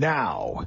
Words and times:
Now, 0.00 0.66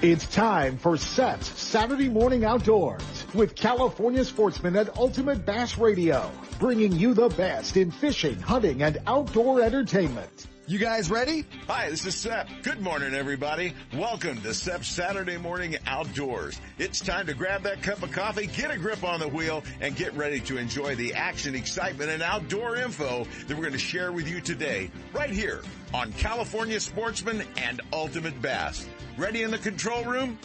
it's 0.00 0.26
time 0.28 0.78
for 0.78 0.96
SEP's 0.96 1.46
Saturday 1.60 2.08
Morning 2.08 2.42
Outdoors 2.42 3.02
with 3.34 3.54
California 3.54 4.24
sportsman 4.24 4.76
at 4.76 4.96
Ultimate 4.96 5.44
Bass 5.44 5.76
Radio, 5.76 6.30
bringing 6.58 6.92
you 6.92 7.12
the 7.12 7.28
best 7.28 7.76
in 7.76 7.90
fishing, 7.90 8.40
hunting, 8.40 8.82
and 8.82 8.96
outdoor 9.06 9.60
entertainment. 9.60 10.46
You 10.70 10.78
guys 10.78 11.10
ready? 11.10 11.44
Hi, 11.66 11.90
this 11.90 12.06
is 12.06 12.14
Sep. 12.14 12.48
Good 12.62 12.80
morning, 12.80 13.12
everybody. 13.12 13.74
Welcome 13.92 14.40
to 14.42 14.54
Sep's 14.54 14.86
Saturday 14.86 15.36
Morning 15.36 15.76
Outdoors. 15.84 16.60
It's 16.78 17.00
time 17.00 17.26
to 17.26 17.34
grab 17.34 17.64
that 17.64 17.82
cup 17.82 18.04
of 18.04 18.12
coffee, 18.12 18.46
get 18.46 18.70
a 18.70 18.78
grip 18.78 19.02
on 19.02 19.18
the 19.18 19.26
wheel, 19.26 19.64
and 19.80 19.96
get 19.96 20.14
ready 20.14 20.38
to 20.42 20.58
enjoy 20.58 20.94
the 20.94 21.14
action, 21.14 21.56
excitement, 21.56 22.08
and 22.10 22.22
outdoor 22.22 22.76
info 22.76 23.26
that 23.48 23.56
we're 23.56 23.64
going 23.64 23.72
to 23.72 23.80
share 23.80 24.12
with 24.12 24.28
you 24.28 24.40
today, 24.40 24.92
right 25.12 25.30
here 25.30 25.60
on 25.92 26.12
California 26.12 26.78
Sportsman 26.78 27.42
and 27.56 27.80
Ultimate 27.92 28.40
Bass. 28.40 28.86
Ready 29.16 29.42
in 29.42 29.50
the 29.50 29.58
control 29.58 30.04
room? 30.04 30.38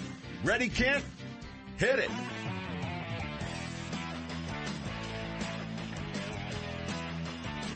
Ready, 0.43 0.69
Kent? 0.69 1.05
Hit 1.77 1.99
it. 1.99 2.09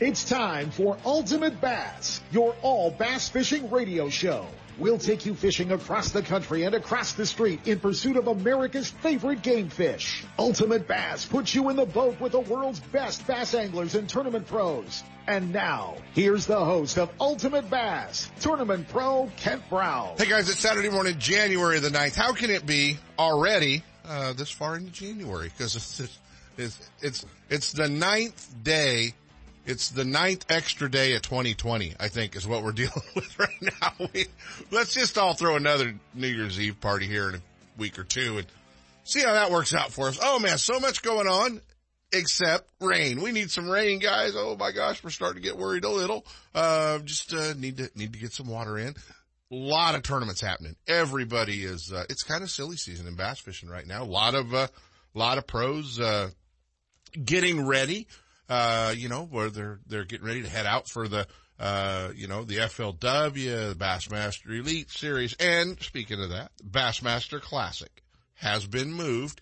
It's 0.00 0.24
time 0.24 0.70
for 0.70 0.96
Ultimate 1.04 1.60
Bass, 1.60 2.19
your 2.30 2.54
all 2.62 2.90
bass 2.90 3.28
fishing 3.28 3.70
radio 3.70 4.08
show. 4.08 4.46
We'll 4.78 4.98
take 4.98 5.26
you 5.26 5.34
fishing 5.34 5.72
across 5.72 6.10
the 6.10 6.22
country 6.22 6.62
and 6.62 6.74
across 6.74 7.12
the 7.12 7.26
street 7.26 7.66
in 7.68 7.80
pursuit 7.80 8.16
of 8.16 8.28
America's 8.28 8.88
favorite 8.88 9.42
game 9.42 9.68
fish. 9.68 10.24
Ultimate 10.38 10.88
Bass 10.88 11.26
puts 11.26 11.54
you 11.54 11.68
in 11.68 11.76
the 11.76 11.84
boat 11.84 12.18
with 12.18 12.32
the 12.32 12.40
world's 12.40 12.80
best 12.80 13.26
bass 13.26 13.52
anglers 13.52 13.94
and 13.94 14.08
tournament 14.08 14.46
pros. 14.46 15.04
And 15.26 15.52
now, 15.52 15.96
here's 16.14 16.46
the 16.46 16.64
host 16.64 16.96
of 16.96 17.10
Ultimate 17.20 17.68
Bass, 17.68 18.30
Tournament 18.40 18.88
Pro 18.88 19.30
Kent 19.36 19.68
Brown. 19.68 20.14
Hey 20.16 20.26
guys, 20.26 20.48
it's 20.48 20.60
Saturday 20.60 20.88
morning, 20.88 21.18
January 21.18 21.78
the 21.78 21.90
9th. 21.90 22.16
How 22.16 22.32
can 22.32 22.48
it 22.48 22.64
be 22.64 22.98
already 23.18 23.84
uh, 24.06 24.32
this 24.32 24.50
far 24.50 24.76
into 24.76 24.90
January? 24.92 25.52
Because 25.56 25.76
it's, 25.76 26.00
it's, 26.56 26.90
it's, 27.02 27.26
it's 27.50 27.72
the 27.72 27.88
ninth 27.88 28.54
day 28.62 29.12
it's 29.66 29.90
the 29.90 30.04
ninth 30.04 30.46
extra 30.48 30.90
day 30.90 31.14
of 31.14 31.22
2020, 31.22 31.94
I 32.00 32.08
think 32.08 32.36
is 32.36 32.46
what 32.46 32.62
we're 32.62 32.72
dealing 32.72 33.02
with 33.14 33.38
right 33.38 33.62
now. 33.62 33.92
We, 34.14 34.26
let's 34.70 34.94
just 34.94 35.18
all 35.18 35.34
throw 35.34 35.56
another 35.56 35.94
New 36.14 36.28
Year's 36.28 36.58
Eve 36.58 36.80
party 36.80 37.06
here 37.06 37.28
in 37.28 37.34
a 37.36 37.40
week 37.76 37.98
or 37.98 38.04
two 38.04 38.38
and 38.38 38.46
see 39.04 39.20
how 39.20 39.34
that 39.34 39.50
works 39.50 39.74
out 39.74 39.92
for 39.92 40.08
us. 40.08 40.18
Oh 40.22 40.38
man, 40.38 40.56
so 40.58 40.80
much 40.80 41.02
going 41.02 41.28
on 41.28 41.60
except 42.12 42.68
rain. 42.80 43.20
We 43.20 43.32
need 43.32 43.50
some 43.50 43.68
rain, 43.68 43.98
guys. 43.98 44.32
Oh 44.34 44.56
my 44.58 44.72
gosh, 44.72 45.04
we're 45.04 45.10
starting 45.10 45.42
to 45.42 45.48
get 45.48 45.58
worried 45.58 45.84
a 45.84 45.90
little. 45.90 46.24
Uh, 46.54 46.98
just, 47.00 47.34
uh, 47.34 47.54
need 47.54 47.76
to, 47.76 47.90
need 47.94 48.12
to 48.14 48.18
get 48.18 48.32
some 48.32 48.48
water 48.48 48.78
in. 48.78 48.94
A 49.52 49.54
lot 49.54 49.94
of 49.94 50.02
tournaments 50.02 50.40
happening. 50.40 50.76
Everybody 50.86 51.64
is, 51.64 51.92
uh, 51.92 52.04
it's 52.08 52.22
kind 52.22 52.42
of 52.42 52.50
silly 52.50 52.76
season 52.76 53.06
in 53.06 53.16
bass 53.16 53.38
fishing 53.40 53.68
right 53.68 53.86
now. 53.86 54.02
A 54.02 54.04
lot 54.04 54.34
of, 54.34 54.54
uh, 54.54 54.68
a 55.14 55.18
lot 55.18 55.38
of 55.38 55.46
pros, 55.46 56.00
uh, 56.00 56.30
getting 57.24 57.66
ready 57.66 58.06
uh, 58.50 58.92
you 58.96 59.08
know, 59.08 59.24
where 59.24 59.48
they're, 59.48 59.78
they're 59.86 60.04
getting 60.04 60.26
ready 60.26 60.42
to 60.42 60.48
head 60.48 60.66
out 60.66 60.88
for 60.88 61.06
the, 61.06 61.26
uh, 61.60 62.10
you 62.16 62.26
know, 62.26 62.42
the 62.42 62.56
FLW, 62.56 62.98
the 63.00 63.76
Bassmaster 63.78 64.50
Elite 64.50 64.90
Series. 64.90 65.34
And 65.38 65.80
speaking 65.80 66.20
of 66.20 66.30
that, 66.30 66.50
Bassmaster 66.68 67.40
Classic 67.40 68.02
has 68.34 68.66
been 68.66 68.92
moved 68.92 69.40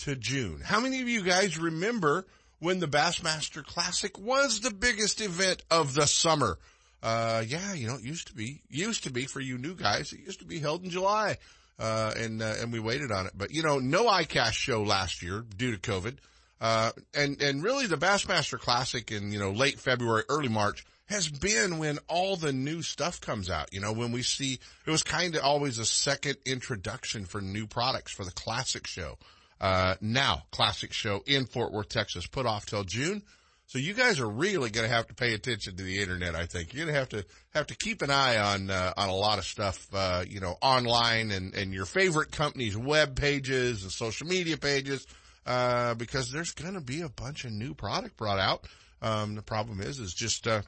to 0.00 0.14
June. 0.14 0.60
How 0.62 0.80
many 0.80 1.00
of 1.00 1.08
you 1.08 1.22
guys 1.22 1.58
remember 1.58 2.26
when 2.58 2.78
the 2.78 2.86
Bassmaster 2.86 3.64
Classic 3.64 4.18
was 4.18 4.60
the 4.60 4.70
biggest 4.70 5.22
event 5.22 5.62
of 5.70 5.94
the 5.94 6.06
summer? 6.06 6.58
Uh, 7.02 7.42
yeah, 7.46 7.72
you 7.72 7.86
know, 7.86 7.94
it 7.94 8.02
used 8.02 8.26
to 8.28 8.34
be, 8.34 8.60
used 8.68 9.04
to 9.04 9.10
be 9.10 9.24
for 9.24 9.40
you 9.40 9.56
new 9.56 9.74
guys, 9.74 10.12
it 10.12 10.20
used 10.20 10.40
to 10.40 10.46
be 10.46 10.58
held 10.58 10.84
in 10.84 10.90
July. 10.90 11.38
Uh, 11.78 12.12
and, 12.16 12.40
uh, 12.40 12.54
and 12.60 12.72
we 12.72 12.80
waited 12.80 13.12
on 13.12 13.26
it. 13.26 13.32
But, 13.36 13.50
you 13.50 13.62
know, 13.62 13.78
no 13.78 14.06
ICAST 14.06 14.54
show 14.54 14.82
last 14.82 15.22
year 15.22 15.44
due 15.56 15.76
to 15.76 15.78
COVID. 15.78 16.16
Uh, 16.60 16.90
and, 17.14 17.40
and 17.42 17.62
really 17.62 17.86
the 17.86 17.96
Bassmaster 17.96 18.58
Classic 18.58 19.10
in, 19.12 19.30
you 19.30 19.38
know, 19.38 19.50
late 19.50 19.78
February, 19.78 20.22
early 20.28 20.48
March 20.48 20.84
has 21.06 21.28
been 21.28 21.78
when 21.78 21.98
all 22.08 22.36
the 22.36 22.52
new 22.52 22.82
stuff 22.82 23.20
comes 23.20 23.48
out. 23.50 23.72
You 23.72 23.80
know, 23.80 23.92
when 23.92 24.12
we 24.12 24.22
see, 24.22 24.58
it 24.86 24.90
was 24.90 25.02
kind 25.02 25.36
of 25.36 25.42
always 25.42 25.78
a 25.78 25.86
second 25.86 26.36
introduction 26.44 27.26
for 27.26 27.40
new 27.40 27.66
products 27.66 28.12
for 28.12 28.24
the 28.24 28.32
classic 28.32 28.86
show. 28.86 29.18
Uh, 29.60 29.94
now 30.00 30.42
classic 30.50 30.92
show 30.92 31.22
in 31.26 31.46
Fort 31.46 31.72
Worth, 31.72 31.88
Texas, 31.88 32.26
put 32.26 32.46
off 32.46 32.66
till 32.66 32.84
June. 32.84 33.22
So 33.68 33.78
you 33.78 33.94
guys 33.94 34.20
are 34.20 34.28
really 34.28 34.70
going 34.70 34.88
to 34.88 34.94
have 34.94 35.08
to 35.08 35.14
pay 35.14 35.34
attention 35.34 35.76
to 35.76 35.82
the 35.82 36.00
internet. 36.00 36.36
I 36.36 36.46
think 36.46 36.72
you're 36.72 36.84
going 36.84 36.94
to 36.94 37.00
have 37.00 37.08
to 37.10 37.24
have 37.50 37.66
to 37.68 37.74
keep 37.74 38.00
an 38.02 38.10
eye 38.10 38.38
on 38.38 38.70
uh, 38.70 38.92
on 38.96 39.08
a 39.08 39.14
lot 39.14 39.38
of 39.38 39.44
stuff, 39.44 39.88
uh, 39.92 40.24
you 40.28 40.40
know, 40.40 40.56
online 40.60 41.32
and 41.32 41.54
and 41.54 41.72
your 41.72 41.86
favorite 41.86 42.30
company's 42.30 42.76
web 42.76 43.16
pages 43.16 43.82
and 43.82 43.90
social 43.90 44.26
media 44.26 44.56
pages 44.56 45.06
uh, 45.46 45.94
because 45.94 46.30
there's 46.30 46.52
going 46.52 46.74
to 46.74 46.80
be 46.80 47.02
a 47.02 47.08
bunch 47.08 47.44
of 47.44 47.52
new 47.52 47.74
product 47.74 48.16
brought 48.16 48.38
out. 48.38 48.66
Um, 49.00 49.34
the 49.34 49.42
problem 49.42 49.80
is, 49.80 49.98
is 49.98 50.12
just, 50.12 50.46
uh, 50.46 50.62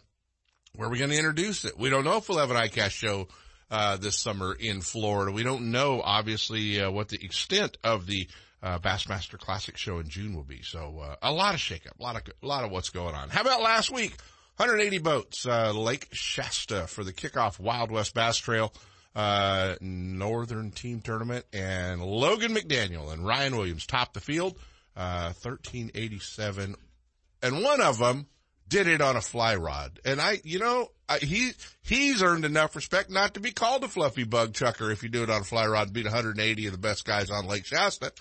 where 0.74 0.88
are 0.88 0.90
we 0.90 0.98
going 0.98 1.10
to 1.10 1.16
introduce 1.16 1.64
it? 1.64 1.78
We 1.78 1.90
don't 1.90 2.04
know 2.04 2.18
if 2.18 2.28
we'll 2.28 2.38
have 2.38 2.50
an 2.50 2.56
ICAST 2.56 2.90
show, 2.90 3.28
uh, 3.70 3.96
this 3.96 4.16
summer 4.16 4.54
in 4.54 4.80
Florida. 4.80 5.32
We 5.32 5.42
don't 5.42 5.70
know, 5.70 6.00
obviously, 6.02 6.80
uh, 6.80 6.90
what 6.90 7.08
the 7.08 7.22
extent 7.22 7.76
of 7.82 8.06
the, 8.06 8.28
uh, 8.62 8.78
Bassmaster 8.78 9.38
Classic 9.38 9.76
show 9.76 9.98
in 9.98 10.08
June 10.08 10.34
will 10.34 10.44
be. 10.44 10.62
So, 10.62 11.00
uh, 11.00 11.16
a 11.22 11.32
lot 11.32 11.54
of 11.54 11.60
shakeup, 11.60 11.98
a 11.98 12.02
lot 12.02 12.16
of, 12.16 12.22
a 12.42 12.46
lot 12.46 12.64
of 12.64 12.70
what's 12.70 12.90
going 12.90 13.14
on. 13.14 13.28
How 13.28 13.42
about 13.42 13.62
last 13.62 13.90
week? 13.90 14.16
180 14.56 14.98
boats, 14.98 15.46
uh, 15.46 15.72
Lake 15.72 16.08
Shasta 16.12 16.88
for 16.88 17.04
the 17.04 17.12
kickoff 17.12 17.60
Wild 17.60 17.92
West 17.92 18.12
Bass 18.12 18.38
Trail 18.38 18.72
uh, 19.14 19.74
Northern 19.80 20.70
Team 20.70 21.00
Tournament, 21.00 21.44
and 21.52 22.02
Logan 22.02 22.54
McDaniel 22.54 23.12
and 23.12 23.26
Ryan 23.26 23.56
Williams 23.56 23.86
topped 23.86 24.14
the 24.14 24.20
field, 24.20 24.58
uh, 24.96 25.32
1387. 25.42 26.74
And 27.42 27.62
one 27.62 27.80
of 27.80 27.98
them 27.98 28.26
did 28.68 28.86
it 28.86 29.00
on 29.00 29.16
a 29.16 29.20
fly 29.20 29.56
rod. 29.56 30.00
And 30.04 30.20
I, 30.20 30.40
you 30.44 30.58
know, 30.58 30.88
I, 31.08 31.18
he, 31.18 31.52
he's 31.82 32.22
earned 32.22 32.44
enough 32.44 32.76
respect 32.76 33.10
not 33.10 33.34
to 33.34 33.40
be 33.40 33.50
called 33.50 33.84
a 33.84 33.88
fluffy 33.88 34.24
bug 34.24 34.54
chucker 34.54 34.90
if 34.90 35.02
you 35.02 35.08
do 35.08 35.22
it 35.22 35.30
on 35.30 35.40
a 35.40 35.44
fly 35.44 35.66
rod, 35.66 35.92
beat 35.92 36.04
180 36.04 36.66
of 36.66 36.72
the 36.72 36.78
best 36.78 37.04
guys 37.04 37.30
on 37.30 37.46
Lake 37.46 37.64
Shasta. 37.64 38.12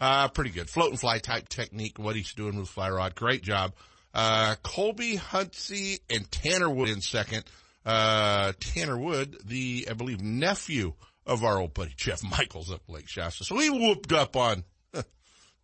Uh, 0.00 0.28
pretty 0.28 0.50
good. 0.50 0.68
Float 0.68 0.90
and 0.90 1.00
fly 1.00 1.18
type 1.18 1.48
technique, 1.48 1.98
what 1.98 2.16
he's 2.16 2.34
doing 2.34 2.58
with 2.58 2.68
fly 2.68 2.90
rod. 2.90 3.14
Great 3.14 3.42
job. 3.42 3.72
Uh, 4.12 4.54
Colby 4.62 5.16
Huntsey 5.16 6.00
and 6.10 6.30
Tanner 6.30 6.70
Wood 6.70 6.88
in 6.88 7.00
second 7.00 7.44
uh, 7.84 8.52
Tanner 8.60 8.98
Wood, 8.98 9.36
the, 9.44 9.86
I 9.90 9.94
believe, 9.94 10.20
nephew 10.22 10.94
of 11.26 11.44
our 11.44 11.58
old 11.58 11.74
buddy 11.74 11.92
Jeff 11.96 12.22
Michaels 12.22 12.70
up 12.70 12.82
Lake 12.88 13.08
Shasta. 13.08 13.44
So 13.44 13.58
he 13.58 13.70
whooped 13.70 14.12
up 14.12 14.36
on 14.36 14.64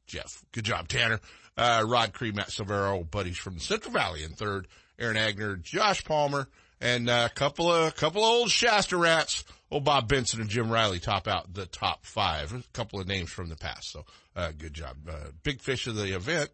Jeff. 0.07 0.43
Good 0.53 0.65
job, 0.65 0.89
Tanner. 0.89 1.21
Uh, 1.57 1.85
Rod 1.87 2.13
Cree, 2.13 2.33
Matt 2.33 2.49
Silvera, 2.49 2.93
old 2.93 3.11
buddies 3.11 3.37
from 3.37 3.55
the 3.55 3.61
Central 3.61 3.93
Valley 3.93 4.23
in 4.23 4.31
third. 4.31 4.67
Aaron 4.99 5.17
Agner, 5.17 5.61
Josh 5.61 6.05
Palmer, 6.05 6.47
and 6.81 7.09
uh, 7.09 7.29
a 7.31 7.35
couple 7.35 7.73
of, 7.73 7.89
a 7.89 7.93
couple 7.93 8.23
of 8.23 8.31
old 8.31 8.51
Shasta 8.51 8.97
rats. 8.97 9.45
Old 9.71 9.85
Bob 9.85 10.09
Benson 10.09 10.41
and 10.41 10.51
Jim 10.51 10.71
Riley 10.71 10.99
top 10.99 11.29
out 11.29 11.55
the 11.55 11.65
top 11.67 12.05
five. 12.05 12.53
A 12.53 12.63
couple 12.73 13.01
of 13.01 13.07
names 13.07 13.31
from 13.31 13.49
the 13.49 13.57
past. 13.57 13.93
So, 13.93 14.05
uh, 14.35 14.51
good 14.57 14.75
job. 14.75 14.97
Uh, 15.09 15.29
big 15.43 15.61
fish 15.61 15.87
of 15.87 15.95
the 15.95 16.15
event 16.15 16.51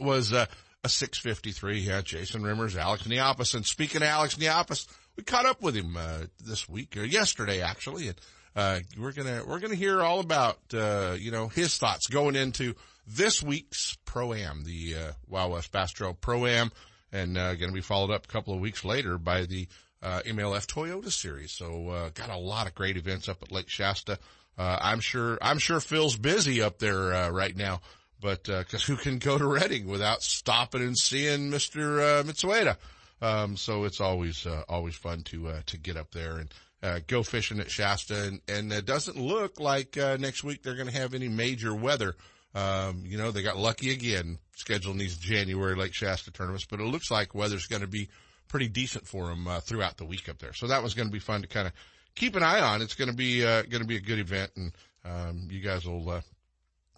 was, 0.00 0.32
uh, 0.32 0.46
a 0.84 0.88
653. 0.88 1.78
Yeah, 1.78 2.00
Jason 2.02 2.42
Rimmers, 2.42 2.76
Alex 2.76 3.04
Niapas. 3.04 3.54
And 3.54 3.64
speaking 3.64 4.02
of 4.02 4.08
Alex 4.08 4.34
Niapas, 4.36 4.86
we 5.16 5.22
caught 5.22 5.46
up 5.46 5.62
with 5.62 5.76
him, 5.76 5.96
uh, 5.96 6.24
this 6.44 6.68
week 6.68 6.96
or 6.96 7.04
yesterday 7.04 7.60
actually. 7.60 8.08
And, 8.08 8.20
uh, 8.56 8.80
we're 8.98 9.12
gonna, 9.12 9.42
we're 9.46 9.60
gonna 9.60 9.76
hear 9.76 10.02
all 10.02 10.20
about, 10.20 10.58
uh, 10.74 11.14
you 11.18 11.30
know, 11.30 11.48
his 11.48 11.78
thoughts 11.78 12.08
going 12.08 12.34
into 12.34 12.74
this 13.06 13.42
week's 13.42 13.96
Pro-Am, 14.04 14.64
the, 14.64 14.96
uh, 14.96 15.12
Wild 15.28 15.52
West 15.52 15.70
Bass 15.72 15.92
Trail 15.92 16.14
Pro-Am 16.14 16.72
and, 17.12 17.38
uh, 17.38 17.54
gonna 17.54 17.72
be 17.72 17.80
followed 17.80 18.10
up 18.10 18.24
a 18.24 18.28
couple 18.28 18.52
of 18.52 18.60
weeks 18.60 18.84
later 18.84 19.18
by 19.18 19.46
the, 19.46 19.68
uh, 20.02 20.20
MLF 20.26 20.66
Toyota 20.66 21.12
series. 21.12 21.52
So, 21.52 21.90
uh, 21.90 22.08
got 22.10 22.30
a 22.30 22.36
lot 22.36 22.66
of 22.66 22.74
great 22.74 22.96
events 22.96 23.28
up 23.28 23.42
at 23.42 23.52
Lake 23.52 23.68
Shasta. 23.70 24.18
Uh, 24.58 24.78
I'm 24.82 25.00
sure, 25.00 25.38
I'm 25.40 25.58
sure 25.58 25.78
Phil's 25.78 26.16
busy 26.16 26.60
up 26.60 26.78
there, 26.78 27.14
uh, 27.14 27.30
right 27.30 27.56
now 27.56 27.80
but 28.22 28.44
because 28.44 28.84
uh, 28.84 28.86
who 28.86 28.96
can 28.96 29.18
go 29.18 29.36
to 29.36 29.46
Redding 29.46 29.86
without 29.86 30.22
stopping 30.22 30.82
and 30.82 30.96
seeing 30.96 31.50
Mister 31.50 32.00
uh, 32.00 32.22
Mitsueda? 32.22 32.76
Um, 33.20 33.56
so 33.56 33.84
it's 33.84 34.00
always 34.00 34.46
uh, 34.46 34.62
always 34.68 34.94
fun 34.94 35.22
to 35.24 35.48
uh, 35.48 35.60
to 35.66 35.76
get 35.76 35.96
up 35.96 36.12
there 36.12 36.38
and 36.38 36.54
uh, 36.82 37.00
go 37.06 37.22
fishing 37.22 37.60
at 37.60 37.70
Shasta, 37.70 38.24
and, 38.24 38.40
and 38.48 38.72
it 38.72 38.86
doesn't 38.86 39.16
look 39.16 39.60
like 39.60 39.96
uh, 39.98 40.16
next 40.18 40.42
week 40.42 40.62
they're 40.62 40.74
going 40.74 40.88
to 40.88 40.98
have 40.98 41.14
any 41.14 41.28
major 41.28 41.74
weather. 41.74 42.14
Um, 42.54 43.04
you 43.06 43.18
know, 43.18 43.30
they 43.30 43.42
got 43.42 43.56
lucky 43.56 43.92
again 43.92 44.38
scheduling 44.56 44.98
these 44.98 45.16
January 45.16 45.74
Lake 45.74 45.94
Shasta 45.94 46.30
tournaments, 46.30 46.66
but 46.68 46.80
it 46.80 46.86
looks 46.86 47.10
like 47.10 47.34
weather's 47.34 47.66
going 47.66 47.82
to 47.82 47.88
be 47.88 48.08
pretty 48.48 48.68
decent 48.68 49.06
for 49.06 49.28
them 49.28 49.46
uh, 49.46 49.60
throughout 49.60 49.96
the 49.96 50.04
week 50.04 50.28
up 50.28 50.38
there. 50.38 50.52
So 50.52 50.66
that 50.66 50.82
was 50.82 50.94
going 50.94 51.08
to 51.08 51.12
be 51.12 51.18
fun 51.18 51.42
to 51.42 51.48
kind 51.48 51.66
of 51.66 51.72
keep 52.14 52.36
an 52.36 52.42
eye 52.42 52.60
on. 52.60 52.82
It's 52.82 52.94
going 52.94 53.10
to 53.10 53.16
be 53.16 53.44
uh, 53.44 53.62
going 53.62 53.82
to 53.82 53.88
be 53.88 53.96
a 53.96 54.00
good 54.00 54.18
event, 54.18 54.50
and 54.56 54.72
um, 55.04 55.48
you 55.50 55.60
guys 55.60 55.86
will 55.86 56.08
uh, 56.10 56.20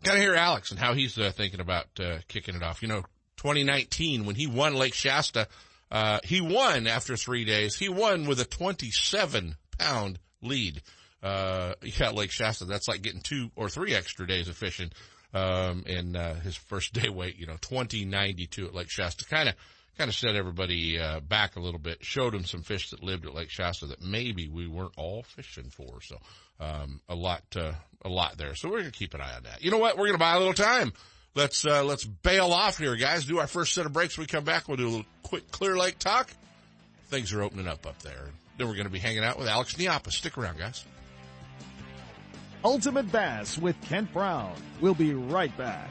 Got 0.04 0.14
to 0.14 0.20
hear 0.20 0.34
Alex 0.34 0.70
and 0.70 0.78
how 0.78 0.94
he's 0.94 1.18
uh, 1.18 1.32
thinking 1.34 1.60
about 1.60 1.86
uh, 1.98 2.18
kicking 2.28 2.54
it 2.54 2.62
off. 2.62 2.82
You 2.82 2.88
know, 2.88 3.02
2019 3.38 4.26
when 4.26 4.36
he 4.36 4.46
won 4.46 4.74
Lake 4.74 4.94
Shasta, 4.94 5.48
Uh, 5.90 6.18
he 6.24 6.40
won 6.40 6.86
after 6.86 7.16
three 7.16 7.44
days. 7.44 7.76
He 7.76 7.88
won 7.88 8.26
with 8.26 8.40
a 8.40 8.44
27 8.44 9.56
pound 9.78 10.18
lead. 10.42 10.82
Uh, 11.22 11.74
yeah, 11.82 12.10
Lake 12.10 12.30
Shasta, 12.32 12.64
that's 12.64 12.88
like 12.88 13.02
getting 13.02 13.20
two 13.20 13.50
or 13.54 13.68
three 13.68 13.94
extra 13.94 14.26
days 14.26 14.48
of 14.48 14.56
fishing. 14.56 14.90
Um, 15.32 15.84
and, 15.86 16.16
uh, 16.16 16.34
his 16.34 16.56
first 16.56 16.92
day 16.94 17.08
weight, 17.08 17.36
you 17.38 17.46
know, 17.46 17.56
2092 17.60 18.66
at 18.66 18.74
Lake 18.74 18.90
Shasta 18.90 19.24
kind 19.24 19.48
of, 19.48 19.54
kind 19.96 20.08
of 20.08 20.14
set 20.14 20.34
everybody, 20.36 20.98
uh, 20.98 21.20
back 21.20 21.56
a 21.56 21.60
little 21.60 21.80
bit, 21.80 22.04
showed 22.04 22.32
them 22.34 22.44
some 22.44 22.62
fish 22.62 22.90
that 22.90 23.02
lived 23.02 23.24
at 23.26 23.34
Lake 23.34 23.50
Shasta 23.50 23.86
that 23.86 24.02
maybe 24.02 24.48
we 24.48 24.66
weren't 24.66 24.94
all 24.96 25.22
fishing 25.22 25.70
for. 25.70 26.00
So, 26.02 26.18
um, 26.60 27.00
a 27.08 27.14
lot, 27.14 27.42
uh, 27.56 27.72
a 28.04 28.08
lot 28.08 28.36
there. 28.36 28.54
So 28.54 28.68
we're 28.68 28.80
going 28.80 28.92
to 28.92 28.98
keep 28.98 29.14
an 29.14 29.20
eye 29.20 29.34
on 29.36 29.44
that. 29.44 29.62
You 29.62 29.70
know 29.70 29.78
what? 29.78 29.96
We're 29.96 30.06
going 30.06 30.14
to 30.14 30.18
buy 30.18 30.34
a 30.34 30.38
little 30.38 30.54
time. 30.54 30.92
Let's, 31.34 31.66
uh, 31.66 31.84
let's 31.84 32.04
bail 32.04 32.52
off 32.52 32.78
here, 32.78 32.94
guys. 32.96 33.24
Do 33.24 33.38
our 33.38 33.46
first 33.46 33.74
set 33.74 33.86
of 33.86 33.92
breaks. 33.92 34.16
When 34.16 34.22
we 34.22 34.28
come 34.28 34.44
back. 34.44 34.68
We'll 34.68 34.76
do 34.76 34.86
a 34.86 34.88
little 34.88 35.06
quick 35.22 35.50
Clear 35.50 35.76
Lake 35.76 35.98
talk. 35.98 36.30
Things 37.08 37.32
are 37.32 37.42
opening 37.42 37.66
up 37.66 37.86
up 37.86 37.98
there. 38.02 38.28
Then 38.56 38.68
we're 38.68 38.74
going 38.74 38.86
to 38.86 38.92
be 38.92 38.98
hanging 39.00 39.24
out 39.24 39.38
with 39.38 39.48
Alex 39.48 39.74
Niapa. 39.74 40.12
Stick 40.12 40.38
around, 40.38 40.58
guys. 40.58 40.84
Ultimate 42.64 43.10
Bass 43.10 43.58
with 43.58 43.76
Kent 43.82 44.12
Brown. 44.12 44.54
We'll 44.80 44.94
be 44.94 45.12
right 45.12 45.54
back. 45.58 45.90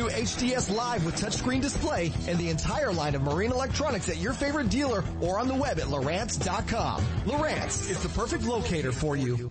HDS 0.07 0.73
Live 0.75 1.05
with 1.05 1.15
touchscreen 1.15 1.61
display 1.61 2.11
and 2.27 2.37
the 2.37 2.49
entire 2.49 2.91
line 2.91 3.15
of 3.15 3.21
marine 3.21 3.51
electronics 3.51 4.09
at 4.09 4.17
your 4.17 4.33
favorite 4.33 4.69
dealer 4.69 5.03
or 5.21 5.39
on 5.39 5.47
the 5.47 5.55
web 5.55 5.79
at 5.79 5.85
Lowrance.com. 5.85 7.03
Lowrance 7.25 7.89
is 7.89 8.01
the 8.01 8.09
perfect 8.09 8.43
locator 8.43 8.91
for 8.91 9.15
you. 9.15 9.49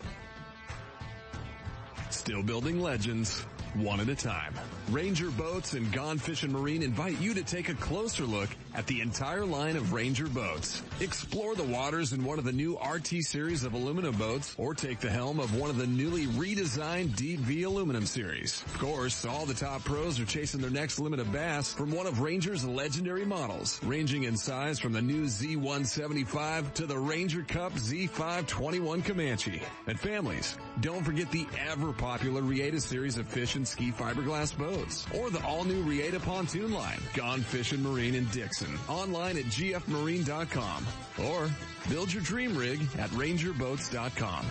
Still 2.10 2.42
building 2.42 2.80
legends, 2.80 3.40
one 3.74 4.00
at 4.00 4.08
a 4.08 4.14
time. 4.14 4.54
Ranger 4.90 5.30
Boats 5.30 5.74
and 5.74 5.90
Gone 5.92 6.18
Fishing 6.18 6.52
Marine 6.52 6.82
invite 6.82 7.20
you 7.20 7.34
to 7.34 7.42
take 7.42 7.68
a 7.68 7.74
closer 7.74 8.24
look 8.24 8.50
at 8.74 8.86
the 8.86 9.00
entire 9.00 9.44
line 9.44 9.76
of 9.76 9.92
Ranger 9.92 10.28
boats. 10.28 10.82
Explore 11.00 11.54
the 11.54 11.64
waters 11.64 12.12
in 12.12 12.24
one 12.24 12.38
of 12.38 12.44
the 12.44 12.52
new 12.52 12.78
RT 12.78 13.08
series 13.22 13.64
of 13.64 13.74
aluminum 13.74 14.14
boats 14.16 14.54
or 14.58 14.74
take 14.74 15.00
the 15.00 15.10
helm 15.10 15.40
of 15.40 15.58
one 15.58 15.70
of 15.70 15.76
the 15.76 15.86
newly 15.86 16.26
redesigned 16.26 17.16
Deep 17.16 17.40
V 17.40 17.64
aluminum 17.64 18.06
series. 18.06 18.62
Of 18.66 18.78
course, 18.78 19.24
all 19.24 19.46
the 19.46 19.54
top 19.54 19.84
pros 19.84 20.20
are 20.20 20.24
chasing 20.24 20.60
their 20.60 20.70
next 20.70 20.98
limit 20.98 21.20
of 21.20 21.32
bass 21.32 21.72
from 21.72 21.90
one 21.90 22.06
of 22.06 22.20
Ranger's 22.20 22.64
legendary 22.64 23.24
models, 23.24 23.80
ranging 23.82 24.24
in 24.24 24.36
size 24.36 24.78
from 24.78 24.92
the 24.92 25.02
new 25.02 25.24
Z175 25.24 26.74
to 26.74 26.86
the 26.86 26.98
Ranger 26.98 27.42
Cup 27.42 27.72
Z521 27.72 29.04
Comanche. 29.04 29.62
And 29.86 29.98
families, 29.98 30.56
don't 30.80 31.04
forget 31.04 31.30
the 31.30 31.46
ever 31.68 31.92
popular 31.92 32.42
Reata 32.42 32.80
series 32.80 33.18
of 33.18 33.26
fish 33.26 33.56
and 33.56 33.66
ski 33.66 33.90
fiberglass 33.90 34.56
boats 34.56 35.06
or 35.18 35.30
the 35.30 35.44
all 35.44 35.64
new 35.64 35.82
Reata 35.82 36.20
pontoon 36.20 36.72
line, 36.72 37.00
Gone 37.14 37.40
Fishing 37.40 37.82
Marine 37.82 38.14
in 38.14 38.26
Dixon 38.26 38.59
online 38.88 39.36
at 39.38 39.44
gfmarine.com 39.44 40.86
or 41.24 41.50
build 41.88 42.12
your 42.12 42.22
dream 42.22 42.56
rig 42.56 42.80
at 42.98 43.10
rangerboats.com. 43.10 44.46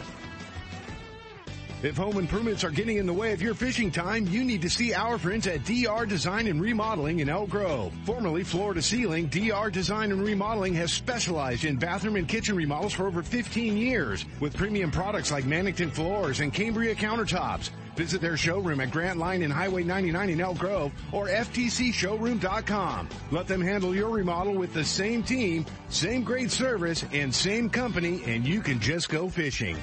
If 1.81 1.95
home 1.95 2.17
improvements 2.17 2.65
are 2.65 2.71
getting 2.71 2.97
in 2.97 3.05
the 3.05 3.13
way 3.13 3.31
of 3.31 3.41
your 3.41 3.53
fishing 3.53 3.89
time, 3.89 4.27
you 4.27 4.43
need 4.43 4.61
to 4.63 4.69
see 4.69 4.93
our 4.93 5.17
friends 5.17 5.47
at 5.47 5.63
DR 5.63 6.05
Design 6.05 6.47
and 6.47 6.61
Remodeling 6.61 7.19
in 7.19 7.29
Elk 7.29 7.49
Grove. 7.49 7.93
Formerly 8.03 8.43
Floor 8.43 8.73
to 8.73 8.81
Ceiling, 8.81 9.27
DR 9.27 9.69
Design 9.71 10.11
and 10.11 10.21
Remodeling 10.21 10.73
has 10.73 10.91
specialized 10.91 11.63
in 11.63 11.77
bathroom 11.77 12.17
and 12.17 12.27
kitchen 12.27 12.57
remodels 12.57 12.91
for 12.91 13.07
over 13.07 13.23
15 13.23 13.77
years 13.77 14.25
with 14.41 14.57
premium 14.57 14.91
products 14.91 15.31
like 15.31 15.45
Mannington 15.45 15.89
floors 15.89 16.41
and 16.41 16.53
Cambria 16.53 16.95
countertops. 16.95 17.69
Visit 17.99 18.21
their 18.21 18.37
showroom 18.37 18.79
at 18.79 18.91
Grant 18.91 19.19
Line 19.19 19.41
and 19.41 19.51
Highway 19.51 19.83
99 19.83 20.29
in 20.29 20.39
Elk 20.39 20.57
Grove 20.57 20.93
or 21.11 21.27
FTCshowroom.com. 21.27 23.09
Let 23.29 23.45
them 23.45 23.59
handle 23.59 23.93
your 23.93 24.09
remodel 24.09 24.53
with 24.53 24.73
the 24.73 24.85
same 24.85 25.21
team, 25.21 25.65
same 25.89 26.23
great 26.23 26.49
service, 26.49 27.03
and 27.11 27.35
same 27.35 27.69
company, 27.69 28.21
and 28.25 28.47
you 28.47 28.61
can 28.61 28.79
just 28.79 29.09
go 29.09 29.27
fishing. 29.27 29.77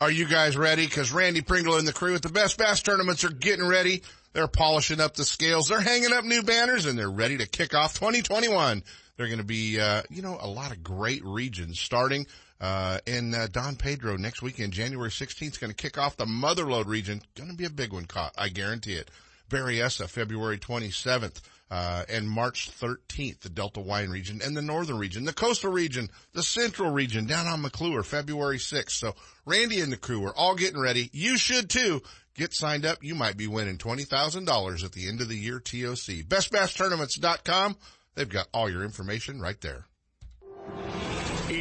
Are 0.00 0.10
you 0.10 0.26
guys 0.26 0.56
ready? 0.56 0.86
Cause 0.86 1.12
Randy 1.12 1.42
Pringle 1.42 1.76
and 1.76 1.86
the 1.86 1.92
crew 1.92 2.14
at 2.14 2.22
the 2.22 2.30
Best 2.30 2.56
Bass 2.56 2.80
Tournaments 2.80 3.24
are 3.24 3.30
getting 3.30 3.66
ready. 3.66 4.02
They're 4.32 4.48
polishing 4.48 4.98
up 4.98 5.16
the 5.16 5.26
scales. 5.26 5.68
They're 5.68 5.80
hanging 5.80 6.14
up 6.14 6.24
new 6.24 6.42
banners 6.42 6.86
and 6.86 6.98
they're 6.98 7.10
ready 7.10 7.36
to 7.36 7.46
kick 7.46 7.74
off 7.74 7.92
2021. 7.92 8.82
They're 9.18 9.26
going 9.26 9.36
to 9.36 9.44
be, 9.44 9.78
uh, 9.78 10.00
you 10.08 10.22
know, 10.22 10.38
a 10.40 10.48
lot 10.48 10.72
of 10.72 10.82
great 10.82 11.22
regions 11.26 11.78
starting, 11.78 12.26
uh, 12.60 12.98
in, 13.06 13.34
uh, 13.34 13.48
Don 13.50 13.76
Pedro 13.76 14.16
next 14.16 14.42
weekend, 14.42 14.72
January 14.72 15.10
16th 15.10 15.52
is 15.52 15.58
going 15.58 15.72
to 15.72 15.76
kick 15.76 15.98
off 15.98 16.16
the 16.16 16.24
Motherlode 16.24 16.86
region. 16.86 17.22
Going 17.34 17.50
to 17.50 17.56
be 17.56 17.66
a 17.66 17.70
big 17.70 17.92
one, 17.92 18.06
caught, 18.06 18.32
I 18.36 18.48
guarantee 18.48 18.94
it. 18.94 19.10
Berryessa, 19.50 20.08
February 20.08 20.58
27th 20.58 21.40
uh, 21.70 22.04
and 22.08 22.28
March 22.28 22.70
13th, 22.70 23.40
the 23.40 23.48
Delta 23.48 23.80
Wine 23.80 24.10
region 24.10 24.40
and 24.44 24.56
the 24.56 24.62
Northern 24.62 24.98
region, 24.98 25.24
the 25.24 25.32
Coastal 25.32 25.70
region, 25.70 26.10
the 26.32 26.42
Central 26.42 26.90
region 26.90 27.26
down 27.26 27.46
on 27.46 27.62
McClure, 27.62 28.02
February 28.02 28.58
6th. 28.58 28.90
So 28.90 29.14
Randy 29.44 29.80
and 29.80 29.92
the 29.92 29.96
crew 29.96 30.24
are 30.24 30.36
all 30.36 30.54
getting 30.54 30.80
ready. 30.80 31.10
You 31.12 31.36
should 31.36 31.70
too. 31.70 32.02
Get 32.34 32.52
signed 32.52 32.84
up. 32.84 33.02
You 33.02 33.14
might 33.14 33.38
be 33.38 33.46
winning 33.46 33.78
$20,000 33.78 34.84
at 34.84 34.92
the 34.92 35.08
end 35.08 35.22
of 35.22 35.28
the 35.28 35.36
year 35.36 35.58
TOC. 35.58 36.26
BestBassTournaments.com. 36.26 37.76
They've 38.14 38.28
got 38.28 38.48
all 38.52 38.68
your 38.68 38.84
information 38.84 39.40
right 39.40 39.60
there. 39.60 39.86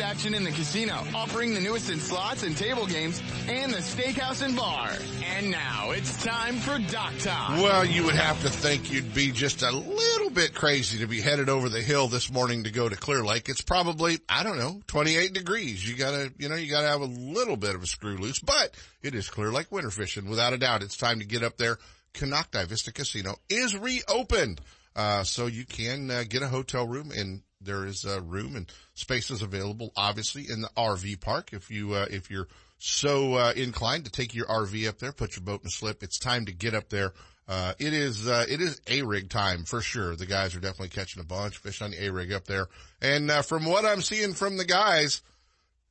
night 0.00 0.10
action 0.10 0.34
in 0.34 0.44
the 0.44 0.50
casino, 0.50 0.94
offering 1.14 1.54
the 1.54 1.60
newest 1.60 1.90
in 1.90 1.98
slots 1.98 2.42
and 2.42 2.56
table 2.56 2.86
games, 2.86 3.22
and 3.48 3.72
the 3.72 3.78
steakhouse 3.78 4.42
and 4.42 4.56
bar. 4.56 4.90
And 5.36 5.50
now 5.50 5.90
it's 5.90 6.22
time 6.22 6.56
for 6.56 6.78
Dock 6.90 7.16
Talk. 7.18 7.50
Well, 7.50 7.84
you 7.84 8.04
would 8.04 8.14
have 8.14 8.40
to 8.42 8.50
think 8.50 8.92
you'd 8.92 9.14
be 9.14 9.30
just 9.30 9.62
a 9.62 9.70
little 9.70 10.30
bit 10.30 10.54
crazy 10.54 10.98
to 10.98 11.06
be 11.06 11.20
headed 11.20 11.48
over 11.48 11.68
the 11.68 11.80
hill 11.80 12.08
this 12.08 12.30
morning 12.30 12.64
to 12.64 12.70
go 12.70 12.88
to 12.88 12.96
Clear 12.96 13.24
Lake. 13.24 13.48
It's 13.48 13.62
probably, 13.62 14.18
I 14.28 14.42
don't 14.42 14.58
know, 14.58 14.80
28 14.86 15.32
degrees. 15.32 15.88
You 15.88 15.96
gotta, 15.96 16.32
you 16.38 16.48
know, 16.48 16.56
you 16.56 16.70
gotta 16.70 16.88
have 16.88 17.02
a 17.02 17.06
little 17.06 17.56
bit 17.56 17.74
of 17.74 17.82
a 17.82 17.86
screw 17.86 18.16
loose, 18.16 18.40
but 18.40 18.74
it 19.02 19.14
is 19.14 19.28
Clear 19.28 19.50
Lake 19.50 19.70
winter 19.70 19.90
fishing. 19.90 20.28
Without 20.28 20.52
a 20.52 20.58
doubt, 20.58 20.82
it's 20.82 20.96
time 20.96 21.20
to 21.20 21.26
get 21.26 21.42
up 21.42 21.56
there. 21.56 21.78
Konocti 22.14 22.66
Vista 22.66 22.92
Casino 22.92 23.36
is 23.48 23.76
reopened. 23.76 24.60
Uh, 24.96 25.22
so 25.22 25.46
you 25.46 25.64
can 25.64 26.10
uh, 26.10 26.24
get 26.28 26.42
a 26.42 26.48
hotel 26.48 26.84
room 26.84 27.12
and 27.14 27.42
there 27.60 27.86
is 27.86 28.04
uh, 28.04 28.20
room 28.22 28.56
and 28.56 28.70
spaces 28.94 29.42
available, 29.42 29.92
obviously, 29.96 30.46
in 30.50 30.62
the 30.62 30.70
RV 30.76 31.20
park. 31.20 31.52
If 31.52 31.70
you, 31.70 31.94
uh, 31.94 32.06
if 32.10 32.30
you're 32.30 32.48
so, 32.78 33.34
uh, 33.34 33.52
inclined 33.54 34.06
to 34.06 34.10
take 34.10 34.34
your 34.34 34.46
RV 34.46 34.88
up 34.88 34.98
there, 34.98 35.12
put 35.12 35.36
your 35.36 35.44
boat 35.44 35.60
in 35.62 35.66
a 35.66 35.70
slip, 35.70 36.02
it's 36.02 36.18
time 36.18 36.46
to 36.46 36.52
get 36.52 36.74
up 36.74 36.88
there. 36.88 37.12
Uh, 37.46 37.74
it 37.78 37.92
is, 37.92 38.28
uh, 38.28 38.46
it 38.48 38.60
is 38.60 38.80
A-rig 38.86 39.28
time 39.28 39.64
for 39.64 39.80
sure. 39.80 40.14
The 40.14 40.24
guys 40.24 40.54
are 40.54 40.60
definitely 40.60 40.90
catching 40.90 41.20
a 41.20 41.26
bunch 41.26 41.58
fish 41.58 41.82
on 41.82 41.90
the 41.90 42.04
A-rig 42.04 42.32
up 42.32 42.44
there. 42.44 42.68
And, 43.02 43.30
uh, 43.30 43.42
from 43.42 43.64
what 43.64 43.84
I'm 43.84 44.02
seeing 44.02 44.34
from 44.34 44.56
the 44.56 44.64
guys, 44.64 45.20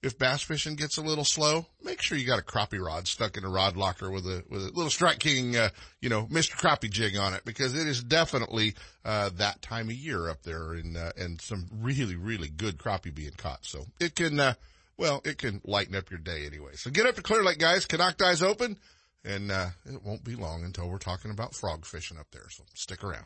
if 0.01 0.17
bass 0.17 0.41
fishing 0.41 0.75
gets 0.75 0.97
a 0.97 1.01
little 1.01 1.25
slow, 1.25 1.65
make 1.83 2.01
sure 2.01 2.17
you 2.17 2.25
got 2.25 2.39
a 2.39 2.43
crappie 2.43 2.83
rod 2.83 3.07
stuck 3.07 3.35
in 3.35 3.43
a 3.43 3.49
rod 3.49 3.75
locker 3.75 4.09
with 4.09 4.25
a 4.25 4.43
with 4.49 4.61
a 4.61 4.71
little 4.71 4.89
Strike 4.89 5.19
King, 5.19 5.57
uh, 5.57 5.69
you 6.01 6.09
know, 6.09 6.25
Mr. 6.27 6.55
Crappie 6.55 6.89
jig 6.89 7.17
on 7.17 7.33
it 7.33 7.43
because 7.43 7.75
it 7.75 7.87
is 7.87 8.01
definitely 8.01 8.75
uh, 9.03 9.29
that 9.35 9.61
time 9.61 9.89
of 9.89 9.95
year 9.95 10.29
up 10.29 10.43
there, 10.43 10.73
and 10.73 10.95
uh, 10.95 11.11
and 11.17 11.41
some 11.41 11.67
really 11.81 12.15
really 12.15 12.47
good 12.47 12.77
crappie 12.77 13.13
being 13.13 13.33
caught. 13.35 13.65
So 13.65 13.85
it 13.99 14.15
can, 14.15 14.39
uh, 14.39 14.53
well, 14.97 15.21
it 15.25 15.37
can 15.37 15.61
lighten 15.65 15.95
up 15.95 16.09
your 16.09 16.19
day 16.19 16.45
anyway. 16.45 16.71
So 16.75 16.89
get 16.89 17.05
up 17.05 17.15
to 17.15 17.21
Clear 17.21 17.43
Lake, 17.43 17.59
guys. 17.59 17.85
Konocti's 17.85 18.41
open, 18.41 18.77
and 19.25 19.51
uh, 19.51 19.69
it 19.85 20.03
won't 20.03 20.23
be 20.23 20.35
long 20.35 20.63
until 20.63 20.89
we're 20.89 20.97
talking 20.97 21.31
about 21.31 21.53
frog 21.53 21.85
fishing 21.85 22.17
up 22.17 22.27
there. 22.31 22.49
So 22.49 22.63
stick 22.73 23.03
around. 23.03 23.25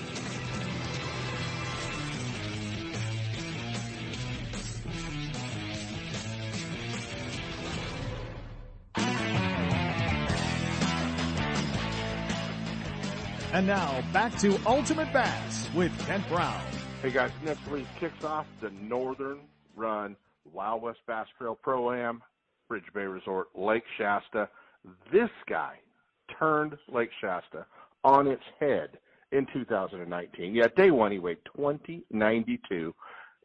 And 13.53 13.67
now 13.67 14.01
back 14.13 14.37
to 14.39 14.57
Ultimate 14.65 15.11
Bass 15.11 15.69
with 15.75 15.91
Kent 16.05 16.25
Brown. 16.29 16.63
Hey 17.01 17.11
guys, 17.11 17.31
next 17.43 17.67
week 17.67 17.85
kicks 17.99 18.23
off 18.23 18.45
the 18.61 18.69
Northern 18.69 19.39
Run 19.75 20.15
Wild 20.53 20.81
West 20.81 20.99
Bass 21.05 21.27
Trail 21.37 21.59
Pro 21.61 21.91
Am, 21.91 22.23
Bridge 22.69 22.85
Bay 22.93 23.01
Resort, 23.01 23.49
Lake 23.53 23.83
Shasta. 23.97 24.47
This 25.11 25.29
guy 25.49 25.75
turned 26.39 26.77
Lake 26.87 27.09
Shasta 27.19 27.65
on 28.05 28.27
its 28.27 28.43
head 28.57 28.97
in 29.33 29.45
2019. 29.51 30.55
Yeah, 30.55 30.67
day 30.77 30.91
one 30.91 31.11
he 31.11 31.19
weighed 31.19 31.39
2092. 31.57 32.95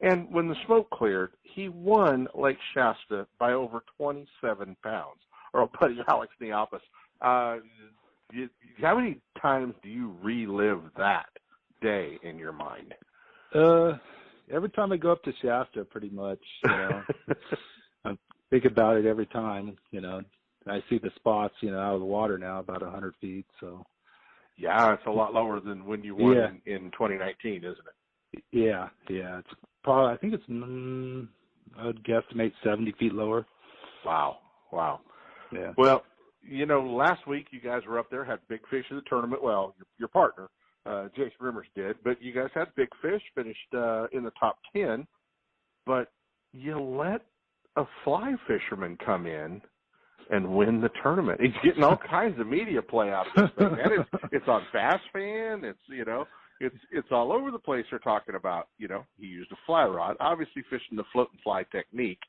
And 0.02 0.30
when 0.30 0.46
the 0.46 0.56
smoke 0.66 0.88
cleared, 0.90 1.32
he 1.42 1.68
won 1.68 2.28
Lake 2.32 2.58
Shasta 2.74 3.26
by 3.40 3.54
over 3.54 3.82
27 3.96 4.76
pounds. 4.84 5.18
Or 5.52 5.68
buddy 5.80 5.98
Alex 6.06 6.32
Niapas. 6.40 6.80
Uh, 7.20 7.56
you, 8.32 8.48
how 8.80 8.96
many 8.96 9.20
times 9.40 9.74
do 9.82 9.88
you 9.88 10.14
relive 10.22 10.80
that 10.96 11.26
day 11.82 12.18
in 12.22 12.38
your 12.38 12.52
mind? 12.52 12.94
Uh, 13.54 13.98
every 14.52 14.70
time 14.70 14.92
I 14.92 14.96
go 14.96 15.12
up 15.12 15.22
to 15.24 15.32
Shasta, 15.42 15.84
pretty 15.84 16.10
much. 16.10 16.40
You 16.64 16.70
know, 16.70 17.02
I 18.04 18.16
think 18.50 18.64
about 18.64 18.96
it 18.96 19.06
every 19.06 19.26
time. 19.26 19.76
You 19.90 20.00
know, 20.00 20.22
I 20.66 20.82
see 20.88 20.98
the 20.98 21.10
spots. 21.16 21.54
You 21.60 21.70
know, 21.70 21.80
out 21.80 21.94
of 21.94 22.00
the 22.00 22.06
water 22.06 22.38
now, 22.38 22.60
about 22.60 22.82
a 22.82 22.90
hundred 22.90 23.14
feet. 23.20 23.46
So. 23.60 23.84
Yeah, 24.58 24.94
it's 24.94 25.06
a 25.06 25.10
lot 25.10 25.34
lower 25.34 25.60
than 25.60 25.84
when 25.84 26.02
you 26.02 26.16
won 26.16 26.34
Yeah. 26.34 26.48
in, 26.64 26.86
in 26.86 26.90
2019, 26.92 27.56
isn't 27.58 27.72
it? 27.72 28.42
Yeah, 28.52 28.88
yeah. 29.10 29.38
It's 29.40 29.48
probably. 29.84 30.14
I 30.14 30.16
think 30.16 30.32
it's. 30.32 30.46
Mm, 30.48 31.28
I 31.78 31.86
would 31.86 32.02
guesstimate 32.04 32.52
seventy 32.64 32.92
feet 32.92 33.12
lower. 33.12 33.46
Wow, 34.04 34.38
wow. 34.72 35.00
Yeah. 35.52 35.72
Well, 35.76 36.04
you 36.48 36.66
know, 36.66 36.80
last 36.80 37.26
week 37.26 37.46
you 37.50 37.60
guys 37.60 37.82
were 37.88 37.98
up 37.98 38.10
there, 38.10 38.24
had 38.24 38.40
big 38.48 38.60
fish 38.70 38.84
in 38.90 38.96
the 38.96 39.02
tournament. 39.08 39.42
Well, 39.42 39.74
your, 39.78 39.86
your 39.98 40.08
partner, 40.08 40.48
uh, 40.84 41.08
Jason 41.16 41.32
Rimmers 41.40 41.68
did, 41.74 41.96
but 42.04 42.20
you 42.22 42.32
guys 42.32 42.50
had 42.54 42.66
big 42.76 42.88
fish, 43.02 43.22
finished 43.34 43.74
uh, 43.74 44.06
in 44.12 44.22
the 44.22 44.32
top 44.38 44.58
ten. 44.74 45.06
But 45.84 46.12
you 46.52 46.80
let 46.80 47.22
a 47.76 47.84
fly 48.04 48.34
fisherman 48.46 48.98
come 49.04 49.26
in 49.26 49.60
and 50.30 50.48
win 50.48 50.80
the 50.80 50.90
tournament. 51.02 51.40
He's 51.40 51.52
getting 51.62 51.84
all 51.84 51.98
kinds 52.10 52.38
of 52.40 52.46
media 52.46 52.82
play 52.82 53.10
out 53.10 53.26
of 53.28 53.42
this 53.42 53.50
thing. 53.58 53.76
And 53.82 53.92
it's 53.92 54.24
it's 54.32 54.48
on 54.48 54.62
Bass 54.72 55.00
Fan. 55.12 55.64
It's 55.64 55.78
you 55.88 56.04
know, 56.04 56.24
it's 56.60 56.76
it's 56.90 57.08
all 57.10 57.32
over 57.32 57.50
the 57.50 57.58
place. 57.58 57.84
They're 57.90 57.98
talking 57.98 58.34
about 58.34 58.68
you 58.78 58.88
know 58.88 59.04
he 59.18 59.26
used 59.26 59.52
a 59.52 59.56
fly 59.66 59.84
rod, 59.84 60.16
obviously 60.20 60.62
fishing 60.70 60.96
the 60.96 61.04
float 61.12 61.28
and 61.32 61.40
fly 61.42 61.64
technique, 61.70 62.20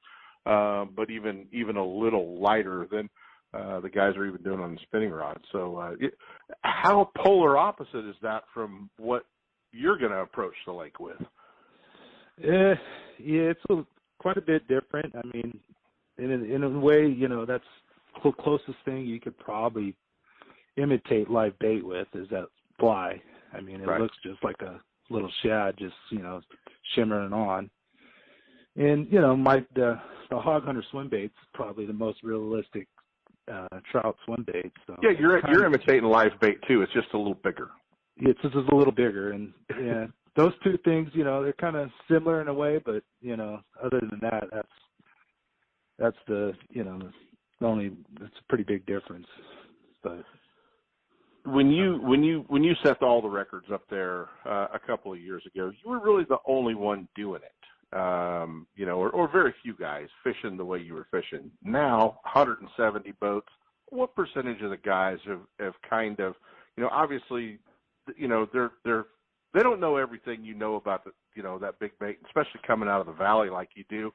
um, 0.46 0.92
but 0.96 1.10
even 1.10 1.48
even 1.52 1.78
a 1.78 1.86
little 1.86 2.40
lighter 2.42 2.88
than 2.92 3.10
uh, 3.54 3.80
the 3.80 3.90
guys 3.90 4.16
are 4.16 4.26
even 4.26 4.42
doing 4.44 4.60
on 4.60 4.76
the 4.76 4.82
spinning 4.84 5.12
rod. 5.12 5.40
So, 5.52 5.78
uh, 5.78 5.92
it, 6.00 6.14
how 6.62 7.10
polar 7.18 7.58
opposite 7.58 8.08
is 8.08 8.16
that 8.22 8.44
from 8.54 8.90
what 8.98 9.26
you're 9.72 9.98
going 9.98 10.12
to 10.12 10.20
approach 10.20 10.54
the 10.66 10.74
lake 10.74 11.00
with? 11.00 11.22
Uh, 12.44 12.76
yeah, 13.20 13.52
it's 13.52 13.62
a, 13.70 13.84
quite 14.20 14.38
a 14.38 14.42
bit 14.42 14.68
different. 14.68 15.14
I 15.16 15.26
mean, 15.34 15.60
in 16.18 16.32
a, 16.32 16.56
in 16.56 16.64
a 16.64 16.70
way, 16.70 17.08
you 17.08 17.28
know, 17.28 17.46
that's 17.46 17.64
the 18.24 18.32
closest 18.32 18.78
thing 18.86 19.06
you 19.06 19.20
could 19.20 19.38
probably 19.38 19.96
imitate 20.78 21.30
live 21.30 21.58
bait 21.60 21.86
with 21.86 22.08
is 22.14 22.28
that 22.30 22.48
fly. 22.80 23.22
I 23.54 23.62
mean, 23.62 23.82
it 23.82 23.88
Right. 23.88 24.02
looks 24.02 24.18
just 24.24 24.44
like 24.44 24.62
a 24.62 24.80
little 25.10 25.32
shad, 25.44 25.76
just 25.78 25.96
you 26.12 26.20
know, 26.20 26.42
shimmering 26.96 27.34
on. 27.34 27.70
And 28.76 29.12
you 29.12 29.20
know, 29.20 29.36
my 29.36 29.66
the 29.76 30.00
the 30.30 30.38
hog 30.38 30.66
hunter 30.66 30.84
swim 30.92 31.10
bait's 31.10 31.34
probably 31.54 31.86
the 31.86 31.94
most 31.94 32.22
realistic 32.24 32.88
uh 33.52 33.80
trout 33.92 34.16
swim 34.26 34.46
bait. 34.52 34.72
So 34.86 34.96
Yeah, 35.04 35.12
you're 35.20 35.40
you're 35.50 35.66
imitating 35.66 36.04
live 36.04 36.32
bait 36.42 36.58
too. 36.68 36.82
It's 36.82 36.94
just 36.94 37.08
a 37.14 37.18
little 37.18 37.40
bigger. 37.44 37.70
it's 38.18 38.42
just 38.42 38.56
a 38.56 38.76
little 38.76 38.94
bigger 38.94 39.32
and 39.32 39.54
yeah 39.80 40.06
those 40.36 40.54
two 40.64 40.78
things 40.84 41.10
you 41.14 41.24
know 41.24 41.44
they're 41.44 41.54
kind 41.54 41.76
of 41.76 41.90
similar 42.10 42.42
in 42.42 42.48
a 42.48 42.54
way 42.54 42.80
but 42.84 43.04
you 43.22 43.36
know 43.38 43.60
other 43.84 44.00
than 44.10 44.20
that 44.22 44.44
that's 44.52 44.68
that's 46.00 46.18
the 46.28 46.54
you 46.70 46.84
know 46.84 47.00
the 47.60 47.66
only 47.66 47.92
it's 48.22 48.40
a 48.40 48.48
pretty 48.50 48.64
big 48.64 48.86
difference 48.86 49.28
but 50.04 50.24
When 51.46 51.72
you 51.72 52.00
when 52.02 52.24
you 52.24 52.44
when 52.50 52.64
you 52.64 52.74
set 52.84 53.02
all 53.02 53.22
the 53.22 53.30
records 53.30 53.68
up 53.74 53.84
there 53.90 54.28
uh, 54.46 54.68
a 54.74 54.80
couple 54.86 55.14
of 55.14 55.20
years 55.20 55.44
ago, 55.46 55.72
you 55.84 55.90
were 55.90 56.00
really 56.00 56.26
the 56.28 56.40
only 56.46 56.76
one 56.76 57.08
doing 57.16 57.42
it. 57.42 57.67
Um, 57.94 58.68
you 58.76 58.86
know, 58.86 58.98
or, 58.98 59.10
or 59.12 59.32
very 59.32 59.54
few 59.64 59.74
guys 59.74 60.08
fishing 60.24 60.58
the 60.58 60.66
way 60.66 60.80
you 60.80 60.94
were 60.94 61.08
fishing. 61.10 61.50
Now, 61.64 62.20
170 62.24 63.14
boats. 63.22 63.48
What 63.90 64.14
percentage 64.14 64.62
of 64.62 64.72
the 64.72 64.78
guys 64.78 65.18
have 65.26 65.40
have 65.60 65.74
kind 65.90 66.20
of, 66.20 66.34
you 66.76 66.84
know, 66.84 66.90
obviously, 66.92 67.60
you 68.18 68.28
know, 68.28 68.46
they're 68.52 68.72
they're 68.84 69.06
they 69.54 69.64
don't 69.64 69.80
know 69.80 69.96
everything 69.96 70.44
you 70.44 70.54
know 70.54 70.76
about 70.76 71.06
the 71.06 71.12
you 71.34 71.44
know 71.44 71.58
that 71.60 71.80
big 71.80 71.92
bait, 71.98 72.18
especially 72.26 72.60
coming 72.66 72.90
out 72.90 73.00
of 73.00 73.08
the 73.08 73.14
valley 73.14 73.50
like 73.50 73.70
you 73.76 73.86
do. 73.90 74.12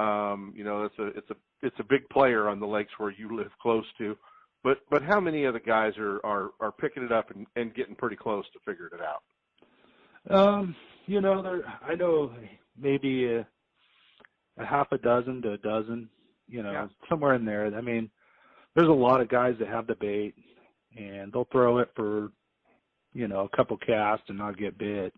Um, 0.00 0.52
you 0.56 0.62
know, 0.62 0.84
it's 0.84 0.98
a 1.00 1.06
it's 1.08 1.30
a 1.30 1.36
it's 1.62 1.76
a 1.80 1.84
big 1.84 2.08
player 2.10 2.48
on 2.48 2.60
the 2.60 2.66
lakes 2.66 2.92
where 2.98 3.10
you 3.10 3.36
live 3.36 3.50
close 3.60 3.86
to. 3.98 4.16
But 4.62 4.78
but 4.90 5.02
how 5.02 5.18
many 5.18 5.44
of 5.44 5.54
the 5.54 5.60
guys 5.60 5.94
are 5.98 6.24
are 6.24 6.50
are 6.60 6.70
picking 6.70 7.02
it 7.02 7.10
up 7.10 7.32
and, 7.32 7.48
and 7.56 7.74
getting 7.74 7.96
pretty 7.96 8.16
close 8.16 8.44
to 8.52 8.60
figuring 8.64 8.92
it 8.94 9.00
out? 9.00 9.22
um 10.30 10.74
you 11.06 11.20
know 11.20 11.42
there 11.42 11.62
i 11.82 11.94
know 11.94 12.30
maybe 12.80 13.26
a, 13.26 13.46
a 14.58 14.64
half 14.64 14.90
a 14.92 14.98
dozen 14.98 15.42
to 15.42 15.52
a 15.52 15.58
dozen 15.58 16.08
you 16.48 16.62
know 16.62 16.72
Yeah. 16.72 16.88
somewhere 17.08 17.34
in 17.34 17.44
there 17.44 17.66
i 17.76 17.80
mean 17.80 18.10
there's 18.74 18.88
a 18.88 18.92
lot 18.92 19.20
of 19.20 19.28
guys 19.28 19.56
that 19.58 19.68
have 19.68 19.86
the 19.86 19.94
bait 19.96 20.34
and 20.96 21.32
they'll 21.32 21.48
throw 21.52 21.78
it 21.78 21.90
for 21.94 22.30
you 23.12 23.28
know 23.28 23.40
a 23.52 23.56
couple 23.56 23.76
casts 23.76 24.28
and 24.28 24.38
not 24.38 24.58
get 24.58 24.78
bit 24.78 25.14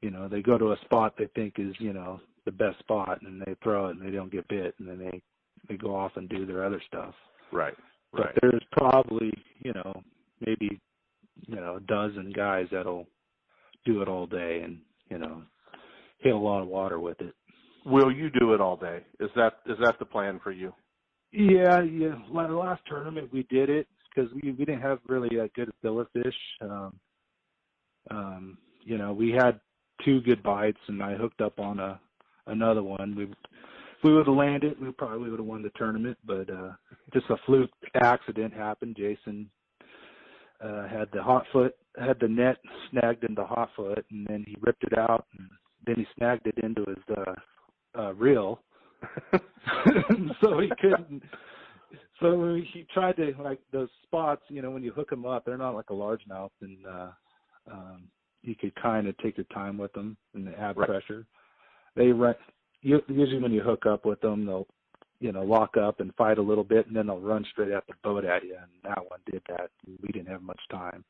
you 0.00 0.10
know 0.10 0.28
they 0.28 0.42
go 0.42 0.58
to 0.58 0.72
a 0.72 0.80
spot 0.84 1.14
they 1.18 1.28
think 1.34 1.54
is 1.58 1.74
you 1.78 1.92
know 1.92 2.20
the 2.44 2.52
best 2.52 2.78
spot 2.78 3.20
and 3.22 3.42
they 3.42 3.54
throw 3.62 3.88
it 3.88 3.96
and 3.96 4.06
they 4.06 4.10
don't 4.10 4.32
get 4.32 4.48
bit 4.48 4.74
and 4.78 4.88
then 4.88 4.98
they 4.98 5.22
they 5.68 5.76
go 5.76 5.94
off 5.94 6.16
and 6.16 6.28
do 6.28 6.46
their 6.46 6.64
other 6.64 6.80
stuff. 6.86 7.14
Right. 7.52 7.74
But 8.12 8.26
Right. 8.26 8.38
there's 8.40 8.64
probably, 8.72 9.32
you 9.60 9.72
know, 9.72 10.02
maybe, 10.40 10.80
you 11.46 11.56
know, 11.56 11.76
a 11.76 11.80
dozen 11.80 12.30
guys 12.30 12.68
that'll 12.70 13.06
do 13.84 14.02
it 14.02 14.08
all 14.08 14.26
day 14.26 14.60
and, 14.62 14.80
you 15.10 15.18
know, 15.18 15.42
hit 16.18 16.34
a 16.34 16.38
lot 16.38 16.62
of 16.62 16.68
water 16.68 16.98
with 17.00 17.20
it. 17.20 17.34
Will 17.86 18.12
you 18.12 18.30
do 18.30 18.54
it 18.54 18.60
all 18.60 18.76
day? 18.76 19.00
Is 19.20 19.30
that 19.36 19.54
is 19.66 19.76
that 19.82 19.98
the 19.98 20.04
plan 20.04 20.40
for 20.42 20.52
you? 20.52 20.72
Yeah, 21.32 21.82
yeah. 21.82 22.14
Last 22.30 22.82
tournament 22.86 23.32
we 23.32 23.44
did 23.44 23.70
it 23.70 23.86
because 24.08 24.30
we 24.34 24.52
we 24.52 24.64
didn't 24.64 24.82
have 24.82 24.98
really 25.08 25.38
a 25.38 25.48
good 25.48 25.70
fill 25.82 26.00
of 26.00 26.08
fish. 26.12 26.34
Um, 26.60 27.00
um, 28.10 28.58
you 28.84 28.98
know, 28.98 29.12
we 29.12 29.30
had 29.30 29.60
two 30.04 30.20
good 30.22 30.42
bites, 30.42 30.80
and 30.88 31.02
I 31.02 31.14
hooked 31.14 31.40
up 31.40 31.58
on 31.58 31.78
a 31.78 32.00
another 32.46 32.82
one. 32.82 33.14
We 33.14 33.24
if 33.24 34.04
we 34.04 34.14
would 34.14 34.26
have 34.26 34.36
landed, 34.36 34.80
we 34.80 34.92
probably 34.92 35.28
would 35.30 35.40
have 35.40 35.46
won 35.46 35.62
the 35.62 35.70
tournament, 35.76 36.18
but 36.24 36.48
uh 36.50 36.72
just 37.12 37.26
a 37.30 37.36
fluke 37.46 37.70
accident 37.94 38.52
happened. 38.52 38.96
Jason 38.96 39.50
uh 40.62 40.88
had 40.88 41.08
the 41.12 41.22
hot 41.22 41.44
foot 41.52 41.74
had 41.98 42.18
the 42.20 42.28
net 42.28 42.56
snagged 42.90 43.24
in 43.24 43.34
the 43.34 43.44
hot 43.44 43.70
foot 43.76 44.04
and 44.10 44.26
then 44.28 44.44
he 44.46 44.56
ripped 44.60 44.84
it 44.84 44.96
out 44.96 45.26
and 45.38 45.48
then 45.86 45.96
he 45.96 46.06
snagged 46.16 46.46
it 46.46 46.58
into 46.62 46.84
his 46.84 47.16
uh 47.16 48.00
uh 48.00 48.12
reel. 48.14 48.60
So 50.40 50.58
he 50.60 50.70
couldn't 50.80 51.22
so 52.20 52.54
he 52.72 52.86
tried 52.92 53.16
to 53.16 53.34
like 53.42 53.60
those 53.72 53.88
spots 54.02 54.42
you 54.48 54.62
know 54.62 54.70
when 54.70 54.82
you 54.82 54.92
hook 54.92 55.10
them 55.10 55.24
up 55.24 55.44
they're 55.44 55.56
not 55.56 55.74
like 55.74 55.90
a 55.90 55.94
largemouth 55.94 56.50
and 56.60 56.78
uh 56.86 57.08
um 57.70 58.02
you 58.42 58.54
could 58.54 58.74
kind 58.76 59.06
of 59.08 59.16
take 59.18 59.36
your 59.36 59.46
time 59.52 59.76
with 59.78 59.92
them 59.92 60.16
and 60.34 60.48
add 60.54 60.76
Right. 60.76 60.88
pressure. 60.88 61.26
They 61.96 62.08
run 62.08 62.34
you, 62.82 63.02
usually 63.08 63.40
when 63.42 63.52
you 63.52 63.62
hook 63.62 63.86
up 63.86 64.04
with 64.04 64.20
them 64.20 64.46
they'll 64.46 64.66
you 65.20 65.32
know 65.32 65.42
lock 65.42 65.76
up 65.76 66.00
and 66.00 66.14
fight 66.14 66.38
a 66.38 66.42
little 66.42 66.64
bit 66.64 66.86
and 66.86 66.94
then 66.94 67.06
they'll 67.06 67.20
run 67.20 67.44
straight 67.50 67.72
at 67.72 67.86
the 67.86 67.94
boat 68.02 68.24
at 68.24 68.44
you 68.44 68.56
and 68.56 68.70
that 68.84 68.98
one 69.10 69.20
did 69.30 69.42
that. 69.48 69.70
We 69.86 70.08
didn't 70.12 70.28
have 70.28 70.42
much 70.42 70.60
time 70.70 71.04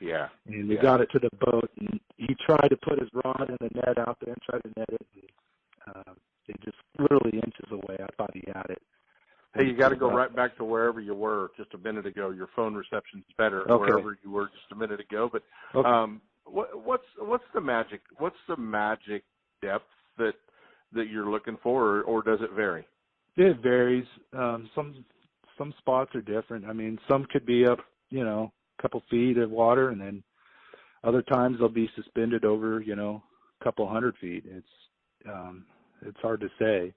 Yeah. 0.00 0.28
and 0.46 0.68
we 0.68 0.76
Yeah. 0.76 0.82
got 0.82 1.00
it 1.00 1.10
to 1.12 1.18
the 1.18 1.30
boat 1.44 1.70
and 1.80 2.00
he 2.16 2.34
tried 2.46 2.68
to 2.68 2.76
put 2.76 3.00
his 3.00 3.08
rod 3.24 3.48
in 3.48 3.56
the 3.60 3.70
net 3.74 3.98
out 3.98 4.16
there 4.20 4.34
and 4.34 4.42
tried 4.42 4.62
to 4.62 4.78
net 4.78 4.88
it 4.90 5.06
and 5.14 5.96
uh, 5.96 6.12
it 6.46 6.60
just 6.64 6.76
literally 6.98 7.38
inches 7.38 7.70
away 7.70 7.96
i 8.00 8.06
thought 8.16 8.30
he 8.34 8.42
had 8.46 8.66
it 8.70 8.82
Hey, 9.54 9.64
you 9.64 9.76
got 9.76 9.88
to 9.88 9.96
go 9.96 10.10
right 10.10 10.34
back 10.34 10.56
to 10.58 10.64
wherever 10.64 11.00
you 11.00 11.14
were 11.14 11.50
just 11.56 11.72
a 11.74 11.78
minute 11.78 12.06
ago. 12.06 12.30
Your 12.30 12.48
phone 12.54 12.74
reception's 12.74 13.24
better 13.36 13.62
Okay. 13.70 13.90
wherever 13.90 14.16
you 14.22 14.30
were 14.30 14.46
just 14.46 14.70
a 14.72 14.74
minute 14.76 15.00
ago. 15.00 15.28
But 15.32 15.42
Okay. 15.74 15.88
um, 15.88 16.20
what, 16.44 16.84
what's 16.84 17.04
what's 17.18 17.44
the 17.54 17.60
magic? 17.60 18.02
What's 18.18 18.36
the 18.46 18.56
magic 18.56 19.24
depth 19.62 19.88
that 20.18 20.34
that 20.92 21.08
you're 21.08 21.30
looking 21.30 21.58
for, 21.62 21.98
or, 21.98 22.02
or 22.02 22.22
does 22.22 22.40
it 22.40 22.52
vary? 22.54 22.86
It 23.36 23.60
varies. 23.60 24.06
Um, 24.32 24.70
some 24.74 25.04
some 25.56 25.74
spots 25.78 26.14
are 26.14 26.20
different. 26.20 26.64
I 26.66 26.72
mean, 26.72 26.98
some 27.08 27.26
could 27.30 27.44
be 27.44 27.66
up, 27.66 27.80
you 28.10 28.24
know, 28.24 28.52
couple 28.82 29.02
feet 29.10 29.38
of 29.38 29.50
water, 29.50 29.90
and 29.90 30.00
then 30.00 30.22
other 31.04 31.22
times 31.22 31.58
they'll 31.58 31.68
be 31.68 31.90
suspended 31.96 32.44
over, 32.44 32.80
you 32.80 32.96
know, 32.96 33.22
a 33.60 33.64
couple 33.64 33.88
hundred 33.88 34.16
feet. 34.20 34.44
It's 34.46 34.66
um, 35.28 35.64
it's 36.02 36.18
hard 36.20 36.40
to 36.40 36.48
say. 36.58 36.94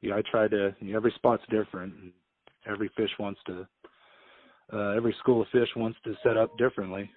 Yeah, 0.00 0.16
I 0.16 0.22
try 0.30 0.48
to. 0.48 0.74
You 0.80 0.92
know, 0.92 0.96
every 0.96 1.12
spot's 1.16 1.42
different, 1.50 1.94
and 1.94 2.12
every 2.66 2.90
fish 2.96 3.10
wants 3.18 3.40
to. 3.46 3.66
Uh, 4.72 4.90
every 4.90 5.14
school 5.18 5.42
of 5.42 5.48
fish 5.48 5.68
wants 5.76 5.98
to 6.04 6.14
set 6.22 6.36
up 6.36 6.56
differently. 6.56 7.10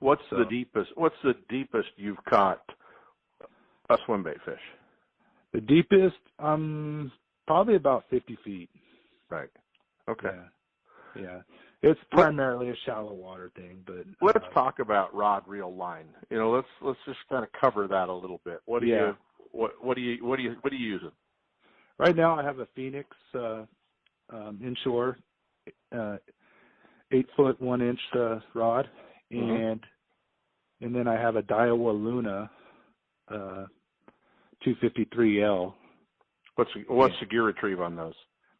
What's 0.00 0.22
So- 0.30 0.36
the 0.36 0.44
deepest? 0.46 0.90
What's 0.96 1.20
the 1.22 1.34
deepest 1.48 1.88
you've 1.96 2.24
caught 2.24 2.62
a 3.90 3.98
swim 4.06 4.22
bait 4.22 4.40
fish? 4.44 4.60
The 5.52 5.60
deepest, 5.60 6.16
um, 6.38 7.10
probably 7.46 7.74
about 7.74 8.04
50 8.10 8.36
feet. 8.44 8.70
Right. 9.30 9.48
Okay. 10.08 10.30
Yeah. 11.14 11.22
Yeah. 11.22 11.42
It's 11.82 12.00
primarily 12.10 12.70
a 12.70 12.74
shallow 12.84 13.12
water 13.14 13.52
thing, 13.54 13.84
but 13.86 14.04
Let's 14.20 14.44
uh, 14.44 14.50
talk 14.52 14.80
about 14.80 15.14
rod, 15.14 15.44
reel, 15.46 15.74
line. 15.74 16.08
You 16.28 16.38
know, 16.38 16.50
let's 16.50 16.66
let's 16.82 16.98
just 17.06 17.18
kind 17.28 17.44
of 17.44 17.50
cover 17.60 17.86
that 17.86 18.08
a 18.08 18.14
little 18.14 18.40
bit. 18.44 18.60
What 18.66 18.80
do 18.82 18.88
Yeah. 18.88 19.08
you 19.08 19.16
what 19.52 19.72
what 19.80 19.94
do 19.94 20.00
you 20.02 20.24
what 20.24 20.36
do 20.36 20.42
you 20.42 20.56
what 20.62 20.72
are 20.72 20.76
you 20.76 20.88
using? 20.88 21.12
Right 21.98 22.16
now, 22.16 22.38
I 22.38 22.42
have 22.42 22.58
a 22.58 22.66
Phenix 22.74 23.08
uh, 23.34 23.64
um, 24.30 24.60
inshore, 24.64 25.18
uh, 25.96 26.16
eight 27.12 27.28
foot 27.36 27.60
one 27.60 27.80
inch 27.80 28.00
uh, 28.14 28.40
rod, 28.54 28.88
Mhm. 29.32 29.56
and 29.70 29.86
and 30.80 30.94
then 30.94 31.06
I 31.06 31.14
have 31.14 31.36
a 31.36 31.42
Daiwa 31.42 31.92
Luna, 31.92 32.50
uh, 33.28 33.66
253L. 34.64 35.74
What's 36.56 36.70
what's 36.88 37.14
Yeah. 37.14 37.20
the 37.20 37.26
gear 37.26 37.44
retrieve 37.44 37.80
on 37.80 37.94
those? 37.94 38.14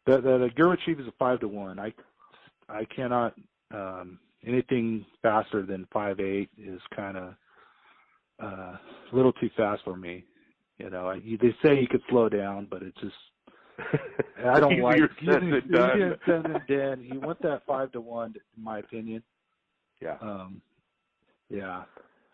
The, 0.05 0.21
the 0.21 0.37
the 0.37 0.49
gear 0.55 0.69
retrieve 0.69 0.99
is 1.01 1.07
a 1.07 1.11
five 1.19 1.41
to 1.41 1.47
one. 1.49 1.79
I 1.79 1.93
I 2.69 2.85
cannot 2.85 3.33
um, 3.73 4.19
anything 4.45 5.05
faster 5.21 5.65
than 5.65 5.87
five 5.91 6.19
eight 6.19 6.49
is 6.57 6.81
kind 6.95 7.17
of 7.17 7.33
uh, 8.41 8.45
a 8.77 8.79
little 9.11 9.33
too 9.33 9.49
fast 9.57 9.83
for 9.83 9.95
me. 9.95 10.23
You 10.77 10.89
know, 10.89 11.09
I, 11.09 11.19
they 11.19 11.53
say 11.63 11.79
you 11.79 11.87
could 11.87 12.01
slow 12.09 12.29
down, 12.29 12.67
but 12.69 12.81
it's 12.83 12.99
just 13.01 13.15
I 14.45 14.59
don't 14.59 14.79
like 14.81 14.99
said 15.25 15.41
than 15.41 15.51
done. 15.71 16.15
said 16.25 16.43
than 16.43 16.77
done. 16.77 17.01
You 17.03 17.19
want 17.19 17.41
that 17.41 17.65
five 17.67 17.91
to 17.93 18.01
one, 18.01 18.33
in 18.57 18.63
my 18.63 18.79
opinion. 18.79 19.23
Yeah. 20.01 20.17
Um, 20.21 20.61
yeah. 21.49 21.83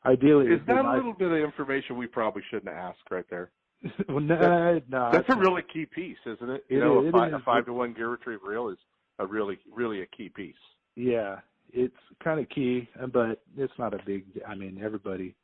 Ideally, 0.06 0.48
Is 0.54 0.62
that 0.68 0.86
a 0.86 0.96
little 0.96 1.14
bit 1.14 1.32
of 1.32 1.38
information 1.40 1.98
we 1.98 2.06
probably 2.06 2.44
shouldn't 2.52 2.70
ask 2.72 3.00
right 3.10 3.26
there? 3.32 3.50
well, 4.08 4.20
no, 4.20 4.80
no, 4.88 5.10
That's 5.12 5.30
a 5.30 5.36
really 5.36 5.64
key 5.74 5.88
piece, 5.88 6.18
isn't 6.28 6.50
it? 6.50 6.64
You 6.70 6.78
It 6.78 6.82
know, 6.82 7.02
is- 7.02 7.08
a, 7.08 7.12
five, 7.12 7.34
a 7.34 7.40
five 7.40 7.66
to 7.66 7.74
one 7.74 7.94
gear 7.94 8.10
retrieve 8.10 8.40
reel 8.46 8.70
is 8.70 8.78
a 9.20 9.26
really 9.26 9.58
really 9.74 10.02
a 10.02 10.06
key 10.08 10.30
piece. 10.30 10.56
Yeah, 10.96 11.40
it's 11.72 11.96
kind 12.24 12.40
of 12.40 12.50
key, 12.50 12.90
but 13.12 13.42
it's 13.58 13.74
not 13.78 13.94
a 13.94 14.00
big. 14.06 14.26
I 14.48 14.56
mean, 14.56 14.82
everybody 14.84 15.36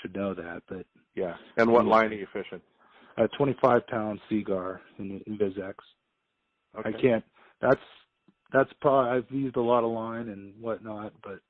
should 0.00 0.14
know 0.14 0.34
that. 0.34 0.62
But 0.68 0.86
Yeah. 1.14 1.36
And 1.56 1.70
what 1.72 1.84
Yeah. 1.84 1.90
line 1.90 2.12
are 2.12 2.14
you 2.14 2.26
fishing? 2.32 2.60
a 3.18 3.28
25 3.28 3.86
pound 3.86 4.20
Seaguar 4.28 4.82
in 4.98 5.20
InvizX. 5.20 5.74
Okay. 6.78 6.88
I 6.90 6.92
can't. 6.92 7.24
That's 7.60 7.80
that's 8.52 8.72
probably 8.80 9.10
I've 9.10 9.30
used 9.30 9.56
a 9.56 9.60
lot 9.60 9.84
of 9.84 9.90
line 9.90 10.28
and 10.28 10.54
whatnot, 10.60 11.12
but 11.22 11.40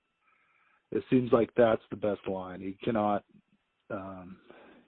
it 0.92 1.02
seems 1.10 1.32
like 1.32 1.50
that's 1.56 1.82
the 1.90 1.96
best 1.96 2.26
line. 2.28 2.60
You 2.60 2.74
cannot, 2.82 3.24
um, 3.90 4.36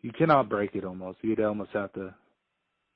you 0.02 0.12
cannot 0.12 0.48
break 0.48 0.74
it 0.74 0.84
almost. 0.84 1.18
You'd 1.22 1.40
almost 1.40 1.70
have 1.72 1.92
to 1.94 2.14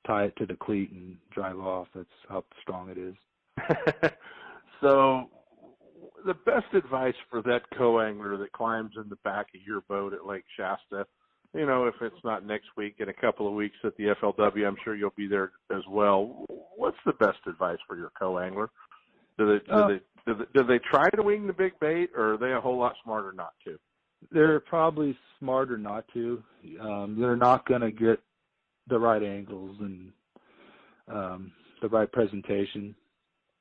tie 0.06 0.24
it 0.24 0.36
to 0.36 0.46
the 0.46 0.54
cleat 0.54 0.92
and 0.92 1.16
drive 1.30 1.58
off. 1.58 1.88
That's 1.94 2.08
how 2.28 2.44
strong 2.62 2.88
it 2.88 2.98
is. 2.98 3.14
so 4.80 5.30
the 6.24 6.34
best 6.34 6.72
advice 6.74 7.14
for 7.30 7.42
that 7.42 7.62
co-angler 7.76 8.36
that 8.36 8.52
climbs 8.52 8.92
in 8.96 9.08
the 9.08 9.16
back 9.16 9.46
of 9.54 9.60
your 9.66 9.82
boat 9.82 10.12
at 10.12 10.26
Lake 10.26 10.44
Shasta, 10.56 11.06
you 11.54 11.66
know, 11.66 11.86
if 11.86 11.94
it's 12.00 12.24
not 12.24 12.46
next 12.46 12.68
week, 12.76 12.96
in 12.98 13.08
a 13.08 13.12
couple 13.12 13.46
of 13.46 13.54
weeks 13.54 13.76
at 13.84 13.96
the 13.96 14.14
FLW, 14.22 14.66
I'm 14.66 14.76
sure 14.82 14.94
you'll 14.94 15.12
be 15.16 15.26
there 15.26 15.52
as 15.70 15.82
well. 15.88 16.46
What's 16.76 16.96
the 17.04 17.12
best 17.12 17.38
advice 17.46 17.78
for 17.86 17.96
your 17.96 18.10
co-angler? 18.18 18.70
Do 19.38 19.46
they 19.46 19.64
do 19.64 19.72
Uh, 19.72 19.88
they 19.88 20.00
do 20.26 20.34
they, 20.34 20.60
do 20.60 20.66
they 20.66 20.78
try 20.90 21.08
to 21.10 21.22
wing 21.22 21.46
the 21.46 21.52
big 21.52 21.78
bait, 21.80 22.10
or 22.16 22.34
are 22.34 22.38
they 22.38 22.52
a 22.52 22.60
whole 22.60 22.78
lot 22.78 22.94
smarter 23.04 23.32
not 23.32 23.52
to? 23.64 23.78
They're 24.30 24.60
probably 24.60 25.16
smarter 25.38 25.76
not 25.76 26.04
to. 26.14 26.42
Um, 26.80 27.16
they're 27.20 27.36
not 27.36 27.66
going 27.66 27.80
to 27.80 27.90
get 27.90 28.20
the 28.88 28.98
right 28.98 29.22
angles 29.22 29.76
and 29.80 30.12
um, 31.08 31.52
the 31.80 31.88
right 31.88 32.10
presentation. 32.10 32.94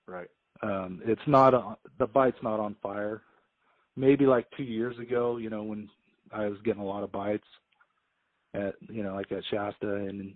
Right. 0.07 0.29
um 0.61 1.01
it's 1.05 1.21
not 1.27 1.53
on 1.53 1.75
the 1.99 2.07
bite's 2.07 2.41
not 2.43 2.59
on 2.59 2.75
fire 2.81 3.21
maybe 3.95 4.25
like 4.25 4.47
two 4.57 4.63
years 4.63 4.97
ago 4.99 5.37
you 5.37 5.49
know 5.49 5.63
when 5.63 5.89
i 6.31 6.47
was 6.47 6.57
getting 6.63 6.81
a 6.81 6.85
lot 6.85 7.03
of 7.03 7.11
bites 7.11 7.47
at 8.53 8.75
you 8.89 9.03
know 9.03 9.13
like 9.15 9.31
at 9.31 9.43
shasta 9.49 9.95
and 9.95 10.35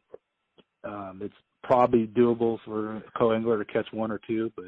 um 0.84 1.19
it's 1.21 1.34
probably 1.63 2.08
doable 2.08 2.60
for 2.63 2.97
a 2.97 3.04
co-angler 3.17 3.58
to 3.63 3.71
catch 3.71 3.88
one 3.91 4.12
or 4.12 4.19
two 4.28 4.51
but 4.56 4.65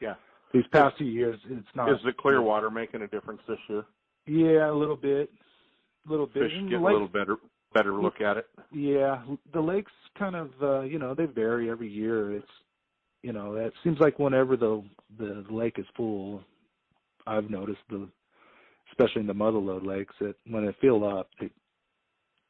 Yeah. 0.00 0.14
these 0.52 0.66
past 0.72 0.96
few 0.96 1.06
years 1.08 1.38
it's 1.48 1.66
not 1.74 1.90
Is 1.90 1.98
the 2.04 2.12
clear 2.12 2.40
water 2.40 2.70
making 2.70 3.02
a 3.02 3.08
difference 3.08 3.40
this 3.48 3.58
year? 3.68 3.84
yeah 4.26 4.70
a 4.70 4.72
little 4.72 4.96
bit 4.96 5.30
a 6.06 6.10
little 6.10 6.26
bit 6.26 6.44
Fish 6.44 6.52
And 6.56 6.70
get 6.70 6.80
the 6.80 6.86
a 6.86 6.92
little 6.92 7.08
better 7.08 7.36
better 7.74 7.92
look 7.94 8.20
at 8.20 8.36
it. 8.36 8.46
yeah 8.72 9.22
the 9.52 9.60
lakes 9.60 9.92
kind 10.18 10.36
of 10.36 10.50
uh 10.62 10.80
you 10.82 10.98
know 10.98 11.14
they 11.14 11.26
vary 11.26 11.68
every 11.70 11.88
year 11.90 12.32
it's 12.36 12.46
you 13.22 13.32
know 13.32 13.54
it 13.56 13.72
seems 13.84 13.98
like 14.00 14.18
whenever 14.18 14.56
the 14.56 14.82
the 15.18 15.44
lake 15.50 15.78
is 15.78 15.86
full 15.96 16.42
i've 17.26 17.50
noticed 17.50 17.80
the 17.90 18.08
especially 18.90 19.20
in 19.20 19.26
the 19.26 19.34
mother 19.34 19.58
lode 19.58 19.84
lakes 19.84 20.14
that 20.20 20.34
when 20.48 20.66
they 20.66 20.76
fill 20.80 21.04
up 21.08 21.28
it, 21.40 21.52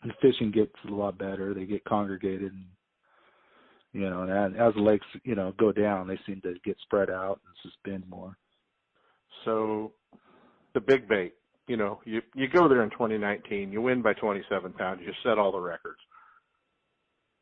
the 0.04 0.12
fishing 0.22 0.50
gets 0.50 0.72
a 0.88 0.92
lot 0.92 1.18
better 1.18 1.54
they 1.54 1.66
get 1.66 1.84
congregated 1.84 2.52
and 2.52 2.66
you 3.92 4.08
know 4.08 4.22
and 4.22 4.56
as 4.56 4.74
the 4.74 4.80
lakes 4.82 5.06
you 5.24 5.34
know 5.34 5.52
go 5.58 5.72
down 5.72 6.08
they 6.08 6.18
seem 6.26 6.40
to 6.42 6.54
get 6.64 6.76
spread 6.82 7.10
out 7.10 7.40
and 7.46 7.72
suspend 7.72 8.08
more 8.08 8.36
So 9.44 9.92
the 10.74 10.80
big 10.80 11.08
bait, 11.08 11.34
you 11.68 11.76
know, 11.76 12.00
you 12.04 12.22
you 12.34 12.48
go 12.48 12.68
there 12.68 12.82
in 12.82 12.90
2019, 12.90 13.72
you 13.72 13.82
win 13.82 14.02
by 14.02 14.14
27 14.14 14.72
pounds, 14.74 15.00
you 15.04 15.12
set 15.24 15.38
all 15.38 15.52
the 15.52 15.60
records. 15.60 16.00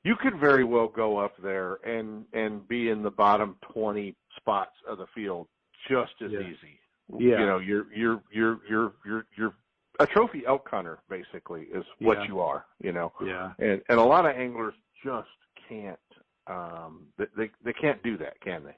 You 0.05 0.17
could 0.17 0.39
very 0.39 0.65
well 0.65 0.89
go 0.89 1.19
up 1.19 1.35
there 1.43 1.75
and 1.85 2.25
and 2.33 2.67
be 2.69 2.91
in 2.91 3.03
the 3.03 3.11
bottom 3.11 3.57
20 3.73 4.15
spots 4.37 4.75
of 4.87 4.99
the 4.99 5.07
field 5.15 5.49
just 5.89 6.13
as 6.25 6.31
Yeah. 6.33 6.41
easy. 6.41 6.81
Yeah. 7.19 7.41
You 7.41 7.47
know, 7.47 7.59
you're 7.59 7.93
you're 7.93 8.23
you're 8.33 8.61
you're 8.69 8.93
you're 9.05 9.27
you're 9.37 9.55
a 10.01 10.07
trophy 10.07 10.45
elk 10.47 10.69
hunter 10.69 11.01
basically 11.09 11.63
is 11.73 11.85
what 11.99 12.19
Yeah. 12.19 12.29
you 12.29 12.41
are, 12.41 12.67
you 12.81 12.93
know. 12.93 13.13
Yeah. 13.25 13.53
And 13.59 13.83
and 13.89 13.99
a 13.99 14.03
lot 14.05 14.27
of 14.27 14.37
anglers 14.37 14.75
just 15.03 15.29
can't 15.69 15.99
um 16.47 17.07
they 17.19 17.27
they, 17.37 17.51
they 17.65 17.73
can't 17.73 18.03
do 18.03 18.17
that, 18.19 18.41
can 18.41 18.65
they? 18.65 18.77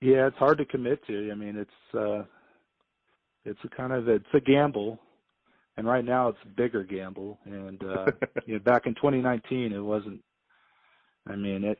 Yeah, 0.00 0.26
it's 0.28 0.38
hard 0.38 0.58
to 0.58 0.64
commit 0.64 1.04
to. 1.06 1.30
I 1.30 1.34
mean, 1.34 1.56
it's 1.56 1.94
uh 1.94 2.24
it's 3.44 3.60
a 3.64 3.68
kind 3.68 3.92
of 3.92 4.08
it's 4.08 4.32
a 4.34 4.40
gamble. 4.40 4.98
And 5.76 5.86
right 5.86 6.04
now 6.04 6.28
it's 6.28 6.38
a 6.44 6.48
bigger 6.48 6.82
gamble 6.84 7.38
and 7.44 7.82
uh 7.82 8.06
you 8.46 8.54
know 8.54 8.60
back 8.60 8.86
in 8.86 8.94
2019 8.94 9.72
it 9.72 9.78
wasn't 9.78 10.20
I 11.28 11.36
mean, 11.36 11.64
it 11.64 11.78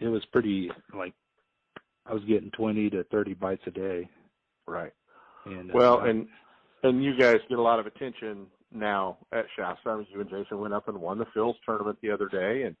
it 0.00 0.08
was 0.08 0.24
pretty 0.32 0.70
like 0.94 1.14
I 2.06 2.14
was 2.14 2.24
getting 2.24 2.50
20 2.52 2.90
to 2.90 3.04
30 3.04 3.34
bites 3.34 3.62
a 3.66 3.70
day. 3.70 4.08
Right. 4.66 4.92
And 5.44 5.70
uh, 5.70 5.74
Well, 5.74 6.00
and 6.00 6.26
and 6.82 7.02
you 7.02 7.16
guys 7.18 7.38
get 7.48 7.58
a 7.58 7.62
lot 7.62 7.80
of 7.80 7.86
attention 7.86 8.46
now 8.72 9.18
at 9.32 9.46
Shasta. 9.56 9.88
I 9.90 9.96
mean, 9.96 10.06
you 10.10 10.20
and 10.20 10.30
Jason 10.30 10.60
went 10.60 10.74
up 10.74 10.88
and 10.88 11.00
won 11.00 11.18
the 11.18 11.26
Phil's 11.34 11.56
tournament 11.66 11.98
the 12.02 12.10
other 12.10 12.28
day, 12.28 12.62
and 12.64 12.76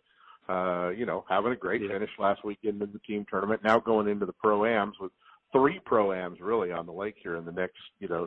uh, 0.48 0.90
you 0.90 1.04
know, 1.06 1.24
having 1.28 1.52
a 1.52 1.56
great 1.56 1.82
Yeah. 1.82 1.88
finish 1.88 2.10
last 2.18 2.44
weekend 2.44 2.80
in 2.82 2.92
the 2.92 3.00
team 3.00 3.26
tournament. 3.28 3.62
Now 3.64 3.78
going 3.80 4.08
into 4.08 4.26
the 4.26 4.32
pro 4.34 4.64
ams 4.64 4.94
with 5.00 5.12
three 5.52 5.80
pro 5.84 6.12
ams 6.12 6.40
really 6.40 6.72
on 6.72 6.86
the 6.86 6.92
lake 6.92 7.16
here 7.22 7.36
in 7.36 7.44
the 7.44 7.52
next, 7.52 7.78
you 8.00 8.08
know, 8.08 8.26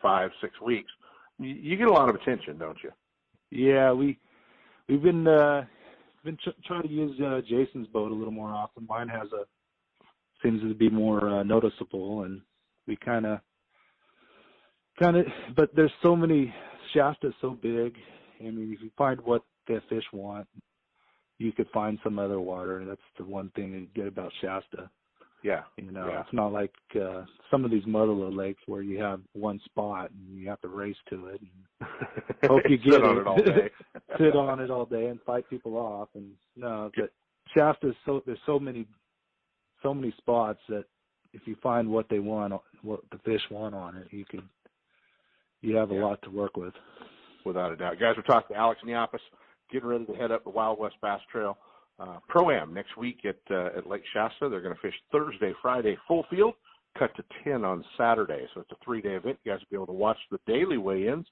five 0.00 0.30
six 0.40 0.60
weeks. 0.60 0.90
You, 1.38 1.76
get 1.76 1.88
a 1.88 1.92
lot 1.92 2.08
of 2.08 2.14
attention, 2.14 2.58
don't 2.58 2.78
you? 2.82 2.90
Yeah, 3.50 3.92
we 3.92 4.18
we've 4.88 5.02
been 5.02 5.26
uh 5.26 5.64
been 6.24 6.36
ch- 6.36 6.64
trying 6.66 6.82
to 6.82 6.88
use 6.88 7.18
uh 7.20 7.40
Jason's 7.48 7.86
boat 7.88 8.12
a 8.12 8.14
little 8.14 8.32
more 8.32 8.50
often. 8.50 8.86
Mine 8.88 9.08
has 9.08 9.28
a 9.32 9.44
seems 10.42 10.62
to 10.62 10.74
be 10.74 10.88
more 10.88 11.28
uh, 11.28 11.42
noticeable, 11.42 12.24
and 12.24 12.40
we 12.86 12.96
kind 12.96 13.26
of 13.26 13.40
kind 15.00 15.16
of. 15.16 15.26
But 15.56 15.74
there's 15.74 15.92
so 16.02 16.16
many 16.16 16.52
Shasta's 16.94 17.34
so 17.40 17.50
big. 17.50 17.94
I 18.40 18.44
mean, 18.44 18.72
if 18.72 18.82
you 18.82 18.90
find 18.96 19.20
what 19.20 19.42
the 19.66 19.82
fish 19.88 20.04
want, 20.12 20.46
you 21.38 21.52
could 21.52 21.68
find 21.72 21.98
some 22.02 22.18
other 22.18 22.40
water. 22.40 22.84
That's 22.86 23.00
the 23.18 23.24
one 23.24 23.50
thing 23.50 23.72
you 23.72 23.86
get 23.94 24.06
about 24.06 24.32
Shasta. 24.40 24.90
Yeah. 25.42 25.62
You 25.76 25.90
know, 25.90 26.06
Yeah. 26.08 26.20
it's 26.20 26.32
not 26.32 26.52
like 26.52 26.74
uh 27.00 27.24
some 27.50 27.64
of 27.64 27.70
these 27.70 27.84
motherlode 27.84 28.36
lakes 28.36 28.62
where 28.66 28.82
you 28.82 28.98
have 29.02 29.20
one 29.32 29.58
spot 29.64 30.10
and 30.10 30.38
you 30.38 30.48
have 30.48 30.60
to 30.60 30.68
race 30.68 30.96
to 31.10 31.26
it. 31.28 31.40
And 31.40 31.90
hope 32.50 32.62
you 32.68 32.76
get 32.76 32.92
Sit 32.94 33.02
get 33.02 33.04
on 33.04 33.16
it. 33.16 33.20
it 33.20 33.26
all 33.26 33.36
day. 33.42 33.70
sit 34.18 34.36
on 34.36 34.60
it 34.60 34.70
all 34.70 34.84
day 34.86 35.06
and 35.06 35.20
fight 35.22 35.48
people 35.48 35.76
off 35.76 36.08
and 36.14 36.30
no 36.56 36.90
but 36.96 37.10
Shasta's 37.56 37.96
so 38.04 38.22
there's 38.26 38.38
so 38.46 38.58
many 38.58 38.86
so 39.82 39.94
many 39.94 40.12
spots 40.18 40.60
that 40.68 40.84
if 41.32 41.42
you 41.46 41.56
find 41.62 41.88
what 41.88 42.08
they 42.10 42.18
want 42.18 42.52
what 42.82 43.00
the 43.12 43.18
fish 43.24 43.42
want 43.50 43.74
on 43.74 43.96
it 43.96 44.08
you 44.10 44.24
can 44.24 44.42
you 45.62 45.76
have 45.76 45.90
a 45.90 45.94
Yeah. 45.94 46.04
lot 46.04 46.22
to 46.22 46.30
work 46.30 46.56
with 46.56 46.74
without 47.44 47.72
a 47.72 47.76
doubt. 47.76 47.98
Guys, 47.98 48.14
we're 48.16 48.22
talking 48.22 48.54
to 48.54 48.60
Alex 48.60 48.80
Niapas, 48.84 49.20
getting 49.70 49.88
ready 49.88 50.04
to 50.06 50.14
head 50.14 50.30
up 50.30 50.44
the 50.44 50.50
Wild 50.50 50.78
West 50.78 50.96
Bass 51.02 51.20
Trail 51.32 51.56
uh, 52.00 52.18
Pro 52.28 52.50
Am 52.50 52.72
next 52.74 52.96
week 52.96 53.20
at 53.24 53.40
uh, 53.50 53.76
at 53.78 53.86
Lake 53.86 54.02
Shasta. 54.12 54.48
They're 54.48 54.62
going 54.62 54.74
to 54.74 54.80
fish 54.80 54.94
Thursday, 55.12 55.52
Friday, 55.60 55.96
full 56.08 56.24
field, 56.30 56.54
cut 56.98 57.14
to 57.16 57.24
ten 57.44 57.64
on 57.64 57.84
Saturday. 57.98 58.46
So 58.54 58.60
it's 58.62 58.72
a 58.72 58.84
three 58.84 59.02
day 59.02 59.14
event. 59.14 59.38
You 59.44 59.52
guys 59.52 59.60
will 59.60 59.70
be 59.70 59.82
able 59.82 59.94
to 59.94 60.00
watch 60.06 60.18
the 60.30 60.40
daily 60.46 60.78
weigh-ins. 60.78 61.26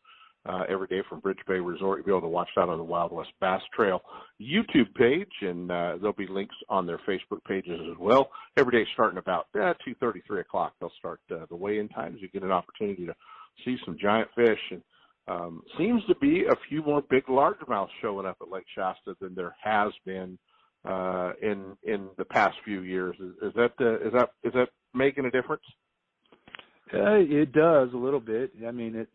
Uh, 0.49 0.63
every 0.69 0.87
day 0.87 1.03
from 1.09 1.21
Bridge 1.21 1.41
Bay 1.49 1.59
Resort, 1.59 1.99
you'll 1.99 2.07
be 2.07 2.13
able 2.13 2.29
to 2.29 2.29
watch 2.29 2.49
that 2.57 2.69
on 2.69 2.79
the 2.79 2.85
Wild 2.85 3.13
West 3.13 3.33
Bass 3.41 3.61
Trail 3.75 4.01
YouTube 4.41 4.95
page, 4.95 5.33
and 5.43 5.71
uh, 5.71 5.97
there'll 5.99 6.13
be 6.13 6.29
links 6.29 6.55
on 6.69 6.87
their 6.87 7.01
Facebook 7.09 7.43
pages 7.47 7.79
as 7.91 7.99
well. 7.99 8.31
Every 8.57 8.73
day 8.73 8.89
starting 8.95 9.19
about 9.19 9.49
uh, 9.61 9.75
two 9.85 9.95
thirty, 9.97 10.23
three 10.27 10.41
o'clock, 10.41 10.75
they'll 10.81 10.93
start 10.99 11.21
uh, 11.31 11.45
the 11.51 11.57
weigh-in 11.57 11.89
times. 11.89 12.19
You 12.21 12.29
get 12.29 12.45
an 12.45 12.53
opportunity 12.53 13.05
to 13.05 13.15
see 13.65 13.77
some 13.85 13.99
giant 14.01 14.29
fish, 14.35 14.61
and 14.71 14.83
um, 15.27 15.63
seems 15.77 16.03
to 16.07 16.15
be 16.15 16.45
a 16.45 16.57
few 16.69 16.83
more 16.83 17.03
big 17.11 17.27
largemouth 17.27 17.89
showing 18.01 18.25
up 18.25 18.39
at 18.41 18.51
Lake 18.51 18.65
Shasta 18.75 19.17
than 19.21 19.35
there 19.35 19.57
has 19.63 19.93
been 20.07 20.39
in 21.43 21.77
in 21.83 22.09
the 22.19 22.25
past 22.25 22.57
few 22.65 22.83
years. 22.83 23.17
Is, 23.21 23.51
is 23.51 23.55
that 23.55 23.73
uh, 23.81 23.97
is 24.07 24.13
that 24.13 24.31
is 24.45 24.53
that 24.55 24.69
making 24.95 25.27
a 25.27 25.31
difference? 25.31 25.63
uh, 26.95 27.17
it 27.21 27.53
does 27.53 27.91
a 27.95 27.97
little 27.97 28.21
bit 28.21 28.53
i 28.67 28.71
mean 28.71 28.97
it 28.97 29.09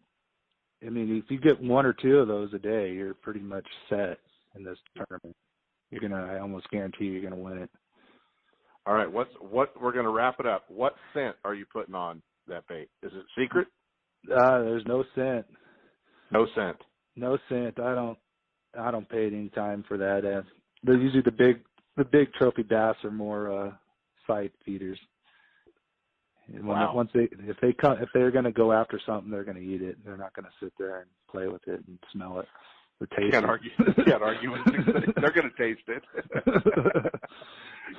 i 0.86 0.90
mean 0.90 1.18
if 1.24 1.32
you 1.32 1.40
get 1.40 1.62
one 1.62 1.86
or 1.86 1.94
two 1.94 2.20
of 2.20 2.28
those 2.28 2.54
a 2.54 2.60
day 2.60 2.92
you're 2.94 3.16
pretty 3.16 3.40
much 3.40 3.66
set 3.90 4.20
in 4.56 4.64
this 4.64 4.78
tournament 4.96 5.36
you're 5.92 6.02
gonna 6.02 6.26
i 6.34 6.40
almost 6.40 6.70
guarantee 6.70 7.06
you're 7.06 7.24
gonna 7.24 7.42
win 7.42 7.58
it 7.58 7.70
All 8.86 8.94
right, 8.94 9.12
what's 9.12 9.32
what 9.40 9.80
we're 9.82 9.94
going 9.94 10.06
to 10.06 10.12
wrap 10.12 10.40
it 10.40 10.46
up. 10.46 10.66
What 10.68 10.96
scent 11.14 11.36
are 11.46 11.56
you 11.56 11.66
putting 11.72 11.96
on 11.96 12.22
that 12.48 12.68
bait? 12.68 12.90
Is 13.02 13.12
it 13.14 13.26
secret? 13.40 13.68
uh 14.32 14.60
there's 14.64 14.86
no 14.86 15.04
scent 15.16 15.46
No 16.32 16.48
scent. 16.56 16.78
No 17.16 17.38
scent. 17.50 17.80
I 17.80 17.96
don't. 17.96 18.18
I 18.80 18.92
don't 18.92 19.08
pay 19.10 19.28
any 19.28 19.50
time 19.50 19.84
for 19.88 19.98
that. 19.98 20.26
They're 20.84 20.98
usually 20.98 21.22
the 21.24 21.32
big, 21.32 21.62
the 21.98 22.04
big 22.06 22.34
trophy 22.34 22.64
bass 22.64 22.96
are 23.04 23.12
more 23.12 23.52
uh 23.68 23.72
side 24.28 24.52
feeders. 24.66 25.00
And 26.54 26.66
when 26.68 26.78
Wow. 26.78 26.94
once 26.96 27.10
they, 27.14 27.30
if 27.48 27.58
they 27.62 27.72
come, 27.74 27.98
if 28.02 28.10
they're 28.14 28.32
going 28.32 28.44
to 28.46 28.52
go 28.52 28.74
after 28.74 29.00
something, 29.06 29.32
they're 29.32 29.46
going 29.46 29.58
to 29.58 29.64
eat 29.64 29.82
it. 29.82 29.98
They're 30.04 30.18
not 30.18 30.34
going 30.34 30.46
to 30.46 30.52
sit 30.66 30.74
there 30.78 31.00
and 31.02 31.10
play 31.30 31.48
with 31.48 31.66
it 31.68 31.82
and 31.88 31.98
smell 32.12 32.40
it 32.40 32.48
or 33.00 33.08
taste 33.08 33.32
Can't 33.32 33.46
it. 33.46 33.50
argue. 33.50 33.72
Can't 34.06 34.22
argue 34.22 34.52
with 34.52 34.62
success. 34.66 35.14
They're 35.22 35.32
going 35.32 35.50
to 35.50 35.58
taste 35.58 35.88
it. 35.88 36.04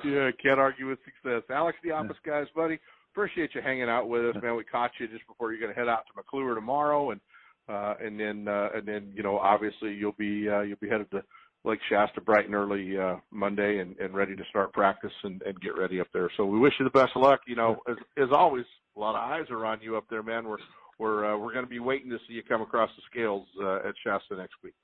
yeah, 0.04 0.30
can't 0.42 0.60
argue 0.60 0.88
with 0.88 0.98
success. 1.04 1.42
Alex 1.50 1.78
Niapas, 1.84 2.16
guys, 2.24 2.46
buddy, 2.54 2.78
appreciate 3.12 3.54
you 3.54 3.60
hanging 3.62 3.88
out 3.88 4.08
with 4.08 4.24
us, 4.36 4.42
man. 4.42 4.56
We 4.56 4.64
caught 4.64 4.90
you 4.98 5.08
just 5.08 5.26
before 5.26 5.52
you're 5.52 5.60
going 5.60 5.72
to 5.74 5.78
head 5.78 5.88
out 5.88 6.04
to 6.06 6.12
McClure 6.16 6.54
tomorrow, 6.54 7.10
and 7.10 7.20
uh, 7.68 7.94
and 8.02 8.18
then 8.20 8.46
uh, 8.46 8.68
and 8.74 8.86
then 8.86 9.10
you 9.14 9.22
know 9.22 9.38
obviously 9.38 9.94
you'll 9.94 10.12
be 10.12 10.48
uh, 10.48 10.60
you'll 10.60 10.78
be 10.80 10.88
headed 10.88 11.10
to 11.12 11.22
Lake 11.64 11.80
Shasta 11.88 12.20
bright 12.20 12.44
and 12.46 12.54
early 12.54 12.98
uh, 12.98 13.16
Monday, 13.30 13.78
and, 13.78 13.96
and 13.98 14.14
ready 14.14 14.36
to 14.36 14.42
start 14.50 14.72
practice 14.72 15.12
and, 15.22 15.40
and 15.42 15.58
get 15.60 15.76
ready 15.78 16.00
up 16.00 16.08
there. 16.12 16.30
So 16.36 16.44
we 16.44 16.58
wish 16.58 16.74
you 16.78 16.84
the 16.84 16.90
best 16.90 17.12
of 17.16 17.22
luck. 17.22 17.40
You 17.46 17.56
know, 17.56 17.78
as 17.88 17.96
as 18.18 18.28
always, 18.32 18.66
a 18.96 19.00
lot 19.00 19.14
of 19.14 19.22
eyes 19.22 19.46
are 19.50 19.64
on 19.64 19.80
you 19.80 19.96
up 19.96 20.04
there, 20.10 20.22
man. 20.22 20.46
We're 20.46 20.58
we're 20.98 21.32
uh, 21.32 21.38
we're 21.38 21.52
going 21.52 21.64
to 21.64 21.70
be 21.70 21.80
waiting 21.80 22.10
to 22.10 22.18
see 22.28 22.34
you 22.34 22.42
come 22.42 22.62
across 22.62 22.90
the 22.96 23.02
scales 23.10 23.46
uh, 23.62 23.88
at 23.88 23.94
Shasta 24.04 24.36
next 24.36 24.54
week. 24.62 24.74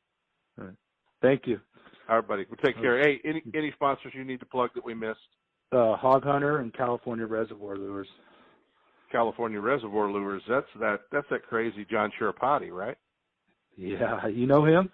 Thank 1.22 1.46
you. 1.46 1.60
All 2.08 2.16
right, 2.16 2.26
buddy. 2.26 2.46
We'll 2.48 2.56
take 2.56 2.80
care. 2.80 2.98
Hey, 3.00 3.20
any 3.24 3.42
any 3.54 3.72
sponsors 3.72 4.12
you 4.14 4.24
need 4.24 4.40
to 4.40 4.46
plug 4.46 4.70
that 4.74 4.84
we 4.84 4.94
missed? 4.94 5.18
Uh, 5.72 5.96
Hog 5.96 6.24
Hunter 6.24 6.58
and 6.58 6.72
California 6.74 7.26
Reservoir 7.26 7.76
Lures. 7.76 8.08
California 9.12 9.60
Reservoir 9.60 10.10
Lures. 10.10 10.42
That's 10.48 10.66
that. 10.80 11.00
That's 11.12 11.26
that 11.30 11.42
crazy 11.42 11.86
John 11.88 12.10
Chirapati, 12.18 12.70
right? 12.72 12.96
Yeah, 13.76 14.26
you 14.26 14.46
know 14.46 14.64
him. 14.64 14.90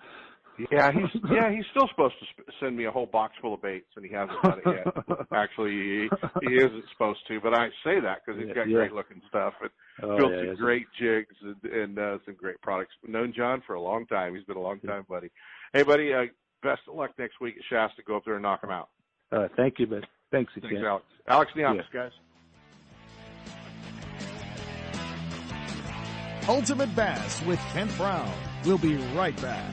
Yeah, 0.70 0.90
he's 0.92 1.20
yeah 1.30 1.50
he's 1.50 1.64
still 1.70 1.88
supposed 1.88 2.14
to 2.20 2.26
sp- 2.32 2.48
send 2.60 2.76
me 2.76 2.84
a 2.86 2.90
whole 2.90 3.06
box 3.06 3.34
full 3.40 3.54
of 3.54 3.62
baits, 3.62 3.86
and 3.96 4.04
he 4.04 4.12
hasn't 4.12 4.40
done 4.42 4.60
it 4.64 4.82
yet. 4.86 5.26
Actually, 5.34 5.70
he, 5.72 6.08
he 6.48 6.54
isn't 6.56 6.84
supposed 6.92 7.20
to, 7.28 7.40
but 7.40 7.52
I 7.54 7.68
say 7.84 8.00
that 8.00 8.22
because 8.24 8.40
he's 8.42 8.54
got 8.54 8.68
Yeah. 8.68 8.76
great 8.78 8.92
looking 8.92 9.20
stuff 9.28 9.54
and 9.60 9.70
Oh, 10.02 10.16
built 10.16 10.32
yeah, 10.32 10.38
some 10.38 10.46
yes. 10.48 10.56
great 10.58 10.86
jigs 11.00 11.34
and, 11.42 11.72
and 11.72 11.98
uh, 11.98 12.18
some 12.26 12.34
great 12.34 12.60
products. 12.60 12.92
Known 13.06 13.32
John 13.36 13.62
for 13.66 13.74
a 13.74 13.80
long 13.80 14.06
time. 14.06 14.34
He's 14.34 14.44
been 14.44 14.56
a 14.58 14.60
long 14.60 14.78
time 14.80 15.04
buddy. 15.08 15.30
Hey, 15.72 15.82
buddy. 15.82 16.12
Uh, 16.12 16.24
best 16.62 16.82
of 16.88 16.94
luck 16.96 17.12
next 17.18 17.40
week 17.40 17.54
at 17.56 17.62
Shasta. 17.70 18.02
Go 18.06 18.16
up 18.16 18.24
there 18.24 18.34
and 18.34 18.42
knock 18.42 18.62
him 18.62 18.70
out. 18.70 18.88
Uh, 19.32 19.48
thank 19.56 19.78
you, 19.78 19.86
but 19.86 20.04
thanks 20.30 20.52
again. 20.56 20.70
Thanks, 20.70 20.84
Alex. 20.86 21.04
Alex 21.28 21.52
Niapas, 21.56 21.84
guys. 21.92 22.12
Ultimate 26.48 26.94
Bass 26.94 27.42
with 27.42 27.58
Kent 27.72 27.94
Brown. 27.96 28.32
We'll 28.64 28.78
be 28.78 28.96
right 29.16 29.36
back. 29.42 29.72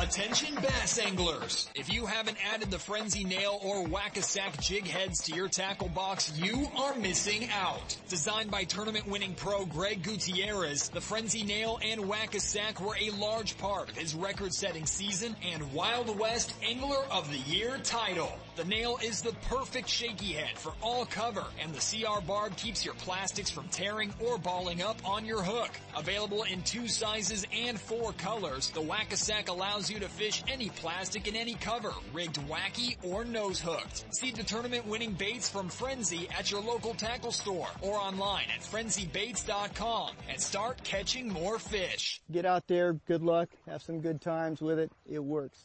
Attention 0.00 0.54
bass 0.56 0.98
anglers! 0.98 1.68
If 1.74 1.92
you 1.92 2.04
haven't 2.04 2.36
added 2.52 2.70
the 2.70 2.78
Frenzy 2.78 3.24
Nail 3.24 3.58
or 3.62 3.86
Whack-A-Sack 3.86 4.60
jig 4.60 4.86
heads 4.86 5.22
to 5.24 5.34
your 5.34 5.48
tackle 5.48 5.88
box, 5.88 6.32
you 6.36 6.68
are 6.76 6.94
missing 6.96 7.48
out. 7.50 7.96
Designed 8.08 8.50
by 8.50 8.64
tournament 8.64 9.06
winning 9.06 9.34
pro 9.34 9.64
Greg 9.64 10.02
Gutierrez, 10.02 10.88
the 10.88 11.00
Frenzy 11.00 11.44
Nail 11.44 11.78
and 11.82 12.08
Whack-A-Sack 12.08 12.80
were 12.80 12.96
a 13.00 13.10
large 13.10 13.56
part 13.56 13.88
of 13.88 13.96
his 13.96 14.14
record 14.14 14.52
setting 14.52 14.84
season 14.84 15.36
and 15.42 15.72
Wild 15.72 16.18
West 16.18 16.54
Angler 16.68 17.04
of 17.10 17.30
the 17.30 17.38
Year 17.50 17.78
title. 17.78 18.32
The 18.56 18.64
nail 18.64 18.98
is 19.02 19.20
the 19.20 19.32
perfect 19.48 19.88
shaky 19.88 20.34
head 20.34 20.56
for 20.56 20.72
all 20.80 21.06
cover, 21.06 21.44
and 21.60 21.74
the 21.74 21.80
CR 21.80 22.24
barb 22.24 22.56
keeps 22.56 22.84
your 22.84 22.94
plastics 22.94 23.50
from 23.50 23.66
tearing 23.66 24.14
or 24.24 24.38
balling 24.38 24.80
up 24.80 24.96
on 25.04 25.24
your 25.24 25.42
hook. 25.42 25.70
Available 25.96 26.44
in 26.44 26.62
two 26.62 26.86
sizes 26.86 27.44
and 27.52 27.80
four 27.80 28.12
colors, 28.12 28.70
the 28.70 28.80
Whack-A-Sack 28.80 29.48
allows 29.48 29.90
you 29.90 29.98
to 29.98 30.08
fish 30.08 30.44
any 30.46 30.68
plastic 30.68 31.26
in 31.26 31.34
any 31.34 31.54
cover, 31.54 31.92
rigged 32.12 32.38
wacky 32.48 32.96
or 33.02 33.24
nose 33.24 33.58
hooked. 33.58 34.04
See 34.14 34.30
the 34.30 34.44
tournament 34.44 34.86
winning 34.86 35.14
baits 35.14 35.48
from 35.48 35.68
Frenzy 35.68 36.28
at 36.38 36.52
your 36.52 36.60
local 36.60 36.94
tackle 36.94 37.32
store 37.32 37.68
or 37.80 37.96
online 37.96 38.46
at 38.54 38.62
frenzybaits.com 38.62 40.12
and 40.28 40.40
start 40.40 40.84
catching 40.84 41.28
more 41.28 41.58
fish. 41.58 42.20
Get 42.30 42.46
out 42.46 42.68
there, 42.68 42.92
good 42.92 43.22
luck, 43.22 43.48
have 43.68 43.82
some 43.82 44.00
good 44.00 44.20
times 44.20 44.60
with 44.60 44.78
it. 44.78 44.92
It 45.10 45.24
works. 45.24 45.64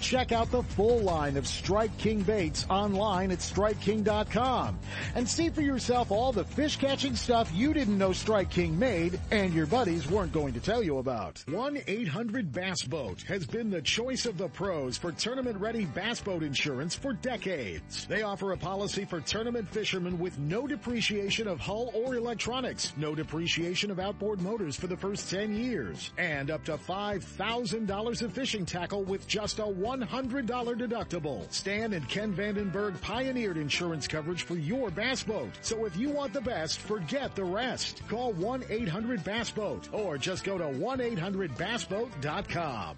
Check 0.00 0.32
out 0.32 0.50
the 0.50 0.62
full 0.62 1.00
line 1.00 1.36
of 1.36 1.46
Strike 1.46 1.96
King 1.98 2.22
baits 2.22 2.66
online 2.68 3.30
at 3.30 3.38
StrikeKing.com 3.38 4.78
and 5.14 5.28
see 5.28 5.50
for 5.50 5.62
yourself 5.62 6.10
all 6.10 6.32
the 6.32 6.44
fish 6.44 6.76
catching 6.76 7.16
stuff 7.16 7.50
you 7.54 7.72
didn't 7.74 7.98
know 7.98 8.12
Strike 8.12 8.50
King 8.50 8.78
made 8.78 9.20
and 9.30 9.52
your 9.54 9.66
buddies 9.66 10.10
weren't 10.10 10.32
going 10.32 10.54
to 10.54 10.60
tell 10.60 10.82
you 10.82 10.98
about. 10.98 11.36
1-800-BASS-BOAT 11.48 13.22
has 13.22 13.46
been 13.46 13.70
the 13.70 13.82
choice 13.82 14.26
of 14.26 14.38
the 14.38 14.48
pros 14.48 14.96
for 14.96 15.12
tournament 15.12 15.58
ready 15.58 15.84
bass 15.84 16.20
boat 16.20 16.42
insurance 16.42 16.94
for 16.94 17.12
decades. 17.12 18.06
They 18.06 18.22
offer 18.22 18.52
a 18.52 18.56
policy 18.56 19.04
for 19.04 19.20
tournament 19.20 19.68
fishermen 19.68 20.18
with 20.18 20.38
no 20.38 20.66
depreciation 20.66 21.48
of 21.48 21.60
hull 21.60 21.90
or 21.94 22.14
electronics, 22.16 22.92
no 22.96 23.14
depreciation 23.14 23.90
of 23.90 23.98
outboard 23.98 24.40
motors 24.40 24.76
for 24.76 24.86
the 24.86 24.96
first 24.96 25.30
10 25.30 25.54
years, 25.54 26.12
and 26.18 26.50
up 26.50 26.64
to 26.64 26.76
$5,000 26.76 28.22
of 28.22 28.32
fishing 28.32 28.66
tackle 28.66 29.04
with 29.04 29.26
just 29.26 29.58
a 29.58 29.66
$100 29.74 30.46
deductible. 30.46 31.52
Stan 31.52 31.92
and 31.92 32.08
Ken 32.08 32.34
Vandenberg 32.34 33.00
pioneered 33.00 33.56
insurance 33.56 34.08
coverage 34.08 34.44
for 34.44 34.56
your 34.56 34.90
bass 34.90 35.22
boat. 35.22 35.50
So 35.62 35.84
if 35.84 35.96
you 35.96 36.10
want 36.10 36.32
the 36.32 36.40
best, 36.40 36.80
forget 36.80 37.34
the 37.34 37.44
rest. 37.44 38.02
Call 38.08 38.32
1-800-BASS-BOAT 38.34 39.88
or 39.92 40.18
just 40.18 40.44
go 40.44 40.58
to 40.58 40.64
1-800-BASSBOAT.com. 40.64 42.96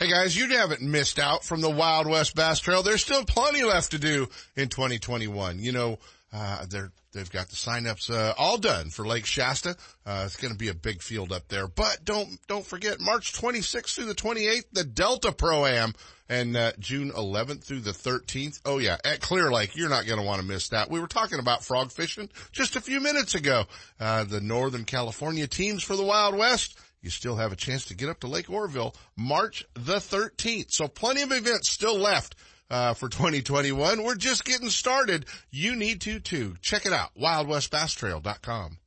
Hey 0.00 0.10
guys, 0.10 0.34
you 0.34 0.48
haven't 0.48 0.80
missed 0.80 1.18
out 1.18 1.44
from 1.44 1.60
the 1.60 1.68
Wild 1.68 2.06
West 2.06 2.34
Bass 2.34 2.58
Trail. 2.58 2.82
There's 2.82 3.02
still 3.02 3.22
plenty 3.26 3.64
left 3.64 3.90
to 3.90 3.98
do 3.98 4.30
in 4.56 4.68
2021. 4.68 5.58
You 5.58 5.72
know, 5.72 5.98
uh, 6.32 6.64
they're, 6.66 6.90
they've 7.12 7.30
got 7.30 7.48
the 7.48 7.56
signups, 7.56 8.10
uh, 8.10 8.34
all 8.38 8.58
done 8.58 8.90
for 8.90 9.06
Lake 9.06 9.26
Shasta. 9.26 9.76
Uh, 10.04 10.22
it's 10.26 10.36
going 10.36 10.52
to 10.52 10.58
be 10.58 10.68
a 10.68 10.74
big 10.74 11.02
field 11.02 11.32
up 11.32 11.48
there, 11.48 11.66
but 11.66 12.04
don't, 12.04 12.38
don't 12.46 12.64
forget 12.66 13.00
March 13.00 13.32
26th 13.32 13.94
through 13.94 14.06
the 14.06 14.14
28th, 14.14 14.64
the 14.72 14.84
Delta 14.84 15.32
Pro-Am 15.32 15.94
and, 16.28 16.56
uh, 16.56 16.72
June 16.78 17.10
11th 17.10 17.64
through 17.64 17.80
the 17.80 17.90
13th. 17.90 18.60
Oh 18.64 18.78
yeah, 18.78 18.96
at 19.04 19.20
Clear 19.20 19.50
Lake, 19.50 19.76
you're 19.76 19.88
not 19.88 20.06
going 20.06 20.20
to 20.20 20.26
want 20.26 20.40
to 20.40 20.46
miss 20.46 20.68
that. 20.68 20.90
We 20.90 21.00
were 21.00 21.06
talking 21.06 21.38
about 21.38 21.64
frog 21.64 21.90
fishing 21.92 22.28
just 22.52 22.76
a 22.76 22.80
few 22.80 23.00
minutes 23.00 23.34
ago. 23.34 23.64
Uh, 23.98 24.24
the 24.24 24.40
Northern 24.40 24.84
California 24.84 25.46
teams 25.46 25.82
for 25.82 25.96
the 25.96 26.04
Wild 26.04 26.36
West 26.36 26.78
you 27.02 27.10
still 27.10 27.36
have 27.36 27.52
a 27.52 27.56
chance 27.56 27.86
to 27.86 27.94
get 27.94 28.08
up 28.08 28.20
to 28.20 28.26
Lake 28.26 28.50
Oroville 28.50 28.94
March 29.16 29.64
the 29.74 29.96
13th. 29.96 30.72
So 30.72 30.86
plenty 30.88 31.22
of 31.22 31.32
events 31.32 31.70
still 31.70 31.96
left. 31.96 32.34
Uh, 32.70 32.94
for 32.94 33.08
2021. 33.08 34.04
We're 34.04 34.14
just 34.14 34.44
getting 34.44 34.68
started. 34.68 35.26
You 35.50 35.74
need 35.74 36.00
to 36.02 36.20
too. 36.20 36.54
Check 36.62 36.86
it 36.86 36.92
out. 36.92 37.10
WildWestBassTrail.com. 37.20 38.78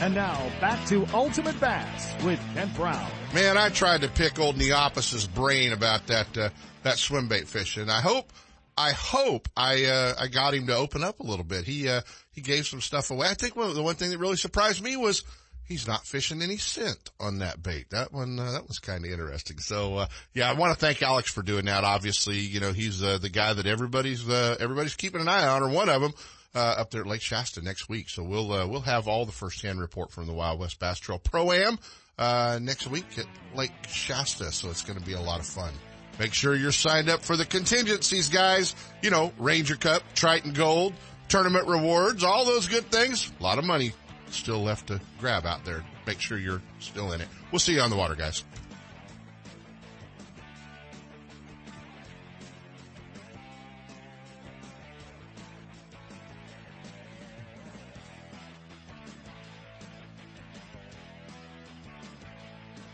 And 0.00 0.14
now 0.14 0.50
back 0.62 0.86
to 0.88 1.06
Ultimate 1.12 1.60
Bass 1.60 2.24
with 2.24 2.40
Kent 2.54 2.74
Brown. 2.74 3.10
Man, 3.34 3.58
I 3.58 3.68
tried 3.68 4.00
to 4.00 4.08
pick 4.08 4.38
old 4.38 4.56
Niapas's 4.56 5.26
brain 5.26 5.74
about 5.74 6.06
that, 6.06 6.38
uh, 6.38 6.48
that 6.84 6.96
swim 6.96 7.28
bait 7.28 7.46
fishing. 7.46 7.90
I 7.90 8.00
hope, 8.00 8.32
I 8.78 8.92
hope 8.92 9.46
I, 9.58 9.84
uh, 9.84 10.14
I 10.18 10.28
got 10.28 10.54
him 10.54 10.66
to 10.68 10.74
open 10.74 11.04
up 11.04 11.20
a 11.20 11.22
little 11.22 11.44
bit. 11.44 11.66
He, 11.66 11.86
uh, 11.86 12.00
he 12.32 12.40
gave 12.40 12.66
some 12.66 12.80
stuff 12.80 13.10
away. 13.10 13.28
I 13.28 13.34
think 13.34 13.56
one, 13.56 13.74
the 13.74 13.82
one 13.82 13.94
thing 13.94 14.08
that 14.08 14.16
really 14.18 14.38
surprised 14.38 14.82
me 14.82 14.96
was 14.96 15.22
he's 15.70 15.86
not 15.86 16.04
fishing 16.04 16.42
any 16.42 16.56
scent 16.56 17.10
on 17.18 17.38
that 17.38 17.62
bait. 17.62 17.88
That 17.90 18.12
one, 18.12 18.38
uh, 18.38 18.50
that 18.50 18.66
was 18.68 18.80
kind 18.80 19.04
of 19.04 19.10
interesting. 19.10 19.58
So, 19.60 19.98
uh, 19.98 20.06
yeah, 20.34 20.50
I 20.50 20.54
want 20.54 20.74
to 20.74 20.78
thank 20.78 21.00
Alex 21.00 21.30
for 21.30 21.42
doing 21.42 21.66
that. 21.66 21.84
Obviously, 21.84 22.38
you 22.38 22.60
know, 22.60 22.72
he's, 22.72 23.02
uh, 23.02 23.18
the 23.18 23.30
guy 23.30 23.54
that 23.54 23.66
everybody's, 23.66 24.28
uh, 24.28 24.56
everybody's 24.58 24.96
keeping 24.96 25.20
an 25.20 25.28
eye 25.28 25.46
on 25.46 25.62
or 25.62 25.70
one 25.70 25.88
of 25.88 26.02
them. 26.02 26.12
Uh, 26.52 26.74
up 26.78 26.90
there 26.90 27.02
at 27.02 27.06
Lake 27.06 27.20
Shasta 27.20 27.62
next 27.62 27.88
week. 27.88 28.08
So 28.08 28.24
we'll, 28.24 28.52
uh, 28.52 28.66
we'll 28.66 28.80
have 28.80 29.06
all 29.06 29.24
the 29.24 29.30
first-hand 29.30 29.80
report 29.80 30.10
from 30.10 30.26
the 30.26 30.32
Wild 30.32 30.58
West 30.58 30.80
Bass 30.80 30.98
Trail 30.98 31.20
Pro-Am, 31.20 31.78
uh, 32.18 32.58
next 32.60 32.88
week 32.88 33.06
at 33.18 33.26
Lake 33.54 33.70
Shasta. 33.88 34.50
So 34.50 34.68
it's 34.68 34.82
going 34.82 34.98
to 34.98 35.06
be 35.06 35.12
a 35.12 35.20
lot 35.20 35.38
of 35.38 35.46
fun. 35.46 35.72
Make 36.18 36.34
sure 36.34 36.56
you're 36.56 36.72
signed 36.72 37.08
up 37.08 37.22
for 37.22 37.36
the 37.36 37.44
contingencies, 37.44 38.30
guys. 38.30 38.74
You 39.00 39.10
know, 39.10 39.32
Ranger 39.38 39.76
Cup, 39.76 40.02
Triton 40.16 40.52
Gold, 40.52 40.92
tournament 41.28 41.68
rewards, 41.68 42.24
all 42.24 42.44
those 42.44 42.66
good 42.66 42.90
things. 42.90 43.30
A 43.38 43.42
lot 43.44 43.58
of 43.58 43.64
money 43.64 43.92
still 44.32 44.62
left 44.62 44.88
to 44.88 45.00
grab 45.18 45.46
out 45.46 45.64
there. 45.64 45.84
Make 46.06 46.20
sure 46.20 46.38
you're 46.38 46.62
still 46.78 47.12
in 47.12 47.20
it. 47.20 47.28
We'll 47.52 47.58
see 47.58 47.74
you 47.74 47.80
on 47.80 47.90
the 47.90 47.96
water, 47.96 48.14
guys. 48.14 48.44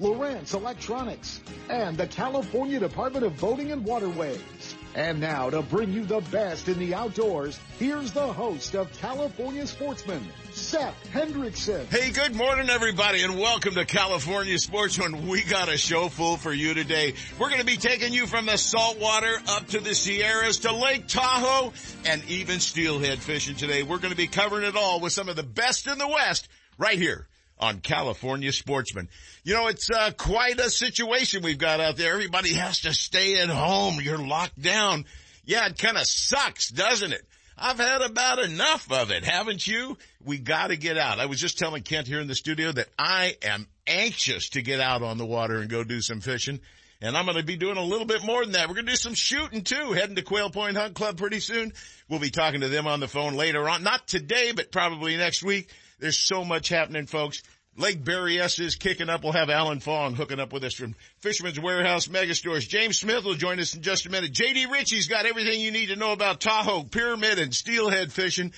Lowrance 0.00 0.54
Electronics, 0.54 1.40
and 1.70 1.96
the 1.96 2.06
California 2.06 2.78
Department 2.78 3.24
of 3.24 3.38
Boating 3.38 3.72
and 3.72 3.84
Waterways. 3.84 4.76
And 4.94 5.20
now 5.20 5.50
to 5.50 5.60
bring 5.60 5.92
you 5.92 6.04
the 6.04 6.20
best 6.32 6.68
in 6.68 6.78
the 6.78 6.94
outdoors, 6.94 7.58
here's 7.78 8.12
the 8.12 8.32
host 8.32 8.74
of 8.74 8.90
California 8.98 9.66
Sportsman, 9.66 10.26
Seth 10.52 10.96
Hendrickson. 11.12 11.84
Hey, 11.86 12.12
good 12.12 12.34
morning 12.34 12.70
everybody 12.70 13.22
and 13.22 13.38
welcome 13.38 13.74
to 13.74 13.84
California 13.84 14.58
Sportsman. 14.58 15.28
We 15.28 15.42
got 15.42 15.68
a 15.68 15.76
show 15.76 16.08
full 16.08 16.38
for 16.38 16.52
you 16.52 16.72
today. 16.72 17.12
We're 17.38 17.48
going 17.48 17.60
to 17.60 17.66
be 17.66 17.76
taking 17.76 18.14
you 18.14 18.26
from 18.26 18.46
the 18.46 18.56
saltwater 18.56 19.36
up 19.48 19.66
to 19.68 19.80
the 19.80 19.94
Sierras 19.94 20.60
to 20.60 20.74
Lake 20.74 21.06
Tahoe 21.08 21.74
and 22.06 22.24
even 22.28 22.60
steelhead 22.60 23.18
fishing 23.18 23.56
today. 23.56 23.82
We're 23.82 23.98
going 23.98 24.12
to 24.12 24.16
be 24.16 24.28
covering 24.28 24.66
it 24.66 24.76
all 24.76 25.00
with 25.00 25.12
some 25.12 25.28
of 25.28 25.36
the 25.36 25.42
best 25.42 25.86
in 25.86 25.98
the 25.98 26.08
West 26.08 26.48
right 26.78 26.98
here 26.98 27.26
on 27.58 27.80
California 27.80 28.52
Sportsman. 28.52 29.08
You 29.44 29.54
know, 29.54 29.68
it's 29.68 29.88
uh, 29.90 30.10
quite 30.16 30.60
a 30.60 30.70
situation 30.70 31.42
we've 31.42 31.58
got 31.58 31.80
out 31.80 31.96
there. 31.96 32.12
Everybody 32.12 32.52
has 32.54 32.80
to 32.80 32.92
stay 32.92 33.40
at 33.40 33.48
home. 33.48 33.98
You're 34.00 34.18
locked 34.18 34.60
down. 34.60 35.04
Yeah, 35.44 35.66
it 35.66 35.78
kind 35.78 35.96
of 35.96 36.06
sucks, 36.06 36.68
doesn't 36.68 37.12
it? 37.12 37.24
I've 37.58 37.78
had 37.78 38.02
about 38.02 38.38
enough 38.40 38.92
of 38.92 39.10
it, 39.10 39.24
haven't 39.24 39.66
you? 39.66 39.96
We 40.22 40.38
gotta 40.38 40.76
get 40.76 40.98
out. 40.98 41.20
I 41.20 41.26
was 41.26 41.40
just 41.40 41.58
telling 41.58 41.82
Kent 41.82 42.06
here 42.06 42.20
in 42.20 42.26
the 42.26 42.34
studio 42.34 42.70
that 42.72 42.88
I 42.98 43.36
am 43.42 43.66
anxious 43.86 44.50
to 44.50 44.62
get 44.62 44.80
out 44.80 45.02
on 45.02 45.16
the 45.16 45.24
water 45.24 45.58
and 45.58 45.70
go 45.70 45.82
do 45.82 46.02
some 46.02 46.20
fishing. 46.20 46.60
And 47.00 47.16
I'm 47.16 47.26
going 47.26 47.36
to 47.36 47.44
be 47.44 47.56
doing 47.56 47.76
a 47.76 47.84
little 47.84 48.06
bit 48.06 48.24
more 48.24 48.42
than 48.42 48.52
that. 48.52 48.68
We're 48.68 48.74
going 48.74 48.86
to 48.86 48.92
do 48.92 48.96
some 48.96 49.14
shooting 49.14 49.62
too, 49.62 49.92
heading 49.92 50.16
to 50.16 50.22
Quail 50.22 50.48
Point 50.48 50.76
Hunt 50.76 50.94
Club 50.94 51.18
pretty 51.18 51.40
soon. 51.40 51.72
We'll 52.08 52.20
be 52.20 52.30
talking 52.30 52.62
to 52.62 52.68
them 52.68 52.86
on 52.86 53.00
the 53.00 53.08
phone 53.08 53.34
later 53.34 53.68
on. 53.68 53.82
Not 53.82 54.06
today, 54.06 54.52
but 54.56 54.72
probably 54.72 55.16
next 55.16 55.42
week. 55.42 55.68
There's 55.98 56.18
so 56.18 56.44
much 56.44 56.68
happening, 56.68 57.06
folks. 57.06 57.42
Lake 57.78 58.02
Berryessa 58.02 58.60
is 58.60 58.76
kicking 58.76 59.10
up. 59.10 59.22
We'll 59.22 59.32
have 59.32 59.50
Alan 59.50 59.80
Fong 59.80 60.14
hooking 60.14 60.40
up 60.40 60.52
with 60.52 60.64
us 60.64 60.72
from 60.72 60.94
Fisherman's 61.20 61.60
Warehouse 61.60 62.06
Megastores. 62.06 62.66
James 62.66 62.98
Smith 62.98 63.24
will 63.24 63.34
join 63.34 63.60
us 63.60 63.74
in 63.74 63.82
just 63.82 64.06
a 64.06 64.10
minute. 64.10 64.32
JD 64.32 64.70
Richey's 64.70 65.08
got 65.08 65.26
everything 65.26 65.60
you 65.60 65.70
need 65.70 65.88
to 65.88 65.96
know 65.96 66.12
about 66.12 66.40
Tahoe, 66.40 66.84
Pyramid, 66.84 67.38
and 67.38 67.54
Steelhead 67.54 68.12
fishing. 68.12 68.52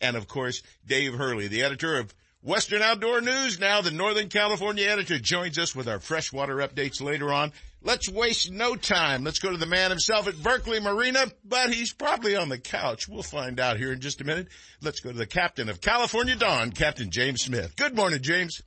And 0.00 0.16
of 0.16 0.26
course, 0.26 0.62
Dave 0.86 1.14
Hurley, 1.14 1.48
the 1.48 1.62
editor 1.62 1.98
of 1.98 2.14
Western 2.42 2.82
Outdoor 2.82 3.20
News, 3.20 3.60
now 3.60 3.82
the 3.82 3.90
Northern 3.90 4.28
California 4.28 4.88
editor, 4.88 5.18
joins 5.18 5.58
us 5.58 5.76
with 5.76 5.86
our 5.86 6.00
freshwater 6.00 6.56
updates 6.56 7.02
later 7.02 7.32
on. 7.32 7.52
Let's 7.84 8.08
waste 8.08 8.50
no 8.50 8.76
time. 8.76 9.24
Let's 9.24 9.40
go 9.40 9.50
to 9.50 9.56
the 9.56 9.66
man 9.66 9.90
himself 9.90 10.28
at 10.28 10.40
Berkeley 10.40 10.78
Marina, 10.78 11.26
but 11.44 11.72
he's 11.72 11.92
probably 11.92 12.36
on 12.36 12.48
the 12.48 12.58
couch. 12.58 13.08
We'll 13.08 13.24
find 13.24 13.58
out 13.58 13.76
here 13.76 13.92
in 13.92 14.00
just 14.00 14.20
a 14.20 14.24
minute. 14.24 14.48
Let's 14.80 15.00
go 15.00 15.10
to 15.10 15.18
the 15.18 15.26
captain 15.26 15.68
of 15.68 15.80
California 15.80 16.36
Dawn, 16.36 16.70
Captain 16.70 17.10
James 17.10 17.42
Smith. 17.42 17.74
Good 17.74 17.96
morning, 17.96 18.22
James. 18.22 18.62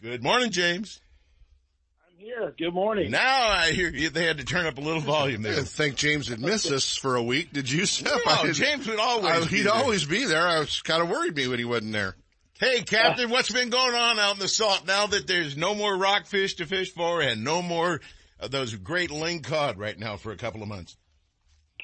Good 0.00 0.22
morning, 0.22 0.50
James. 0.50 1.00
I'm 2.06 2.18
here. 2.18 2.54
Good 2.56 2.74
morning. 2.74 3.10
Now 3.10 3.48
I 3.48 3.72
hear 3.72 3.88
you. 3.88 4.10
They 4.10 4.26
had 4.26 4.38
to 4.38 4.44
turn 4.44 4.66
up 4.66 4.78
a 4.78 4.80
little 4.80 5.00
volume 5.00 5.42
there. 5.42 5.52
I 5.52 5.56
didn't 5.56 5.68
think 5.68 5.96
James 5.96 6.28
had 6.28 6.40
missed 6.40 6.70
us 6.70 6.96
for 6.96 7.16
a 7.16 7.22
week. 7.22 7.52
Did 7.52 7.70
you? 7.70 7.86
No, 8.04 8.52
James 8.52 8.86
would 8.86 9.00
always. 9.00 9.46
I, 9.46 9.46
he'd 9.46 9.62
there. 9.62 9.72
always 9.72 10.04
be 10.04 10.26
there. 10.26 10.46
I 10.46 10.60
was 10.60 10.80
kind 10.82 11.02
of 11.02 11.08
worried 11.08 11.34
me 11.34 11.48
when 11.48 11.58
he 11.58 11.64
wasn't 11.64 11.92
there. 11.92 12.14
Hey, 12.60 12.82
Captain, 12.82 13.30
what's 13.30 13.50
been 13.50 13.68
going 13.68 13.96
on 13.96 14.20
out 14.20 14.34
in 14.34 14.38
the 14.38 14.46
salt 14.46 14.86
now 14.86 15.08
that 15.08 15.26
there's 15.26 15.56
no 15.56 15.74
more 15.74 15.96
rockfish 15.96 16.54
to 16.54 16.66
fish 16.66 16.92
for 16.92 17.20
and 17.20 17.42
no 17.42 17.60
more 17.60 18.00
of 18.38 18.52
those 18.52 18.72
great 18.76 19.10
ling 19.10 19.42
cod 19.42 19.76
right 19.76 19.98
now 19.98 20.16
for 20.16 20.30
a 20.30 20.36
couple 20.36 20.62
of 20.62 20.68
months? 20.68 20.96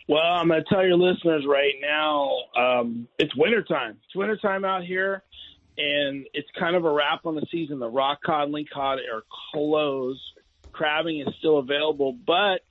Well, 0.08 0.22
I'm 0.22 0.46
going 0.46 0.62
to 0.62 0.68
tell 0.72 0.86
your 0.86 0.96
listeners 0.96 1.44
right 1.44 1.74
now, 1.82 2.30
um, 2.56 3.08
it's 3.18 3.34
wintertime. 3.34 3.98
It's 4.04 4.14
wintertime 4.14 4.64
out 4.64 4.84
here, 4.84 5.24
and 5.76 6.26
it's 6.34 6.48
kind 6.56 6.76
of 6.76 6.84
a 6.84 6.92
wrap 6.92 7.26
on 7.26 7.34
the 7.34 7.46
season. 7.50 7.80
The 7.80 7.88
rock 7.88 8.20
cod, 8.24 8.52
ling 8.52 8.66
cod 8.72 9.00
are 9.12 9.24
closed. 9.52 10.20
Crabbing 10.70 11.20
is 11.20 11.34
still 11.40 11.58
available, 11.58 12.16
but 12.24 12.62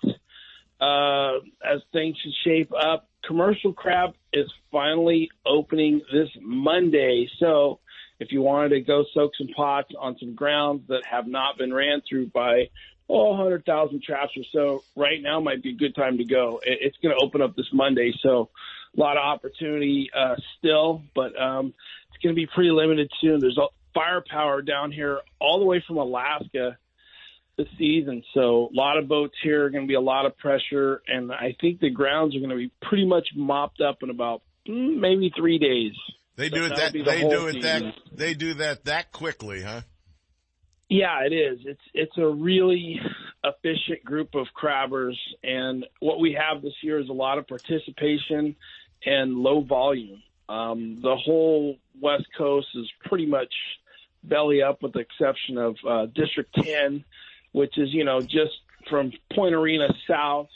uh, 0.79 1.39
as 1.65 1.81
things 1.91 2.15
should 2.23 2.33
shape 2.45 2.71
up, 2.71 3.09
commercial 3.25 3.73
crab 3.73 4.11
is 4.31 4.49
finally 4.71 5.29
opening 5.45 6.01
this 6.13 6.29
Monday. 6.41 7.27
So 7.39 7.79
if 8.19 8.31
you 8.31 8.41
wanted 8.41 8.69
to 8.69 8.81
go 8.81 9.05
soak 9.13 9.31
some 9.37 9.47
pots 9.55 9.91
on 9.97 10.17
some 10.19 10.35
grounds 10.35 10.83
that 10.89 11.03
have 11.09 11.27
not 11.27 11.57
been 11.57 11.73
ran 11.73 12.01
through 12.07 12.27
by 12.27 12.69
oh, 13.09 13.29
100,000 13.31 14.03
traps 14.03 14.31
or 14.37 14.43
so, 14.51 14.83
right 14.95 15.21
now 15.21 15.39
might 15.39 15.63
be 15.63 15.71
a 15.71 15.75
good 15.75 15.95
time 15.95 16.17
to 16.19 16.25
go. 16.25 16.61
It's 16.63 16.97
going 17.01 17.15
to 17.17 17.25
open 17.25 17.41
up 17.41 17.55
this 17.55 17.65
Monday, 17.73 18.13
so 18.21 18.49
a 18.95 18.99
lot 18.99 19.17
of 19.17 19.23
opportunity 19.23 20.09
uh, 20.15 20.35
still, 20.57 21.01
but 21.15 21.39
um, 21.39 21.73
it's 22.09 22.21
going 22.21 22.35
to 22.35 22.39
be 22.39 22.47
pretty 22.47 22.71
limited 22.71 23.11
soon. 23.19 23.39
There's 23.39 23.59
firepower 23.93 24.61
down 24.61 24.91
here 24.91 25.21
all 25.39 25.59
the 25.59 25.65
way 25.65 25.83
from 25.85 25.97
Alaska 25.97 26.77
this 27.57 27.67
season, 27.77 28.23
so 28.33 28.69
a 28.71 28.75
lot 28.75 28.97
of 28.97 29.07
boats 29.07 29.35
here 29.43 29.65
are 29.65 29.69
going 29.69 29.85
to 29.85 29.87
be 29.87 29.95
a 29.95 30.01
lot 30.01 30.25
of 30.25 30.37
pressure, 30.37 31.01
and 31.07 31.31
I 31.31 31.55
think 31.59 31.79
the 31.79 31.89
grounds 31.89 32.35
are 32.35 32.39
going 32.39 32.51
to 32.51 32.55
be 32.55 32.71
pretty 32.81 33.05
much 33.05 33.29
mopped 33.35 33.81
up 33.81 34.03
in 34.03 34.09
about 34.11 34.43
mm, 34.67 34.99
maybe 34.99 35.31
three 35.35 35.57
days. 35.57 35.93
They 36.39 36.47
do 36.47 36.63
it 36.63 36.75
that 36.77 36.93
the 36.93 37.03
they 37.03 37.19
do 37.19 37.47
it 37.47 37.55
season. 37.55 37.83
that 37.83 37.93
they 38.13 38.33
do 38.33 38.53
that 38.53 38.85
that 38.85 39.11
quickly, 39.11 39.61
huh? 39.61 39.81
Yeah, 40.87 41.25
it 41.25 41.33
is. 41.33 41.59
It's 41.65 41.81
it's 41.93 42.17
a 42.17 42.25
really 42.25 42.97
efficient 43.43 44.05
group 44.05 44.35
of 44.35 44.47
crabbers, 44.55 45.17
and 45.43 45.85
what 45.99 46.21
we 46.21 46.39
have 46.39 46.61
this 46.61 46.73
year 46.81 46.97
is 46.97 47.09
a 47.09 47.13
lot 47.13 47.39
of 47.39 47.47
participation 47.47 48.55
and 49.05 49.35
low 49.35 49.59
volume. 49.59 50.23
Um, 50.47 50.99
the 51.03 51.17
whole 51.17 51.75
West 51.99 52.27
Coast 52.37 52.67
is 52.73 52.89
pretty 53.03 53.25
much 53.25 53.53
belly 54.23 54.61
up, 54.61 54.81
with 54.81 54.93
the 54.93 54.99
exception 54.99 55.57
of 55.57 55.75
uh, 55.85 56.05
District 56.05 56.55
10, 56.55 57.03
which 57.51 57.77
is 57.77 57.89
you 57.93 58.05
know 58.05 58.21
just 58.21 58.61
from 58.89 59.11
Point 59.35 59.55
Arena 59.55 59.89
south 60.07 60.47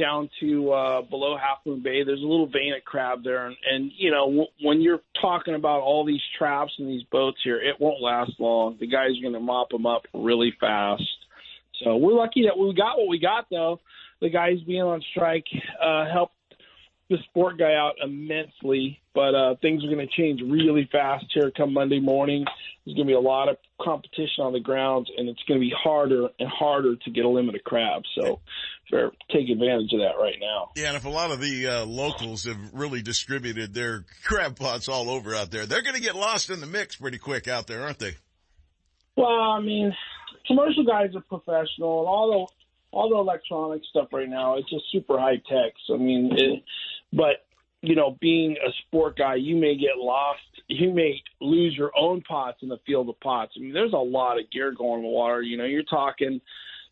down 0.00 0.30
to 0.40 0.72
uh, 0.72 1.02
below 1.02 1.36
Half 1.36 1.58
Moon 1.66 1.82
Bay. 1.82 2.02
There's 2.04 2.22
a 2.22 2.26
little 2.26 2.46
vein 2.46 2.74
of 2.76 2.84
crab 2.84 3.22
there, 3.22 3.46
and, 3.46 3.56
and 3.70 3.90
you 3.96 4.10
know 4.10 4.26
w- 4.26 4.46
when 4.62 4.80
you're 4.80 5.02
talking 5.20 5.54
about 5.54 5.82
all 5.82 6.04
these 6.04 6.22
traps 6.38 6.72
and 6.78 6.88
these 6.88 7.04
boats 7.12 7.38
here, 7.44 7.60
it 7.60 7.76
won't 7.78 8.00
last 8.00 8.32
long. 8.38 8.76
The 8.80 8.86
guys 8.86 9.10
are 9.18 9.22
going 9.22 9.34
to 9.34 9.40
mop 9.40 9.70
them 9.70 9.86
up 9.86 10.02
really 10.14 10.52
fast. 10.58 11.02
So 11.84 11.96
we're 11.96 12.14
lucky 12.14 12.44
that 12.44 12.58
we 12.58 12.74
got 12.74 12.98
what 12.98 13.08
we 13.08 13.18
got, 13.18 13.46
though. 13.50 13.80
The 14.20 14.30
guys 14.30 14.58
being 14.66 14.82
on 14.82 15.02
strike 15.12 15.46
uh, 15.82 16.10
helped 16.12 16.34
the 17.10 17.18
sport 17.28 17.58
guy 17.58 17.74
out 17.74 17.94
immensely, 18.02 19.00
but 19.14 19.34
uh, 19.34 19.56
things 19.60 19.84
are 19.84 19.92
going 19.92 20.06
to 20.06 20.16
change 20.16 20.40
really 20.40 20.88
fast 20.90 21.24
here 21.34 21.50
come 21.50 21.74
Monday 21.74 21.98
morning. 21.98 22.44
There's 22.86 22.94
going 22.94 23.08
to 23.08 23.10
be 23.10 23.16
a 23.16 23.20
lot 23.20 23.48
of 23.48 23.56
competition 23.82 24.44
on 24.44 24.52
the 24.52 24.60
grounds, 24.60 25.10
and 25.16 25.28
it's 25.28 25.42
going 25.48 25.58
to 25.58 25.66
be 25.66 25.74
harder 25.76 26.28
and 26.38 26.48
harder 26.48 26.94
to 26.94 27.10
get 27.10 27.24
a 27.24 27.28
limit 27.28 27.56
of 27.56 27.64
crabs. 27.64 28.08
So, 28.14 28.40
fair, 28.88 29.10
take 29.32 29.50
advantage 29.50 29.92
of 29.92 30.00
that 30.00 30.20
right 30.20 30.36
now. 30.40 30.70
Yeah, 30.76 30.88
and 30.88 30.96
if 30.96 31.04
a 31.04 31.10
lot 31.10 31.32
of 31.32 31.40
the 31.40 31.66
uh, 31.66 31.84
locals 31.84 32.44
have 32.44 32.58
really 32.72 33.02
distributed 33.02 33.74
their 33.74 34.04
crab 34.24 34.56
pots 34.56 34.88
all 34.88 35.10
over 35.10 35.34
out 35.34 35.50
there, 35.50 35.66
they're 35.66 35.82
going 35.82 35.96
to 35.96 36.00
get 36.00 36.14
lost 36.14 36.48
in 36.48 36.60
the 36.60 36.66
mix 36.66 36.94
pretty 36.94 37.18
quick 37.18 37.48
out 37.48 37.66
there, 37.66 37.82
aren't 37.82 37.98
they? 37.98 38.14
Well, 39.16 39.26
I 39.26 39.60
mean, 39.60 39.92
commercial 40.46 40.84
guys 40.84 41.10
are 41.16 41.22
professional, 41.22 42.00
and 42.00 42.08
all 42.08 42.30
the 42.30 42.60
all 42.92 43.08
the 43.08 43.16
electronic 43.16 43.82
stuff 43.88 44.08
right 44.12 44.28
now, 44.28 44.56
it's 44.56 44.68
just 44.68 44.84
super 44.90 45.18
high 45.18 45.36
tech. 45.36 45.74
So, 45.86 45.94
I 45.94 45.98
mean, 45.98 46.30
it, 46.32 46.64
but 47.12 47.44
you 47.82 47.94
know, 47.94 48.16
being 48.20 48.52
a 48.52 48.70
sport 48.86 49.16
guy, 49.16 49.36
you 49.36 49.56
may 49.56 49.74
get 49.74 49.96
lost. 49.96 50.40
You 50.68 50.92
may 50.92 51.22
lose 51.40 51.74
your 51.74 51.90
own 51.96 52.20
pots 52.20 52.58
in 52.62 52.68
the 52.68 52.78
field 52.86 53.08
of 53.08 53.18
pots. 53.20 53.54
I 53.56 53.60
mean, 53.60 53.72
there's 53.72 53.94
a 53.94 53.96
lot 53.96 54.38
of 54.38 54.50
gear 54.50 54.72
going 54.72 54.98
in 54.98 55.04
the 55.04 55.08
water. 55.08 55.40
You 55.40 55.56
know, 55.56 55.64
you're 55.64 55.82
talking 55.82 56.40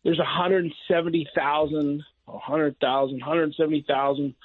there's 0.03 0.17
170,000, 0.17 2.03
100,000, 2.25 3.19
170,000 3.19 4.35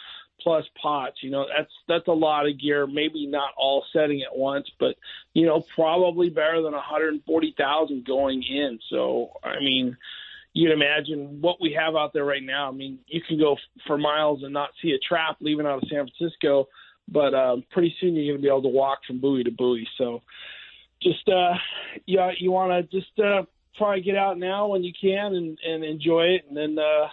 plus 0.41 0.64
pots. 0.81 1.22
You 1.22 1.31
know, 1.31 1.47
that's 1.57 1.72
that's 1.89 2.09
a 2.09 2.12
lot 2.12 2.47
of 2.47 2.61
gear. 2.61 2.87
Maybe 2.87 3.27
not 3.27 3.51
all 3.57 3.85
setting 3.93 4.22
at 4.22 4.37
once, 4.37 4.70
but 4.79 4.97
you 5.33 5.47
know, 5.47 5.64
probably 5.75 6.29
better 6.29 6.61
than 6.62 6.72
140,000 6.72 8.05
going 8.05 8.43
in. 8.43 8.79
So, 8.91 9.33
I 9.43 9.61
mean, 9.61 9.97
you'd 10.55 10.73
imagine 10.73 11.41
what 11.41 11.61
we 11.61 11.77
have 11.79 11.97
out 11.97 12.13
there 12.13 12.25
right 12.25 12.43
now. 12.43 12.69
I 12.69 12.73
mean, 12.73 13.01
you 13.07 13.21
can 13.27 13.39
go 13.39 13.57
for 13.87 13.99
miles 13.99 14.43
and 14.43 14.53
not 14.53 14.71
see 14.81 14.93
a 14.93 14.99
trap 14.99 15.37
leaving 15.41 15.67
out 15.67 15.83
of 15.83 15.89
San 15.91 16.07
Francisco, 16.07 16.69
but 17.09 17.35
um, 17.35 17.65
pretty 17.71 17.95
soon 18.01 18.15
you're 18.15 18.35
going 18.35 18.39
to 18.39 18.43
be 18.43 18.49
able 18.49 18.63
to 18.63 18.69
walk 18.69 19.01
from 19.07 19.21
buoy 19.21 19.43
to 19.45 19.51
buoy. 19.51 19.87
So, 19.99 20.23
just 21.03 21.29
uh, 21.29 21.55
yeah, 22.07 22.31
you 22.39 22.53
want 22.53 22.89
to 22.91 23.01
just 23.01 23.19
uh, 23.19 23.43
to 23.79 24.01
get 24.01 24.17
out 24.17 24.39
now 24.39 24.69
when 24.69 24.85
you 24.85 24.93
can 24.99 25.35
and, 25.35 25.59
and 25.67 25.85
enjoy 25.85 26.23
it, 26.23 26.45
and 26.49 26.57
then 26.57 26.79
uh, 26.79 27.09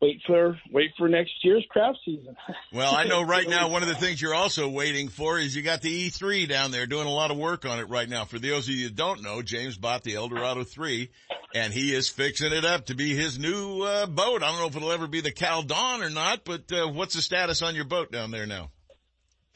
wait 0.00 0.20
for 0.26 0.58
wait 0.70 0.90
for 0.96 1.08
next 1.08 1.32
year's 1.42 1.66
craft 1.70 1.98
season. 2.04 2.36
Well, 2.72 2.94
I 2.94 3.04
know 3.04 3.22
right 3.22 3.48
now 3.48 3.70
one 3.70 3.82
of 3.82 3.88
the 3.88 3.94
things 3.94 4.20
you're 4.20 4.34
also 4.34 4.68
waiting 4.68 5.08
for 5.08 5.38
is 5.38 5.56
you 5.56 5.62
got 5.62 5.80
the 5.80 6.10
E3 6.10 6.46
down 6.46 6.70
there 6.70 6.86
doing 6.86 7.06
a 7.06 7.10
lot 7.10 7.30
of 7.30 7.38
work 7.38 7.64
on 7.64 7.78
it 7.78 7.88
right 7.88 8.08
now. 8.08 8.26
For 8.26 8.38
those 8.38 8.68
of 8.68 8.74
you 8.74 8.88
that 8.88 8.94
don't 8.94 9.22
know, 9.22 9.40
James 9.40 9.78
bought 9.78 10.04
the 10.04 10.16
Eldorado 10.16 10.64
3 10.64 11.08
and 11.54 11.72
he 11.72 11.94
is 11.94 12.10
fixing 12.10 12.52
it 12.52 12.64
up 12.64 12.86
to 12.86 12.94
be 12.94 13.14
his 13.14 13.38
new 13.38 13.82
uh, 13.82 14.06
boat. 14.06 14.42
I 14.42 14.50
don't 14.50 14.60
know 14.60 14.66
if 14.66 14.76
it'll 14.76 14.92
ever 14.92 15.06
be 15.06 15.22
the 15.22 15.32
Cal 15.32 15.62
Dawn 15.62 16.02
or 16.02 16.10
not, 16.10 16.44
but 16.44 16.70
uh, 16.70 16.88
what's 16.88 17.14
the 17.14 17.22
status 17.22 17.62
on 17.62 17.74
your 17.74 17.86
boat 17.86 18.12
down 18.12 18.30
there 18.30 18.46
now? 18.46 18.70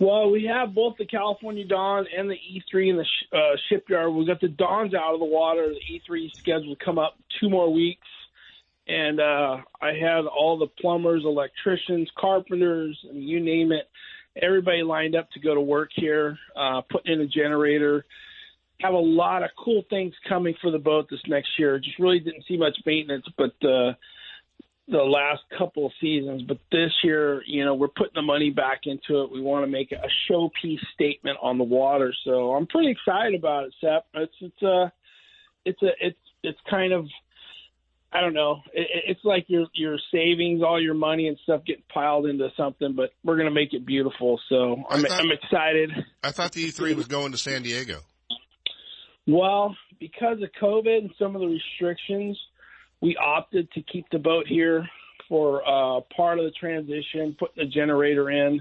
Well, 0.01 0.33
we 0.33 0.51
have 0.53 0.75
both 0.75 0.97
the 0.99 1.07
California 1.07 1.65
Dawn 1.65 2.07
and 2.17 2.29
the 2.29 2.35
E3 2.35 2.91
in 2.91 2.97
the 2.97 3.05
sh- 3.05 3.33
uh, 3.33 3.57
shipyard. 3.69 4.13
We've 4.13 4.27
got 4.27 4.41
the 4.41 4.49
Dawns 4.49 4.95
out 4.95 5.15
of 5.15 5.21
the 5.21 5.27
water. 5.27 5.69
The 5.69 6.15
E3 6.15 6.27
is 6.27 6.33
scheduled 6.39 6.77
to 6.77 6.85
come 6.85 6.99
up 6.99 7.15
two 7.41 7.49
more 7.49 7.73
weeks, 7.73 8.07
and 8.93 9.21
uh, 9.21 9.57
I 9.81 9.93
had 9.95 10.27
all 10.27 10.59
the 10.59 10.67
plumbers, 10.81 11.23
electricians, 11.25 12.11
carpenters, 12.19 12.99
and 13.09 13.23
you 13.23 13.41
name 13.41 13.73
it, 13.73 13.89
everybody 14.41 14.83
lined 14.83 15.17
up 15.17 15.31
to 15.31 15.41
go 15.41 15.55
to 15.55 15.61
work 15.61 15.91
here, 15.95 16.37
uh, 16.57 16.83
putting 16.91 17.15
in 17.15 17.21
a 17.23 17.27
generator. 17.27 18.05
Have 18.81 18.93
a 18.93 18.99
lot 18.99 19.43
of 19.43 19.51
cool 19.57 19.83
things 19.89 20.13
coming 20.29 20.55
for 20.61 20.71
the 20.71 20.79
boat 20.79 21.07
this 21.11 21.21
next 21.27 21.49
year. 21.59 21.79
Just 21.79 21.99
really 21.99 22.19
didn't 22.19 22.45
see 22.47 22.57
much 22.59 22.77
maintenance, 22.85 23.25
but 23.39 23.53
uh, 23.67 23.93
the 24.89 24.99
last 24.99 25.41
couple 25.57 25.87
of 25.87 25.93
seasons, 26.01 26.43
but 26.43 26.59
this 26.71 26.91
year, 27.03 27.43
you 27.47 27.65
know, 27.65 27.75
we're 27.75 27.89
putting 27.89 28.15
the 28.15 28.23
money 28.23 28.51
back 28.51 28.81
into 28.85 29.23
it. 29.23 29.33
We 29.33 29.41
want 29.41 29.65
to 29.65 29.71
make 29.71 29.93
a 29.93 30.31
showpiece 30.31 30.85
statement 30.93 31.39
on 31.41 31.57
the 31.57 31.65
water, 31.65 32.13
so 32.25 32.53
I'm 32.55 32.67
pretty 32.67 32.91
excited 32.91 33.39
about 33.39 33.65
it, 33.65 33.75
Seth. 33.81 34.03
It's 34.15 34.35
it's 34.41 34.63
a 34.63 34.93
it's 35.65 35.83
a 35.83 35.91
it's 36.01 36.19
it's 36.43 36.59
kind 36.69 36.93
of 36.93 37.07
I 38.15 38.21
don't 38.21 38.35
know. 38.35 38.61
It, 38.75 38.87
it's 39.09 39.25
like 39.25 39.47
your 39.49 39.67
your 39.75 39.99
savings, 40.13 40.63
all 40.63 40.81
your 40.81 40.95
money 40.95 41.29
and 41.29 41.39
stuff 41.45 41.63
getting 41.67 41.83
piled 41.93 42.27
into 42.27 42.49
something, 42.57 42.95
but 42.95 43.11
we're 43.25 43.37
gonna 43.39 43.51
make 43.51 43.73
it 43.73 43.87
beautiful. 43.87 44.41
So 44.49 44.85
I'm 44.91 45.03
thought- 45.03 45.21
I'm 45.21 45.31
excited. 45.33 45.91
I 46.23 46.31
thought 46.31 46.53
the 46.53 46.69
E3 46.69 46.95
was 46.95 47.07
going 47.07 47.33
to 47.33 47.39
San 47.39 47.63
Diego. 47.63 48.01
Well, 49.27 49.77
because 50.01 50.43
of 50.43 50.51
COVID 50.61 50.99
and 50.99 51.11
some 51.19 51.35
of 51.37 51.41
the 51.41 51.47
restrictions, 51.49 52.39
we 53.01 53.17
opted 53.17 53.71
to 53.73 53.83
keep 53.83 54.07
the 54.11 54.19
boat 54.19 54.47
here 54.49 54.87
for 55.29 55.63
uh, 55.67 56.01
part 56.15 56.39
of 56.39 56.45
the 56.45 56.51
transition, 56.51 57.37
putting 57.39 57.65
the 57.65 57.71
generator 57.71 58.31
in 58.31 58.61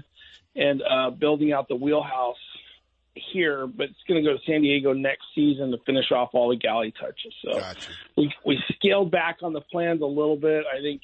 and 0.54 0.82
uh, 0.82 1.10
building 1.10 1.52
out 1.52 1.68
the 1.68 1.74
wheelhouse 1.76 2.36
here. 3.14 3.66
But 3.66 3.88
it's 3.90 4.02
going 4.08 4.22
to 4.22 4.28
go 4.28 4.36
to 4.36 4.42
San 4.46 4.62
Diego 4.62 4.92
next 4.92 5.24
season 5.34 5.70
to 5.70 5.78
finish 5.86 6.10
off 6.12 6.30
all 6.32 6.50
the 6.50 6.56
galley 6.56 6.92
touches. 6.98 7.34
So 7.44 7.60
we 8.16 8.32
we 8.44 8.58
scaled 8.74 9.10
back 9.10 9.38
on 9.42 9.52
the 9.52 9.60
plans 9.60 10.02
a 10.02 10.06
little 10.06 10.36
bit. 10.36 10.64
I 10.72 10.80
think 10.80 11.02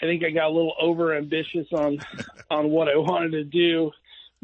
I 0.00 0.06
think 0.06 0.24
I 0.24 0.30
got 0.30 0.48
a 0.48 0.54
little 0.54 0.74
over 0.80 1.16
ambitious 1.16 1.66
on 1.72 1.98
on 2.50 2.70
what 2.70 2.88
I 2.88 2.96
wanted 2.96 3.32
to 3.32 3.44
do. 3.44 3.90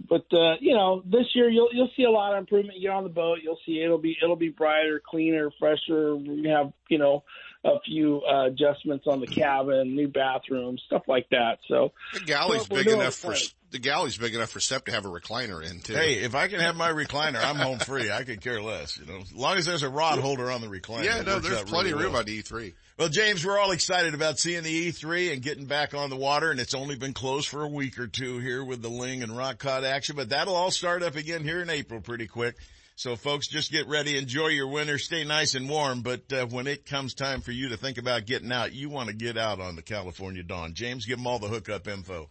But 0.09 0.25
uh, 0.33 0.57
you 0.61 0.75
know, 0.75 1.03
this 1.05 1.27
year 1.35 1.49
you'll 1.49 1.69
you'll 1.73 1.91
see 1.97 2.05
a 2.05 2.11
lot 2.11 2.33
of 2.33 2.39
improvement. 2.39 2.79
You 2.79 2.89
get 2.89 2.97
on 2.97 3.05
the 3.05 3.11
boat, 3.11 3.39
you'll 3.43 3.59
see 3.67 3.83
it'll 3.83 3.99
be 3.99 4.17
it'll 4.23 4.37
be 4.37 4.49
brighter, 4.49 5.01
cleaner, 5.05 5.51
fresher. 5.59 6.17
We 6.17 6.49
have 6.49 6.73
you 6.89 6.99
know 6.99 7.25
a 7.65 7.79
few 7.87 8.23
uh, 8.23 8.47
adjustments 8.47 9.07
on 9.07 9.21
the 9.21 9.27
cabin, 9.27 9.95
new 9.95 10.09
bathrooms, 10.09 10.83
stuff 10.87 11.03
like 11.07 11.29
that. 11.31 11.59
So 11.69 11.93
The 12.15 12.21
galley's 12.21 12.67
big 12.67 12.89
enough 12.89 13.15
for 13.15 13.29
plenty. 13.33 13.47
the 13.71 13.79
galley's 13.79 14.17
big 14.17 14.35
enough 14.35 14.51
for 14.51 14.59
Seth 14.61 14.85
to 14.87 14.93
have 14.93 15.05
a 15.05 15.09
recliner 15.09 15.63
in 15.69 15.81
too. 15.81 15.95
Hey, 15.95 16.15
if 16.15 16.35
I 16.35 16.49
can 16.49 16.59
have 16.61 16.75
my 16.77 16.91
recliner, 16.91 17.43
I'm 17.43 17.57
home 17.57 17.79
free. 17.79 18.11
I 18.11 18.25
could 18.25 18.41
care 18.41 18.61
less, 18.61 18.99
you 18.99 19.07
know, 19.07 19.21
as 19.21 19.33
long 19.33 19.59
as 19.59 19.67
there's 19.67 19.85
a 19.85 19.89
rod 19.89 20.19
holder 20.19 20.51
on 20.51 20.61
the 20.61 20.67
recliner. 20.67 21.05
yeah, 21.05 21.23
no, 21.23 21.39
there's 21.39 21.63
plenty 21.63 21.91
really 21.91 21.93
of 21.93 21.99
room 22.01 22.13
well. 22.13 22.21
on 22.21 22.27
the 22.27 22.43
E3. 22.43 22.73
Well, 22.99 23.09
James, 23.09 23.45
we're 23.45 23.59
all 23.59 23.71
excited 23.71 24.13
about 24.15 24.39
seeing 24.39 24.63
the 24.65 24.91
E3 24.93 25.33
and 25.33 25.41
getting 25.43 25.65
back 25.67 25.95
on 25.95 26.11
the 26.11 26.17
water, 26.17 26.51
and 26.51 26.61
it's 26.61 26.75
only 26.75 26.95
been 26.95 27.15
closed 27.15 27.49
for 27.49 27.63
a 27.63 27.69
week 27.69 27.99
or 27.99 28.07
two 28.07 28.39
here 28.39 28.63
with 28.65 28.83
the 28.83 28.91
Ling 28.91 29.23
and 29.23 29.37
Rock 29.37 29.59
Cod 29.59 29.83
action, 29.85 30.15
but 30.15 30.29
that'll 30.29 30.55
all 30.55 30.71
start 30.71 31.03
up 31.03 31.17
again 31.17 31.43
here 31.43 31.63
in 31.63 31.71
April 31.71 32.01
pretty 32.01 32.27
quick. 32.27 32.55
So 32.95 33.17
folks, 33.17 33.49
just 33.49 33.73
get 33.73 33.89
ready, 33.89 34.19
enjoy 34.19 34.49
your 34.49 34.69
winter, 34.69 34.99
stay 34.99 35.25
nice 35.25 35.55
and 35.55 35.69
warm, 35.69 36.03
but 36.03 36.31
uh, 36.33 36.47
when 36.47 36.67
it 36.67 36.85
comes 36.85 37.15
time 37.15 37.41
for 37.41 37.51
you 37.51 37.71
to 37.71 37.77
think 37.77 37.99
about 37.99 38.27
getting 38.27 38.53
out, 38.53 38.75
you 38.75 38.91
want 38.91 39.09
to 39.09 39.15
get 39.15 39.39
out 39.39 39.61
on 39.61 39.77
the 39.77 39.83
California 39.83 40.43
Dawn. 40.43 40.75
James, 40.75 41.07
give 41.07 41.17
them 41.17 41.27
all 41.27 41.39
the 41.39 41.49
hookup 41.49 41.89
info. 41.89 42.29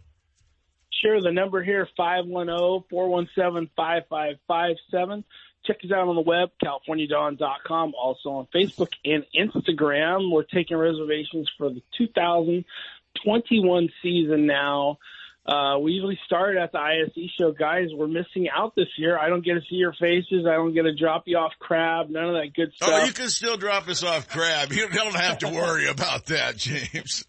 Sure. 1.02 1.20
The 1.22 1.32
number 1.32 1.64
here, 1.64 1.88
oh, 2.00 2.84
510-417-5557. 2.92 5.24
Check 5.66 5.78
us 5.84 5.92
out 5.92 6.08
on 6.08 6.16
the 6.16 6.22
web, 6.22 6.52
californiadawn.com. 6.64 7.94
Also 8.00 8.30
on 8.30 8.48
Facebook 8.54 8.92
and 9.04 9.26
Instagram. 9.36 10.32
We're 10.32 10.44
taking 10.44 10.78
reservations 10.78 11.50
for 11.58 11.70
the 11.70 11.82
2021 11.98 13.90
season 14.02 14.46
now. 14.46 15.00
Uh, 15.46 15.80
we 15.80 15.94
usually 15.94 16.20
start 16.26 16.56
at 16.56 16.72
the 16.72 16.78
ISE 16.78 17.30
show. 17.40 17.52
Guys, 17.52 17.88
we're 17.94 18.08
missing 18.08 18.48
out 18.56 18.76
this 18.76 18.88
year. 18.98 19.18
I 19.18 19.28
don't 19.28 19.44
get 19.44 19.56
to 19.56 19.62
see 19.62 19.76
your 19.76 19.94
faces. 19.94 20.46
I 20.48 20.54
don't 20.54 20.74
get 20.74 20.84
to 20.84 20.96
drop 20.96 21.24
you 21.26 21.38
off 21.38 21.54
crab. 21.60 22.10
None 22.10 22.26
of 22.26 22.34
that 22.34 22.54
good 22.56 22.72
stuff. 22.76 22.90
Oh, 22.92 23.06
you 23.06 23.12
can 23.12 23.30
still 23.30 23.58
drop 23.58 23.88
us 23.88 24.04
off 24.04 24.30
crab. 24.30 24.72
You 24.72 24.88
don't 24.88 25.16
have 25.16 25.40
to 25.40 25.50
worry 25.50 25.88
about 25.88 26.28
that, 26.28 26.58
James. 26.58 27.26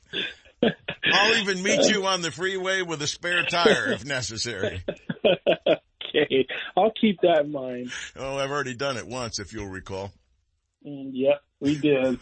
I'll 0.62 1.36
even 1.36 1.62
meet 1.62 1.90
you 1.90 2.06
on 2.06 2.20
the 2.20 2.30
freeway 2.30 2.82
with 2.82 3.02
a 3.02 3.06
spare 3.06 3.44
tire 3.44 3.92
if 3.92 4.04
necessary. 4.04 4.84
okay. 5.26 6.46
I'll 6.76 6.92
keep 7.00 7.20
that 7.22 7.46
in 7.46 7.52
mind. 7.52 7.90
Oh, 8.16 8.36
I've 8.36 8.50
already 8.50 8.74
done 8.74 8.98
it 8.98 9.06
once, 9.06 9.40
if 9.40 9.52
you'll 9.52 9.68
recall. 9.68 10.12
Mm, 10.86 11.10
yep, 11.12 11.40
we 11.60 11.78
did. 11.78 12.20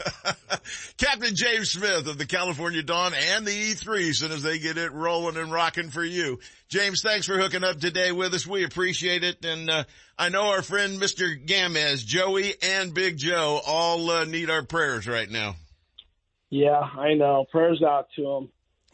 Captain 0.99 1.35
James 1.35 1.71
Smith 1.71 2.07
of 2.07 2.19
the 2.19 2.27
California 2.27 2.83
Dawn 2.83 3.13
and 3.15 3.47
the 3.47 3.51
E3 3.51 4.11
as 4.11 4.19
soon 4.19 4.33
as 4.33 4.43
they 4.43 4.59
get 4.59 4.77
it 4.77 4.93
rolling 4.93 5.39
and 5.39 5.51
rocking 5.51 5.91
for 5.91 6.05
you. 6.05 6.41
James, 6.69 7.01
thanks 7.03 7.27
for 7.27 7.39
hooking 7.39 7.65
up 7.65 7.81
today 7.81 8.13
with 8.13 8.35
us. 8.35 8.47
We 8.47 8.65
appreciate 8.65 9.25
it. 9.25 9.43
And, 9.45 9.71
uh, 9.71 9.85
I 10.19 10.29
know 10.29 10.49
our 10.49 10.61
friend 10.61 11.01
Mr. 11.01 11.43
Gamez, 11.43 12.05
Joey 12.05 12.53
and 12.63 12.93
Big 12.93 13.17
Joe 13.17 13.61
all 13.67 14.11
uh, 14.11 14.25
need 14.25 14.51
our 14.51 14.63
prayers 14.63 15.09
right 15.09 15.31
now. 15.31 15.57
Yeah, 16.51 16.79
I 16.79 17.15
know. 17.15 17.47
Prayers 17.51 17.83
out 17.83 18.09
to 18.17 18.23
them. 18.23 18.51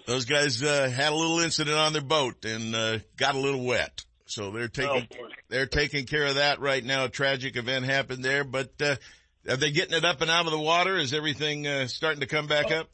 Those 0.06 0.26
guys, 0.26 0.62
uh, 0.62 0.88
had 0.88 1.12
a 1.12 1.16
little 1.16 1.40
incident 1.40 1.76
on 1.76 1.92
their 1.92 2.02
boat 2.02 2.44
and, 2.44 2.72
uh, 2.76 2.98
got 3.16 3.34
a 3.34 3.40
little 3.40 3.64
wet. 3.64 4.04
So 4.26 4.52
they're 4.52 4.68
taking, 4.68 5.08
Oh, 5.20 5.26
they're 5.48 5.66
taking 5.66 6.06
care 6.06 6.26
of 6.26 6.36
that 6.36 6.60
right 6.60 6.84
now. 6.84 7.04
A 7.06 7.08
tragic 7.08 7.56
event 7.56 7.84
happened 7.84 8.24
there, 8.24 8.44
but, 8.44 8.70
uh, 8.80 8.96
are 9.48 9.56
they 9.56 9.70
getting 9.70 9.96
it 9.96 10.04
up 10.04 10.20
and 10.20 10.30
out 10.30 10.46
of 10.46 10.52
the 10.52 10.58
water? 10.58 10.96
Is 10.96 11.12
everything, 11.12 11.66
uh, 11.66 11.86
starting 11.88 12.20
to 12.20 12.26
come 12.26 12.46
back 12.46 12.70
up? 12.70 12.88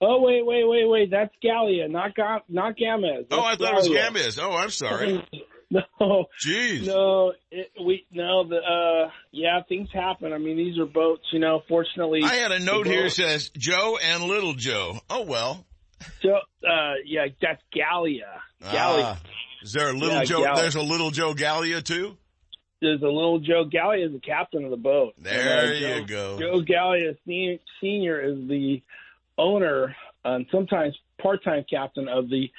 Oh 0.00 0.20
wait, 0.20 0.44
wait, 0.44 0.64
wait, 0.68 0.88
wait. 0.88 1.10
That's 1.10 1.32
Gallia, 1.42 1.86
not 1.88 2.14
Ga- 2.16 2.40
not 2.48 2.76
Gamez. 2.76 3.26
Oh, 3.30 3.40
I 3.40 3.54
That's 3.54 3.62
thought 3.62 3.72
it 3.72 3.76
was 3.76 3.88
Gallia. 3.88 4.10
Gamez. 4.10 4.38
Oh, 4.42 4.56
I'm 4.56 4.70
sorry. 4.70 5.26
No, 5.72 6.26
Jeez. 6.44 6.84
no, 6.86 7.32
it, 7.50 7.70
we 7.82 8.04
no. 8.12 8.46
The 8.46 8.56
uh, 8.56 9.10
yeah, 9.30 9.60
things 9.66 9.88
happen. 9.90 10.34
I 10.34 10.36
mean, 10.36 10.58
these 10.58 10.78
are 10.78 10.84
boats. 10.84 11.22
You 11.32 11.38
know, 11.38 11.62
fortunately, 11.66 12.20
I 12.22 12.34
had 12.34 12.52
a 12.52 12.58
note 12.58 12.86
here 12.86 13.04
that 13.04 13.10
says 13.12 13.50
Joe 13.56 13.96
and 13.96 14.24
Little 14.24 14.52
Joe. 14.52 14.98
Oh 15.08 15.22
well. 15.22 15.64
So, 16.20 16.28
uh, 16.34 16.92
yeah, 17.06 17.28
that's 17.40 17.62
Gallia. 17.72 18.26
Gallia. 18.60 19.16
Ah, 19.18 19.20
is 19.62 19.72
there 19.72 19.88
a 19.88 19.94
little 19.94 20.18
Yeah, 20.18 20.24
Joe? 20.24 20.42
Gal- 20.44 20.56
There's 20.56 20.74
a 20.76 20.82
little 20.82 21.10
Joe 21.10 21.32
Gallia 21.32 21.80
too. 21.80 22.18
There's 22.82 23.00
a 23.02 23.06
little 23.06 23.38
Joe 23.38 23.64
Gallia 23.64 24.06
is 24.06 24.12
the 24.12 24.18
captain 24.20 24.64
of 24.64 24.70
the 24.70 24.76
boat. 24.76 25.14
There 25.18 25.32
And, 25.64 25.70
uh, 25.70 25.72
you 25.72 26.04
Joe- 26.04 26.04
go. 26.04 26.38
Joe 26.40 26.60
Gallia 26.60 27.14
Se- 27.26 27.60
Senior 27.80 28.20
is 28.20 28.48
the 28.48 28.82
owner 29.38 29.96
and 30.24 30.46
sometimes 30.52 30.94
part-time 31.20 31.64
captain 31.70 32.08
of 32.08 32.28
the 32.28 32.50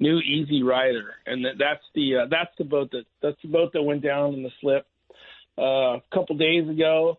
new 0.00 0.18
Easy 0.18 0.62
Rider, 0.62 1.14
and 1.26 1.44
that, 1.44 1.54
that's 1.58 1.82
the 1.94 2.16
uh, 2.18 2.26
that's 2.30 2.50
the 2.58 2.64
boat 2.64 2.90
that 2.92 3.04
that's 3.22 3.40
the 3.42 3.48
boat 3.48 3.72
that 3.72 3.82
went 3.82 4.02
down 4.02 4.34
in 4.34 4.42
the 4.44 4.50
slip 4.60 4.86
uh, 5.58 5.96
a 5.96 6.02
couple 6.14 6.36
days 6.36 6.68
ago. 6.68 7.18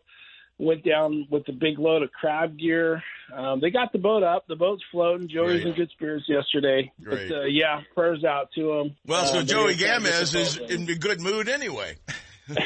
went 0.58 0.84
down 0.86 1.28
with 1.30 1.48
a 1.50 1.54
big 1.54 1.80
load 1.80 2.04
of 2.04 2.12
crab 2.12 2.58
gear. 2.58 3.02
Um, 3.34 3.60
they 3.62 3.70
got 3.70 3.92
the 3.94 3.98
boat 4.00 4.24
up. 4.24 4.48
The 4.48 4.56
boat's 4.56 4.84
floating. 4.92 5.28
Joey's 5.30 5.62
Great. 5.62 5.68
in 5.68 5.74
good 5.76 5.90
spirits 5.92 6.26
yesterday. 6.28 6.92
Great. 7.02 7.30
But 7.30 7.36
uh, 7.38 7.44
yeah, 7.46 7.82
prayers 7.94 8.24
out 8.24 8.50
to 8.56 8.74
him. 8.74 8.96
Well, 9.06 9.26
so 9.26 9.40
Uh, 9.40 9.44
Joey 9.44 9.74
they 9.76 9.84
were 9.84 9.90
trying 9.90 10.04
to 10.04 10.10
get 10.10 10.22
Gamez 10.22 10.36
is 10.36 10.58
in 10.58 10.90
a 10.90 10.96
good 10.96 11.22
mood 11.22 11.48
anyway. 11.50 11.96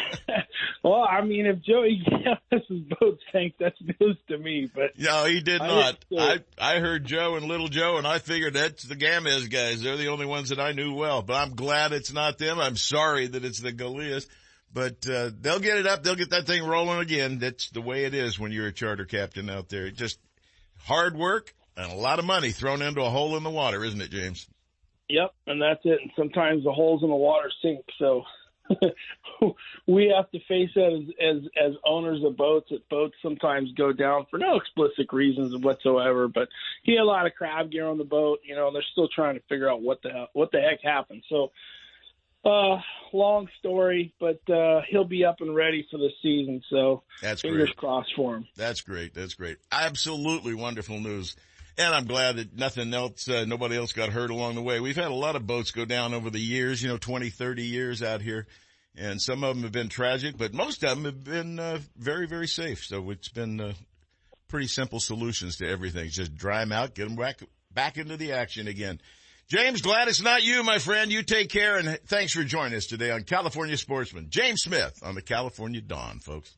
Well, 0.84 1.08
I 1.10 1.22
mean, 1.24 1.46
if 1.46 1.62
Joey 1.62 2.04
Gamez's 2.06 2.84
boat 3.00 3.18
sank, 3.32 3.54
that's 3.58 3.78
news 4.02 4.18
to 4.28 4.38
me. 4.38 4.70
But 4.74 4.92
No, 4.98 5.24
he 5.24 5.40
did 5.40 5.62
I 5.62 5.68
not. 5.68 5.98
understood. 6.12 6.46
I 6.60 6.76
I 6.76 6.80
heard 6.82 7.06
Joe 7.06 7.36
and 7.36 7.46
Little 7.46 7.70
Joe, 7.70 7.96
and 7.98 8.06
I 8.06 8.20
figured 8.20 8.56
that's 8.56 8.84
the 8.84 8.98
Gamez 8.98 9.50
guys. 9.50 9.82
They're 9.82 9.96
the 9.96 10.10
only 10.10 10.26
ones 10.26 10.50
that 10.50 10.60
I 10.60 10.74
knew 10.74 10.94
well. 10.94 11.22
But 11.22 11.36
I'm 11.36 11.56
glad 11.56 11.94
it's 11.94 12.12
not 12.12 12.38
them. 12.38 12.60
I'm 12.60 12.76
sorry 12.76 13.28
that 13.28 13.46
it's 13.46 13.62
the 13.62 13.72
Goliaths. 13.72 14.28
But 14.74 15.08
uh, 15.08 15.30
they'll 15.40 15.60
get 15.62 15.78
it 15.78 15.88
up. 15.88 16.04
They'll 16.04 16.16
get 16.16 16.32
that 16.32 16.48
thing 16.48 16.66
rolling 16.66 17.00
again. 17.00 17.40
That's 17.40 17.70
the 17.70 17.82
way 17.82 18.04
it 18.04 18.14
is 18.14 18.38
when 18.38 18.52
you're 18.52 18.68
a 18.68 18.74
charter 18.74 19.06
captain 19.06 19.50
out 19.50 19.70
there. 19.70 19.90
Just 19.90 20.20
hard 20.84 21.16
work 21.16 21.54
and 21.78 21.90
a 21.94 21.96
lot 21.96 22.20
of 22.20 22.26
money 22.26 22.52
thrown 22.52 22.82
into 22.82 23.02
a 23.02 23.10
hole 23.10 23.38
in 23.38 23.44
the 23.44 23.50
water, 23.50 23.86
isn't 23.86 24.02
it, 24.02 24.12
James? 24.12 24.48
Yep, 25.08 25.34
and 25.48 25.62
that's 25.62 25.82
it. 25.86 26.00
And 26.02 26.12
sometimes 26.18 26.66
the 26.66 26.74
holes 26.74 27.04
in 27.04 27.10
the 27.10 27.16
water 27.16 27.50
sink, 27.62 27.86
so 28.00 28.24
we 29.88 30.14
have 30.16 30.30
to 30.32 30.40
face 30.48 30.70
that 30.76 30.94
as, 30.94 31.38
as 31.38 31.50
as 31.62 31.74
owners 31.86 32.24
of 32.24 32.38
boats. 32.38 32.70
That 32.70 32.88
boats 32.90 33.16
sometimes 33.22 33.72
go 33.74 33.92
down 33.92 34.26
for 34.30 34.38
no 34.38 34.56
explicit 34.56 35.12
reasons 35.12 35.56
whatsoever. 35.58 36.28
But 36.28 36.50
he 36.84 36.94
had 36.94 37.02
a 37.02 37.06
lot 37.06 37.26
of 37.26 37.36
crab 37.36 37.72
gear 37.72 37.88
on 37.88 37.98
the 37.98 38.04
boat. 38.04 38.40
You 38.44 38.56
know, 38.56 38.68
and 38.68 38.76
they're 38.76 38.84
still 38.92 39.10
trying 39.14 39.36
to 39.36 39.44
figure 39.50 39.70
out 39.70 39.82
what 39.82 40.02
the 40.02 40.10
hell, 40.10 40.28
what 40.34 40.52
the 40.52 40.62
heck 40.62 40.82
happened. 40.82 41.24
So, 41.30 41.52
uh, 42.46 42.80
long 43.12 43.48
story, 43.60 44.14
but 44.20 44.42
uh, 44.50 44.82
he'll 44.90 45.06
be 45.06 45.26
up 45.26 45.42
and 45.42 45.56
ready 45.56 45.88
for 45.90 45.98
the 45.98 46.10
season. 46.22 46.62
So 46.70 47.04
That's 47.22 47.42
fingers 47.42 47.66
great. 47.66 47.78
crossed 47.78 48.14
for 48.16 48.36
him. 48.36 48.48
That's 48.56 48.82
great. 48.82 49.14
That's 49.14 49.34
great. 49.34 49.58
Absolutely 49.72 50.54
wonderful 50.54 51.00
news. 51.00 51.36
And 51.78 51.96
I'm 51.96 52.06
glad 52.06 52.36
that 52.36 52.56
nothing 52.56 52.94
else, 52.94 53.28
uh, 53.28 53.46
nobody 53.46 53.76
else 53.76 53.94
got 53.94 54.10
hurt 54.10 54.30
along 54.30 54.56
the 54.56 54.62
way. 54.62 54.80
We've 54.80 54.96
had 54.96 55.10
a 55.10 55.14
lot 55.16 55.36
of 55.36 55.48
boats 55.48 55.72
go 55.72 55.86
down 55.86 56.14
over 56.14 56.30
the 56.30 56.40
years, 56.40 56.84
you 56.84 56.90
know, 56.90 56.98
20, 56.98 57.30
30 57.30 57.64
years 57.64 58.04
out 58.04 58.22
here. 58.22 58.46
And 58.96 59.20
some 59.20 59.44
of 59.44 59.56
them 59.56 59.64
have 59.64 59.72
been 59.72 59.90
tragic, 59.90 60.38
but 60.38 60.54
most 60.54 60.84
of 60.84 60.90
them 60.92 61.06
have 61.06 61.24
been, 61.24 61.60
uh, 61.60 61.80
very, 61.98 62.28
very 62.28 62.48
safe. 62.48 62.86
So 62.86 63.10
it's 63.10 63.30
been, 63.30 63.60
uh, 63.60 63.74
pretty 64.50 64.68
simple 64.68 65.00
solutions 65.00 65.58
to 65.58 65.68
everything. 65.68 66.10
Just 66.10 66.36
dry 66.36 66.60
them 66.60 66.72
out, 66.72 66.94
get 66.94 67.06
them 67.06 67.16
back, 67.16 67.40
back 67.72 67.98
into 67.98 68.18
the 68.18 68.34
action 68.34 68.68
again. 68.68 69.02
James, 69.48 69.82
glad 69.82 70.08
it's 70.08 70.22
not 70.22 70.44
you, 70.44 70.64
my 70.64 70.78
friend. 70.78 71.12
You 71.12 71.24
take 71.24 71.50
care 71.50 71.78
and 71.78 72.00
thanks 72.06 72.34
for 72.34 72.44
joining 72.44 72.76
us 72.76 72.86
today 72.86 73.10
on 73.10 73.24
California 73.24 73.78
Sportsman. 73.78 74.28
James 74.30 74.62
Smith 74.62 75.00
on 75.04 75.16
the 75.16 75.24
California 75.24 75.82
Dawn, 75.82 76.20
folks. 76.20 76.56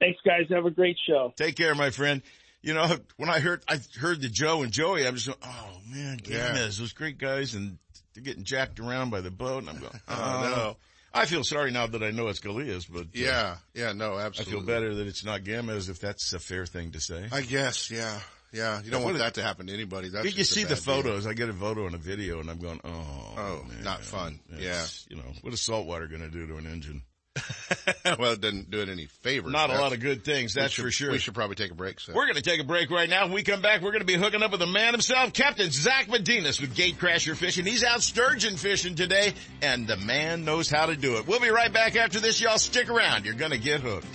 Thanks, 0.00 0.18
guys. 0.24 0.46
Have 0.50 0.66
a 0.66 0.70
great 0.70 0.96
show. 1.06 1.32
Take 1.36 1.56
care, 1.56 1.74
my 1.74 1.90
friend. 1.90 2.22
You 2.66 2.74
know, 2.74 2.96
when 3.16 3.30
I 3.30 3.38
heard, 3.38 3.62
I 3.68 3.78
heard 4.00 4.20
the 4.20 4.28
Joe 4.28 4.62
and 4.62 4.72
Joey, 4.72 5.06
I'm 5.06 5.14
just 5.14 5.26
going, 5.28 5.38
oh 5.44 5.78
man, 5.88 6.18
Yeah. 6.24 6.50
Gamez, 6.52 6.78
those 6.80 6.92
great 6.92 7.16
guys 7.16 7.54
and 7.54 7.78
they're 8.12 8.24
getting 8.24 8.42
jacked 8.42 8.80
around 8.80 9.10
by 9.10 9.20
the 9.20 9.30
boat. 9.30 9.60
And 9.62 9.70
I'm 9.70 9.78
going, 9.78 10.00
oh, 10.08 10.14
Oh, 10.44 10.48
no. 10.50 10.76
I 11.14 11.26
feel 11.26 11.44
sorry 11.44 11.70
now 11.70 11.86
that 11.86 12.02
I 12.02 12.10
know 12.10 12.26
it's 12.26 12.40
Goliaths, 12.40 12.86
but 12.86 13.02
uh, 13.02 13.04
Yeah, 13.14 13.56
yeah, 13.72 13.92
no, 13.92 14.18
absolutely. 14.18 14.52
I 14.52 14.56
feel 14.56 14.66
better 14.66 14.94
that 14.96 15.06
it's 15.06 15.24
not 15.24 15.42
Gamez 15.44 15.88
if 15.88 16.00
that's 16.00 16.32
a 16.32 16.40
fair 16.40 16.66
thing 16.66 16.90
to 16.90 17.00
say. 17.00 17.26
I 17.30 17.40
guess, 17.42 17.88
yeah, 17.90 18.18
yeah. 18.52 18.82
You 18.82 18.90
don't 18.90 19.04
want 19.04 19.18
that 19.18 19.34
to 19.34 19.42
happen 19.44 19.68
to 19.68 19.72
anybody. 19.72 20.08
That's 20.08 20.36
you 20.36 20.42
see 20.42 20.64
the 20.64 20.74
bad 20.74 20.84
deal. 20.84 20.94
photos. 20.94 21.26
I 21.28 21.34
get 21.34 21.48
a 21.48 21.52
photo 21.54 21.86
and 21.86 21.94
a 21.94 21.98
video 21.98 22.40
and 22.40 22.50
I'm 22.50 22.58
going, 22.58 22.80
oh, 22.82 23.34
Oh, 23.38 23.64
man, 23.68 23.84
not 23.84 24.02
fun. 24.02 24.40
It's- 24.52 25.06
You 25.08 25.18
know, 25.18 25.32
what 25.42 25.54
is 25.54 25.60
saltwater 25.62 26.08
going 26.08 26.22
to 26.22 26.30
do 26.30 26.48
to 26.48 26.56
an 26.56 26.66
engine? 26.66 27.02
well, 28.18 28.32
it 28.32 28.40
doesn't 28.40 28.70
do 28.70 28.80
it 28.80 28.88
any 28.88 29.06
favors. 29.06 29.52
Not 29.52 29.70
a 29.70 29.74
lot 29.74 29.92
of 29.92 30.00
good 30.00 30.24
things, 30.24 30.54
that's 30.54 30.72
should- 30.72 30.84
for 30.84 30.90
sure. 30.90 31.12
We 31.12 31.18
should 31.18 31.34
probably 31.34 31.56
take 31.56 31.70
a 31.70 31.74
break. 31.74 32.00
So. 32.00 32.12
We're 32.14 32.24
going 32.24 32.36
to 32.36 32.42
take 32.42 32.60
a 32.60 32.64
break 32.64 32.90
right 32.90 33.08
now. 33.08 33.24
When 33.24 33.34
we 33.34 33.42
come 33.42 33.60
back, 33.62 33.82
we're 33.82 33.90
going 33.92 34.00
to 34.00 34.06
be 34.06 34.14
hooking 34.14 34.42
up 34.42 34.50
with 34.50 34.60
the 34.60 34.66
man 34.66 34.94
himself, 34.94 35.32
Captain 35.32 35.70
Zach 35.70 36.08
Medinas 36.08 36.60
with 36.60 36.74
Gatecrasher 36.76 37.36
Fishing. 37.36 37.66
He's 37.66 37.84
out 37.84 38.02
sturgeon 38.02 38.56
fishing 38.56 38.94
today, 38.94 39.34
and 39.62 39.86
the 39.86 39.96
man 39.96 40.44
knows 40.44 40.70
how 40.70 40.86
to 40.86 40.96
do 40.96 41.16
it. 41.16 41.26
We'll 41.26 41.40
be 41.40 41.50
right 41.50 41.72
back 41.72 41.96
after 41.96 42.20
this. 42.20 42.40
Y'all 42.40 42.58
stick 42.58 42.88
around. 42.88 43.24
You're 43.24 43.34
going 43.34 43.52
to 43.52 43.58
get 43.58 43.80
hooked. 43.80 44.06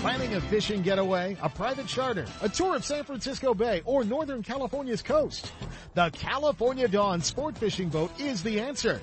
Planning 0.00 0.34
a 0.36 0.40
fishing 0.40 0.82
getaway, 0.82 1.36
a 1.42 1.48
private 1.48 1.88
charter, 1.88 2.24
a 2.40 2.48
tour 2.48 2.76
of 2.76 2.84
San 2.84 3.02
Francisco 3.02 3.52
Bay, 3.52 3.82
or 3.84 4.04
Northern 4.04 4.44
California's 4.44 5.02
coast? 5.02 5.52
The 5.94 6.10
California 6.10 6.86
Dawn 6.86 7.20
Sport 7.20 7.58
Fishing 7.58 7.88
Boat 7.88 8.12
is 8.20 8.42
the 8.44 8.60
answer. 8.60 9.02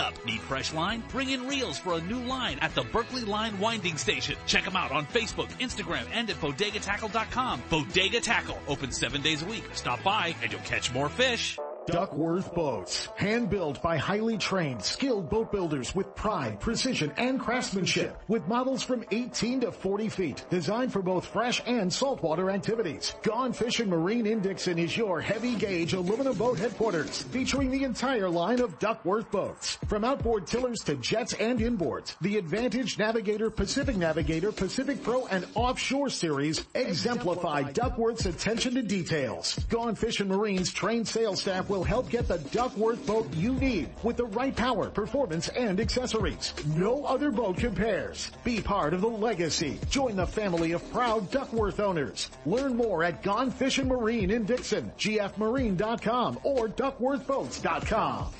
Need 0.25 0.41
fresh 0.41 0.73
line? 0.73 1.03
Bring 1.09 1.29
in 1.29 1.47
reels 1.47 1.77
for 1.77 1.93
a 1.93 2.01
new 2.01 2.19
line 2.19 2.57
at 2.59 2.73
the 2.75 2.83
Berkley 2.83 3.23
Line 3.23 3.59
Winding 3.59 3.97
Station. 3.97 4.35
Check 4.45 4.65
them 4.65 4.75
out 4.75 4.91
on 4.91 5.05
Facebook, 5.07 5.49
Instagram, 5.59 6.05
and 6.13 6.29
at 6.29 6.37
bodegatackle.com. 6.37 7.63
Bodega 7.69 8.19
Tackle, 8.19 8.59
open 8.67 8.91
seven 8.91 9.21
days 9.21 9.41
a 9.41 9.45
week. 9.45 9.63
Stop 9.73 10.03
by 10.03 10.35
and 10.41 10.51
you'll 10.51 10.61
catch 10.61 10.93
more 10.93 11.09
fish. 11.09 11.57
Duckworth 11.87 12.53
Boats. 12.53 13.07
Hand 13.15 13.49
built 13.49 13.81
by 13.81 13.97
highly 13.97 14.37
trained, 14.37 14.83
skilled 14.83 15.29
boat 15.29 15.51
builders 15.51 15.95
with 15.95 16.13
pride, 16.15 16.59
precision, 16.59 17.11
and 17.17 17.39
craftsmanship. 17.39 18.21
With 18.27 18.47
models 18.47 18.83
from 18.83 19.03
18 19.09 19.61
to 19.61 19.71
40 19.71 20.09
feet. 20.09 20.45
Designed 20.51 20.93
for 20.93 21.01
both 21.01 21.25
fresh 21.25 21.61
and 21.65 21.91
saltwater 21.91 22.51
activities. 22.51 23.15
Gone 23.23 23.51
Fishing 23.51 23.89
Marine 23.89 24.27
in 24.27 24.41
Dixon 24.41 24.77
is 24.77 24.95
your 24.95 25.21
heavy 25.21 25.55
gauge 25.55 25.93
aluminum 25.93 26.37
boat 26.37 26.59
headquarters. 26.59 27.23
Featuring 27.23 27.71
the 27.71 27.83
entire 27.83 28.29
line 28.29 28.59
of 28.59 28.77
Duckworth 28.77 29.31
boats. 29.31 29.79
From 29.87 30.03
outboard 30.03 30.45
tillers 30.45 30.81
to 30.81 30.95
jets 30.97 31.33
and 31.33 31.59
inboards. 31.59 32.15
The 32.21 32.37
Advantage 32.37 32.99
Navigator, 32.99 33.49
Pacific 33.49 33.97
Navigator, 33.97 34.51
Pacific 34.51 35.01
Pro, 35.01 35.25
and 35.27 35.47
Offshore 35.55 36.09
series 36.09 36.63
exemplify 36.75 37.63
Duckworth's 37.71 38.27
attention 38.27 38.75
to 38.75 38.83
details. 38.83 39.57
Gone 39.69 39.95
Fishing 39.95 40.27
Marine's 40.27 40.71
trained 40.71 41.07
sales 41.07 41.41
staff 41.41 41.70
will 41.71 41.83
help 41.85 42.09
get 42.09 42.27
the 42.27 42.37
Duckworth 42.51 43.05
boat 43.07 43.33
you 43.33 43.53
need 43.53 43.87
with 44.03 44.17
the 44.17 44.25
right 44.25 44.53
power, 44.53 44.89
performance, 44.89 45.47
and 45.47 45.79
accessories. 45.79 46.53
No 46.75 47.05
other 47.05 47.31
boat 47.31 47.55
compares. 47.55 48.29
Be 48.43 48.59
part 48.59 48.93
of 48.93 48.99
the 48.99 49.07
legacy. 49.07 49.79
Join 49.89 50.17
the 50.17 50.27
family 50.27 50.73
of 50.73 50.91
proud 50.91 51.31
Duckworth 51.31 51.79
owners. 51.79 52.29
Learn 52.45 52.75
more 52.75 53.05
at 53.05 53.23
Gone 53.23 53.49
Fishing 53.49 53.87
Marine 53.87 54.31
in 54.31 54.43
Dixon, 54.43 54.91
gfmarine.com 54.97 56.39
or 56.43 56.67
duckworthboats.com. 56.67 58.33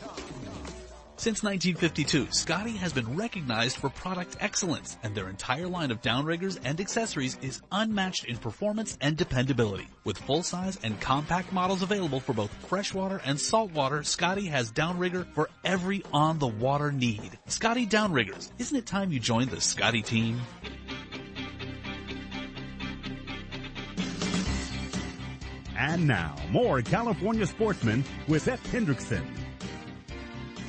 Since 1.21 1.43
1952, 1.43 2.31
Scotty 2.31 2.75
has 2.77 2.93
been 2.93 3.15
recognized 3.15 3.77
for 3.77 3.91
product 3.91 4.37
excellence, 4.39 4.97
and 5.03 5.13
their 5.13 5.29
entire 5.29 5.67
line 5.67 5.91
of 5.91 6.01
downriggers 6.01 6.57
and 6.63 6.81
accessories 6.81 7.37
is 7.43 7.61
unmatched 7.71 8.25
in 8.25 8.37
performance 8.37 8.97
and 9.01 9.15
dependability. 9.15 9.85
With 10.03 10.17
full-size 10.17 10.79
and 10.81 10.99
compact 10.99 11.53
models 11.53 11.83
available 11.83 12.19
for 12.19 12.33
both 12.33 12.51
freshwater 12.65 13.21
and 13.23 13.39
saltwater, 13.39 14.01
Scotty 14.01 14.47
has 14.47 14.71
downrigger 14.71 15.31
for 15.35 15.51
every 15.63 16.01
on-the-water 16.11 16.91
need. 16.91 17.37
Scotty 17.45 17.85
Downriggers, 17.85 18.49
isn't 18.57 18.75
it 18.75 18.87
time 18.87 19.11
you 19.11 19.19
joined 19.19 19.51
the 19.51 19.61
Scotty 19.61 20.01
team? 20.01 20.41
And 25.77 26.07
now, 26.07 26.35
more 26.49 26.81
California 26.81 27.45
sportsmen 27.45 28.03
with 28.27 28.41
Seth 28.41 28.65
Hendrickson. 28.71 29.40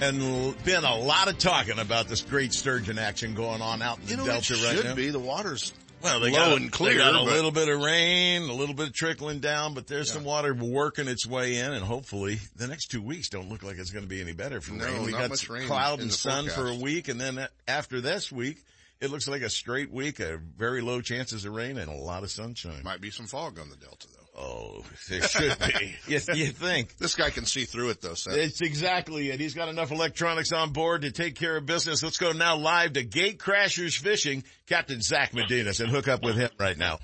And 0.02 0.64
been 0.64 0.82
a 0.82 0.96
lot 0.96 1.28
of 1.28 1.38
talking 1.38 1.78
about 1.78 2.08
this 2.08 2.22
great 2.22 2.52
sturgeon 2.52 2.98
action 2.98 3.34
going 3.34 3.62
on 3.62 3.80
out 3.82 3.98
in 4.00 4.04
the 4.06 4.10
You 4.10 4.16
know, 4.16 4.24
Delta 4.24 4.54
it 4.54 4.64
right 4.64 4.76
should 4.76 4.84
now. 4.84 4.94
be. 4.96 5.10
The 5.10 5.20
water's 5.20 5.72
Well, 6.02 6.18
they 6.18 6.32
low 6.32 6.38
got, 6.38 6.56
and 6.56 6.72
clear. 6.72 6.94
They 6.94 6.98
got 6.98 7.14
a 7.14 7.22
little 7.22 7.52
bit 7.52 7.68
of 7.68 7.80
rain, 7.80 8.42
a 8.42 8.52
little 8.52 8.74
bit 8.74 8.88
of 8.88 8.94
trickling 8.94 9.38
down, 9.38 9.74
but 9.74 9.86
there's 9.86 10.10
some 10.12 10.24
water 10.24 10.54
working 10.54 11.06
its 11.06 11.24
way 11.24 11.58
in, 11.58 11.72
and 11.72 11.84
hopefully 11.84 12.40
the 12.56 12.66
next 12.66 12.86
two 12.86 13.00
weeks 13.00 13.28
don't 13.28 13.48
look 13.48 13.62
like 13.62 13.78
it's 13.78 13.92
going 13.92 14.02
to 14.02 14.08
be 14.08 14.20
any 14.20 14.32
better 14.32 14.60
for 14.60 14.72
No, 14.72 14.86
rain. 14.86 15.04
We 15.04 15.12
not 15.12 15.20
got 15.20 15.30
much 15.30 15.48
rain 15.48 15.68
cloud 15.68 16.00
and 16.00 16.12
sun 16.12 16.48
for 16.48 16.66
a 16.66 16.74
week, 16.74 17.06
and 17.06 17.20
then 17.20 17.46
after 17.68 18.00
this 18.00 18.32
week, 18.32 18.64
it 19.00 19.08
looks 19.12 19.28
like 19.28 19.42
a 19.42 19.50
straight 19.50 19.92
week, 19.92 20.18
a 20.18 20.36
very 20.36 20.80
low 20.80 21.00
chances 21.00 21.44
of 21.44 21.52
rain 21.54 21.78
and 21.78 21.88
a 21.88 21.94
lot 21.94 22.24
of 22.24 22.30
sunshine. 22.32 22.82
Might 22.82 23.00
be 23.00 23.10
some 23.10 23.26
fog 23.26 23.60
on 23.60 23.70
the 23.70 23.76
Delta. 23.76 24.08
Oh, 24.36 24.82
there 25.10 25.22
should 25.22 25.58
be. 25.58 25.94
you, 26.06 26.20
you 26.34 26.46
think. 26.46 26.96
This 26.96 27.14
guy 27.14 27.30
can 27.30 27.44
see 27.44 27.64
through 27.64 27.90
it 27.90 28.00
though, 28.00 28.14
Seth. 28.14 28.34
It's 28.34 28.60
exactly 28.60 29.30
it. 29.30 29.40
He's 29.40 29.54
got 29.54 29.68
enough 29.68 29.90
electronics 29.90 30.52
on 30.52 30.72
board 30.72 31.02
to 31.02 31.10
take 31.10 31.34
care 31.34 31.56
of 31.56 31.66
business. 31.66 32.02
Let's 32.02 32.18
go 32.18 32.32
now 32.32 32.56
live 32.56 32.94
to 32.94 33.02
Gate 33.04 33.38
Crashers 33.38 33.98
Fishing, 33.98 34.44
Captain 34.66 35.02
Zach 35.02 35.32
Medinas, 35.32 35.80
and 35.80 35.90
hook 35.90 36.08
up 36.08 36.22
with 36.22 36.36
him 36.36 36.50
right 36.58 36.78
now. 36.78 36.98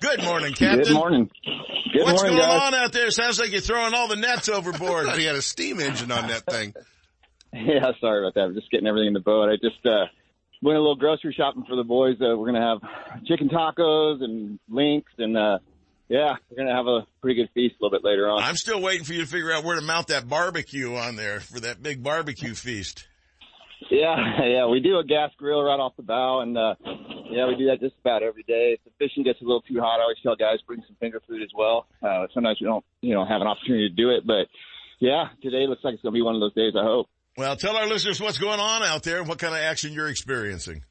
Good 0.00 0.22
morning, 0.24 0.54
Captain. 0.54 0.84
Good 0.84 0.94
morning. 0.94 1.30
Good 1.92 2.04
What's 2.04 2.22
morning, 2.22 2.38
going 2.38 2.48
guys. 2.48 2.72
on 2.72 2.74
out 2.74 2.92
there? 2.92 3.10
Sounds 3.10 3.38
like 3.38 3.52
you're 3.52 3.60
throwing 3.60 3.92
all 3.92 4.08
the 4.08 4.16
nets 4.16 4.48
overboard. 4.48 5.10
he 5.16 5.24
had 5.24 5.36
a 5.36 5.42
steam 5.42 5.78
engine 5.78 6.10
on 6.10 6.28
that 6.28 6.46
thing. 6.46 6.74
Yeah, 7.52 7.92
sorry 8.00 8.24
about 8.24 8.34
that. 8.34 8.40
I'm 8.40 8.54
just 8.54 8.70
getting 8.70 8.86
everything 8.86 9.08
in 9.08 9.12
the 9.12 9.20
boat. 9.20 9.50
I 9.50 9.56
just 9.56 9.84
uh 9.84 10.06
went 10.62 10.78
a 10.78 10.80
little 10.80 10.96
grocery 10.96 11.34
shopping 11.36 11.64
for 11.68 11.76
the 11.76 11.84
boys. 11.84 12.16
Uh, 12.18 12.34
we're 12.34 12.46
gonna 12.46 12.66
have 12.66 13.24
chicken 13.26 13.50
tacos 13.50 14.24
and 14.24 14.58
links, 14.70 15.12
and 15.18 15.36
uh 15.36 15.58
yeah, 16.12 16.36
we're 16.50 16.58
gonna 16.58 16.76
have 16.76 16.86
a 16.86 17.06
pretty 17.22 17.40
good 17.40 17.48
feast 17.54 17.76
a 17.80 17.82
little 17.82 17.98
bit 17.98 18.04
later 18.04 18.28
on. 18.28 18.42
I'm 18.42 18.56
still 18.56 18.82
waiting 18.82 19.02
for 19.02 19.14
you 19.14 19.22
to 19.22 19.26
figure 19.26 19.50
out 19.50 19.64
where 19.64 19.76
to 19.76 19.80
mount 19.80 20.08
that 20.08 20.28
barbecue 20.28 20.94
on 20.94 21.16
there 21.16 21.40
for 21.40 21.58
that 21.60 21.82
big 21.82 22.02
barbecue 22.02 22.54
feast. 22.54 23.08
Yeah, 23.90 24.16
yeah, 24.44 24.66
we 24.66 24.80
do 24.80 24.98
a 24.98 25.04
gas 25.04 25.30
grill 25.38 25.62
right 25.62 25.80
off 25.80 25.96
the 25.96 26.02
bow, 26.02 26.40
and 26.40 26.58
uh 26.58 26.74
yeah, 27.30 27.48
we 27.48 27.56
do 27.56 27.64
that 27.68 27.80
just 27.80 27.94
about 28.02 28.22
every 28.22 28.42
day. 28.42 28.76
If 28.76 28.84
the 28.84 28.90
fishing 28.98 29.24
gets 29.24 29.40
a 29.40 29.44
little 29.44 29.62
too 29.62 29.80
hot, 29.80 30.00
I 30.00 30.02
always 30.02 30.18
tell 30.22 30.36
guys 30.36 30.58
bring 30.66 30.82
some 30.86 30.96
finger 31.00 31.22
food 31.26 31.42
as 31.42 31.50
well. 31.56 31.86
Uh 32.02 32.26
sometimes 32.34 32.58
we 32.60 32.66
don't, 32.66 32.84
you 33.00 33.14
know, 33.14 33.24
have 33.24 33.40
an 33.40 33.46
opportunity 33.46 33.88
to 33.88 33.94
do 33.94 34.10
it, 34.10 34.26
but 34.26 34.48
yeah, 35.00 35.28
today 35.42 35.66
looks 35.66 35.82
like 35.82 35.94
it's 35.94 36.02
gonna 36.02 36.12
be 36.12 36.20
one 36.20 36.34
of 36.34 36.42
those 36.42 36.54
days. 36.54 36.74
I 36.78 36.84
hope. 36.84 37.08
Well, 37.38 37.56
tell 37.56 37.74
our 37.74 37.86
listeners 37.86 38.20
what's 38.20 38.36
going 38.36 38.60
on 38.60 38.82
out 38.82 39.02
there 39.02 39.20
and 39.20 39.28
what 39.28 39.38
kind 39.38 39.54
of 39.54 39.60
action 39.60 39.94
you're 39.94 40.10
experiencing. 40.10 40.84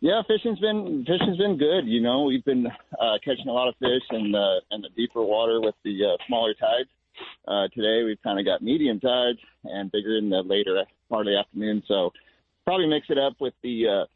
Yeah, 0.00 0.22
fishing's 0.26 0.58
been 0.58 1.04
fishing's 1.06 1.38
been 1.38 1.56
good. 1.56 1.86
You 1.86 2.00
know, 2.00 2.24
we've 2.24 2.44
been 2.44 2.66
uh, 2.66 3.18
catching 3.24 3.48
a 3.48 3.52
lot 3.52 3.68
of 3.68 3.74
fish 3.76 4.02
in 4.10 4.32
the 4.32 4.60
in 4.70 4.82
the 4.82 4.90
deeper 4.96 5.22
water 5.22 5.60
with 5.60 5.74
the 5.84 5.98
uh, 6.04 6.16
smaller 6.26 6.54
tides. 6.54 6.88
Uh, 7.46 7.68
today 7.74 8.02
we've 8.04 8.22
kind 8.22 8.38
of 8.38 8.44
got 8.44 8.62
medium 8.62 9.00
tides 9.00 9.38
and 9.64 9.90
bigger 9.92 10.16
in 10.16 10.30
the 10.30 10.42
later 10.42 10.82
part 11.08 11.26
of 11.26 11.32
the 11.32 11.38
afternoon. 11.38 11.82
So 11.86 12.12
probably 12.64 12.88
mix 12.88 13.06
it 13.08 13.18
up 13.18 13.34
with 13.40 13.54
the 13.62 14.06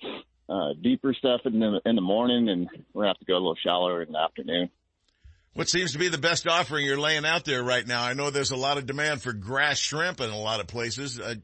uh, 0.49 0.53
uh, 0.53 0.75
deeper 0.83 1.15
stuff 1.15 1.43
in 1.45 1.61
the 1.61 1.81
in 1.85 1.95
the 1.95 2.03
morning, 2.03 2.49
and 2.49 2.69
we're 2.93 3.03
gonna 3.03 3.11
have 3.11 3.19
to 3.19 3.25
go 3.25 3.35
a 3.35 3.43
little 3.43 3.57
shallower 3.63 4.03
in 4.03 4.13
the 4.13 4.19
afternoon. 4.19 4.71
What 5.55 5.69
seems 5.69 5.93
to 5.93 5.99
be 5.99 6.09
the 6.09 6.19
best 6.19 6.47
offering 6.47 6.87
you're 6.87 7.01
laying 7.01 7.25
out 7.25 7.45
there 7.45 7.63
right 7.63 7.87
now? 7.87 8.05
I 8.05 8.13
know 8.13 8.31
there's 8.31 8.53
a 8.53 8.57
lot 8.57 8.79
of 8.79 8.87
demand 8.87 9.23
for 9.23 9.33
grass 9.33 9.79
shrimp 9.79 10.21
in 10.21 10.31
a 10.31 10.39
lot 10.39 10.61
of 10.61 10.69
places. 10.69 11.19
Uh, 11.19 11.35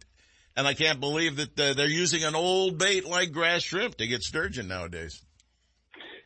and 0.57 0.67
I 0.67 0.75
can't 0.75 1.01
believe 1.01 1.37
that 1.37 1.59
uh, 1.59 1.75
they're 1.75 1.87
using 1.87 2.25
an 2.25 2.35
old 2.35 2.79
bait 2.79 3.05
like 3.05 3.33
grass 3.33 3.63
shrimp 3.63 3.97
to 3.97 4.07
get 4.07 4.23
sturgeon 4.23 4.69
nowadays. 4.69 5.23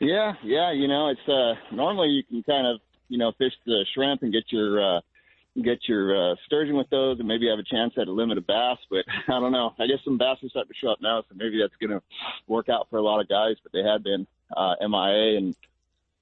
Yeah, 0.00 0.34
yeah. 0.44 0.72
You 0.72 0.86
know, 0.88 1.08
it's 1.08 1.28
uh 1.28 1.74
normally 1.74 2.08
you 2.10 2.22
can 2.22 2.42
kind 2.42 2.66
of 2.66 2.80
you 3.08 3.18
know 3.18 3.32
fish 3.38 3.52
the 3.66 3.84
shrimp 3.94 4.22
and 4.22 4.32
get 4.32 4.44
your 4.50 4.98
uh 4.98 5.00
get 5.62 5.78
your 5.88 6.32
uh 6.32 6.36
sturgeon 6.46 6.76
with 6.76 6.88
those 6.90 7.18
and 7.18 7.26
maybe 7.26 7.48
have 7.48 7.58
a 7.58 7.64
chance 7.64 7.94
at 8.00 8.06
a 8.06 8.12
limit 8.12 8.38
of 8.38 8.46
bass, 8.46 8.78
but 8.90 9.04
I 9.28 9.40
don't 9.40 9.52
know. 9.52 9.74
I 9.78 9.86
guess 9.86 9.98
some 10.04 10.18
bass 10.18 10.38
are 10.42 10.48
starting 10.50 10.72
to 10.72 10.78
show 10.78 10.90
up 10.92 10.98
now, 11.02 11.22
so 11.28 11.34
maybe 11.34 11.58
that's 11.60 11.74
gonna 11.80 12.02
work 12.46 12.68
out 12.68 12.86
for 12.90 12.98
a 12.98 13.02
lot 13.02 13.20
of 13.20 13.28
guys, 13.28 13.56
but 13.62 13.72
they 13.72 13.82
had 13.82 14.04
been 14.04 14.26
uh 14.56 14.74
MIA 14.80 15.38
and 15.38 15.56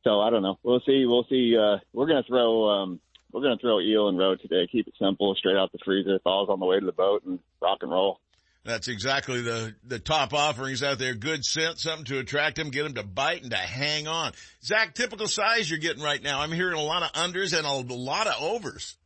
so 0.04 0.20
I 0.20 0.30
don't 0.30 0.42
know. 0.42 0.58
We'll 0.62 0.80
see. 0.86 1.04
We'll 1.04 1.26
see. 1.28 1.56
Uh 1.58 1.78
we're 1.92 2.06
gonna 2.06 2.22
throw 2.26 2.68
um 2.70 3.00
we're 3.36 3.42
gonna 3.42 3.58
throw 3.60 3.80
eel 3.80 4.08
and 4.08 4.18
roe 4.18 4.34
today. 4.34 4.66
Keep 4.72 4.88
it 4.88 4.94
simple, 4.98 5.34
straight 5.34 5.56
out 5.56 5.70
the 5.70 5.78
freezer, 5.84 6.18
thaws 6.24 6.48
on 6.48 6.58
the 6.58 6.64
way 6.64 6.80
to 6.80 6.86
the 6.86 6.92
boat 6.92 7.22
and 7.26 7.38
rock 7.60 7.80
and 7.82 7.90
roll. 7.90 8.18
That's 8.64 8.88
exactly 8.88 9.42
the, 9.42 9.74
the 9.84 9.98
top 9.98 10.32
offerings 10.32 10.82
out 10.82 10.98
there. 10.98 11.14
Good 11.14 11.44
scent, 11.44 11.78
something 11.78 12.06
to 12.06 12.18
attract 12.18 12.56
them, 12.56 12.70
get 12.70 12.84
them 12.84 12.94
to 12.94 13.02
bite 13.02 13.42
and 13.42 13.50
to 13.50 13.58
hang 13.58 14.08
on. 14.08 14.32
Zach, 14.64 14.94
typical 14.94 15.28
size 15.28 15.68
you're 15.68 15.78
getting 15.78 16.02
right 16.02 16.20
now. 16.20 16.40
I'm 16.40 16.50
hearing 16.50 16.78
a 16.78 16.82
lot 16.82 17.02
of 17.02 17.12
unders 17.12 17.56
and 17.56 17.66
a 17.66 17.94
lot 17.94 18.26
of 18.26 18.42
overs. 18.42 18.96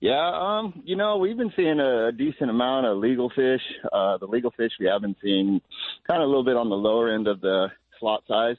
Yeah, 0.00 0.30
um, 0.34 0.82
you 0.86 0.96
know, 0.96 1.18
we've 1.18 1.36
been 1.36 1.52
seeing 1.54 1.80
a, 1.80 2.08
a 2.08 2.12
decent 2.12 2.48
amount 2.48 2.86
of 2.86 2.96
legal 2.96 3.28
fish. 3.28 3.62
Uh, 3.92 4.16
the 4.16 4.26
legal 4.26 4.52
fish 4.56 4.72
we 4.80 4.86
have 4.86 5.02
been 5.02 5.16
seeing 5.22 5.60
kind 6.06 6.22
of 6.22 6.26
a 6.26 6.28
little 6.28 6.44
bit 6.44 6.56
on 6.56 6.70
the 6.70 6.76
lower 6.76 7.14
end 7.14 7.28
of 7.28 7.42
the 7.42 7.66
slot 8.00 8.22
size. 8.26 8.56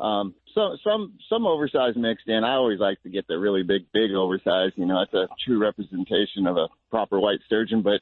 Um, 0.00 0.34
so 0.54 0.76
some 0.82 1.14
some 1.28 1.46
oversized 1.46 1.96
mixed 1.96 2.28
in. 2.28 2.44
I 2.44 2.54
always 2.54 2.80
like 2.80 3.02
to 3.02 3.08
get 3.08 3.26
the 3.28 3.38
really 3.38 3.62
big, 3.62 3.82
big 3.92 4.12
oversized. 4.12 4.74
You 4.76 4.86
know, 4.86 4.98
that's 5.00 5.14
a 5.14 5.28
true 5.44 5.58
representation 5.58 6.46
of 6.46 6.56
a 6.56 6.68
proper 6.90 7.20
white 7.20 7.40
sturgeon. 7.46 7.82
But 7.82 8.00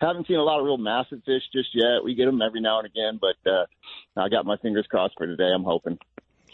haven't 0.00 0.26
seen 0.26 0.36
a 0.36 0.42
lot 0.42 0.58
of 0.58 0.66
real 0.66 0.78
massive 0.78 1.22
fish 1.24 1.42
just 1.52 1.68
yet. 1.74 2.04
We 2.04 2.14
get 2.14 2.26
them 2.26 2.42
every 2.42 2.60
now 2.60 2.78
and 2.80 2.86
again, 2.86 3.20
but 3.20 3.50
uh, 3.50 3.66
I 4.16 4.28
got 4.28 4.44
my 4.44 4.56
fingers 4.58 4.86
crossed 4.90 5.14
for 5.16 5.26
today. 5.26 5.50
I'm 5.54 5.64
hoping. 5.64 5.98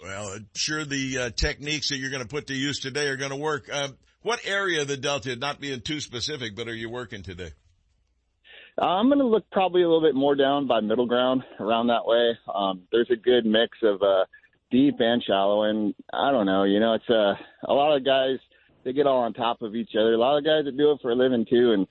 Well, 0.03 0.29
I'm 0.35 0.49
sure 0.55 0.85
the 0.85 1.19
uh, 1.19 1.31
techniques 1.31 1.89
that 1.89 1.99
you're 1.99 2.11
going 2.11 2.23
to 2.23 2.29
put 2.29 2.49
to 2.49 2.55
use 2.55 2.81
today 2.81 3.09
are 3.09 3.17
going 3.17 3.31
to 3.31 3.37
work. 3.37 3.69
Uh, 3.73 3.89
what 4.23 4.41
area 4.45 4.83
of 4.83 4.89
the 4.89 4.97
Delta, 4.97 5.37
not 5.37 5.61
being 5.61 5.81
too 5.81 6.01
specific, 6.01 6.55
but 6.57 6.69
are 6.69 6.75
you 6.75 6.91
working 6.91 7.23
today? 7.23 7.51
I'm 8.79 9.09
going 9.09 9.19
to 9.19 9.27
look 9.27 9.51
probably 9.51 9.83
a 9.83 9.87
little 9.89 10.03
bit 10.03 10.15
more 10.15 10.35
down 10.35 10.67
by 10.67 10.81
middle 10.81 11.07
ground 11.07 11.43
around 11.61 11.89
that 11.89 12.07
way. 12.07 12.39
Um, 12.53 12.83
there's 12.91 13.11
a 13.11 13.17
good 13.17 13.45
mix 13.45 13.79
of 13.83 14.03
uh, 14.03 14.25
deep 14.73 14.97
and 14.99 15.23
shallow, 15.23 15.63
and 15.65 15.95
I 16.13 16.33
don't 16.33 16.47
know. 16.47 16.65
You 16.65 16.81
know, 16.81 16.95
it's 16.95 17.09
uh, 17.09 17.35
a 17.69 17.73
lot 17.73 17.97
of 17.97 18.05
guys 18.05 18.39
they 18.85 18.93
get 18.93 19.07
all 19.07 19.21
on 19.21 19.35
top 19.35 19.63
of 19.63 19.77
each 19.77 19.91
other. 19.95 20.15
A 20.15 20.19
lot 20.19 20.39
of 20.39 20.45
guys 20.45 20.65
that 20.65 20.77
do 20.77 20.91
it 20.91 20.99
for 21.01 21.13
a 21.13 21.15
living 21.15 21.47
too, 21.49 21.73
and 21.73 21.87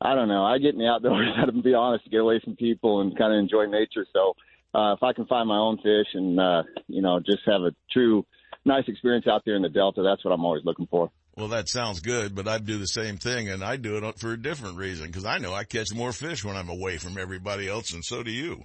I 0.00 0.14
don't 0.14 0.28
know. 0.28 0.44
I 0.44 0.58
get 0.58 0.74
in 0.74 0.80
the 0.80 0.88
outdoors, 0.88 1.28
to 1.46 1.62
be 1.62 1.74
honest, 1.74 2.04
to 2.04 2.10
get 2.10 2.20
away 2.20 2.40
from 2.44 2.56
people 2.56 3.00
and 3.00 3.16
kind 3.16 3.32
of 3.32 3.38
enjoy 3.38 3.66
nature. 3.66 4.04
So 4.12 4.34
uh, 4.74 4.92
if 4.94 5.02
I 5.02 5.12
can 5.12 5.26
find 5.26 5.48
my 5.48 5.56
own 5.56 5.78
fish 5.78 6.08
and 6.12 6.38
uh, 6.38 6.62
you 6.88 7.00
know 7.00 7.20
just 7.20 7.42
have 7.46 7.62
a 7.62 7.74
true 7.92 8.26
nice 8.64 8.84
experience 8.88 9.26
out 9.26 9.42
there 9.46 9.56
in 9.56 9.62
the 9.62 9.68
Delta, 9.68 10.02
that's 10.02 10.24
what 10.24 10.32
I'm 10.32 10.44
always 10.44 10.64
looking 10.64 10.88
for. 10.88 11.10
Well, 11.36 11.48
that 11.48 11.68
sounds 11.68 11.98
good, 12.00 12.34
but 12.34 12.46
I'd 12.46 12.64
do 12.64 12.78
the 12.78 12.86
same 12.86 13.16
thing, 13.16 13.48
and 13.48 13.64
I 13.64 13.76
do 13.76 13.96
it 13.96 14.18
for 14.20 14.32
a 14.32 14.40
different 14.40 14.76
reason 14.76 15.06
because 15.06 15.24
I 15.24 15.38
know 15.38 15.52
I 15.52 15.64
catch 15.64 15.92
more 15.92 16.12
fish 16.12 16.44
when 16.44 16.56
I'm 16.56 16.68
away 16.68 16.98
from 16.98 17.18
everybody 17.18 17.68
else, 17.68 17.92
and 17.92 18.04
so 18.04 18.22
do 18.22 18.30
you. 18.30 18.64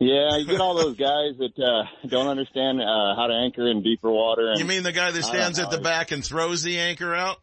Yeah, 0.00 0.38
you 0.38 0.46
get 0.46 0.62
all 0.62 0.74
those 0.74 0.96
guys 0.96 1.36
that 1.38 1.62
uh, 1.62 2.08
don't 2.08 2.28
understand 2.28 2.80
uh, 2.80 3.14
how 3.16 3.26
to 3.26 3.34
anchor 3.34 3.68
in 3.68 3.82
deeper 3.82 4.10
water. 4.10 4.48
And, 4.48 4.58
You 4.58 4.64
mean 4.64 4.82
the 4.82 4.92
guy 4.92 5.10
that 5.10 5.22
stands 5.22 5.58
at 5.58 5.70
the 5.70 5.78
back 5.78 6.10
and 6.10 6.24
throws 6.24 6.62
the 6.62 6.78
anchor 6.78 7.14
out? 7.14 7.36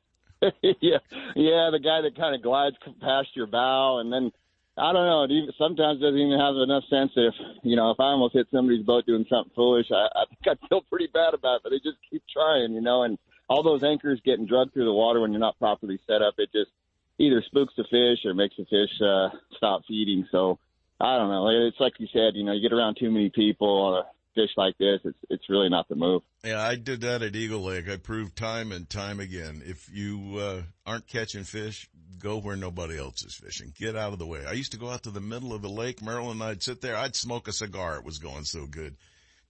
yeah, 0.42 0.98
yeah, 1.34 1.70
the 1.72 1.80
guy 1.82 2.02
that 2.02 2.12
kind 2.14 2.34
of 2.34 2.42
glides 2.42 2.76
past 3.00 3.28
your 3.34 3.46
bow, 3.46 4.00
and 4.00 4.12
then 4.12 4.30
I 4.76 4.92
don't 4.92 5.06
know. 5.06 5.50
Sometimes 5.56 6.00
doesn't 6.00 6.18
even 6.18 6.38
have 6.38 6.56
enough 6.56 6.84
sense. 6.90 7.12
If 7.16 7.34
you 7.62 7.74
know, 7.74 7.90
if 7.90 8.00
I 8.00 8.12
almost 8.12 8.34
hit 8.34 8.48
somebody's 8.52 8.84
boat 8.84 9.06
doing 9.06 9.24
something 9.30 9.52
foolish, 9.54 9.86
I, 9.90 10.04
I 10.12 10.24
think 10.28 10.40
I'd 10.46 10.68
feel 10.68 10.82
pretty 10.82 11.06
bad 11.06 11.32
about 11.32 11.56
it. 11.56 11.60
But 11.62 11.70
they 11.70 11.78
just 11.78 11.96
keep 12.10 12.22
trying, 12.30 12.74
you 12.74 12.82
know. 12.82 13.04
And 13.04 13.16
all 13.48 13.62
those 13.62 13.82
anchors 13.82 14.20
getting 14.26 14.46
drugged 14.46 14.74
through 14.74 14.84
the 14.84 14.92
water 14.92 15.20
when 15.20 15.32
you're 15.32 15.40
not 15.40 15.58
properly 15.58 15.98
set 16.06 16.20
up, 16.20 16.34
it 16.36 16.50
just 16.52 16.70
either 17.18 17.42
spooks 17.46 17.72
the 17.78 17.84
fish 17.84 18.26
or 18.26 18.34
makes 18.34 18.56
the 18.56 18.64
fish 18.64 18.90
uh, 19.00 19.30
stop 19.56 19.82
feeding. 19.88 20.26
So 20.30 20.58
I 21.04 21.18
don't 21.18 21.28
know. 21.28 21.48
It's 21.68 21.78
like 21.80 21.92
you 21.98 22.06
said, 22.12 22.34
you 22.34 22.44
know, 22.44 22.52
you 22.52 22.66
get 22.66 22.74
around 22.74 22.96
too 22.98 23.10
many 23.10 23.30
people 23.30 23.68
on 23.68 24.00
a 24.00 24.04
fish 24.34 24.50
like 24.56 24.76
this, 24.78 25.00
it's 25.04 25.18
it's 25.30 25.48
really 25.48 25.68
not 25.68 25.88
the 25.88 25.94
move. 25.94 26.22
Yeah, 26.44 26.60
I 26.60 26.76
did 26.76 27.02
that 27.02 27.22
at 27.22 27.36
Eagle 27.36 27.62
Lake. 27.62 27.88
I 27.88 27.96
proved 27.96 28.36
time 28.36 28.72
and 28.72 28.88
time 28.88 29.20
again. 29.20 29.62
If 29.64 29.88
you 29.92 30.38
uh, 30.38 30.62
aren't 30.84 31.06
catching 31.06 31.44
fish, 31.44 31.88
go 32.18 32.38
where 32.38 32.56
nobody 32.56 32.98
else 32.98 33.22
is 33.24 33.34
fishing. 33.34 33.72
Get 33.78 33.96
out 33.96 34.12
of 34.12 34.18
the 34.18 34.26
way. 34.26 34.44
I 34.46 34.52
used 34.52 34.72
to 34.72 34.78
go 34.78 34.90
out 34.90 35.04
to 35.04 35.10
the 35.10 35.20
middle 35.20 35.52
of 35.52 35.62
the 35.62 35.68
lake. 35.68 36.02
Marilyn 36.02 36.32
and 36.32 36.42
I'd 36.42 36.62
sit 36.62 36.80
there. 36.80 36.96
I'd 36.96 37.16
smoke 37.16 37.48
a 37.48 37.52
cigar. 37.52 37.96
It 37.96 38.04
was 38.04 38.18
going 38.18 38.44
so 38.44 38.66
good. 38.66 38.96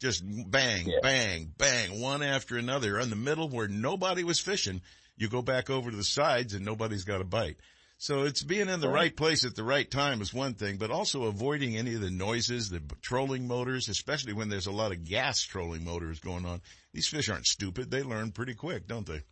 Just 0.00 0.22
bang, 0.50 0.92
bang, 1.02 1.52
bang, 1.56 2.00
one 2.00 2.22
after 2.22 2.58
another. 2.58 2.98
In 2.98 3.10
the 3.10 3.16
middle 3.16 3.48
where 3.48 3.68
nobody 3.68 4.24
was 4.24 4.40
fishing, 4.40 4.82
you 5.16 5.28
go 5.28 5.40
back 5.40 5.70
over 5.70 5.90
to 5.90 5.96
the 5.96 6.04
sides 6.04 6.52
and 6.52 6.64
nobody's 6.64 7.04
got 7.04 7.20
a 7.20 7.24
bite. 7.24 7.56
So 8.04 8.24
it's 8.24 8.42
being 8.42 8.68
in 8.68 8.80
the 8.80 8.88
right 8.90 9.16
place 9.16 9.46
at 9.46 9.56
the 9.56 9.64
right 9.64 9.90
time 9.90 10.20
is 10.20 10.34
one 10.34 10.52
thing, 10.52 10.76
but 10.76 10.90
also 10.90 11.22
avoiding 11.22 11.74
any 11.74 11.94
of 11.94 12.02
the 12.02 12.10
noises, 12.10 12.68
the 12.68 12.82
trolling 13.00 13.48
motors, 13.48 13.88
especially 13.88 14.34
when 14.34 14.50
there's 14.50 14.66
a 14.66 14.72
lot 14.72 14.92
of 14.92 15.06
gas 15.06 15.40
trolling 15.40 15.86
motors 15.86 16.20
going 16.20 16.44
on. 16.44 16.60
These 16.92 17.08
fish 17.08 17.30
aren't 17.30 17.46
stupid. 17.46 17.90
They 17.90 18.02
learn 18.02 18.32
pretty 18.32 18.52
quick, 18.52 18.86
don't 18.86 19.06
they? 19.06 19.22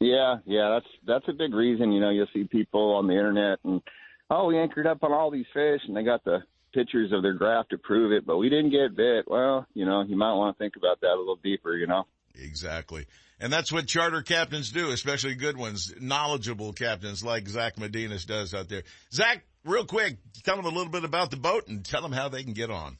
Yeah, 0.00 0.36
yeah, 0.46 0.70
that's 0.70 0.86
that's 1.06 1.28
a 1.28 1.34
big 1.34 1.52
reason. 1.52 1.92
You 1.92 2.00
know, 2.00 2.08
you'll 2.08 2.26
see 2.32 2.44
people 2.44 2.94
on 2.94 3.06
the 3.06 3.12
internet 3.12 3.58
and 3.64 3.82
oh, 4.30 4.46
we 4.46 4.56
anchored 4.56 4.86
up 4.86 5.02
on 5.02 5.12
all 5.12 5.30
these 5.30 5.44
fish, 5.52 5.82
and 5.86 5.94
they 5.94 6.04
got 6.04 6.24
the 6.24 6.38
pictures 6.72 7.12
of 7.12 7.20
their 7.20 7.34
graph 7.34 7.68
to 7.68 7.76
prove 7.76 8.12
it, 8.12 8.24
but 8.24 8.38
we 8.38 8.48
didn't 8.48 8.70
get 8.70 8.96
bit. 8.96 9.26
Well, 9.28 9.66
you 9.74 9.84
know, 9.84 10.00
you 10.00 10.16
might 10.16 10.32
want 10.32 10.56
to 10.56 10.58
think 10.58 10.76
about 10.76 11.02
that 11.02 11.12
a 11.12 11.18
little 11.18 11.36
deeper. 11.44 11.76
You 11.76 11.86
know. 11.86 12.06
Exactly. 12.34 13.04
And 13.44 13.52
that's 13.52 13.70
what 13.70 13.86
charter 13.86 14.22
captains 14.22 14.70
do, 14.70 14.90
especially 14.90 15.34
good 15.34 15.58
ones, 15.58 15.92
knowledgeable 16.00 16.72
captains 16.72 17.22
like 17.22 17.46
Zach 17.46 17.76
Medinas 17.76 18.26
does 18.26 18.54
out 18.54 18.70
there. 18.70 18.84
Zach, 19.12 19.44
real 19.66 19.84
quick, 19.84 20.16
tell 20.44 20.56
them 20.56 20.64
a 20.64 20.70
little 20.70 20.90
bit 20.90 21.04
about 21.04 21.30
the 21.30 21.36
boat 21.36 21.68
and 21.68 21.84
tell 21.84 22.00
them 22.00 22.10
how 22.10 22.30
they 22.30 22.42
can 22.42 22.54
get 22.54 22.70
on. 22.70 22.96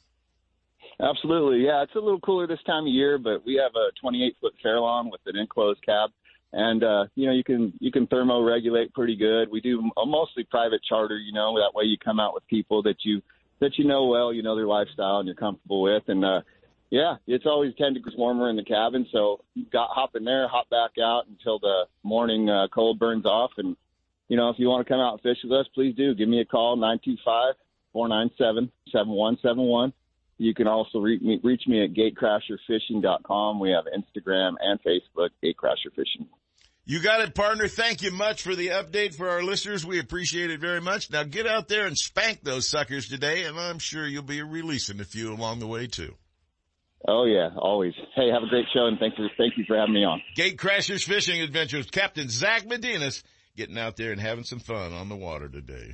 Absolutely, 1.01 1.65
yeah. 1.65 1.81
It's 1.81 1.95
a 1.95 1.99
little 1.99 2.19
cooler 2.19 2.45
this 2.45 2.61
time 2.67 2.83
of 2.83 2.89
year, 2.89 3.17
but 3.17 3.43
we 3.43 3.55
have 3.55 3.71
a 3.75 3.89
28 3.99 4.35
foot 4.39 4.53
Farallon 4.63 5.05
with 5.11 5.21
an 5.25 5.35
enclosed 5.35 5.83
cab, 5.83 6.11
and 6.53 6.83
uh, 6.83 7.05
you 7.15 7.25
know 7.25 7.33
you 7.33 7.43
can 7.43 7.73
you 7.79 7.91
can 7.91 8.05
thermo 8.05 8.43
regulate 8.43 8.93
pretty 8.93 9.15
good. 9.15 9.49
We 9.51 9.61
do 9.61 9.89
a 9.97 10.05
mostly 10.05 10.43
private 10.43 10.81
charter, 10.87 11.17
you 11.17 11.33
know, 11.33 11.55
that 11.55 11.71
way 11.73 11.85
you 11.85 11.97
come 11.97 12.19
out 12.19 12.35
with 12.35 12.45
people 12.45 12.83
that 12.83 12.97
you 13.01 13.23
that 13.61 13.79
you 13.79 13.85
know 13.85 14.05
well, 14.05 14.31
you 14.31 14.43
know 14.43 14.55
their 14.55 14.67
lifestyle, 14.67 15.17
and 15.17 15.25
you're 15.25 15.35
comfortable 15.35 15.81
with, 15.81 16.03
and 16.07 16.23
uh, 16.23 16.41
yeah, 16.95 17.15
it's 17.27 17.45
always 17.45 17.73
10 17.77 17.95
degrees 17.95 18.15
warmer 18.17 18.49
in 18.49 18.55
the 18.55 18.63
cabin, 18.63 19.05
so 19.11 19.43
got 19.69 19.89
hop 19.89 20.15
in 20.15 20.23
there, 20.23 20.47
hop 20.47 20.69
back 20.69 20.91
out 20.97 21.23
until 21.27 21.59
the 21.59 21.87
morning 22.03 22.49
uh, 22.49 22.67
cold 22.73 22.99
burns 22.99 23.25
off, 23.25 23.51
and 23.57 23.75
you 24.29 24.37
know 24.37 24.49
if 24.49 24.55
you 24.59 24.69
want 24.69 24.87
to 24.87 24.89
come 24.89 25.01
out 25.01 25.11
and 25.11 25.21
fish 25.21 25.39
with 25.43 25.51
us, 25.51 25.67
please 25.73 25.93
do. 25.97 26.15
Give 26.15 26.29
me 26.29 26.39
a 26.39 26.45
call 26.45 26.77
nine 26.77 27.01
two 27.03 27.17
five 27.25 27.55
four 27.91 28.07
nine 28.07 28.31
seven 28.37 28.71
seven 28.93 29.09
one 29.09 29.37
seven 29.41 29.63
one. 29.63 29.91
You 30.37 30.53
can 30.53 30.67
also 30.67 30.99
reach 30.99 31.21
me, 31.21 31.37
reach 31.43 31.63
me 31.67 31.83
at 31.83 31.93
gatecrasherfishing.com. 31.93 33.59
We 33.59 33.71
have 33.71 33.83
Instagram 33.93 34.53
and 34.61 34.79
Facebook, 34.81 35.31
Gatecrasher 35.43 35.91
Fishing. 35.93 36.27
You 36.85 37.01
got 37.01 37.19
it, 37.19 37.35
partner. 37.35 37.67
Thank 37.67 38.03
you 38.03 38.11
much 38.11 38.41
for 38.41 38.55
the 38.55 38.67
update 38.67 39.15
for 39.15 39.29
our 39.29 39.43
listeners. 39.43 39.85
We 39.85 39.99
appreciate 39.99 40.49
it 40.49 40.61
very 40.61 40.79
much. 40.79 41.11
Now 41.11 41.23
get 41.23 41.45
out 41.45 41.67
there 41.67 41.87
and 41.87 41.97
spank 41.97 42.43
those 42.43 42.69
suckers 42.69 43.09
today, 43.09 43.43
and 43.43 43.59
I'm 43.59 43.79
sure 43.79 44.07
you'll 44.07 44.23
be 44.23 44.41
releasing 44.41 45.01
a 45.01 45.05
few 45.05 45.33
along 45.33 45.59
the 45.59 45.67
way 45.67 45.87
too. 45.87 46.15
Oh 47.07 47.25
yeah, 47.25 47.49
always. 47.57 47.93
Hey, 48.15 48.29
have 48.31 48.43
a 48.43 48.47
great 48.47 48.65
show, 48.73 48.87
and 48.87 48.97
thank 48.99 49.17
you, 49.17 49.27
thank 49.37 49.57
you 49.57 49.63
for 49.67 49.77
having 49.77 49.93
me 49.93 50.03
on. 50.03 50.21
Gate 50.35 50.57
Crashers 50.57 51.03
Fishing 51.03 51.41
Adventures, 51.41 51.89
Captain 51.89 52.29
Zach 52.29 52.65
Medinas, 52.65 53.23
getting 53.55 53.77
out 53.77 53.95
there 53.95 54.11
and 54.11 54.19
having 54.19 54.43
some 54.43 54.59
fun 54.59 54.91
on 54.93 55.09
the 55.09 55.15
water 55.15 55.47
today. 55.47 55.93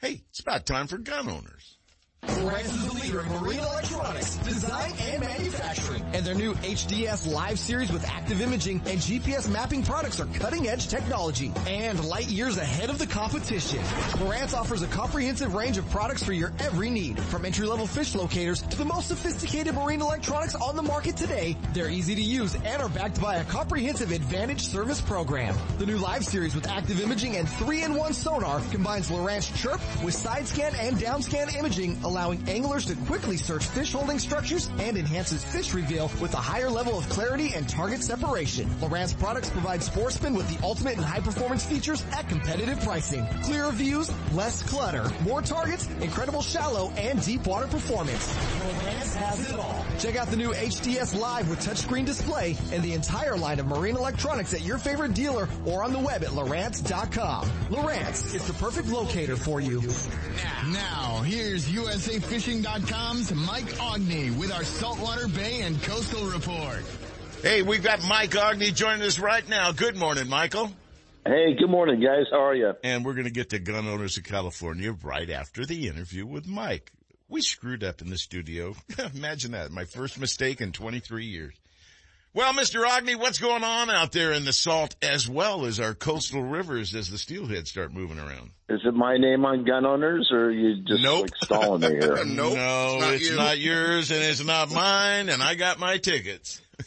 Hey, 0.00 0.22
it's 0.28 0.40
about 0.40 0.64
time 0.66 0.86
for 0.86 0.98
gun 0.98 1.28
owners. 1.28 1.77
Lowrance 2.22 2.64
is 2.66 2.86
the 2.86 2.94
leader 2.94 3.20
in 3.20 3.28
marine 3.40 3.58
electronics, 3.60 4.36
design 4.36 4.92
and 5.00 5.20
manufacturing. 5.20 6.02
And 6.12 6.24
their 6.24 6.34
new 6.34 6.54
HDS 6.54 7.32
Live 7.32 7.58
series 7.58 7.92
with 7.92 8.04
active 8.08 8.40
imaging 8.40 8.82
and 8.86 8.98
GPS 8.98 9.48
mapping 9.50 9.82
products 9.82 10.20
are 10.20 10.26
cutting 10.26 10.68
edge 10.68 10.88
technology 10.88 11.52
and 11.66 12.04
light 12.04 12.28
years 12.28 12.56
ahead 12.56 12.90
of 12.90 12.98
the 12.98 13.06
competition. 13.06 13.78
Lowrance 14.18 14.54
offers 14.54 14.82
a 14.82 14.86
comprehensive 14.88 15.54
range 15.54 15.78
of 15.78 15.88
products 15.90 16.22
for 16.22 16.32
your 16.32 16.52
every 16.60 16.90
need. 16.90 17.20
From 17.20 17.44
entry 17.44 17.66
level 17.66 17.86
fish 17.86 18.14
locators 18.14 18.62
to 18.62 18.76
the 18.76 18.84
most 18.84 19.08
sophisticated 19.08 19.74
marine 19.74 20.00
electronics 20.00 20.54
on 20.54 20.76
the 20.76 20.82
market 20.82 21.16
today, 21.16 21.56
they're 21.72 21.90
easy 21.90 22.14
to 22.14 22.22
use 22.22 22.54
and 22.54 22.82
are 22.82 22.88
backed 22.88 23.20
by 23.20 23.36
a 23.36 23.44
comprehensive 23.44 24.10
advantage 24.10 24.66
service 24.66 25.00
program. 25.00 25.56
The 25.78 25.86
new 25.86 25.98
Live 25.98 26.24
series 26.24 26.54
with 26.54 26.68
active 26.68 27.00
imaging 27.00 27.36
and 27.36 27.46
3-in-1 27.46 28.14
sonar 28.14 28.60
combines 28.70 29.08
Lowrance 29.08 29.54
Chirp 29.56 29.80
with 30.02 30.14
side 30.14 30.46
scan 30.46 30.74
and 30.76 30.98
down 30.98 31.22
scan 31.22 31.48
imaging 31.54 31.96
allowing 32.08 32.48
anglers 32.48 32.86
to 32.86 32.96
quickly 33.06 33.36
search 33.36 33.64
fish 33.66 33.92
holding 33.92 34.18
structures 34.18 34.68
and 34.78 34.96
enhances 34.96 35.44
fish 35.44 35.74
reveal 35.74 36.10
with 36.20 36.32
a 36.34 36.38
higher 36.38 36.70
level 36.70 36.98
of 36.98 37.08
clarity 37.10 37.52
and 37.54 37.68
target 37.68 38.02
separation. 38.02 38.68
Lowrance 38.80 39.16
products 39.18 39.50
provide 39.50 39.82
sportsmen 39.82 40.34
with 40.34 40.48
the 40.48 40.64
ultimate 40.64 40.96
and 40.96 41.04
high 41.04 41.20
performance 41.20 41.64
features 41.64 42.04
at 42.12 42.28
competitive 42.28 42.80
pricing. 42.80 43.26
Clearer 43.42 43.70
views, 43.72 44.10
less 44.32 44.62
clutter, 44.62 45.10
more 45.22 45.42
targets, 45.42 45.88
incredible 46.00 46.42
shallow 46.42 46.90
and 46.96 47.22
deep 47.22 47.46
water 47.46 47.66
performance. 47.66 48.26
Lowrance 48.34 49.14
has 49.14 49.50
it 49.50 49.58
all. 49.60 49.84
Check 49.98 50.14
out 50.14 50.28
the 50.28 50.36
new 50.36 50.52
HDS 50.52 51.18
Live 51.18 51.50
with 51.50 51.58
touchscreen 51.58 52.06
display 52.06 52.56
and 52.70 52.84
the 52.84 52.92
entire 52.92 53.36
line 53.36 53.58
of 53.58 53.66
marine 53.66 53.96
electronics 53.96 54.54
at 54.54 54.62
your 54.62 54.78
favorite 54.78 55.12
dealer 55.12 55.48
or 55.64 55.82
on 55.82 55.92
the 55.92 55.98
web 55.98 56.22
at 56.22 56.30
Lowrance.com. 56.30 57.44
Lowrance 57.68 58.32
is 58.32 58.46
the 58.46 58.52
perfect 58.54 58.88
locator 58.88 59.36
for 59.36 59.60
you. 59.60 59.82
Now, 60.68 61.22
here's 61.24 61.68
USAFishing.com's 61.68 63.34
Mike 63.34 63.72
Aughney 63.74 64.36
with 64.38 64.52
our 64.52 64.62
Saltwater 64.62 65.26
Bay 65.26 65.62
and 65.62 65.82
Coastal 65.82 66.26
Report. 66.26 66.84
Hey, 67.42 67.62
we've 67.62 67.82
got 67.82 68.00
Mike 68.08 68.30
Aughney 68.30 68.72
joining 68.72 69.02
us 69.02 69.18
right 69.18 69.48
now. 69.48 69.72
Good 69.72 69.96
morning, 69.96 70.28
Michael. 70.28 70.70
Hey, 71.26 71.54
good 71.58 71.70
morning, 71.70 72.00
guys. 72.00 72.26
How 72.30 72.44
are 72.44 72.54
you? 72.54 72.72
And 72.84 73.04
we're 73.04 73.14
going 73.14 73.26
to 73.26 73.32
get 73.32 73.50
to 73.50 73.58
gun 73.58 73.88
owners 73.88 74.16
of 74.16 74.22
California 74.22 74.92
right 75.02 75.28
after 75.28 75.66
the 75.66 75.88
interview 75.88 76.24
with 76.24 76.46
Mike. 76.46 76.92
We 77.28 77.42
screwed 77.42 77.84
up 77.84 78.00
in 78.00 78.10
the 78.10 78.18
studio. 78.18 78.74
Imagine 79.14 79.52
that. 79.52 79.70
My 79.70 79.84
first 79.84 80.18
mistake 80.18 80.60
in 80.60 80.72
23 80.72 81.26
years. 81.26 81.54
Well, 82.34 82.52
Mr. 82.52 82.86
Aughney, 82.86 83.16
what's 83.16 83.38
going 83.38 83.64
on 83.64 83.90
out 83.90 84.12
there 84.12 84.32
in 84.32 84.44
the 84.44 84.52
salt 84.52 84.94
as 85.02 85.28
well 85.28 85.64
as 85.64 85.80
our 85.80 85.94
coastal 85.94 86.42
rivers 86.42 86.94
as 86.94 87.10
the 87.10 87.16
steelheads 87.16 87.70
start 87.70 87.92
moving 87.92 88.18
around? 88.18 88.50
Is 88.68 88.80
it 88.84 88.94
my 88.94 89.16
name 89.16 89.44
on 89.44 89.64
gun 89.64 89.86
owners, 89.86 90.28
or 90.30 90.44
are 90.44 90.50
you 90.50 90.82
just 90.84 91.02
like 91.02 91.30
stalling 91.42 91.80
me 91.80 91.88
here? 91.88 92.24
nope. 92.26 92.54
No, 92.54 92.98
it's, 93.12 93.34
not, 93.34 93.58
yours 93.58 94.10
and 94.10 94.22
it's 94.22 94.44
not 94.44 94.70
mine 94.70 95.30
and 95.30 95.42
I 95.42 95.54
got 95.54 95.78
my 95.78 95.98
tickets. 95.98 96.60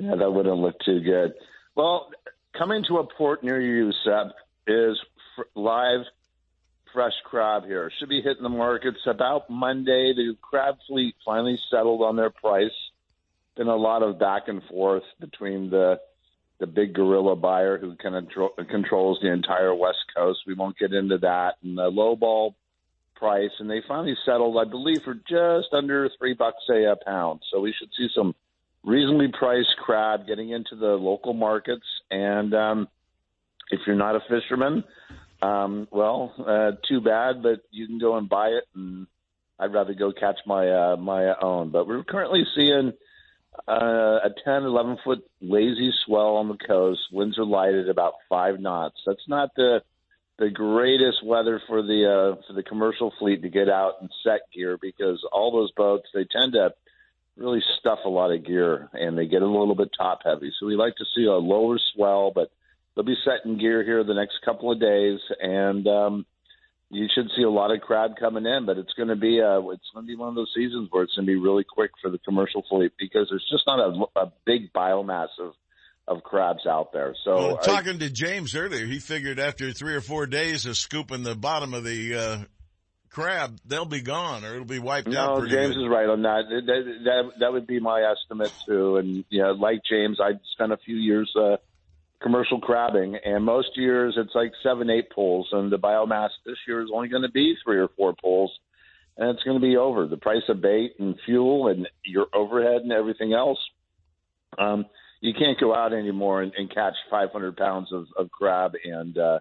Yeah, 0.00 0.14
that 0.16 0.32
wouldn't 0.32 0.56
look 0.56 0.76
too 0.86 1.00
good. 1.00 1.34
Well, 1.76 2.08
coming 2.58 2.82
to 2.88 2.96
a 2.96 3.06
port 3.06 3.44
near 3.44 3.60
you, 3.60 3.92
Seth, 4.04 4.32
is 4.66 4.98
live 5.54 6.06
fresh 6.92 7.14
crab 7.24 7.64
here. 7.64 7.90
Should 7.98 8.08
be 8.08 8.22
hitting 8.22 8.42
the 8.42 8.48
markets 8.48 9.00
about 9.06 9.48
Monday. 9.48 10.12
The 10.14 10.36
crab 10.40 10.76
fleet 10.86 11.14
finally 11.24 11.58
settled 11.70 12.02
on 12.02 12.16
their 12.16 12.30
price. 12.30 12.70
Been 13.56 13.68
a 13.68 13.76
lot 13.76 14.02
of 14.02 14.18
back 14.18 14.48
and 14.48 14.62
forth 14.64 15.04
between 15.20 15.70
the 15.70 16.00
the 16.60 16.66
big 16.66 16.94
gorilla 16.94 17.34
buyer 17.34 17.76
who 17.76 17.96
kind 17.96 18.14
of 18.14 18.30
tro- 18.30 18.54
controls 18.70 19.18
the 19.20 19.32
entire 19.32 19.74
West 19.74 20.04
Coast. 20.16 20.40
We 20.46 20.54
won't 20.54 20.78
get 20.78 20.92
into 20.92 21.18
that, 21.18 21.54
and 21.62 21.76
the 21.76 21.88
low 21.88 22.14
ball 22.14 22.54
price, 23.16 23.50
and 23.58 23.68
they 23.68 23.80
finally 23.86 24.16
settled, 24.24 24.56
I 24.56 24.68
believe, 24.68 25.02
for 25.02 25.14
just 25.14 25.72
under 25.72 26.08
three 26.18 26.34
bucks 26.34 26.62
a 26.70 26.94
pound. 27.04 27.40
So 27.50 27.60
we 27.60 27.74
should 27.76 27.90
see 27.96 28.08
some 28.14 28.34
reasonably 28.84 29.28
priced 29.28 29.76
crab 29.84 30.26
getting 30.26 30.50
into 30.50 30.76
the 30.76 30.94
local 30.94 31.32
markets. 31.32 31.86
And 32.10 32.54
um, 32.54 32.88
if 33.70 33.80
you're 33.86 33.96
not 33.96 34.16
a 34.16 34.20
fisherman, 34.28 34.84
um, 35.42 35.88
well, 35.90 36.32
uh, 36.38 36.72
too 36.88 37.00
bad, 37.00 37.42
but 37.42 37.62
you 37.70 37.86
can 37.86 37.98
go 37.98 38.16
and 38.16 38.28
buy 38.28 38.48
it. 38.48 38.64
And 38.74 39.06
I'd 39.58 39.72
rather 39.72 39.94
go 39.94 40.12
catch 40.12 40.38
my 40.46 40.68
uh, 40.68 40.96
my 40.96 41.34
own. 41.40 41.70
But 41.70 41.86
we're 41.86 42.04
currently 42.04 42.44
seeing 42.54 42.92
uh, 43.68 44.18
a 44.24 44.30
10, 44.44 44.62
11 44.62 44.98
foot 45.04 45.24
lazy 45.40 45.92
swell 46.06 46.36
on 46.36 46.48
the 46.48 46.56
coast. 46.56 47.00
Winds 47.12 47.38
are 47.38 47.44
light 47.44 47.74
at 47.74 47.88
about 47.88 48.14
five 48.28 48.60
knots. 48.60 48.96
That's 49.06 49.28
not 49.28 49.50
the 49.56 49.82
the 50.38 50.50
greatest 50.50 51.24
weather 51.24 51.60
for 51.66 51.82
the 51.82 52.06
uh, 52.06 52.42
for 52.46 52.54
the 52.54 52.62
commercial 52.62 53.12
fleet 53.18 53.42
to 53.42 53.48
get 53.48 53.68
out 53.68 53.94
and 54.00 54.10
set 54.24 54.40
gear 54.54 54.78
because 54.80 55.24
all 55.32 55.52
those 55.52 55.72
boats 55.72 56.08
they 56.14 56.24
tend 56.24 56.52
to 56.54 56.72
really 57.36 57.62
stuff 57.80 58.00
a 58.04 58.08
lot 58.08 58.32
of 58.32 58.44
gear 58.44 58.90
and 58.92 59.16
they 59.16 59.26
get 59.26 59.42
a 59.42 59.46
little 59.46 59.74
bit 59.74 59.90
top 59.96 60.20
heavy. 60.24 60.52
So 60.58 60.66
we 60.66 60.76
like 60.76 60.96
to 60.96 61.04
see 61.16 61.24
a 61.24 61.32
lower 61.32 61.78
swell, 61.94 62.30
but 62.34 62.50
they'll 62.94 63.04
be 63.04 63.16
setting 63.24 63.58
gear 63.58 63.84
here 63.84 64.04
the 64.04 64.14
next 64.14 64.34
couple 64.44 64.72
of 64.72 64.80
days, 64.80 65.20
and 65.40 65.86
um, 65.86 66.26
you 66.90 67.08
should 67.14 67.30
see 67.36 67.42
a 67.42 67.50
lot 67.50 67.74
of 67.74 67.80
crab 67.80 68.12
coming 68.18 68.46
in. 68.46 68.66
But 68.66 68.78
it's 68.78 68.92
going 68.94 69.08
to 69.08 69.16
be 69.16 69.38
a 69.38 69.58
it's 69.70 69.90
going 69.94 70.06
to 70.06 70.08
be 70.08 70.16
one 70.16 70.28
of 70.28 70.34
those 70.34 70.52
seasons 70.54 70.88
where 70.90 71.04
it's 71.04 71.14
going 71.14 71.26
to 71.26 71.32
be 71.32 71.38
really 71.38 71.64
quick 71.64 71.92
for 72.00 72.10
the 72.10 72.18
commercial 72.18 72.64
fleet 72.68 72.92
because 72.98 73.28
there's 73.30 73.46
just 73.50 73.64
not 73.66 73.80
a, 73.80 74.20
a 74.20 74.32
big 74.44 74.72
biomass 74.72 75.28
of 75.40 75.52
of 76.08 76.22
crabs 76.22 76.66
out 76.66 76.92
there. 76.92 77.14
So 77.24 77.36
well, 77.36 77.56
talking 77.58 77.96
I, 77.96 77.98
to 77.98 78.10
James 78.10 78.54
earlier, 78.54 78.86
he 78.86 78.98
figured 78.98 79.38
after 79.38 79.72
three 79.72 79.94
or 79.94 80.00
four 80.00 80.26
days 80.26 80.66
of 80.66 80.76
scooping 80.76 81.22
the 81.22 81.36
bottom 81.36 81.74
of 81.74 81.84
the 81.84 82.14
uh, 82.14 82.38
crab, 83.08 83.58
they'll 83.64 83.84
be 83.84 84.00
gone 84.00 84.44
or 84.44 84.54
it'll 84.54 84.64
be 84.64 84.80
wiped 84.80 85.08
no, 85.08 85.20
out. 85.20 85.38
No, 85.38 85.48
James 85.48 85.76
good. 85.76 85.84
is 85.84 85.88
right 85.88 86.08
on 86.08 86.22
that. 86.22 86.42
That, 86.48 86.84
that. 87.04 87.32
that 87.40 87.52
would 87.52 87.66
be 87.66 87.78
my 87.78 88.02
estimate 88.02 88.52
too. 88.66 88.96
And 88.96 89.24
you 89.30 89.42
know, 89.42 89.52
like 89.52 89.80
James, 89.88 90.18
I 90.20 90.32
spent 90.52 90.72
a 90.72 90.76
few 90.78 90.96
years 90.96 91.32
uh, 91.36 91.56
commercial 92.22 92.60
crabbing, 92.60 93.16
and 93.24 93.44
most 93.44 93.76
years 93.76 94.14
it's 94.16 94.34
like 94.34 94.52
seven, 94.62 94.90
eight 94.90 95.10
pulls, 95.10 95.48
and 95.52 95.70
the 95.70 95.78
biomass 95.78 96.30
this 96.46 96.56
year 96.66 96.82
is 96.82 96.90
only 96.92 97.08
going 97.08 97.22
to 97.22 97.30
be 97.30 97.54
three 97.64 97.78
or 97.78 97.88
four 97.96 98.14
pulls. 98.14 98.52
And 99.16 99.28
it's 99.28 99.42
going 99.42 99.60
to 99.60 99.66
be 99.66 99.76
over 99.76 100.06
the 100.06 100.16
price 100.16 100.42
of 100.48 100.62
bait 100.62 100.94
and 100.98 101.14
fuel 101.26 101.68
and 101.68 101.86
your 102.04 102.26
overhead 102.32 102.82
and 102.82 102.92
everything 102.92 103.34
else. 103.34 103.58
Um, 104.58 104.86
you 105.20 105.34
can't 105.34 105.60
go 105.60 105.74
out 105.74 105.92
anymore 105.92 106.42
and, 106.42 106.52
and 106.56 106.72
catch 106.72 106.94
500 107.10 107.56
pounds 107.56 107.92
of, 107.92 108.06
of 108.18 108.30
crab 108.30 108.72
and 108.84 109.16
uh, 109.18 109.38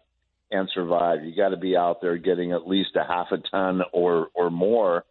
and 0.51 0.69
survive. 0.73 1.23
You 1.23 1.35
got 1.35 1.49
to 1.49 1.57
be 1.57 1.77
out 1.77 2.01
there 2.01 2.17
getting 2.17 2.51
at 2.51 2.67
least 2.67 2.91
a 2.95 3.03
half 3.07 3.27
a 3.31 3.37
ton 3.49 3.81
or 3.93 4.27
or 4.33 4.51
more 4.51 5.05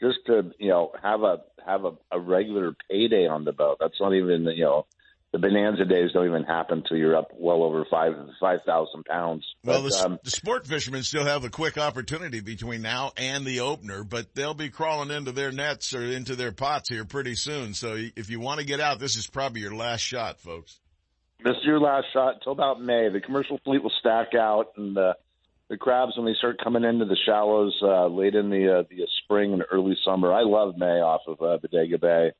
just 0.00 0.18
to 0.26 0.50
you 0.58 0.68
know 0.68 0.92
have 1.02 1.22
a 1.22 1.38
have 1.64 1.84
a, 1.84 1.92
a 2.10 2.18
regular 2.18 2.74
payday 2.90 3.26
on 3.26 3.44
the 3.44 3.52
boat. 3.52 3.78
That's 3.80 4.00
not 4.00 4.12
even 4.12 4.44
you 4.44 4.64
know 4.64 4.86
the 5.32 5.38
bonanza 5.38 5.84
days 5.84 6.10
don't 6.12 6.26
even 6.26 6.42
happen 6.42 6.78
until 6.78 6.96
you're 6.96 7.16
up 7.16 7.28
well 7.38 7.62
over 7.62 7.84
five 7.90 8.12
five 8.40 8.60
thousand 8.66 9.04
pounds. 9.04 9.44
Well, 9.64 9.82
but, 9.82 9.92
the, 9.92 10.04
um, 10.04 10.18
the, 10.24 10.30
sport 10.30 10.66
fishermen 10.66 11.02
still 11.04 11.24
have 11.24 11.44
a 11.44 11.50
quick 11.50 11.78
opportunity 11.78 12.40
between 12.40 12.82
now 12.82 13.12
and 13.16 13.44
the 13.44 13.60
opener, 13.60 14.02
but 14.02 14.34
they'll 14.34 14.54
be 14.54 14.70
crawling 14.70 15.10
into 15.10 15.32
their 15.32 15.52
nets 15.52 15.94
or 15.94 16.02
into 16.02 16.34
their 16.34 16.52
pots 16.52 16.88
here 16.88 17.04
pretty 17.04 17.36
soon. 17.36 17.74
So 17.74 17.94
if 18.16 18.28
you 18.28 18.40
want 18.40 18.58
to 18.60 18.66
get 18.66 18.80
out, 18.80 18.98
this 18.98 19.16
is 19.16 19.28
probably 19.28 19.60
your 19.60 19.74
last 19.74 20.00
shot, 20.00 20.40
folks. 20.40 20.80
This 21.44 21.56
is 21.56 21.64
your 21.64 21.80
last 21.80 22.06
shot 22.12 22.34
until 22.34 22.52
about 22.52 22.82
May. 22.82 23.08
The 23.08 23.20
commercial 23.20 23.58
fleet 23.64 23.82
will 23.82 23.92
stack 24.00 24.34
out, 24.34 24.72
and 24.76 24.96
the 24.96 25.14
the 25.68 25.76
crabs 25.76 26.16
when 26.16 26.26
they 26.26 26.34
start 26.34 26.60
coming 26.62 26.82
into 26.82 27.04
the 27.04 27.16
shallows 27.24 27.78
uh, 27.82 28.08
late 28.08 28.34
in 28.34 28.50
the 28.50 28.80
uh, 28.80 28.82
the 28.90 29.06
spring 29.22 29.52
and 29.52 29.62
early 29.70 29.96
summer. 30.04 30.32
I 30.32 30.42
love 30.42 30.76
May 30.76 31.00
off 31.00 31.22
of 31.28 31.40
uh, 31.40 31.58
Bodega 31.58 31.98
Bay. 31.98 32.32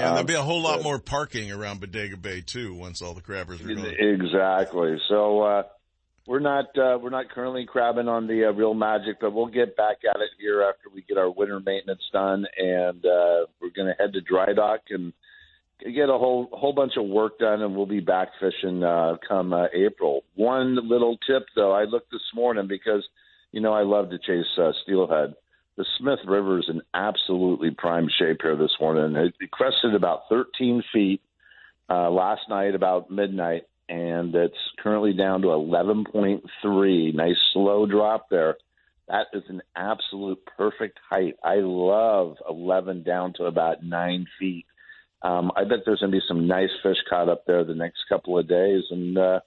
Yeah, 0.00 0.08
um, 0.08 0.14
there'll 0.14 0.26
be 0.26 0.34
a 0.34 0.42
whole 0.42 0.62
lot 0.62 0.82
more 0.82 0.98
parking 0.98 1.52
around 1.52 1.80
Bodega 1.80 2.16
Bay 2.16 2.40
too 2.40 2.74
once 2.74 3.02
all 3.02 3.14
the 3.14 3.20
crabbers 3.20 3.64
are 3.64 3.74
gone. 3.74 3.86
Exactly. 3.86 4.98
So 5.08 5.42
uh, 5.42 5.62
we're 6.26 6.40
not 6.40 6.66
uh, 6.78 6.98
we're 7.00 7.10
not 7.10 7.28
currently 7.30 7.66
crabbing 7.66 8.08
on 8.08 8.26
the 8.26 8.46
uh, 8.46 8.52
real 8.52 8.74
magic, 8.74 9.20
but 9.20 9.32
we'll 9.32 9.46
get 9.46 9.76
back 9.76 9.98
at 10.08 10.20
it 10.20 10.30
here 10.38 10.62
after 10.62 10.88
we 10.94 11.02
get 11.02 11.18
our 11.18 11.30
winter 11.30 11.60
maintenance 11.60 12.02
done, 12.12 12.46
and 12.56 13.04
uh, 13.04 13.46
we're 13.60 13.70
going 13.74 13.88
to 13.88 13.94
head 13.98 14.12
to 14.14 14.20
dry 14.20 14.52
dock 14.54 14.80
and 14.90 15.12
get 15.80 16.08
a 16.08 16.18
whole 16.18 16.48
whole 16.52 16.72
bunch 16.72 16.92
of 16.96 17.06
work 17.06 17.38
done, 17.38 17.62
and 17.62 17.76
we'll 17.76 17.86
be 17.86 18.00
back 18.00 18.28
fishing 18.40 18.82
uh, 18.82 19.16
come 19.26 19.52
uh, 19.52 19.66
April. 19.74 20.24
One 20.34 20.88
little 20.88 21.18
tip 21.26 21.46
though, 21.54 21.72
I 21.72 21.84
looked 21.84 22.10
this 22.10 22.20
morning 22.34 22.66
because 22.68 23.06
you 23.52 23.60
know 23.60 23.72
I 23.72 23.82
love 23.82 24.10
to 24.10 24.18
chase 24.18 24.46
uh, 24.56 24.72
steelhead 24.82 25.34
the 25.76 25.84
Smith 25.98 26.18
River 26.26 26.58
is 26.58 26.68
in 26.68 26.82
absolutely 26.94 27.70
prime 27.70 28.08
shape 28.18 28.38
here 28.42 28.56
this 28.56 28.74
morning. 28.80 29.16
It, 29.16 29.50
crested 29.50 29.94
about 29.94 30.22
13 30.28 30.82
feet 30.92 31.22
uh, 31.88 32.10
last 32.10 32.42
night, 32.48 32.74
about 32.74 33.10
midnight, 33.10 33.62
and 33.88 34.34
it's 34.34 34.54
currently 34.78 35.12
down 35.12 35.42
to 35.42 35.48
11.3. 35.48 37.14
Nice 37.14 37.36
slow 37.52 37.86
drop 37.86 38.28
there. 38.30 38.56
That 39.08 39.26
is 39.32 39.42
an 39.48 39.62
absolute 39.74 40.38
perfect 40.56 40.98
height. 41.08 41.34
I 41.42 41.56
love 41.56 42.36
11 42.48 43.02
down 43.02 43.32
to 43.38 43.44
about 43.44 43.82
nine 43.82 44.26
feet. 44.38 44.66
Um, 45.22 45.50
I 45.56 45.64
bet 45.64 45.80
there's 45.84 46.00
going 46.00 46.12
to 46.12 46.18
be 46.18 46.24
some 46.26 46.46
nice 46.46 46.70
fish 46.82 46.96
caught 47.08 47.28
up 47.28 47.44
there 47.46 47.64
the 47.64 47.74
next 47.74 48.04
couple 48.08 48.38
of 48.38 48.48
days. 48.48 48.84
And 48.90 49.18
uh, 49.18 49.40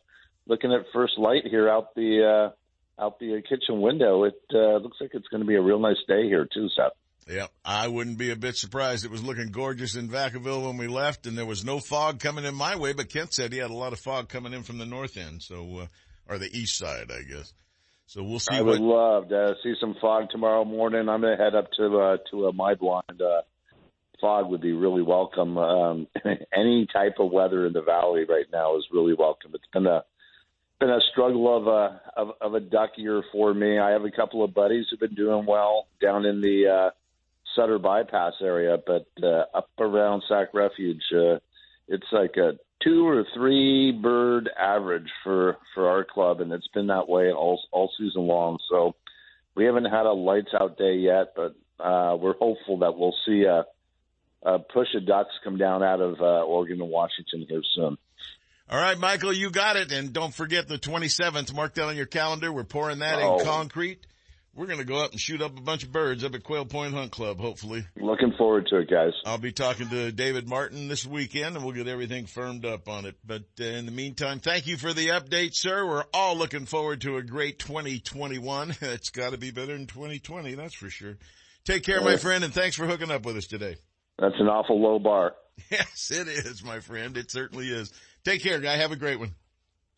looking 0.48 0.74
at 0.74 0.86
first 0.94 1.18
light 1.18 1.44
here 1.50 1.70
out 1.70 1.96
the 1.96 2.52
uh, 2.52 2.56
out 3.00 3.20
the 3.20 3.42
kitchen 3.48 3.82
window, 3.82 4.24
it 4.24 4.40
uh, 4.54 4.78
looks 4.78 4.98
like 5.02 5.12
it's 5.14 5.28
going 5.28 5.42
to 5.42 5.48
be 5.48 5.56
a 5.56 5.62
real 5.62 5.80
nice 5.80 5.98
day 6.08 6.28
here 6.28 6.48
too, 6.52 6.70
Seth. 6.76 6.94
Yeah, 7.28 7.48
I 7.64 7.88
wouldn't 7.88 8.18
be 8.18 8.32
a 8.32 8.36
bit 8.36 8.58
surprised. 8.58 9.06
It 9.06 9.12
was 9.12 9.24
looking 9.24 9.48
gorgeous 9.52 9.96
in 9.96 10.10
Vacaville 10.10 10.66
when 10.66 10.78
we 10.78 10.88
left, 10.88 11.26
and 11.26 11.38
there 11.38 11.46
was 11.46 11.64
no 11.64 11.80
fog 11.80 12.20
coming 12.20 12.44
in 12.44 12.54
my 12.54 12.76
way. 12.76 12.92
But 12.94 13.10
Kent 13.10 13.34
said 13.34 13.54
he 13.54 13.60
had 13.60 13.72
a 13.72 13.76
lot 13.76 13.94
of 13.94 14.00
fog 14.00 14.28
coming 14.28 14.52
in 14.52 14.64
from 14.64 14.78
the 14.78 14.86
north 14.86 15.16
end, 15.16 15.42
so 15.42 15.80
uh, 15.80 15.88
or 16.28 16.38
the 16.38 16.50
east 16.52 16.78
side, 16.78 17.12
I 17.12 17.24
guess. 17.24 17.54
So 18.08 18.24
we'll 18.24 18.40
see. 18.40 18.56
I 18.56 18.62
would 18.62 18.82
love 18.82 19.30
to 19.30 19.56
see 19.64 19.74
some 19.80 19.96
fog 20.02 20.30
tomorrow 20.32 20.66
morning. 20.66 21.08
I'm 21.08 21.22
going 21.22 21.38
to 21.38 21.44
head 21.44 21.56
up 21.56 21.72
to 21.78 22.00
uh, 22.00 22.18
to 22.32 22.48
a 22.48 22.54
my 22.54 22.76
blind. 22.76 23.22
Uh, 23.22 23.42
fog 24.20 24.50
would 24.50 24.62
be 24.62 24.74
really 24.74 25.02
welcome. 25.02 25.58
Um, 25.58 26.08
any 26.56 26.88
type 26.92 27.16
of 27.20 27.32
weather 27.32 27.66
in 27.66 27.74
the 27.74 27.82
valley 27.82 28.26
right 28.28 28.46
now 28.52 28.78
is 28.78 28.86
really 28.92 29.14
welcome. 29.14 29.52
It's 29.54 29.64
been 29.74 29.88
a 29.88 30.04
been 30.80 30.90
a 30.90 31.00
struggle 31.12 31.56
of 31.56 31.68
a 31.68 32.02
of, 32.18 32.30
of 32.42 32.54
a 32.54 32.60
duck 32.60 32.92
year 32.98 33.24
for 33.32 33.54
me. 33.54 33.80
I 33.80 33.92
have 33.92 34.06
a 34.06 34.12
couple 34.12 34.44
of 34.44 34.54
buddies 34.54 34.88
who've 34.90 35.00
been 35.00 35.16
doing 35.16 35.46
well 35.46 35.88
down 36.02 36.26
in 36.26 36.42
the 36.42 36.68
uh, 36.68 36.90
Sutter 37.56 37.80
bypass 37.80 38.34
area, 38.42 38.78
but 38.86 39.08
uh, 39.22 39.46
up 39.54 39.70
around 39.80 40.24
Sac 40.28 40.54
Refuge, 40.54 41.04
uh, 41.14 41.38
it's 41.88 42.08
like 42.12 42.36
a 42.38 42.58
two 42.84 43.08
or 43.08 43.26
three 43.34 43.92
bird 43.92 44.50
average 44.58 45.10
for 45.24 45.58
for 45.74 45.90
our 45.90 46.04
club, 46.04 46.42
and 46.42 46.52
it's 46.52 46.68
been 46.70 46.88
that 46.88 47.08
way 47.08 47.32
all 47.32 47.62
all 47.72 47.92
season 47.98 48.28
long. 48.28 48.58
So 48.70 48.96
we 49.56 49.66
haven't 49.66 49.86
had 49.86 50.06
a 50.06 50.12
lights 50.12 50.52
out 50.60 50.78
day 50.78 50.96
yet, 50.96 51.34
but 51.36 51.56
uh, 51.80 52.16
we're 52.16 52.38
hopeful 52.38 52.80
that 52.80 52.98
we'll 52.98 53.16
see 53.26 53.44
a, 53.44 53.66
a 54.44 54.60
push 54.60 54.88
of 54.96 55.06
ducks 55.06 55.34
come 55.44 55.58
down 55.58 55.84
out 55.84 56.02
of 56.02 56.20
uh, 56.20 56.44
Oregon 56.44 56.82
and 56.82 56.90
Washington 56.90 57.46
here 57.48 57.62
soon. 57.76 57.98
All 58.70 58.80
right, 58.80 58.98
Michael, 58.98 59.34
you 59.34 59.50
got 59.50 59.76
it. 59.76 59.92
And 59.92 60.14
don't 60.14 60.34
forget 60.34 60.68
the 60.68 60.78
27th. 60.78 61.54
Mark 61.54 61.74
that 61.76 61.86
on 61.86 61.96
your 61.96 62.06
calendar. 62.06 62.52
We're 62.52 62.64
pouring 62.64 63.00
that 63.00 63.20
oh. 63.22 63.40
in 63.40 63.46
concrete. 63.46 64.06
We're 64.56 64.68
going 64.68 64.80
to 64.80 64.86
go 64.86 64.98
up 65.04 65.12
and 65.12 65.20
shoot 65.20 65.42
up 65.42 65.58
a 65.58 65.62
bunch 65.62 65.84
of 65.84 65.92
birds 65.92 66.24
up 66.24 66.36
at 66.36 66.44
Quail 66.44 66.66
Point 66.66 66.94
Hunt 66.94 67.12
Club, 67.12 67.40
hopefully. 67.40 67.86
Looking 68.00 68.34
forward 68.38 68.68
to 68.68 68.78
it, 68.78 68.90
guys. 68.90 69.14
I'll 69.26 69.40
be 69.40 69.52
talking 69.52 69.90
to 69.90 70.12
David 70.12 70.48
Martin 70.48 70.88
this 70.88 71.08
weekend 71.08 71.56
and 71.56 71.66
we'll 71.66 71.74
get 71.74 71.88
everything 71.88 72.28
firmed 72.28 72.64
up 72.64 72.88
on 72.88 73.08
it. 73.08 73.16
But 73.26 73.46
uh, 73.60 73.64
in 73.64 73.88
the 73.88 73.92
meantime, 73.92 74.40
thank 74.40 74.68
you 74.68 74.78
for 74.78 74.94
the 74.94 75.08
update, 75.08 75.56
sir. 75.56 75.84
We're 75.88 76.04
all 76.14 76.38
looking 76.38 76.66
forward 76.66 77.02
to 77.02 77.18
a 77.18 77.24
great 77.24 77.58
2021. 77.58 78.76
it's 78.82 79.10
got 79.10 79.32
to 79.32 79.40
be 79.40 79.50
better 79.50 79.74
than 79.74 79.88
2020, 79.88 80.54
that's 80.54 80.76
for 80.76 80.90
sure. 80.90 81.18
Take 81.66 81.84
care, 81.84 82.02
my 82.02 82.18
friend, 82.18 82.44
and 82.44 82.54
thanks 82.54 82.76
for 82.76 82.86
hooking 82.86 83.10
up 83.10 83.26
with 83.26 83.38
us 83.38 83.48
today. 83.48 83.78
That's 84.20 84.36
an 84.38 84.48
awful 84.48 84.82
low 84.82 85.00
bar. 85.00 85.34
Yes, 85.70 86.10
it 86.10 86.28
is, 86.28 86.64
my 86.64 86.80
friend. 86.80 87.16
It 87.16 87.30
certainly 87.30 87.68
is. 87.68 87.94
Take 88.26 88.42
care, 88.42 88.60
guy. 88.60 88.78
Have 88.78 88.92
a 88.92 88.96
great 88.96 89.20
one. 89.20 89.34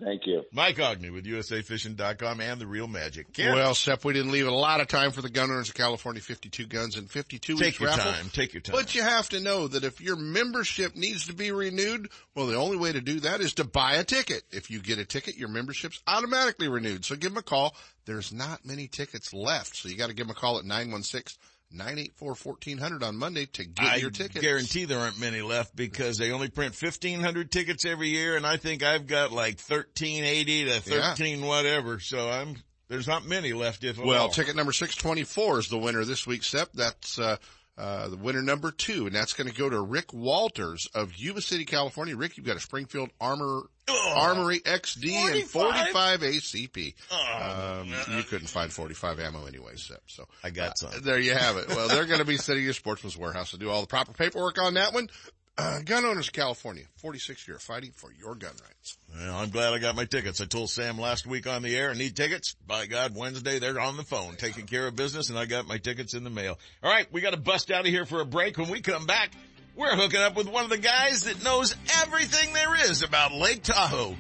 Thank 0.04 0.26
you. 0.26 0.44
Mike 0.52 0.76
Aughney 0.76 1.10
with 1.14 1.24
USAFishing.com 1.26 2.42
and 2.42 2.60
The 2.60 2.68
Real 2.68 2.88
Magic. 2.88 3.28
Well, 3.38 3.74
Seth, 3.74 4.04
we 4.04 4.12
didn't 4.12 4.34
leave 4.34 4.46
a 4.46 4.52
lot 4.52 4.82
of 4.82 4.90
time 4.90 5.12
for 5.12 5.22
the 5.22 5.30
gun 5.30 5.50
owners 5.50 5.70
of 5.70 5.76
California 5.76 6.22
52 6.22 6.66
guns 6.66 6.98
and 6.98 7.10
52 7.10 7.56
Take 7.56 7.80
your 7.80 7.88
raffle. 7.90 8.12
time. 8.12 8.30
Take 8.30 8.54
your 8.54 8.60
time. 8.60 8.76
But 8.76 8.94
you 8.94 9.04
have 9.04 9.30
to 9.30 9.40
know 9.40 9.70
that 9.70 9.86
if 9.86 10.02
your 10.02 10.18
membership 10.18 10.98
needs 10.98 11.28
to 11.28 11.34
be 11.34 11.54
renewed, 11.54 12.10
well, 12.36 12.48
the 12.48 12.58
only 12.58 12.76
way 12.76 12.92
to 12.92 13.00
do 13.00 13.22
that 13.22 13.40
is 13.40 13.54
to 13.54 13.64
buy 13.64 13.94
a 13.94 14.04
ticket. 14.04 14.44
If 14.52 14.70
you 14.70 14.82
get 14.82 15.00
a 15.00 15.06
ticket, 15.06 15.38
your 15.38 15.48
membership's 15.50 16.02
automatically 16.08 16.68
renewed. 16.68 17.06
So 17.06 17.16
give 17.16 17.32
them 17.32 17.38
a 17.38 17.44
call. 17.44 17.74
There's 18.06 18.34
not 18.34 18.66
many 18.66 18.90
tickets 18.90 19.34
left. 19.34 19.78
So 19.78 19.88
you 19.88 19.96
got 19.96 20.08
to 20.10 20.14
give 20.14 20.28
them 20.28 20.36
a 20.36 20.40
call 20.40 20.58
at 20.60 20.66
916- 20.66 21.38
984-1400 21.74 23.04
on 23.04 23.16
Monday 23.18 23.46
to 23.48 23.66
get 23.66 23.86
I 23.86 23.96
your 23.98 24.10
tickets. 24.10 24.38
I 24.38 24.42
guarantee 24.42 24.86
there 24.86 25.00
aren't 25.00 25.20
many 25.20 25.42
left 25.42 25.76
because 25.76 26.18
they 26.18 26.32
only 26.32 26.50
print 26.50 26.80
1500 26.80 27.52
tickets 27.52 27.86
every 27.86 28.10
year 28.10 28.38
and 28.38 28.46
I 28.46 28.58
think 28.58 28.84
I've 28.84 29.08
got 29.08 29.32
like 29.32 29.60
1380 29.60 30.66
to 30.66 30.80
13 30.82 31.40
yeah. 31.40 31.46
whatever. 31.46 32.00
So 32.00 32.30
I'm, 32.30 32.56
there's 32.88 33.08
not 33.08 33.26
many 33.26 33.54
left 33.54 33.84
if 33.84 33.98
Well, 33.98 34.24
all. 34.24 34.30
ticket 34.30 34.56
number 34.56 34.72
624 34.72 35.60
is 35.60 35.70
the 35.70 35.78
winner 35.78 36.06
this 36.06 36.26
week, 36.26 36.44
Seth. 36.44 36.72
That's, 36.74 37.20
uh, 37.20 37.38
uh, 37.78 38.08
the 38.08 38.18
winner 38.18 38.42
number 38.42 38.72
two, 38.72 39.06
and 39.06 39.14
that's 39.14 39.34
going 39.34 39.50
to 39.50 39.54
go 39.54 39.70
to 39.70 39.82
Rick 39.82 40.14
Walters 40.14 40.88
of 40.96 41.16
Yuba 41.18 41.42
City, 41.42 41.66
California. 41.66 42.16
Rick, 42.16 42.38
you've 42.38 42.46
got 42.46 42.56
a 42.56 42.62
Springfield 42.62 43.10
Armor 43.20 43.64
oh, 43.88 44.14
Armory 44.16 44.60
XD 44.60 45.12
45? 45.12 45.36
and 45.36 45.50
45 45.50 46.20
ACP. 46.22 46.94
Oh, 47.12 47.82
um, 47.82 47.94
you 48.18 48.24
couldn't 48.24 48.48
find 48.48 48.72
45 48.72 49.20
ammo 49.20 49.46
anyway, 49.46 49.74
so, 49.76 49.96
so 50.08 50.28
I 50.44 50.50
got 50.50 50.78
some. 50.78 50.90
Uh, 50.90 51.00
there 51.02 51.20
you 51.20 51.34
have 51.34 51.58
it. 51.58 51.68
Well, 51.70 51.88
they're 51.88 52.06
going 52.08 52.20
to 52.20 52.26
be 52.26 52.38
sitting 52.38 52.66
in 52.66 52.74
Sportsman's 52.74 53.18
Warehouse 53.18 53.52
to 53.52 53.58
do 53.58 53.70
all 53.70 53.82
the 53.82 53.88
proper 53.88 54.14
paperwork 54.14 54.62
on 54.62 54.76
that 54.76 54.94
one. 54.94 55.10
Uh, 55.58 55.80
gun 55.86 56.04
owners 56.04 56.28
of 56.28 56.34
California, 56.34 56.84
46 56.98 57.48
year 57.48 57.58
fighting 57.58 57.92
for 57.96 58.12
your 58.12 58.36
gun 58.36 58.52
rights. 58.62 58.98
Well, 59.16 59.36
I'm 59.38 59.50
glad 59.52 59.72
I 59.72 59.80
got 59.80 59.96
my 59.96 60.04
tickets. 60.04 60.42
I 60.42 60.46
told 60.46 60.70
Sam 60.70 61.00
last 61.00 61.26
week 61.26 61.48
on 61.48 61.62
the 61.62 61.74
air, 61.78 61.92
I 61.92 61.94
need 61.94 62.14
tickets. 62.14 62.58
By 62.68 62.88
God, 62.88 63.16
Wednesday 63.16 63.58
they're 63.60 63.80
on 63.80 63.96
the 63.96 64.04
phone 64.04 64.36
taking 64.36 64.66
care 64.66 64.86
of 64.86 64.98
business 64.98 65.30
and 65.30 65.40
I 65.40 65.46
got 65.46 65.66
my 65.66 65.78
tickets 65.78 66.14
in 66.14 66.26
the 66.26 66.30
mail. 66.30 66.60
All 66.84 66.92
right, 66.92 67.08
we 67.10 67.22
got 67.22 67.32
to 67.32 67.40
bust 67.40 67.72
out 67.72 67.82
of 67.82 67.86
here 67.86 68.06
for 68.06 68.20
a 68.20 68.26
break. 68.26 68.58
When 68.58 68.70
we 68.70 68.82
come 68.82 69.06
back, 69.06 69.32
we're 69.76 69.96
hooking 69.96 70.22
up 70.22 70.36
with 70.36 70.48
one 70.48 70.64
of 70.64 70.70
the 70.70 70.78
guys 70.78 71.24
that 71.24 71.44
knows 71.44 71.76
everything 72.02 72.54
there 72.54 72.76
is 72.90 73.04
about 73.04 73.34
Lake 73.34 73.64
Tahoe. 73.64 74.16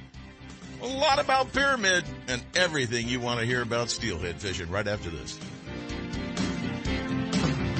A 0.81 0.87
lot 0.87 1.19
about 1.19 1.53
Pyramid 1.53 2.03
and 2.27 2.43
everything 2.55 3.07
you 3.07 3.19
want 3.19 3.39
to 3.39 3.45
hear 3.45 3.61
about 3.61 3.89
steelhead 3.89 4.35
fishing 4.41 4.69
right 4.69 4.87
after 4.87 5.09
this. 5.09 5.39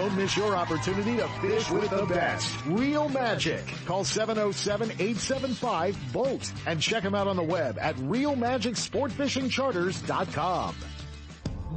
Don't 0.00 0.16
miss 0.16 0.34
your 0.34 0.56
opportunity 0.56 1.18
to 1.18 1.28
fish 1.42 1.70
with 1.70 1.90
the 1.90 2.06
best. 2.06 2.56
Real 2.64 3.10
Magic. 3.10 3.62
Call 3.84 4.02
707-875-BOAT 4.02 6.52
and 6.64 6.80
check 6.80 7.02
them 7.02 7.14
out 7.14 7.28
on 7.28 7.36
the 7.36 7.42
web 7.42 7.76
at 7.78 7.96
realmagicsportfishingcharters.com. 7.96 10.74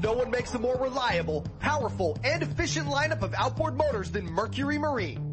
No 0.02 0.14
one 0.14 0.32
makes 0.32 0.54
a 0.54 0.60
more 0.60 0.78
reliable, 0.78 1.46
powerful, 1.60 2.18
and 2.24 2.42
efficient 2.42 2.88
lineup 2.88 3.24
of 3.24 3.34
outboard 3.34 3.76
motors 3.76 4.10
than 4.10 4.24
Mercury 4.24 4.78
Marine. 4.78 5.33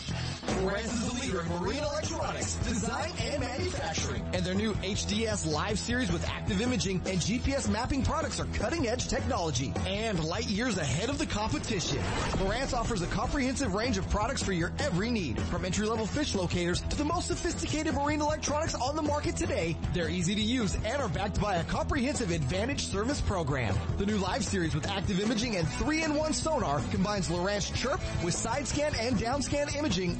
Lowrance 0.47 0.85
is 0.85 1.05
the 1.07 1.21
leader 1.21 1.41
in 1.41 1.47
marine 1.49 1.83
electronics, 1.83 2.55
design 2.67 3.11
and 3.19 3.41
manufacturing. 3.41 4.23
And 4.33 4.43
their 4.43 4.55
new 4.55 4.73
HDS 4.73 5.51
Live 5.51 5.77
series 5.77 6.11
with 6.11 6.27
active 6.27 6.61
imaging 6.61 7.01
and 7.05 7.19
GPS 7.19 7.69
mapping 7.69 8.03
products 8.03 8.39
are 8.39 8.45
cutting 8.53 8.87
edge 8.87 9.07
technology 9.07 9.71
and 9.85 10.23
light 10.23 10.47
years 10.47 10.77
ahead 10.77 11.09
of 11.09 11.19
the 11.19 11.27
competition. 11.27 11.99
Lowrance 12.39 12.73
offers 12.73 13.03
a 13.03 13.07
comprehensive 13.07 13.75
range 13.75 13.97
of 13.97 14.09
products 14.09 14.41
for 14.41 14.51
your 14.51 14.71
every 14.79 15.11
need. 15.11 15.39
From 15.43 15.63
entry 15.63 15.85
level 15.85 16.07
fish 16.07 16.33
locators 16.33 16.81
to 16.81 16.97
the 16.97 17.05
most 17.05 17.27
sophisticated 17.27 17.93
marine 17.93 18.21
electronics 18.21 18.73
on 18.73 18.95
the 18.95 19.01
market 19.01 19.35
today, 19.35 19.77
they're 19.93 20.09
easy 20.09 20.33
to 20.33 20.41
use 20.41 20.75
and 20.75 21.01
are 21.01 21.09
backed 21.09 21.39
by 21.39 21.57
a 21.57 21.63
comprehensive 21.65 22.31
advantage 22.31 22.87
service 22.87 23.21
program. 23.21 23.75
The 23.97 24.05
new 24.07 24.17
Live 24.17 24.43
series 24.43 24.73
with 24.73 24.87
active 24.89 25.19
imaging 25.19 25.57
and 25.57 25.67
3-in-1 25.67 26.33
sonar 26.33 26.81
combines 26.91 27.29
Lowrance 27.29 27.73
Chirp 27.75 28.01
with 28.23 28.33
side 28.33 28.67
scan 28.67 28.93
and 28.99 29.19
down 29.19 29.43
scan 29.43 29.67
imaging 29.77 30.19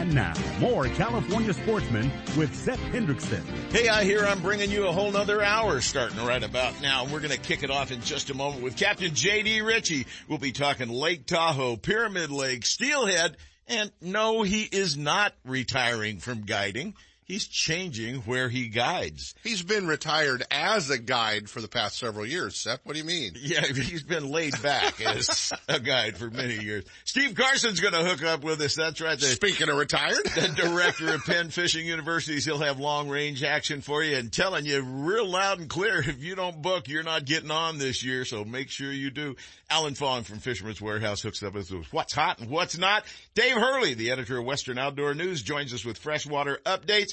And 0.00 0.14
now, 0.14 0.32
more 0.60 0.86
California 0.86 1.52
sportsmen 1.52 2.10
with 2.34 2.56
Seth 2.56 2.80
Hendrickson. 2.90 3.42
Hey, 3.70 3.90
I 3.90 4.02
hear 4.02 4.24
I'm 4.24 4.40
bringing 4.40 4.70
you 4.70 4.86
a 4.86 4.92
whole 4.92 5.12
nother 5.12 5.42
hour 5.42 5.82
starting 5.82 6.24
right 6.24 6.42
about 6.42 6.80
now. 6.80 7.04
We're 7.04 7.20
going 7.20 7.32
to 7.32 7.38
kick 7.38 7.62
it 7.62 7.70
off 7.70 7.90
in 7.92 8.00
just 8.00 8.30
a 8.30 8.34
moment 8.34 8.62
with 8.62 8.78
Captain 8.78 9.14
J.D. 9.14 9.60
Richey. 9.60 10.06
We'll 10.26 10.38
be 10.38 10.52
talking 10.52 10.88
Lake 10.88 11.26
Tahoe, 11.26 11.76
Pyramid 11.76 12.30
Lake, 12.30 12.64
Steelhead, 12.64 13.36
and 13.68 13.92
no, 14.00 14.40
he 14.40 14.62
is 14.62 14.96
not 14.96 15.34
retiring 15.44 16.16
from 16.16 16.46
guiding. 16.46 16.94
He's 17.30 17.46
changing 17.46 18.22
where 18.22 18.48
he 18.48 18.66
guides. 18.66 19.36
He's 19.44 19.62
been 19.62 19.86
retired 19.86 20.42
as 20.50 20.90
a 20.90 20.98
guide 20.98 21.48
for 21.48 21.60
the 21.60 21.68
past 21.68 21.96
several 21.96 22.26
years, 22.26 22.58
Seth. 22.58 22.80
What 22.82 22.94
do 22.94 22.98
you 22.98 23.04
mean? 23.04 23.34
Yeah, 23.40 23.64
he's 23.66 24.02
been 24.02 24.32
laid 24.32 24.60
back 24.60 25.00
as 25.00 25.52
a 25.68 25.78
guide 25.78 26.16
for 26.16 26.28
many 26.28 26.56
years. 26.56 26.86
Steve 27.04 27.36
Carson's 27.36 27.78
going 27.78 27.94
to 27.94 28.02
hook 28.02 28.24
up 28.24 28.42
with 28.42 28.60
us. 28.60 28.74
That's 28.74 29.00
right. 29.00 29.16
The, 29.16 29.26
Speaking 29.26 29.68
of 29.68 29.76
retired, 29.76 30.16
the 30.24 30.52
director 30.56 31.14
of 31.14 31.24
Penn 31.24 31.50
Fishing 31.50 31.86
Universities, 31.86 32.44
he'll 32.44 32.58
have 32.58 32.80
long 32.80 33.08
range 33.08 33.44
action 33.44 33.80
for 33.80 34.02
you 34.02 34.16
and 34.16 34.32
telling 34.32 34.66
you 34.66 34.82
real 34.82 35.28
loud 35.28 35.60
and 35.60 35.68
clear, 35.70 36.00
if 36.00 36.20
you 36.24 36.34
don't 36.34 36.60
book, 36.60 36.88
you're 36.88 37.04
not 37.04 37.26
getting 37.26 37.52
on 37.52 37.78
this 37.78 38.02
year. 38.02 38.24
So 38.24 38.44
make 38.44 38.70
sure 38.70 38.90
you 38.90 39.12
do. 39.12 39.36
Alan 39.70 39.94
Fong 39.94 40.24
from 40.24 40.40
Fisherman's 40.40 40.80
Warehouse 40.80 41.22
hooks 41.22 41.44
up 41.44 41.54
with 41.54 41.72
us. 41.72 41.92
What's 41.92 42.12
hot 42.12 42.40
and 42.40 42.50
what's 42.50 42.76
not. 42.76 43.04
Dave 43.36 43.54
Hurley, 43.54 43.94
the 43.94 44.10
editor 44.10 44.38
of 44.38 44.44
Western 44.44 44.78
Outdoor 44.78 45.14
News, 45.14 45.42
joins 45.42 45.72
us 45.72 45.84
with 45.84 45.96
freshwater 45.96 46.58
updates. 46.66 47.10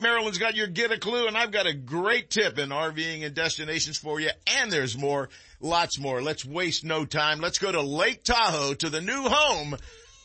Marilyn's 0.00 0.38
got 0.38 0.54
your 0.54 0.68
get 0.68 0.92
a 0.92 0.98
clue 0.98 1.26
and 1.26 1.36
I've 1.36 1.50
got 1.50 1.66
a 1.66 1.74
great 1.74 2.30
tip 2.30 2.58
in 2.58 2.68
RVing 2.68 3.24
and 3.24 3.34
destinations 3.34 3.98
for 3.98 4.20
you. 4.20 4.30
And 4.46 4.70
there's 4.70 4.96
more, 4.96 5.28
lots 5.60 5.98
more. 5.98 6.22
Let's 6.22 6.44
waste 6.44 6.84
no 6.84 7.04
time. 7.04 7.40
Let's 7.40 7.58
go 7.58 7.72
to 7.72 7.80
Lake 7.82 8.22
Tahoe 8.22 8.74
to 8.74 8.90
the 8.90 9.00
new 9.00 9.22
home 9.28 9.76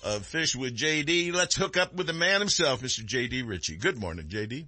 of 0.03 0.25
Fish 0.25 0.55
with 0.55 0.78
JD. 0.78 1.34
Let's 1.34 1.55
hook 1.55 1.78
up 1.78 1.95
with 1.95 2.07
the 2.07 2.13
man 2.13 2.39
himself, 2.39 2.82
Mr. 2.82 3.05
JD 3.05 3.47
Richey. 3.47 3.78
Good 3.78 3.99
morning, 3.99 4.28
JD. 4.28 4.67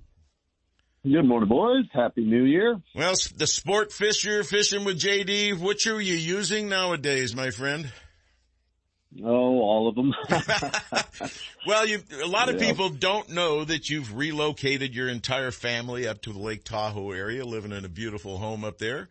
Good 1.04 1.24
morning, 1.24 1.48
boys. 1.48 1.86
Happy 1.94 2.26
New 2.26 2.44
Year. 2.44 2.82
Well, 2.94 3.14
the 3.38 3.48
sport 3.48 3.94
fisher 3.94 4.44
fishing 4.44 4.84
with 4.84 5.00
JD, 5.00 5.58
which 5.58 5.88
are 5.88 6.02
you 6.02 6.16
using 6.16 6.68
nowadays, 6.68 7.34
my 7.34 7.52
friend? 7.52 7.90
Oh, 9.24 9.60
all 9.60 9.88
of 9.88 9.96
them. 9.96 10.14
well, 11.68 11.86
you, 11.88 12.00
a 12.24 12.28
lot 12.28 12.50
of 12.50 12.62
Yeah. 12.62 12.68
people 12.70 12.90
don't 12.90 13.30
know 13.30 13.64
that 13.64 13.90
you've 13.90 14.16
relocated 14.16 14.94
your 14.94 15.10
entire 15.10 15.52
family 15.52 16.08
up 16.08 16.22
to 16.24 16.34
the 16.34 16.40
Lake 16.40 16.64
Tahoe 16.64 17.12
area, 17.12 17.44
living 17.44 17.72
in 17.72 17.86
a 17.86 17.90
beautiful 17.90 18.38
home 18.38 18.64
up 18.64 18.78
there. 18.78 19.10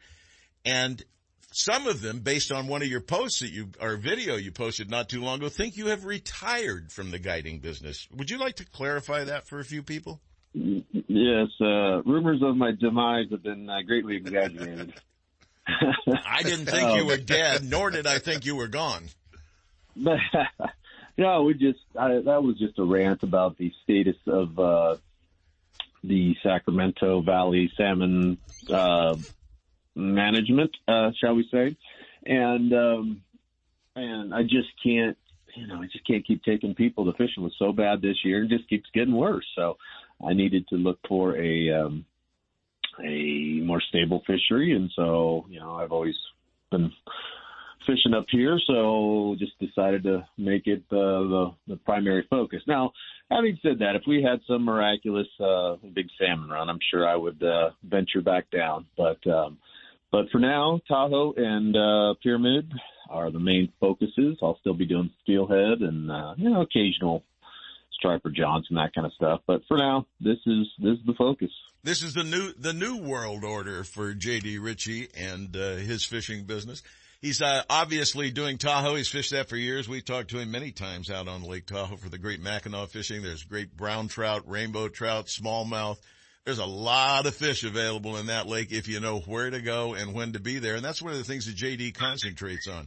And 0.64 1.02
some 1.50 1.86
of 1.88 2.00
them, 2.00 2.20
based 2.20 2.52
on 2.52 2.68
one 2.68 2.82
of 2.82 2.88
your 2.88 3.00
posts 3.00 3.40
that 3.40 3.50
you, 3.50 3.70
or 3.80 3.96
video 3.96 4.36
you 4.36 4.52
posted 4.52 4.88
not 4.88 5.08
too 5.08 5.20
long 5.20 5.38
ago, 5.38 5.48
think 5.48 5.76
you 5.76 5.86
have 5.88 6.04
retired 6.04 6.92
from 6.92 7.10
the 7.10 7.18
guiding 7.18 7.58
business. 7.58 8.06
Would 8.14 8.30
you 8.30 8.38
like 8.38 8.56
to 8.56 8.64
clarify 8.64 9.24
that 9.24 9.48
for 9.48 9.58
a 9.58 9.64
few 9.64 9.82
people? 9.82 10.20
yes, 10.54 11.48
uh, 11.60 12.02
rumors 12.02 12.40
of 12.42 12.56
my 12.56 12.70
demise 12.72 13.26
have 13.30 13.42
been 13.42 13.68
uh, 13.68 13.82
greatly 13.86 14.16
exaggerated. 14.16 14.94
I 15.66 16.42
didn't 16.42 16.66
think 16.66 16.96
you 16.96 17.06
were 17.06 17.16
dead, 17.16 17.64
nor 17.64 17.90
did 17.90 18.06
I 18.06 18.18
think 18.18 18.46
you 18.46 18.56
were 18.56 18.68
gone. 18.68 19.08
But 20.04 20.20
yeah, 21.16 21.40
we 21.40 21.54
just 21.54 21.80
I, 21.98 22.20
that 22.20 22.42
was 22.42 22.58
just 22.58 22.78
a 22.78 22.84
rant 22.84 23.22
about 23.24 23.58
the 23.58 23.72
status 23.82 24.16
of 24.26 24.58
uh, 24.58 24.96
the 26.04 26.36
Sacramento 26.42 27.22
Valley 27.22 27.72
salmon 27.76 28.38
uh, 28.72 29.16
management, 29.96 30.76
uh, 30.86 31.10
shall 31.20 31.34
we 31.34 31.48
say? 31.50 31.76
And 32.24 32.72
um, 32.72 33.22
and 33.96 34.32
I 34.32 34.42
just 34.42 34.68
can't, 34.82 35.18
you 35.56 35.66
know, 35.66 35.82
I 35.82 35.86
just 35.86 36.06
can't 36.06 36.24
keep 36.24 36.44
taking 36.44 36.74
people. 36.74 37.04
The 37.04 37.12
fishing 37.14 37.42
was 37.42 37.54
so 37.58 37.72
bad 37.72 38.00
this 38.00 38.24
year, 38.24 38.40
and 38.40 38.48
just 38.48 38.68
keeps 38.68 38.88
getting 38.94 39.14
worse. 39.14 39.46
So 39.56 39.76
I 40.24 40.34
needed 40.34 40.68
to 40.68 40.76
look 40.76 40.98
for 41.08 41.36
a 41.36 41.70
um, 41.72 42.04
a 43.04 43.60
more 43.64 43.80
stable 43.80 44.22
fishery, 44.26 44.72
and 44.72 44.90
so 44.94 45.46
you 45.48 45.58
know, 45.58 45.74
I've 45.74 45.92
always 45.92 46.16
been 46.70 46.92
fishing 47.88 48.14
up 48.14 48.26
here, 48.30 48.60
so 48.66 49.34
just 49.38 49.58
decided 49.58 50.02
to 50.02 50.26
make 50.36 50.66
it 50.66 50.82
uh, 50.92 51.24
the 51.32 51.50
the 51.68 51.76
primary 51.76 52.26
focus. 52.28 52.60
Now, 52.68 52.92
having 53.30 53.58
said 53.62 53.78
that, 53.78 53.96
if 53.96 54.02
we 54.06 54.22
had 54.22 54.40
some 54.46 54.64
miraculous 54.64 55.26
uh, 55.40 55.76
big 55.94 56.06
salmon 56.18 56.50
run, 56.50 56.68
I'm 56.68 56.78
sure 56.90 57.08
I 57.08 57.16
would 57.16 57.42
uh, 57.42 57.70
venture 57.82 58.20
back 58.20 58.50
down. 58.50 58.86
But 58.96 59.26
um, 59.26 59.58
but 60.12 60.26
for 60.30 60.38
now, 60.38 60.80
Tahoe 60.86 61.32
and 61.36 61.74
uh, 61.76 62.14
Pyramid 62.22 62.70
are 63.08 63.30
the 63.30 63.40
main 63.40 63.72
focuses. 63.80 64.36
I'll 64.42 64.58
still 64.60 64.74
be 64.74 64.86
doing 64.86 65.10
steelhead 65.22 65.80
and 65.80 66.10
uh, 66.10 66.34
you 66.36 66.50
know 66.50 66.60
occasional 66.60 67.24
striper 67.92 68.30
Johnson 68.30 68.76
that 68.76 68.94
kind 68.94 69.06
of 69.06 69.12
stuff. 69.14 69.40
But 69.46 69.62
for 69.66 69.78
now, 69.78 70.06
this 70.20 70.38
is 70.46 70.66
this 70.78 70.98
is 70.98 71.06
the 71.06 71.14
focus. 71.16 71.50
This 71.82 72.02
is 72.02 72.12
the 72.12 72.24
new 72.24 72.52
the 72.52 72.74
new 72.74 72.98
world 72.98 73.44
order 73.44 73.82
for 73.82 74.12
JD 74.12 74.62
Richey 74.62 75.08
and 75.16 75.56
uh, 75.56 75.76
his 75.76 76.04
fishing 76.04 76.44
business. 76.44 76.82
He's 77.20 77.42
uh, 77.42 77.62
obviously 77.68 78.30
doing 78.30 78.58
Tahoe. 78.58 78.94
He's 78.94 79.08
fished 79.08 79.32
that 79.32 79.48
for 79.48 79.56
years. 79.56 79.88
We 79.88 80.00
talked 80.02 80.30
to 80.30 80.38
him 80.38 80.52
many 80.52 80.70
times 80.70 81.10
out 81.10 81.26
on 81.26 81.42
Lake 81.42 81.66
Tahoe 81.66 81.96
for 81.96 82.08
the 82.08 82.18
great 82.18 82.40
Mackinaw 82.40 82.86
fishing. 82.86 83.22
There's 83.22 83.42
great 83.42 83.76
brown 83.76 84.06
trout, 84.06 84.44
rainbow 84.46 84.88
trout, 84.88 85.26
smallmouth. 85.26 85.98
There's 86.44 86.60
a 86.60 86.64
lot 86.64 87.26
of 87.26 87.34
fish 87.34 87.64
available 87.64 88.16
in 88.18 88.26
that 88.26 88.46
lake 88.46 88.70
if 88.70 88.86
you 88.86 89.00
know 89.00 89.18
where 89.18 89.50
to 89.50 89.60
go 89.60 89.94
and 89.94 90.14
when 90.14 90.34
to 90.34 90.40
be 90.40 90.60
there. 90.60 90.76
And 90.76 90.84
that's 90.84 91.02
one 91.02 91.12
of 91.12 91.18
the 91.18 91.24
things 91.24 91.46
that 91.46 91.56
JD 91.56 91.94
concentrates 91.94 92.68
on. 92.68 92.86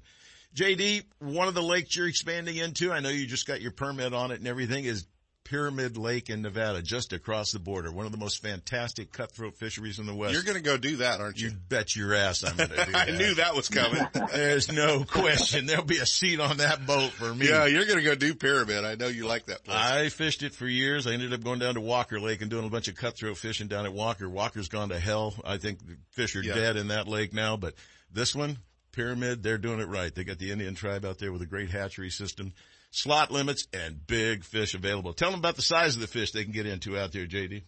JD, 0.55 1.03
one 1.19 1.49
of 1.49 1.53
the 1.53 1.61
lakes 1.61 1.95
you're 1.95 2.07
expanding 2.07 2.55
into, 2.55 2.91
I 2.91 3.01
know 3.01 3.09
you 3.09 3.27
just 3.27 3.47
got 3.47 3.61
your 3.61 3.71
permit 3.71 4.13
on 4.13 4.31
it 4.31 4.39
and 4.39 4.47
everything, 4.47 4.85
is 4.85 5.05
Pyramid 5.43 5.97
Lake 5.97 6.29
in 6.29 6.41
Nevada, 6.41 6.81
just 6.81 7.13
across 7.13 7.51
the 7.51 7.59
border. 7.59 7.91
One 7.91 8.05
of 8.05 8.11
the 8.11 8.17
most 8.17 8.41
fantastic 8.41 9.11
cutthroat 9.11 9.55
fisheries 9.55 9.99
in 9.99 10.05
the 10.05 10.13
West. 10.13 10.33
You're 10.33 10.43
going 10.43 10.55
to 10.57 10.61
go 10.63 10.77
do 10.77 10.97
that, 10.97 11.19
aren't 11.19 11.39
you? 11.39 11.49
You 11.49 11.55
bet 11.67 11.95
your 11.95 12.13
ass 12.13 12.43
I'm 12.43 12.55
going 12.55 12.69
to 12.69 12.85
do 12.85 12.91
that. 12.93 13.09
I 13.09 13.17
knew 13.17 13.33
that 13.35 13.55
was 13.55 13.67
coming. 13.67 14.01
There's 14.33 14.71
no 14.71 15.03
question. 15.03 15.65
There'll 15.65 15.83
be 15.83 15.97
a 15.97 16.05
seat 16.05 16.39
on 16.39 16.57
that 16.57 16.85
boat 16.85 17.11
for 17.11 17.33
me. 17.33 17.49
Yeah, 17.49 17.65
you're 17.65 17.85
going 17.85 17.97
to 17.97 18.03
go 18.03 18.15
do 18.15 18.33
Pyramid. 18.35 18.85
I 18.85 18.95
know 18.95 19.07
you 19.07 19.27
like 19.27 19.47
that 19.47 19.63
place. 19.65 19.77
I 19.77 20.09
fished 20.09 20.43
it 20.43 20.53
for 20.53 20.67
years. 20.67 21.07
I 21.07 21.11
ended 21.13 21.33
up 21.33 21.43
going 21.43 21.59
down 21.59 21.73
to 21.73 21.81
Walker 21.81 22.19
Lake 22.19 22.41
and 22.41 22.49
doing 22.49 22.65
a 22.65 22.69
bunch 22.69 22.87
of 22.87 22.95
cutthroat 22.95 23.37
fishing 23.37 23.67
down 23.67 23.85
at 23.85 23.93
Walker. 23.93 24.29
Walker's 24.29 24.69
gone 24.69 24.89
to 24.89 24.99
hell. 24.99 25.33
I 25.43 25.57
think 25.57 25.79
the 25.85 25.97
fish 26.11 26.35
are 26.35 26.43
Yeah. 26.43 26.53
dead 26.55 26.77
in 26.77 26.89
that 26.89 27.07
lake 27.07 27.33
now, 27.33 27.57
but 27.57 27.73
this 28.13 28.35
one, 28.35 28.57
Pyramid, 28.93 29.41
they're 29.41 29.57
doing 29.57 29.79
it 29.79 29.87
right. 29.87 30.13
They 30.13 30.23
got 30.23 30.37
the 30.37 30.51
Indian 30.51 30.75
tribe 30.75 31.03
out 31.05 31.17
there 31.17 31.31
with 31.31 31.41
a 31.41 31.45
great 31.45 31.69
hatchery 31.69 32.09
system, 32.09 32.53
slot 32.91 33.31
limits, 33.31 33.67
and 33.73 34.05
big 34.05 34.43
fish 34.43 34.73
available. 34.73 35.13
Tell 35.13 35.31
them 35.31 35.39
about 35.39 35.55
the 35.55 35.61
size 35.61 35.95
of 35.95 36.01
the 36.01 36.07
fish 36.07 36.31
they 36.31 36.43
can 36.43 36.53
get 36.53 36.65
into 36.65 36.97
out 36.97 37.11
there, 37.11 37.25
JD. 37.25 37.63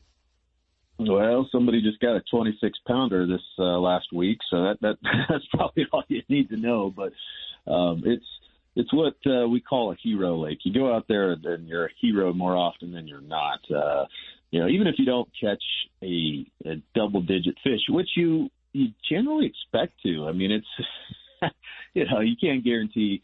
Well, 0.99 1.49
somebody 1.51 1.81
just 1.81 1.99
got 1.99 2.15
a 2.15 2.21
26 2.29 2.77
pounder 2.87 3.25
this 3.25 3.41
uh, 3.57 3.79
last 3.79 4.13
week, 4.13 4.37
so 4.49 4.63
that 4.63 4.77
that 4.81 4.95
that's 5.29 5.45
probably 5.53 5.85
all 5.91 6.03
you 6.07 6.21
need 6.29 6.49
to 6.49 6.57
know. 6.57 6.93
But 6.95 7.13
um, 7.71 8.03
it's 8.05 8.25
it's 8.75 8.93
what 8.93 9.15
uh, 9.25 9.47
we 9.47 9.59
call 9.59 9.91
a 9.91 9.95
hero 10.01 10.37
lake. 10.37 10.59
You 10.63 10.73
go 10.73 10.93
out 10.93 11.05
there 11.07 11.31
and, 11.31 11.67
you're 11.67 11.85
a 11.85 11.93
hero 11.99 12.33
more 12.33 12.55
often 12.55 12.91
than 12.91 13.07
you're 13.07 13.21
not. 13.21 13.59
Uh, 13.73 14.05
you 14.51 14.59
know, 14.59 14.67
even 14.67 14.87
if 14.87 14.95
you 14.99 15.05
don't 15.05 15.29
catch 15.39 15.63
a, 16.03 16.45
a 16.65 16.75
double 16.93 17.21
digit 17.21 17.55
fish, 17.63 17.81
which 17.89 18.09
you 18.15 18.49
you 18.71 18.89
generally 19.09 19.47
expect 19.47 19.93
to. 20.03 20.27
I 20.27 20.31
mean, 20.31 20.51
it's 20.51 21.53
you 21.95 22.05
know 22.05 22.19
you 22.19 22.35
can't 22.39 22.63
guarantee 22.63 23.23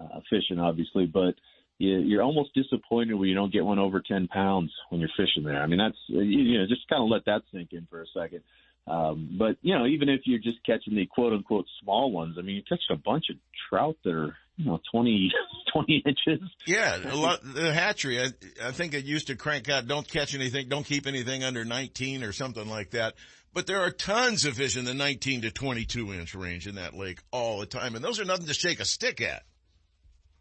uh, 0.00 0.20
fishing, 0.30 0.58
obviously, 0.58 1.06
but 1.06 1.34
you, 1.78 1.98
you're 1.98 2.22
almost 2.22 2.54
disappointed 2.54 3.14
when 3.14 3.28
you 3.28 3.34
don't 3.34 3.52
get 3.52 3.64
one 3.64 3.78
over 3.78 4.00
10 4.00 4.28
pounds 4.28 4.72
when 4.90 5.00
you're 5.00 5.10
fishing 5.16 5.44
there. 5.44 5.60
I 5.60 5.66
mean, 5.66 5.78
that's, 5.78 5.98
you, 6.08 6.20
you 6.20 6.58
know, 6.58 6.66
just 6.66 6.88
kind 6.88 7.02
of 7.02 7.08
let 7.08 7.24
that 7.26 7.42
sink 7.52 7.70
in 7.72 7.86
for 7.90 8.02
a 8.02 8.06
second. 8.14 8.42
Um, 8.86 9.36
but, 9.38 9.56
you 9.62 9.76
know, 9.76 9.86
even 9.86 10.08
if 10.08 10.20
you're 10.24 10.38
just 10.38 10.64
catching 10.64 10.94
the 10.94 11.06
quote 11.06 11.32
unquote 11.32 11.66
small 11.82 12.12
ones, 12.12 12.36
I 12.38 12.42
mean, 12.42 12.56
you 12.56 12.62
catch 12.68 12.80
a 12.90 12.96
bunch 12.96 13.24
of 13.30 13.36
trout 13.68 13.96
that 14.04 14.14
are, 14.14 14.36
you 14.56 14.64
know, 14.64 14.80
20, 14.92 15.30
20 15.72 16.02
inches. 16.06 16.48
Yeah, 16.66 16.96
a 17.12 17.16
lot, 17.16 17.40
the 17.42 17.74
hatchery, 17.74 18.20
I, 18.22 18.28
I 18.64 18.70
think 18.70 18.94
it 18.94 19.04
used 19.04 19.26
to 19.26 19.36
crank 19.36 19.68
out, 19.68 19.88
don't 19.88 20.06
catch 20.06 20.34
anything, 20.34 20.68
don't 20.68 20.86
keep 20.86 21.06
anything 21.06 21.42
under 21.42 21.64
19 21.64 22.22
or 22.22 22.32
something 22.32 22.68
like 22.68 22.90
that. 22.90 23.14
But 23.52 23.66
there 23.66 23.80
are 23.80 23.90
tons 23.90 24.44
of 24.44 24.54
fish 24.54 24.76
in 24.76 24.84
the 24.84 24.94
19 24.94 25.42
to 25.42 25.50
22 25.50 26.12
inch 26.12 26.34
range 26.34 26.66
in 26.66 26.74
that 26.74 26.94
lake 26.94 27.20
all 27.32 27.58
the 27.58 27.66
time. 27.66 27.94
And 27.94 28.04
those 28.04 28.20
are 28.20 28.24
nothing 28.24 28.46
to 28.46 28.54
shake 28.54 28.80
a 28.80 28.84
stick 28.84 29.20
at. 29.20 29.44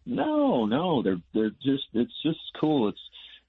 No, 0.06 0.66
no, 0.66 1.02
they're 1.02 1.22
they're 1.34 1.52
just 1.64 1.86
it's 1.94 2.14
just 2.24 2.40
cool. 2.60 2.90
It's 2.90 3.00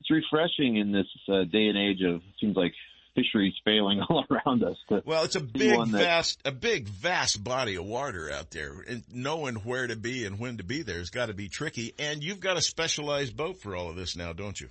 it's 0.01 0.11
refreshing 0.11 0.77
in 0.77 0.93
this 0.93 1.07
uh, 1.29 1.45
day 1.45 1.67
and 1.67 1.77
age 1.79 2.03
of 2.03 2.23
seems 2.41 2.57
like 2.57 2.73
fisheries 3.15 3.55
failing 3.65 4.01
all 4.09 4.25
around 4.31 4.63
us. 4.63 4.77
Well, 5.05 5.25
it's 5.25 5.37
a 5.37 5.41
big, 5.41 5.79
that- 5.79 5.89
vast, 5.89 6.41
a 6.45 6.53
big, 6.53 6.87
vast 6.89 7.43
body 7.43 7.77
of 7.77 7.85
water 7.85 8.31
out 8.31 8.51
there, 8.51 8.85
and 8.89 9.03
knowing 9.13 9.57
where 9.57 9.87
to 9.87 9.97
be 9.97 10.25
and 10.25 10.39
when 10.39 10.59
to 10.59 10.65
be 10.65 10.83
there 10.83 10.99
has 10.99 11.11
got 11.11 11.27
to 11.27 11.35
be 11.35 11.49
tricky. 11.49 11.95
And 11.99 12.23
you've 12.23 12.41
got 12.41 12.57
a 12.57 12.63
specialized 12.63 13.37
boat 13.37 13.59
for 13.61 13.75
all 13.75 13.89
of 13.89 13.97
this 13.97 14.17
now, 14.17 14.33
don't 14.33 14.61
you? 14.61 14.69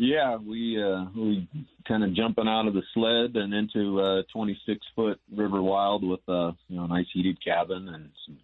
Yeah, 0.00 0.36
we 0.36 0.80
uh 0.80 1.06
we 1.16 1.48
kind 1.88 2.04
of 2.04 2.14
jumping 2.14 2.46
out 2.46 2.68
of 2.68 2.74
the 2.74 2.82
sled 2.94 3.34
and 3.34 3.52
into 3.52 3.98
a 3.98 4.22
26 4.32 4.78
foot 4.94 5.18
river 5.34 5.60
wild 5.60 6.08
with 6.08 6.20
a 6.28 6.52
you 6.68 6.76
know 6.76 6.86
nice 6.86 7.06
heated 7.12 7.42
cabin 7.44 7.88
and 7.88 8.10
some 8.24 8.38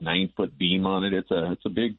nine 0.00 0.32
foot 0.36 0.56
beam 0.58 0.86
on 0.86 1.04
it. 1.04 1.12
It's 1.12 1.30
a 1.30 1.52
it's 1.52 1.66
a 1.66 1.70
big 1.70 1.96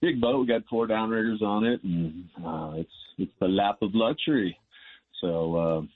big 0.00 0.20
boat. 0.20 0.40
We 0.40 0.46
got 0.46 0.66
four 0.68 0.86
downriggers 0.86 1.42
on 1.42 1.64
it, 1.64 1.82
and 1.82 2.28
uh, 2.44 2.72
it's 2.76 2.90
it's 3.18 3.32
the 3.40 3.48
lap 3.48 3.78
of 3.82 3.94
luxury. 3.94 4.58
So 5.20 5.88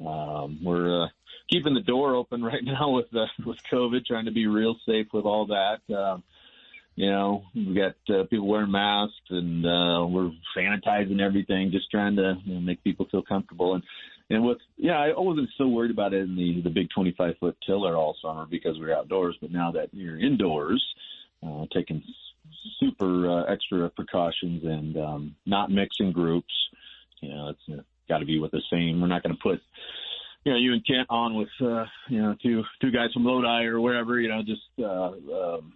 uh, 0.00 0.08
um, 0.08 0.60
we're 0.62 1.04
uh, 1.04 1.08
keeping 1.50 1.74
the 1.74 1.80
door 1.80 2.14
open 2.14 2.42
right 2.52 2.64
now 2.64 2.90
with 2.90 3.14
uh, 3.14 3.26
with 3.44 3.58
COVID, 3.72 4.04
trying 4.06 4.26
to 4.26 4.32
be 4.32 4.46
real 4.46 4.76
safe 4.86 5.08
with 5.12 5.24
all 5.24 5.46
that. 5.46 5.94
Uh, 5.94 6.18
you 6.94 7.08
know, 7.08 7.44
we 7.54 7.74
got 7.74 7.94
uh, 8.12 8.24
people 8.24 8.48
wearing 8.48 8.72
masks 8.72 9.14
and 9.30 9.64
uh, 9.64 10.04
we're 10.04 10.32
sanitizing 10.56 11.20
everything, 11.20 11.70
just 11.70 11.88
trying 11.92 12.16
to 12.16 12.34
you 12.44 12.54
know, 12.54 12.60
make 12.60 12.82
people 12.82 13.06
feel 13.08 13.22
comfortable. 13.22 13.74
And 13.74 13.84
and 14.30 14.44
with 14.44 14.58
yeah, 14.76 14.98
I 14.98 15.12
wasn't 15.16 15.48
so 15.56 15.66
worried 15.68 15.90
about 15.90 16.12
it 16.12 16.22
in 16.22 16.36
the 16.36 16.60
the 16.62 16.70
big 16.70 16.88
25 16.94 17.34
foot 17.40 17.56
tiller 17.66 17.96
all 17.96 18.16
summer 18.22 18.46
because 18.48 18.78
we 18.78 18.86
are 18.86 18.96
outdoors. 18.96 19.36
But 19.40 19.50
now 19.50 19.72
that 19.72 19.88
you're 19.92 20.18
indoors, 20.18 20.84
uh, 21.46 21.64
taking 21.72 22.02
super 22.78 23.30
uh, 23.30 23.52
extra 23.52 23.88
precautions 23.90 24.64
and 24.64 24.96
um, 24.96 25.36
not 25.46 25.70
mixing 25.70 26.12
groups, 26.12 26.52
you 27.20 27.30
know, 27.30 27.48
it's 27.48 27.78
uh, 27.78 27.82
got 28.08 28.18
to 28.18 28.26
be 28.26 28.38
with 28.38 28.50
the 28.50 28.62
same. 28.70 29.00
We're 29.00 29.08
not 29.08 29.22
going 29.22 29.34
to 29.34 29.42
put 29.42 29.60
you 30.44 30.52
know 30.52 30.58
you 30.58 30.72
and 30.72 30.86
Kent 30.86 31.06
on 31.10 31.34
with 31.34 31.48
uh, 31.60 31.84
you 32.08 32.22
know 32.22 32.34
two 32.42 32.64
two 32.80 32.90
guys 32.90 33.12
from 33.12 33.24
Lodi 33.24 33.64
or 33.64 33.80
wherever. 33.80 34.20
You 34.20 34.28
know, 34.28 34.42
just 34.42 34.62
uh, 34.78 35.56
um, 35.56 35.72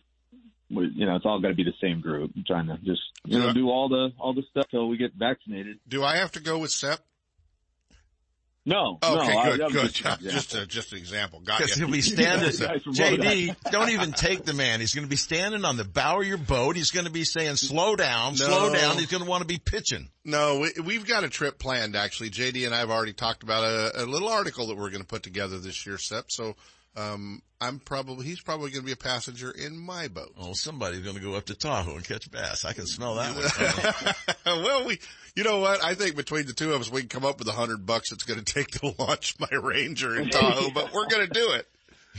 you 0.68 1.06
know, 1.06 1.16
it's 1.16 1.26
all 1.26 1.40
got 1.40 1.48
to 1.48 1.54
be 1.54 1.64
the 1.64 1.74
same 1.80 2.00
group. 2.00 2.32
I'm 2.36 2.44
trying 2.46 2.66
to 2.66 2.78
just 2.84 3.02
you 3.24 3.38
know 3.38 3.52
do 3.52 3.68
all 3.68 3.88
the 3.88 4.12
all 4.18 4.34
the 4.34 4.42
stuff 4.50 4.66
till 4.70 4.88
we 4.88 4.96
get 4.96 5.12
vaccinated. 5.14 5.78
Do 5.88 6.04
I 6.04 6.16
have 6.16 6.32
to 6.32 6.40
go 6.40 6.58
with 6.58 6.70
Sep? 6.70 7.00
No. 8.64 8.98
Okay, 9.02 9.34
no, 9.34 9.43
good, 9.43 9.62
I, 9.62 9.68
good. 9.70 9.93
Just, 9.93 10.20
Just, 10.22 10.55
a, 10.55 10.66
just 10.66 10.93
an 10.93 10.98
example. 10.98 11.40
Got 11.40 11.59
Because 11.59 11.76
you. 11.76 11.84
he'll 11.86 11.93
be 11.93 12.01
standing. 12.02 12.51
Guys. 12.51 12.84
JD, 12.84 13.56
don't 13.72 13.90
even 13.90 14.12
take 14.12 14.44
the 14.44 14.52
man. 14.55 14.78
He's 14.78 14.94
going 14.94 15.05
to 15.05 15.10
be 15.10 15.16
standing 15.16 15.64
on 15.64 15.76
the 15.76 15.84
bow 15.84 16.20
of 16.20 16.26
your 16.26 16.39
boat. 16.39 16.76
He's 16.76 16.93
going 16.93 17.06
to 17.06 17.12
be 17.12 17.24
saying, 17.24 17.56
slow 17.56 17.97
down, 17.97 18.36
slow 18.36 18.72
down. 18.72 18.98
He's 18.98 19.06
going 19.10 19.22
to 19.24 19.28
want 19.28 19.43
to 19.43 19.48
be 19.48 19.59
pitching. 19.59 20.09
No, 20.24 20.60
we, 20.60 20.70
we've 20.82 21.06
got 21.06 21.24
a 21.24 21.28
trip 21.28 21.59
planned 21.59 21.97
actually. 21.97 22.30
JD 22.30 22.64
and 22.64 22.74
I 22.74 22.78
have 22.78 22.90
already 22.90 23.12
talked 23.14 23.43
about 23.43 23.64
a, 23.64 24.05
a 24.05 24.06
little 24.06 24.28
article 24.28 24.68
that 24.68 24.76
we're 24.76 24.90
going 24.90 25.02
to 25.02 25.09
put 25.09 25.24
together 25.24 25.59
this 25.59 25.84
year, 25.84 25.98
Sep. 25.98 26.26
So, 26.30 26.55
um, 26.97 27.43
I'm 27.60 27.78
probably, 27.78 28.27
he's 28.27 28.40
probably 28.40 28.70
going 28.70 28.82
to 28.82 28.86
be 28.86 28.93
a 28.93 28.97
passenger 28.97 29.51
in 29.51 29.78
my 29.78 30.09
boat. 30.09 30.35
Oh, 30.39 30.52
somebody's 30.52 31.01
going 31.01 31.16
to 31.16 31.23
go 31.23 31.35
up 31.35 31.47
to 31.47 31.55
Tahoe 31.55 31.94
and 31.97 32.05
catch 32.05 32.31
bass. 32.31 32.64
I 32.64 32.73
can 32.73 32.86
smell 32.86 33.14
that 33.16 33.35
one. 34.44 34.62
well, 34.62 34.86
we, 34.86 34.98
you 35.36 35.44
know 35.44 35.59
what? 35.60 35.82
I 35.82 35.94
think 35.94 36.16
between 36.16 36.47
the 36.47 36.52
two 36.52 36.73
of 36.73 36.81
us, 36.81 36.90
we 36.90 37.01
can 37.01 37.09
come 37.09 37.24
up 37.24 37.39
with 37.39 37.48
a 37.48 37.52
hundred 37.52 37.86
bucks 37.86 38.12
it's 38.12 38.24
going 38.24 38.43
to 38.43 38.44
take 38.55 38.69
to 38.81 38.94
launch 38.98 39.36
my 39.39 39.48
Ranger 39.62 40.16
in 40.19 40.28
Tahoe, 40.28 40.70
but 40.70 40.93
we're 40.93 41.06
going 41.09 41.27
to 41.27 41.32
do 41.32 41.52
it. 41.52 41.66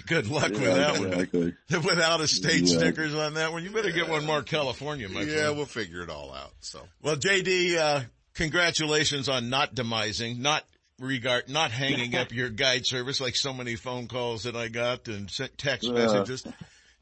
Good 0.08 0.28
luck 0.28 0.50
with 0.50 0.64
Yeah, 0.64 0.92
that 0.92 1.00
one. 1.00 1.56
Without 1.84 2.20
a 2.20 2.28
state 2.28 2.64
Yeah. 2.64 2.78
stickers 2.78 3.14
on 3.14 3.36
that 3.36 3.52
one, 3.52 3.64
you 3.64 3.70
better 3.70 3.92
get 3.92 4.10
one 4.10 4.26
more 4.26 4.42
California, 4.42 5.08
my 5.08 5.22
Yeah, 5.22 5.34
friend. 5.44 5.58
we'll 5.58 5.66
figure 5.68 6.02
it 6.02 6.10
all 6.10 6.34
out. 6.34 6.52
So, 6.62 6.80
Well, 7.04 7.16
JD, 7.16 7.78
uh, 7.78 8.02
congratulations 8.34 9.30
on 9.30 9.50
not 9.52 9.76
demising, 9.76 10.40
not 10.40 10.64
regard, 11.04 11.50
not 11.50 11.72
hanging 11.72 12.16
up 12.18 12.32
your 12.32 12.50
guide 12.50 12.86
service 12.86 13.20
like 13.22 13.36
so 13.36 13.54
many 13.54 13.76
phone 13.76 14.08
calls 14.08 14.44
that 14.44 14.56
I 14.56 14.68
got 14.70 15.08
and 15.08 15.30
sent 15.30 15.58
text 15.58 15.88
Yeah. 15.88 15.94
messages. 15.94 16.46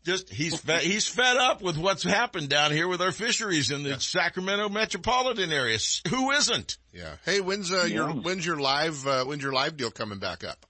Just, 0.04 0.30
he's 0.34 0.60
fed, 0.60 0.82
he's 0.82 1.08
fed 1.08 1.38
up 1.38 1.62
with 1.62 1.78
what's 1.78 2.02
happened 2.02 2.50
down 2.50 2.72
here 2.72 2.88
with 2.88 3.02
our 3.02 3.12
fisheries 3.12 3.70
in 3.70 3.84
the 3.84 4.00
Sacramento 4.00 4.68
metropolitan 4.70 5.52
area. 5.52 5.78
Who 6.10 6.32
isn't? 6.32 6.78
yeah. 6.92 7.18
Hey, 7.24 7.40
when's, 7.40 7.72
uh, 7.72 7.84
your, 7.84 8.08
when's 8.10 8.44
your 8.44 8.60
live, 8.60 9.06
uh, 9.06 9.26
when's 9.26 9.44
your 9.44 9.54
live 9.54 9.78
deal 9.78 9.92
coming 9.92 10.18
back 10.18 10.44
up? 10.44 10.66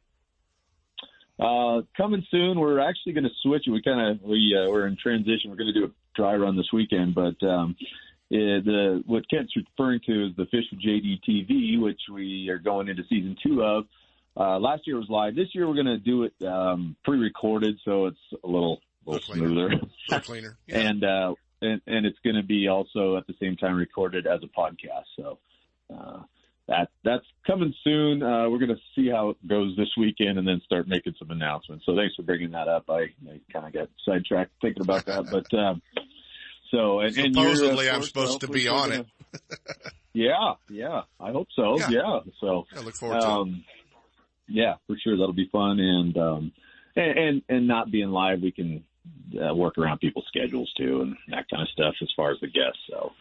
Uh, 1.39 1.81
coming 1.97 2.23
soon. 2.29 2.59
We're 2.59 2.79
actually 2.79 3.13
going 3.13 3.23
to 3.23 3.29
switch 3.41 3.63
it. 3.67 3.71
We 3.71 3.81
kind 3.81 4.11
of 4.11 4.21
we 4.21 4.55
uh, 4.55 4.69
we're 4.69 4.85
in 4.85 4.95
transition. 5.01 5.49
We're 5.49 5.55
going 5.55 5.73
to 5.73 5.79
do 5.79 5.85
a 5.85 5.91
dry 6.15 6.35
run 6.35 6.55
this 6.55 6.67
weekend, 6.71 7.15
but 7.15 7.41
um, 7.43 7.75
eh, 8.31 8.61
the 8.63 9.03
what 9.05 9.29
Kent's 9.29 9.53
referring 9.55 9.99
to 10.07 10.27
is 10.27 10.35
the 10.37 10.45
Fish 10.45 10.65
with 10.71 10.81
JD 10.81 11.19
TV, 11.27 11.79
which 11.81 12.01
we 12.11 12.49
are 12.49 12.59
going 12.59 12.87
into 12.87 13.03
season 13.09 13.35
two 13.43 13.63
of. 13.63 13.85
Uh, 14.37 14.57
last 14.59 14.83
year 14.87 14.97
was 14.97 15.09
live. 15.09 15.35
This 15.35 15.49
year 15.53 15.67
we're 15.67 15.73
going 15.73 15.87
to 15.87 15.97
do 15.97 16.23
it 16.23 16.45
um, 16.45 16.95
pre-recorded, 17.03 17.77
so 17.83 18.05
it's 18.05 18.17
a 18.43 18.47
little 18.47 18.79
smoother. 19.19 19.67
A 19.67 19.69
little 19.69 19.89
cleaner. 20.21 20.57
Yeah. 20.67 20.77
and 20.79 21.03
uh 21.03 21.33
and, 21.61 21.81
and 21.85 22.05
it's 22.05 22.17
going 22.23 22.35
to 22.35 22.43
be 22.43 22.67
also 22.67 23.17
at 23.17 23.27
the 23.27 23.35
same 23.39 23.55
time 23.55 23.75
recorded 23.75 24.25
as 24.27 24.39
a 24.43 24.47
podcast 24.59 25.05
so 25.15 25.37
uh 25.93 26.19
that 26.67 26.89
that's 27.03 27.25
coming 27.45 27.73
soon 27.83 28.23
uh 28.23 28.49
we're 28.49 28.57
going 28.59 28.69
to 28.69 28.81
see 28.95 29.09
how 29.09 29.29
it 29.29 29.47
goes 29.47 29.75
this 29.77 29.89
weekend 29.97 30.37
and 30.37 30.47
then 30.47 30.61
start 30.65 30.87
making 30.87 31.13
some 31.19 31.31
announcements 31.31 31.85
so 31.85 31.95
thanks 31.95 32.15
for 32.15 32.23
bringing 32.23 32.51
that 32.51 32.67
up 32.67 32.89
i, 32.89 33.01
I 33.01 33.39
kind 33.51 33.65
of 33.67 33.73
got 33.73 33.89
sidetracked 34.05 34.51
thinking 34.61 34.83
about 34.83 35.05
that 35.05 35.25
but 35.31 35.57
um 35.57 35.81
so 36.71 36.99
and, 37.01 37.15
and 37.17 37.33
Supposedly 37.35 37.89
I'm 37.89 38.03
supposed 38.03 38.41
to 38.41 38.47
be 38.47 38.67
on 38.67 38.89
gonna- 38.89 39.05
yeah 40.13 40.53
yeah. 40.69 41.01
I 41.19 41.31
hope 41.31 41.47
so. 41.55 41.77
Yeah. 41.79 41.89
yeah, 41.89 42.19
so 42.39 42.65
I 42.75 42.79
look 42.81 42.95
forward 42.95 43.21
to 43.21 43.25
it. 43.27 43.29
um 43.29 43.63
yeah 44.47 44.75
for 44.87 44.95
sure. 45.03 45.15
That'll 45.17 45.33
be 45.33 45.49
fun. 45.51 45.79
And 45.79 46.17
um 46.17 46.51
and 46.95 47.17
and, 47.17 47.41
and 47.49 47.67
not 47.67 47.91
being 47.91 48.09
live 48.09 48.41
we 48.41 48.51
can 48.51 48.83
uh, 49.41 49.53
work 49.55 49.77
around 49.77 49.99
people's 49.99 50.25
schedules 50.27 50.71
too 50.77 51.01
and 51.01 51.15
that 51.29 51.45
kind 51.49 51.61
of 51.63 51.69
stuff 51.69 51.95
as 52.01 52.09
far 52.15 52.31
as 52.31 52.39
the 52.41 52.47
guests. 52.47 52.79
So 52.89 53.11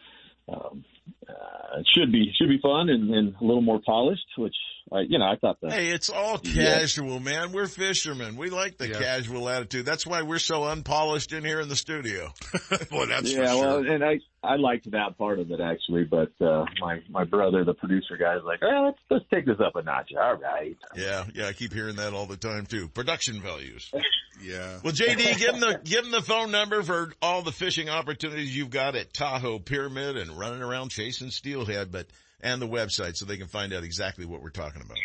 um 0.53 0.85
uh, 1.29 1.79
it 1.79 1.87
should 1.95 2.11
be 2.13 2.33
should 2.37 2.49
be 2.49 2.59
fun 2.61 2.89
and, 2.89 3.11
and 3.15 3.35
a 3.41 3.45
little 3.45 3.63
more 3.63 3.81
polished 3.85 4.25
which 4.37 4.55
I 4.93 5.01
you 5.09 5.19
know 5.19 5.27
I 5.27 5.37
thought 5.41 5.59
that 5.63 5.73
Hey, 5.73 5.89
it's 5.91 6.11
all 6.11 6.41
Yeah. 6.43 6.79
casual, 6.81 7.21
man. 7.21 7.53
We're 7.53 7.67
fishermen. 7.69 8.37
We 8.37 8.51
like 8.51 8.77
the 8.79 8.89
Yeah. 8.89 8.99
casual 8.99 9.49
attitude. 9.49 9.87
That's 9.87 10.07
why 10.07 10.23
we're 10.23 10.39
so 10.41 10.65
unpolished 10.65 11.33
in 11.33 11.45
here 11.45 11.61
in 11.61 11.69
the 11.69 11.77
studio. 11.77 12.33
Boy, 12.91 13.07
that's 13.07 13.31
yeah, 13.31 13.37
for 13.39 13.47
sure. 13.47 13.61
well, 13.83 13.93
and 13.93 14.05
I 14.05 14.19
I 14.43 14.57
liked 14.57 14.91
that 14.93 15.19
part 15.19 15.39
of 15.39 15.51
it 15.51 15.61
actually, 15.61 16.05
but 16.05 16.33
uh 16.41 16.65
my 16.81 17.01
my 17.11 17.25
brother, 17.25 17.63
the 17.65 17.75
producer 17.75 18.17
guy, 18.19 18.37
is 18.37 18.43
like, 18.45 18.61
oh, 18.63 18.87
let's 18.87 18.99
let's 19.11 19.25
take 19.33 19.45
this 19.45 19.61
up 19.65 19.77
a 19.77 19.83
notch. 19.83 20.13
All 20.19 20.37
right. 20.37 20.77
Yeah, 20.97 21.25
yeah, 21.35 21.47
I 21.49 21.53
keep 21.53 21.75
hearing 21.75 21.97
that 21.97 22.15
all 22.15 22.27
the 22.27 22.39
time 22.39 22.65
too. 22.65 22.89
Production 22.89 23.43
values. 23.43 23.91
yeah. 24.43 24.79
Well, 24.83 24.95
JD, 24.95 25.39
give 25.39 25.55
him 25.55 25.61
the 25.61 25.81
give 25.85 26.05
him 26.05 26.11
the 26.11 26.23
phone 26.23 26.51
number 26.51 26.83
for 26.83 27.13
all 27.21 27.43
the 27.43 27.53
fishing 27.53 27.91
opportunities 27.91 28.57
you've 28.57 28.71
got 28.71 28.97
at 28.97 29.13
Tahoe 29.13 29.59
Pyramid 29.59 30.17
and 30.17 30.31
running 30.39 30.63
around 30.63 30.91
chasing 30.91 31.31
steelhead, 31.31 31.93
but 31.93 32.07
and 32.41 32.63
the 32.63 32.69
website 32.69 33.17
so 33.17 33.27
they 33.27 33.37
can 33.37 33.49
find 33.49 33.75
out 33.75 33.85
exactly 33.85 34.25
what 34.25 34.43
we're 34.43 34.49
talking 34.49 34.81
about. 34.81 34.99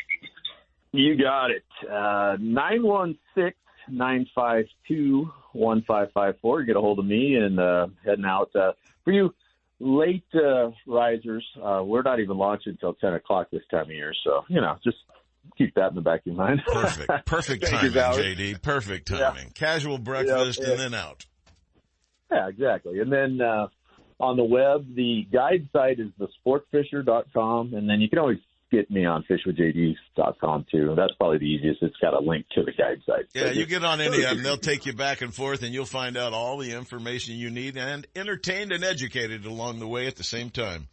You 0.94 1.18
got 1.22 1.52
it. 1.52 1.66
Uh 1.92 2.38
nine 2.40 2.84
one 2.84 3.18
six 3.36 3.58
nine 3.90 4.28
five 4.36 4.66
two 4.88 5.32
one 5.54 5.84
five 5.88 6.12
five 6.14 6.36
four. 6.42 6.64
Get 6.64 6.76
a 6.76 6.82
hold 6.82 7.00
of 7.00 7.06
me 7.06 7.36
and 7.36 7.60
uh 7.60 7.88
heading 8.06 8.26
out. 8.26 8.50
Uh 8.56 8.72
for 9.04 9.12
you 9.14 9.34
late 9.80 10.26
uh 10.34 10.72
risers, 10.88 11.46
uh 11.64 11.82
we're 11.84 12.02
not 12.02 12.20
even 12.20 12.38
launching 12.38 12.72
until 12.74 12.94
ten 12.96 13.14
o'clock 13.14 13.48
this 13.52 13.62
time 13.72 13.84
of 13.86 13.92
year, 13.92 14.14
so 14.24 14.44
you 14.48 14.62
know, 14.62 14.76
just 14.84 14.98
keep 15.58 15.74
that 15.76 15.90
in 15.90 15.96
the 15.96 16.02
back 16.02 16.22
of 16.22 16.26
your 16.28 16.36
mind. 16.36 16.62
Perfect, 16.66 17.12
perfect 17.26 17.68
timing, 17.68 17.92
JD. 17.92 18.62
Perfect 18.62 19.10
Yeah. 19.12 19.30
timing. 19.32 19.52
Casual 19.52 19.98
breakfast 19.98 20.60
Yeah, 20.62 20.70
and 20.72 20.80
then 20.80 20.94
out. 20.94 21.26
Yeah, 22.32 22.48
exactly. 22.50 23.00
And 23.00 23.12
then 23.12 23.40
uh, 23.40 23.68
on 24.20 24.36
the 24.38 24.44
web, 24.44 24.88
the 24.96 25.28
guide 25.32 25.70
site 25.72 26.00
is 26.00 26.08
thesportfisher.com, 26.20 27.74
and 27.74 27.90
then 27.90 28.02
you 28.02 28.10
can 28.10 28.18
always 28.20 28.40
get 28.76 28.92
me 28.92 29.06
on 29.06 29.24
fishwithjd.com 29.30 30.66
too. 30.72 30.94
That's 30.96 31.14
probably 31.18 31.38
the 31.38 31.46
easiest. 31.46 31.82
It's 31.82 31.96
got 32.02 32.14
a 32.14 32.20
link 32.20 32.46
to 32.56 32.64
the 32.64 32.72
guide 32.72 33.02
site. 33.06 33.26
Yeah, 33.34 33.48
So 33.48 33.52
you 33.52 33.66
get 33.66 33.84
on 33.84 34.02
any 34.02 34.24
of 34.24 34.30
them, 34.36 34.44
they'll 34.44 34.58
take 34.58 34.86
you 34.86 34.94
back 34.94 35.22
and 35.22 35.34
forth 35.34 35.64
and 35.64 35.74
you'll 35.74 35.86
find 35.86 36.18
out 36.18 36.34
all 36.34 36.58
the 36.58 36.74
information 36.74 37.36
you 37.36 37.50
need 37.50 37.78
and 37.78 38.06
entertained 38.16 38.72
and 38.72 38.84
educated 38.84 39.46
along 39.46 39.80
the 39.80 39.88
way 39.88 40.08
at 40.08 40.16
the 40.16 40.24
same 40.24 40.50
time. 40.50 40.88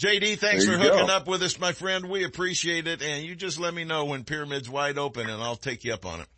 JD, 0.00 0.38
thanks 0.38 0.64
for 0.64 0.78
hooking 0.78 1.06
go. 1.06 1.12
up 1.12 1.26
with 1.26 1.42
us, 1.42 1.58
my 1.58 1.72
friend. 1.72 2.08
We 2.08 2.24
appreciate 2.24 2.86
it. 2.86 3.02
And 3.02 3.24
you 3.24 3.34
just 3.34 3.58
let 3.58 3.74
me 3.74 3.84
know 3.84 4.04
when 4.04 4.24
Pyramid's 4.24 4.70
wide 4.70 4.96
open 4.96 5.28
and 5.28 5.42
I'll 5.42 5.56
take 5.56 5.84
you 5.84 5.92
up 5.92 6.06
on 6.06 6.20
it. 6.20 6.28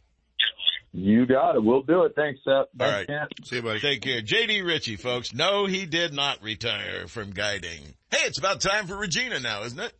You 0.92 1.24
got 1.26 1.54
it. 1.54 1.62
We'll 1.62 1.82
do 1.82 2.02
it. 2.02 2.14
Thanks, 2.16 2.40
Seth. 2.44 2.52
All 2.52 2.66
Thanks, 2.78 2.94
right. 2.94 3.06
Kent. 3.06 3.46
See 3.46 3.56
you, 3.56 3.62
buddy. 3.62 3.80
Take 3.80 4.02
care. 4.02 4.22
JD 4.22 4.66
Richey, 4.66 4.96
folks. 4.96 5.32
No, 5.32 5.66
he 5.66 5.86
did 5.86 6.12
not 6.12 6.42
retire 6.42 7.06
from 7.06 7.30
guiding. 7.30 7.94
Hey, 8.10 8.26
it's 8.26 8.38
about 8.38 8.60
time 8.60 8.86
for 8.86 8.96
Regina 8.96 9.38
now, 9.38 9.62
isn't 9.62 9.78
it? 9.78 9.92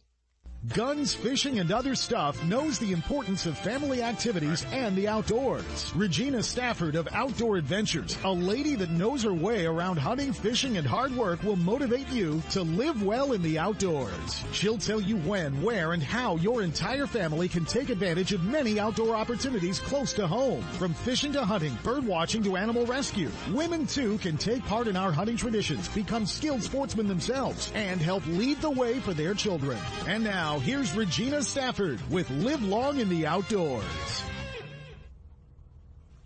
Guns, 0.69 1.15
fishing, 1.15 1.59
and 1.59 1.73
other 1.73 1.95
stuff 1.95 2.45
knows 2.45 2.79
the 2.79 2.93
importance 2.93 3.47
of 3.47 3.57
family 3.57 4.03
activities 4.03 4.67
and 4.73 4.95
the 4.95 5.09
outdoors. 5.09 5.91
Regina 5.97 6.43
Stafford 6.43 6.97
of 6.97 7.09
Outdoor 7.13 7.57
Adventures, 7.57 8.19
a 8.25 8.31
lady 8.31 8.75
that 8.75 8.91
knows 8.91 9.23
her 9.23 9.33
way 9.33 9.65
around 9.65 9.97
hunting, 9.97 10.35
fishing, 10.35 10.77
and 10.77 10.87
hard 10.87 11.17
work 11.17 11.43
will 11.43 11.57
motivate 11.57 12.11
you 12.11 12.43
to 12.51 12.61
live 12.61 13.03
well 13.03 13.33
in 13.33 13.41
the 13.41 13.59
outdoors. 13.59 14.45
She'll 14.53 14.77
tell 14.77 15.01
you 15.01 15.17
when, 15.21 15.63
where, 15.63 15.95
and 15.95 16.03
how 16.03 16.37
your 16.37 16.61
entire 16.61 17.07
family 17.07 17.49
can 17.49 17.65
take 17.65 17.89
advantage 17.89 18.35
of 18.35 18.45
many 18.45 18.79
outdoor 18.79 19.17
opportunities 19.17 19.81
close 19.81 20.13
to 20.13 20.27
home. 20.27 20.63
From 20.73 20.93
fishing 20.93 21.33
to 21.33 21.45
hunting, 21.45 21.77
bird 21.83 22.05
watching 22.07 22.43
to 22.43 22.59
animal 22.59 22.85
rescue, 22.85 23.31
women 23.51 23.87
too 23.87 24.19
can 24.19 24.37
take 24.37 24.63
part 24.67 24.89
in 24.89 24.97
our 24.97 25.11
hunting 25.11 25.39
traditions, 25.39 25.89
become 25.89 26.27
skilled 26.27 26.63
sportsmen 26.63 27.09
themselves, 27.09 27.73
and 27.75 27.99
help 27.99 28.27
lead 28.27 28.61
the 28.61 28.71
way 28.71 29.01
for 29.01 29.15
their 29.15 29.33
children. 29.33 29.79
And 30.07 30.23
now, 30.23 30.50
here's 30.59 30.95
Regina 30.95 31.43
Stafford 31.43 32.01
with 32.11 32.31
Live 32.31 32.63
Long 32.63 32.99
in 32.99 33.09
the 33.09 33.27
Outdoors. 33.27 33.85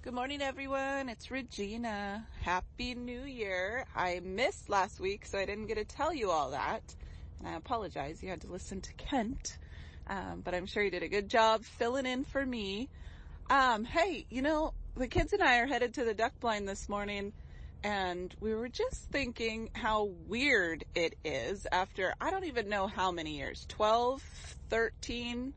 Good 0.03 0.15
morning, 0.15 0.41
everyone. 0.41 1.09
It's 1.09 1.31
Regina. 1.31 2.27
Happy 2.41 2.95
New 2.95 3.23
Year. 3.23 3.87
I 3.95 4.21
missed 4.21 4.69
last 4.69 5.01
week, 5.01 5.27
so 5.27 5.39
I 5.39 5.45
didn't 5.45 5.67
get 5.67 5.77
to 5.77 5.85
tell 5.85 6.15
you 6.15 6.31
all 6.31 6.53
that. 6.53 6.83
And 7.39 7.49
I 7.49 7.57
apologize. 7.57 8.23
You 8.23 8.31
had 8.31 8.41
to 8.43 8.47
listen 8.47 8.81
to 8.83 8.93
Kent. 8.95 9.59
Um, 10.07 10.43
but 10.45 10.55
I'm 10.55 10.67
sure 10.67 10.83
you 10.83 10.91
did 10.91 11.03
a 11.03 11.09
good 11.09 11.29
job 11.29 11.65
filling 11.65 12.07
in 12.07 12.25
for 12.25 12.45
me. 12.45 12.89
Um, 13.51 13.85
hey, 13.85 14.27
you 14.31 14.43
know, 14.43 14.75
the 14.97 15.09
kids 15.09 15.33
and 15.33 15.43
I 15.43 15.59
are 15.59 15.67
headed 15.67 15.95
to 15.95 16.05
the 16.05 16.15
duck 16.15 16.33
blind 16.41 16.69
this 16.69 16.89
morning 16.89 17.33
and 17.85 18.35
we 18.41 18.55
were 18.55 18.71
just 18.71 19.11
thinking 19.11 19.69
how 19.75 20.09
weird 20.27 20.85
it 20.95 21.17
is 21.23 21.67
after 21.71 22.15
I 22.19 22.31
don't 22.31 22.47
even 22.47 22.71
know 22.71 22.87
how 22.87 23.13
many 23.13 23.37
years, 23.37 23.67
12, 23.69 24.23
13, 24.71 25.53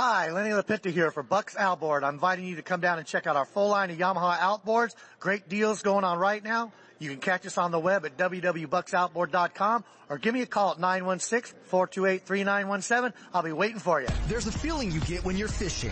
Hi, 0.00 0.30
Lenny 0.30 0.50
LaPinta 0.50 0.92
here 0.92 1.10
for 1.10 1.24
Bucks 1.24 1.56
Outboard. 1.58 2.04
I'm 2.04 2.14
inviting 2.14 2.46
you 2.46 2.54
to 2.54 2.62
come 2.62 2.80
down 2.80 2.98
and 2.98 3.06
check 3.06 3.26
out 3.26 3.34
our 3.34 3.46
full 3.46 3.70
line 3.70 3.90
of 3.90 3.98
Yamaha 3.98 4.38
outboards. 4.38 4.94
Great 5.18 5.48
deals 5.48 5.82
going 5.82 6.04
on 6.04 6.20
right 6.20 6.44
now. 6.44 6.70
You 7.00 7.10
can 7.10 7.18
catch 7.18 7.44
us 7.46 7.58
on 7.58 7.72
the 7.72 7.80
web 7.80 8.06
at 8.06 8.16
www.bucksoutboard.com 8.16 9.84
or 10.08 10.18
give 10.18 10.34
me 10.34 10.42
a 10.42 10.46
call 10.46 10.70
at 10.70 10.78
916-428-3917. 10.78 13.12
I'll 13.34 13.42
be 13.42 13.50
waiting 13.50 13.80
for 13.80 14.00
you. 14.00 14.06
There's 14.28 14.46
a 14.46 14.52
feeling 14.52 14.92
you 14.92 15.00
get 15.00 15.24
when 15.24 15.36
you're 15.36 15.48
fishing. 15.48 15.90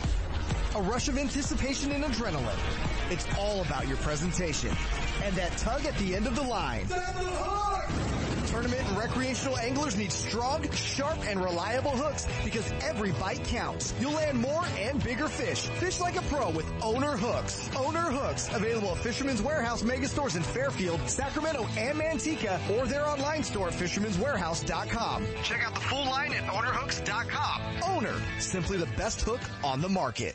A 0.76 0.82
rush 0.82 1.08
of 1.08 1.18
anticipation 1.18 1.90
and 1.90 2.04
adrenaline. 2.04 3.10
It's 3.10 3.26
all 3.36 3.62
about 3.62 3.88
your 3.88 3.96
presentation. 3.96 4.70
And 5.24 5.34
that 5.34 5.50
tug 5.58 5.84
at 5.84 5.98
the 5.98 6.14
end 6.14 6.28
of 6.28 6.36
the 6.36 6.42
line. 6.42 6.86
Tournament 8.56 8.88
and 8.88 8.96
recreational 8.96 9.58
anglers 9.58 9.96
need 9.98 10.10
strong, 10.10 10.66
sharp, 10.70 11.18
and 11.28 11.44
reliable 11.44 11.90
hooks 11.90 12.26
because 12.42 12.72
every 12.82 13.12
bite 13.12 13.44
counts. 13.44 13.92
You'll 14.00 14.12
land 14.12 14.40
more 14.40 14.64
and 14.78 15.04
bigger 15.04 15.28
fish. 15.28 15.66
Fish 15.78 16.00
like 16.00 16.16
a 16.16 16.22
pro 16.22 16.48
with 16.48 16.64
Owner 16.80 17.18
Hooks. 17.18 17.68
Owner 17.76 18.10
Hooks, 18.10 18.48
available 18.54 18.92
at 18.92 18.96
Fisherman's 18.96 19.42
Warehouse 19.42 19.82
mega 19.82 20.08
stores 20.08 20.36
in 20.36 20.42
Fairfield, 20.42 21.06
Sacramento, 21.06 21.66
and 21.76 21.98
Manteca, 22.00 22.58
or 22.70 22.86
their 22.86 23.06
online 23.06 23.42
store 23.42 23.68
at 23.68 23.74
fisherman'swarehouse.com. 23.74 25.26
Check 25.42 25.62
out 25.62 25.74
the 25.74 25.80
full 25.80 26.06
line 26.06 26.32
at 26.32 26.44
ownerhooks.com. 26.44 27.60
Owner, 27.84 28.14
simply 28.38 28.78
the 28.78 28.88
best 28.96 29.20
hook 29.20 29.40
on 29.64 29.82
the 29.82 29.90
market. 29.90 30.34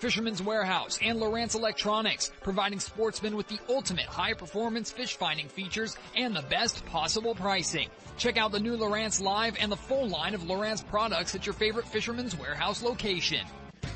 Fisherman's 0.00 0.42
Warehouse 0.42 0.98
and 1.02 1.20
Lowrance 1.20 1.54
Electronics, 1.54 2.32
providing 2.42 2.80
sportsmen 2.80 3.36
with 3.36 3.48
the 3.48 3.58
ultimate 3.68 4.06
high 4.06 4.32
performance 4.32 4.90
fish 4.90 5.16
finding 5.16 5.46
features 5.46 5.94
and 6.16 6.34
the 6.34 6.40
best 6.42 6.86
possible 6.86 7.34
pricing. 7.34 7.90
Check 8.16 8.38
out 8.38 8.50
the 8.50 8.60
new 8.60 8.78
Lowrance 8.78 9.20
Live 9.20 9.56
and 9.60 9.70
the 9.70 9.76
full 9.76 10.08
line 10.08 10.34
of 10.34 10.40
Lowrance 10.42 10.86
products 10.86 11.34
at 11.34 11.44
your 11.44 11.52
favorite 11.52 11.86
Fisherman's 11.86 12.34
Warehouse 12.34 12.82
location. 12.82 13.46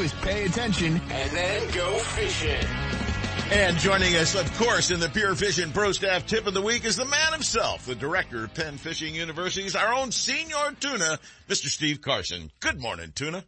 is 0.00 0.12
pay 0.14 0.44
attention 0.44 1.00
and 1.10 1.30
then 1.32 1.70
go 1.72 1.98
fishing. 1.98 2.66
And 3.52 3.76
joining 3.78 4.14
us, 4.14 4.34
of 4.34 4.56
course, 4.56 4.90
in 4.90 5.00
the 5.00 5.08
Pure 5.08 5.34
Fishing 5.34 5.72
Pro 5.72 5.92
Staff 5.92 6.26
Tip 6.26 6.46
of 6.46 6.54
the 6.54 6.62
Week 6.62 6.84
is 6.84 6.96
the 6.96 7.04
man 7.04 7.32
himself, 7.32 7.84
the 7.84 7.94
director 7.94 8.44
of 8.44 8.54
Penn 8.54 8.78
Fishing 8.78 9.14
University's 9.14 9.74
our 9.74 9.92
own 9.92 10.12
senior 10.12 10.72
tuna, 10.78 11.18
Mr. 11.48 11.66
Steve 11.66 12.00
Carson. 12.00 12.50
Good 12.60 12.80
morning, 12.80 13.12
tuna. 13.14 13.44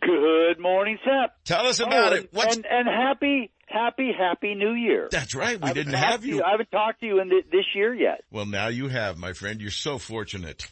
Good 0.00 0.60
morning, 0.60 0.98
Sep. 1.02 1.34
Tell 1.44 1.66
us 1.66 1.80
about 1.80 2.12
oh, 2.12 2.16
it. 2.16 2.28
What's... 2.32 2.56
And, 2.56 2.66
and 2.66 2.86
happy, 2.86 3.50
happy, 3.66 4.12
happy 4.16 4.54
New 4.54 4.74
Year. 4.74 5.08
That's 5.10 5.34
right. 5.34 5.60
We 5.60 5.72
didn't 5.72 5.94
have 5.94 6.24
you. 6.24 6.36
you. 6.36 6.42
I 6.44 6.50
haven't 6.50 6.70
talked 6.70 7.00
to 7.00 7.06
you 7.06 7.20
in 7.20 7.30
th- 7.30 7.46
this 7.50 7.64
year 7.74 7.94
yet. 7.94 8.22
Well, 8.30 8.46
now 8.46 8.68
you 8.68 8.88
have, 8.88 9.18
my 9.18 9.32
friend. 9.32 9.60
You're 9.60 9.70
so 9.70 9.98
fortunate. 9.98 10.68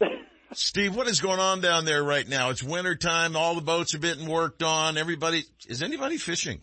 Steve, 0.52 0.96
what 0.96 1.06
is 1.06 1.20
going 1.20 1.38
on 1.38 1.60
down 1.60 1.84
there 1.84 2.02
right 2.02 2.28
now? 2.28 2.50
It's 2.50 2.62
winter 2.62 2.96
time. 2.96 3.36
All 3.36 3.54
the 3.54 3.60
boats 3.60 3.94
are 3.94 3.98
getting 3.98 4.28
worked 4.28 4.62
on. 4.62 4.98
Everybody, 4.98 5.44
is 5.68 5.82
anybody 5.82 6.16
fishing? 6.16 6.60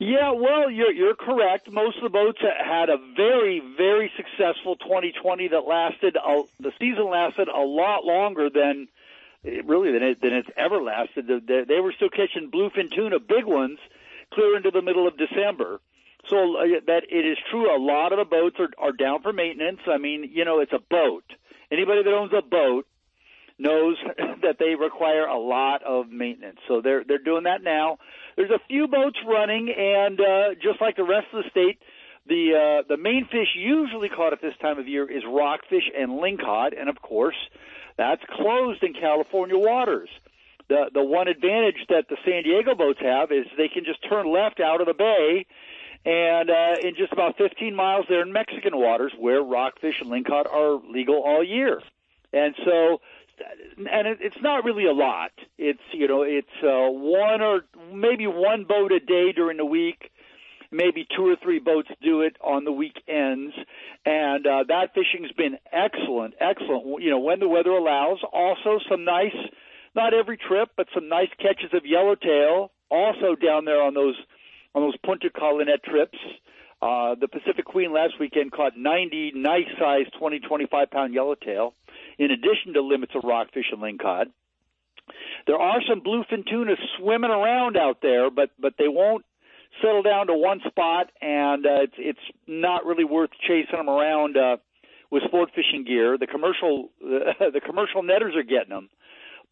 Yeah, 0.00 0.32
well, 0.32 0.68
you're 0.68 0.90
you're 0.90 1.14
correct. 1.14 1.70
Most 1.70 1.98
of 1.98 2.02
the 2.02 2.08
boats 2.08 2.40
had 2.40 2.88
a 2.88 2.96
very 3.16 3.62
very 3.76 4.10
successful 4.16 4.74
2020 4.74 5.48
that 5.48 5.60
lasted. 5.60 6.16
The 6.58 6.72
season 6.80 7.08
lasted 7.08 7.46
a 7.46 7.60
lot 7.60 8.04
longer 8.04 8.50
than 8.50 8.88
really 9.44 9.92
than 9.92 10.02
it 10.02 10.20
than 10.20 10.32
it's 10.32 10.48
ever 10.56 10.82
lasted. 10.82 11.28
The, 11.28 11.40
the, 11.46 11.64
they 11.68 11.78
were 11.78 11.92
still 11.92 12.08
catching 12.08 12.50
bluefin 12.50 12.90
tuna, 12.92 13.20
big 13.20 13.44
ones, 13.44 13.78
clear 14.32 14.56
into 14.56 14.72
the 14.72 14.82
middle 14.82 15.06
of 15.06 15.16
December. 15.16 15.80
So 16.28 16.56
uh, 16.56 16.80
that 16.86 17.04
it 17.08 17.24
is 17.24 17.38
true. 17.48 17.72
A 17.72 17.78
lot 17.78 18.12
of 18.12 18.18
the 18.18 18.24
boats 18.24 18.56
are 18.58 18.70
are 18.78 18.92
down 18.92 19.22
for 19.22 19.32
maintenance. 19.32 19.82
I 19.86 19.98
mean, 19.98 20.28
you 20.32 20.44
know, 20.44 20.58
it's 20.58 20.72
a 20.72 20.80
boat. 20.90 21.24
Anybody 21.70 22.02
that 22.02 22.12
owns 22.12 22.32
a 22.32 22.42
boat 22.42 22.86
knows 23.62 23.96
that 24.42 24.56
they 24.58 24.74
require 24.74 25.26
a 25.26 25.38
lot 25.38 25.82
of 25.84 26.10
maintenance. 26.10 26.58
So 26.68 26.80
they're 26.82 27.04
they're 27.04 27.22
doing 27.22 27.44
that 27.44 27.62
now. 27.62 27.98
There's 28.36 28.50
a 28.50 28.60
few 28.68 28.88
boats 28.88 29.18
running, 29.26 29.72
and 29.76 30.20
uh, 30.20 30.54
just 30.60 30.80
like 30.80 30.96
the 30.96 31.04
rest 31.04 31.28
of 31.32 31.44
the 31.44 31.50
state, 31.50 31.78
the 32.26 32.82
uh, 32.82 32.88
the 32.88 32.96
main 32.96 33.26
fish 33.30 33.48
usually 33.54 34.08
caught 34.08 34.32
at 34.32 34.42
this 34.42 34.54
time 34.60 34.78
of 34.78 34.88
year 34.88 35.10
is 35.10 35.22
rockfish 35.26 35.84
and 35.96 36.12
lingcod, 36.12 36.78
and 36.78 36.88
of 36.88 37.00
course, 37.00 37.36
that's 37.96 38.22
closed 38.30 38.82
in 38.82 38.94
California 38.94 39.58
waters. 39.58 40.08
The 40.68 40.90
the 40.92 41.02
one 41.02 41.28
advantage 41.28 41.86
that 41.88 42.06
the 42.08 42.16
San 42.24 42.44
Diego 42.44 42.74
boats 42.74 43.00
have 43.00 43.32
is 43.32 43.46
they 43.56 43.68
can 43.68 43.84
just 43.84 43.98
turn 44.08 44.32
left 44.32 44.60
out 44.60 44.80
of 44.80 44.86
the 44.86 44.94
bay, 44.94 45.46
and 46.04 46.50
uh, 46.50 46.74
in 46.82 46.94
just 46.96 47.12
about 47.12 47.36
15 47.38 47.74
miles, 47.74 48.06
they're 48.08 48.22
in 48.22 48.32
Mexican 48.32 48.76
waters 48.76 49.12
where 49.18 49.42
rockfish 49.42 49.96
and 50.00 50.10
lingcod 50.10 50.52
are 50.52 50.80
legal 50.88 51.22
all 51.22 51.44
year, 51.44 51.82
and 52.32 52.54
so 52.64 53.00
and 53.76 54.06
it, 54.06 54.18
it's 54.20 54.40
not 54.42 54.64
really 54.64 54.86
a 54.86 54.92
lot. 54.92 55.32
It's 55.58 55.82
you 55.92 56.08
know 56.08 56.22
it's 56.22 56.48
uh, 56.62 56.90
one 56.90 57.40
or 57.40 57.62
maybe 57.92 58.26
one 58.26 58.64
boat 58.64 58.92
a 58.92 59.00
day 59.00 59.32
during 59.32 59.56
the 59.56 59.64
week. 59.64 60.10
Maybe 60.70 61.06
two 61.14 61.28
or 61.28 61.36
three 61.42 61.58
boats 61.58 61.88
do 62.02 62.22
it 62.22 62.36
on 62.42 62.64
the 62.64 62.72
weekends, 62.72 63.52
and 64.06 64.46
uh, 64.46 64.64
that 64.68 64.94
fishing's 64.94 65.30
been 65.32 65.58
excellent, 65.70 66.34
excellent. 66.40 67.02
You 67.02 67.10
know 67.10 67.18
when 67.20 67.40
the 67.40 67.48
weather 67.48 67.70
allows. 67.70 68.18
Also 68.32 68.78
some 68.90 69.04
nice, 69.04 69.36
not 69.94 70.14
every 70.14 70.38
trip, 70.38 70.70
but 70.76 70.86
some 70.94 71.08
nice 71.08 71.28
catches 71.38 71.74
of 71.74 71.84
yellowtail. 71.84 72.70
Also 72.90 73.34
down 73.34 73.64
there 73.64 73.82
on 73.82 73.94
those 73.94 74.16
on 74.74 74.82
those 74.82 74.96
Punta 75.04 75.30
Carlin 75.30 75.68
trips. 75.84 76.18
Uh, 76.80 77.14
the 77.20 77.28
Pacific 77.28 77.64
Queen 77.64 77.92
last 77.92 78.14
weekend 78.18 78.50
caught 78.50 78.72
90 78.76 79.32
nice 79.36 79.68
sized 79.78 80.12
20, 80.18 80.40
25 80.40 80.90
pound 80.90 81.14
yellowtail 81.14 81.74
in 82.18 82.30
addition 82.30 82.74
to 82.74 82.82
limits 82.82 83.12
of 83.14 83.24
rockfish 83.24 83.66
and 83.72 83.80
lingcod. 83.80 84.26
There 85.46 85.58
are 85.58 85.80
some 85.88 86.00
bluefin 86.00 86.46
tuna 86.48 86.76
swimming 86.98 87.30
around 87.30 87.76
out 87.76 87.98
there, 88.02 88.30
but 88.30 88.50
but 88.58 88.74
they 88.78 88.88
won't 88.88 89.24
settle 89.80 90.02
down 90.02 90.26
to 90.28 90.34
one 90.34 90.60
spot, 90.66 91.10
and 91.20 91.66
uh, 91.66 91.82
it's 91.82 91.94
it's 91.98 92.36
not 92.46 92.84
really 92.84 93.04
worth 93.04 93.30
chasing 93.46 93.76
them 93.76 93.88
around 93.88 94.36
uh, 94.36 94.56
with 95.10 95.24
sport 95.24 95.50
fishing 95.54 95.84
gear. 95.84 96.18
The 96.18 96.26
commercial 96.26 96.90
uh, 97.04 97.50
the 97.52 97.60
commercial 97.60 98.02
netters 98.02 98.34
are 98.36 98.42
getting 98.42 98.70
them, 98.70 98.90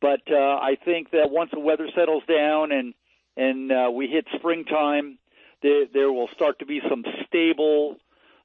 but 0.01 0.21
uh, 0.31 0.37
I 0.37 0.77
think 0.85 1.11
that 1.11 1.31
once 1.31 1.51
the 1.53 1.61
weather 1.61 1.89
settles 1.95 2.23
down 2.29 2.73
and 2.73 2.95
and 3.37 3.73
uh, 3.73 3.91
we 3.93 4.07
hit 4.07 4.27
springtime, 4.37 5.19
there 5.63 5.87
there 5.93 6.13
will 6.13 6.29
start 6.35 6.59
to 6.61 6.67
be 6.67 6.81
some 6.89 7.05
stable 7.27 7.97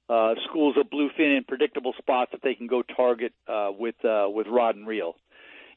uh, 0.09 0.35
schools 0.49 0.75
of 0.79 0.89
bluefin 0.89 1.37
in 1.37 1.43
predictable 1.47 1.93
spots 1.97 2.31
that 2.31 2.41
they 2.43 2.53
can 2.55 2.67
go 2.67 2.83
target 2.83 3.33
uh, 3.47 3.69
with 3.77 3.95
uh, 4.05 4.27
with 4.29 4.47
rod 4.47 4.75
and 4.75 4.87
reel. 4.87 5.15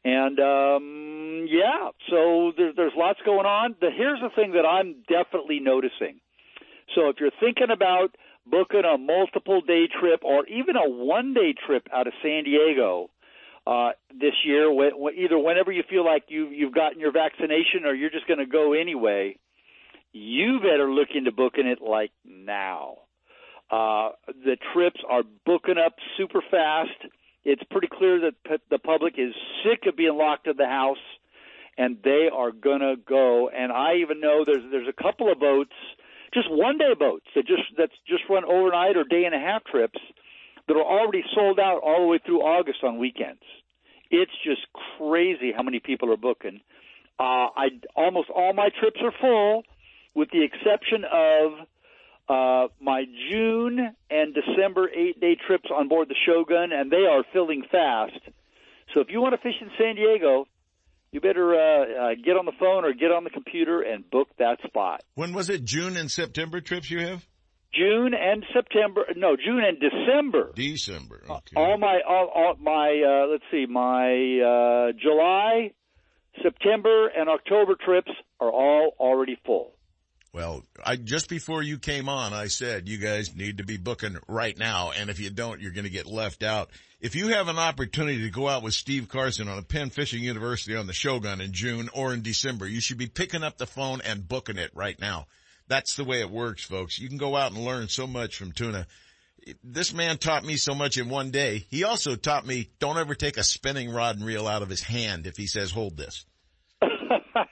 And 0.05 0.39
um, 0.39 1.47
yeah, 1.49 1.91
so 2.11 2.53
there's 2.57 2.77
there's 2.77 2.93
lots 2.97 3.21
going 3.25 3.47
on. 3.47 3.75
The, 3.81 3.89
here's 3.95 4.21
the 4.21 4.31
thing 4.35 4.53
that 4.53 4.67
I'm 4.67 4.97
definitely 5.09 5.61
noticing. 5.61 6.21
So 6.95 7.09
if 7.09 7.17
you're 7.21 7.31
thinking 7.41 7.71
about 7.73 8.17
booking 8.47 8.83
a 8.85 8.97
multiple 8.97 9.61
day 9.61 9.89
trip 9.89 10.21
or 10.23 10.47
even 10.47 10.77
a 10.77 10.89
one 10.89 11.35
day 11.35 11.55
trip 11.67 11.87
out 11.93 12.07
of 12.07 12.13
San 12.23 12.45
Diego 12.45 13.11
uh, 13.67 13.91
this 14.11 14.35
year, 14.45 14.71
wh- 14.71 14.97
wh- 14.97 15.19
either 15.19 15.39
whenever 15.39 15.73
you 15.73 15.83
feel 15.89 16.05
like 16.05 16.25
you 16.29 16.49
you've 16.49 16.75
gotten 16.75 17.01
your 17.01 17.13
vaccination 17.13 17.85
or 17.85 17.95
you're 17.95 18.11
just 18.11 18.27
going 18.27 18.41
to 18.41 18.47
go 18.47 18.73
anyway, 18.73 19.37
you 20.13 20.61
better 20.61 20.91
look 20.91 21.09
into 21.15 21.33
booking 21.33 21.67
it 21.67 21.81
like 21.83 22.13
now 22.25 22.99
uh, 23.71 24.11
the 24.27 24.57
trips 24.73 25.01
are 25.09 25.23
booking 25.45 25.77
up 25.79 25.95
super 26.17 26.43
fast. 26.51 26.91
It's 27.45 27.63
pretty 27.71 27.89
clear 27.89 28.21
that 28.21 28.43
p- 28.45 28.65
the 28.71 28.79
public 28.79 29.15
is 29.19 29.35
sick 29.65 29.87
of 29.87 29.97
being 29.97 30.17
locked 30.17 30.47
in 30.47 30.57
the 30.57 30.67
house, 30.67 30.99
and 31.77 31.99
they 32.03 32.29
are 32.33 32.51
gonna 32.51 32.97
go. 32.97 33.49
And 33.49 33.71
I 33.73 33.97
even 33.97 34.21
know 34.21 34.45
there's 34.45 34.65
there's 34.71 34.89
a 34.89 35.03
couple 35.03 35.31
of 35.31 35.39
boats, 35.39 35.75
just 36.35 36.51
one 36.51 36.79
day 36.79 36.95
boats 36.99 37.27
that 37.35 37.47
just 37.47 37.63
that's 37.77 37.93
just 38.07 38.23
run 38.29 38.45
overnight 38.45 38.97
or 38.97 39.05
day 39.05 39.25
and 39.25 39.35
a 39.35 39.39
half 39.39 39.65
trips 39.65 39.99
that 40.67 40.77
are 40.77 40.85
already 40.85 41.25
sold 41.35 41.59
out 41.59 41.81
all 41.83 42.03
the 42.03 42.07
way 42.07 42.19
through 42.25 42.41
August 42.41 42.83
on 42.83 42.99
weekends. 42.99 43.43
It's 44.11 44.33
just 44.45 44.63
crazy 44.99 45.53
how 45.55 45.63
many 45.63 45.81
people 45.81 46.13
are 46.13 46.17
booking. 46.17 46.61
Uh, 47.19 47.49
I 47.57 47.69
almost 47.97 48.31
all 48.31 48.53
my 48.53 48.69
trips 48.81 49.01
are 49.03 49.13
full 49.21 49.65
with 50.15 50.31
the 50.31 50.43
exception 50.43 51.05
of 51.05 51.53
uh, 52.29 52.69
my 52.81 53.05
June 53.31 53.95
and 54.11 54.35
December 54.35 54.89
eight 54.91 55.21
day 55.21 55.37
trips 55.47 55.71
on 55.75 55.89
board 55.89 56.09
the 56.09 56.17
Shogun, 56.27 56.73
and 56.73 56.91
they 56.91 57.07
are 57.11 57.25
filling 57.33 57.63
fast. 57.71 58.21
So 58.95 59.01
if 59.01 59.09
you 59.11 59.21
want 59.21 59.35
to 59.35 59.39
fish 59.39 59.55
in 59.61 59.71
San 59.79 59.97
Diego, 59.97 60.47
you 61.11 61.21
better 61.21 61.55
uh, 61.55 61.83
uh, 61.83 62.15
get 62.23 62.37
on 62.37 62.45
the 62.45 62.53
phone 62.59 62.85
or 62.85 62.93
get 62.93 63.11
on 63.11 63.25
the 63.25 63.31
computer 63.31 63.81
and 63.81 64.09
book 64.11 64.29
that 64.39 64.59
spot. 64.67 65.03
When 65.15 65.33
was 65.33 65.49
it? 65.49 65.65
June 65.65 65.97
and 65.97 66.11
September 66.11 66.61
trips 66.61 66.91
you 66.91 67.01
have? 67.01 67.27
June 67.73 68.13
and 68.15 68.45
September. 68.55 69.05
No, 69.17 69.37
June 69.37 69.63
and 69.65 69.79
December. 69.79 70.53
December. 70.55 71.23
Okay. 71.29 71.57
All 71.57 71.79
my, 71.79 72.01
all, 72.07 72.31
all 72.35 72.55
my. 72.61 73.03
Uh, 73.07 73.27
let's 73.31 73.45
see, 73.51 73.67
my 73.67 74.09
uh, 74.09 74.93
July, 75.01 75.73
September, 76.43 77.09
and 77.09 77.29
October 77.29 77.75
trips 77.83 78.11
are 78.41 78.51
all 78.51 78.95
already 78.99 79.39
full. 79.45 79.73
Well, 80.33 80.65
I 80.85 80.97
just 80.97 81.29
before 81.29 81.63
you 81.63 81.79
came 81.79 82.09
on, 82.09 82.33
I 82.33 82.49
said 82.49 82.89
you 82.89 82.99
guys 82.99 83.35
need 83.35 83.59
to 83.59 83.65
be 83.65 83.79
booking 83.79 84.19
right 84.29 84.57
now, 84.57 84.91
and 84.91 85.09
if 85.09 85.19
you 85.19 85.31
don't, 85.31 85.61
you're 85.61 85.73
going 85.73 85.85
to 85.85 85.91
get 85.91 86.07
left 86.07 86.43
out. 86.43 86.71
If 87.01 87.15
you 87.15 87.29
have 87.29 87.49
an 87.49 87.59
opportunity 87.59 88.23
to 88.23 88.31
go 88.31 88.47
out 88.47 88.63
with 88.63 88.75
Steve 88.75 89.09
Carson 89.09 89.49
on 89.49 89.59
a 89.59 89.63
Penn 89.63 89.91
Fishing 89.91 90.23
University 90.23 90.77
on 90.77 90.87
the 90.87 90.93
Shogun 90.93 91.41
in 91.41 91.53
June 91.53 91.89
or 91.95 92.13
in 92.13 92.23
December, 92.23 92.67
you 92.67 92.81
should 92.81 92.99
be 92.99 93.07
picking 93.07 93.43
up 93.43 93.57
the 93.57 93.67
phone 93.67 94.01
and 94.03 94.29
booking 94.29 94.59
it 94.59 94.71
right 94.75 95.01
now. 95.01 95.27
That's 95.69 95.95
the 95.95 96.05
way 96.05 96.21
it 96.21 96.31
works, 96.31 96.65
folks. 96.65 96.99
You 96.99 97.09
can 97.09 97.19
go 97.19 97.37
out 97.37 97.53
and 97.53 97.65
learn 97.65 97.89
so 97.89 98.07
much 98.07 98.37
from 98.37 98.53
tuna. 98.53 98.87
This 99.63 99.95
man 99.95 100.19
taught 100.19 100.45
me 100.45 100.57
so 100.57 100.75
much 100.75 100.99
in 100.99 101.09
one 101.09 101.31
day. 101.31 101.67
He 101.71 101.85
also 101.85 102.17
taught 102.17 102.47
me 102.47 102.71
don't 102.81 102.99
ever 102.99 103.15
take 103.15 103.37
a 103.37 103.43
spinning 103.43 103.91
rod 103.91 104.17
and 104.17 104.27
reel 104.27 104.47
out 104.47 104.63
of 104.63 104.69
his 104.69 104.83
hand 104.83 105.27
if 105.27 105.37
he 105.37 105.47
says, 105.47 105.71
hold 105.71 105.97
this. 105.97 106.27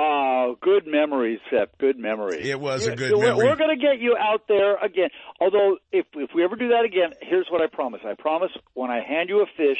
Oh, 0.00 0.56
good 0.60 0.86
memories, 0.86 1.40
Seth. 1.50 1.76
Good 1.78 1.98
memories. 1.98 2.46
It 2.46 2.60
was 2.60 2.86
a 2.86 2.94
good 2.94 3.12
we're, 3.12 3.26
memory. 3.26 3.46
We're 3.46 3.56
going 3.56 3.76
to 3.76 3.82
get 3.82 3.98
you 4.00 4.16
out 4.16 4.42
there 4.46 4.76
again. 4.76 5.10
Although, 5.40 5.78
if 5.90 6.06
if 6.14 6.30
we 6.34 6.44
ever 6.44 6.54
do 6.54 6.68
that 6.68 6.84
again, 6.84 7.14
here's 7.20 7.48
what 7.50 7.60
I 7.60 7.66
promise. 7.66 8.00
I 8.04 8.14
promise 8.14 8.52
when 8.74 8.90
I 8.90 9.00
hand 9.02 9.28
you 9.28 9.40
a 9.40 9.46
fish, 9.56 9.78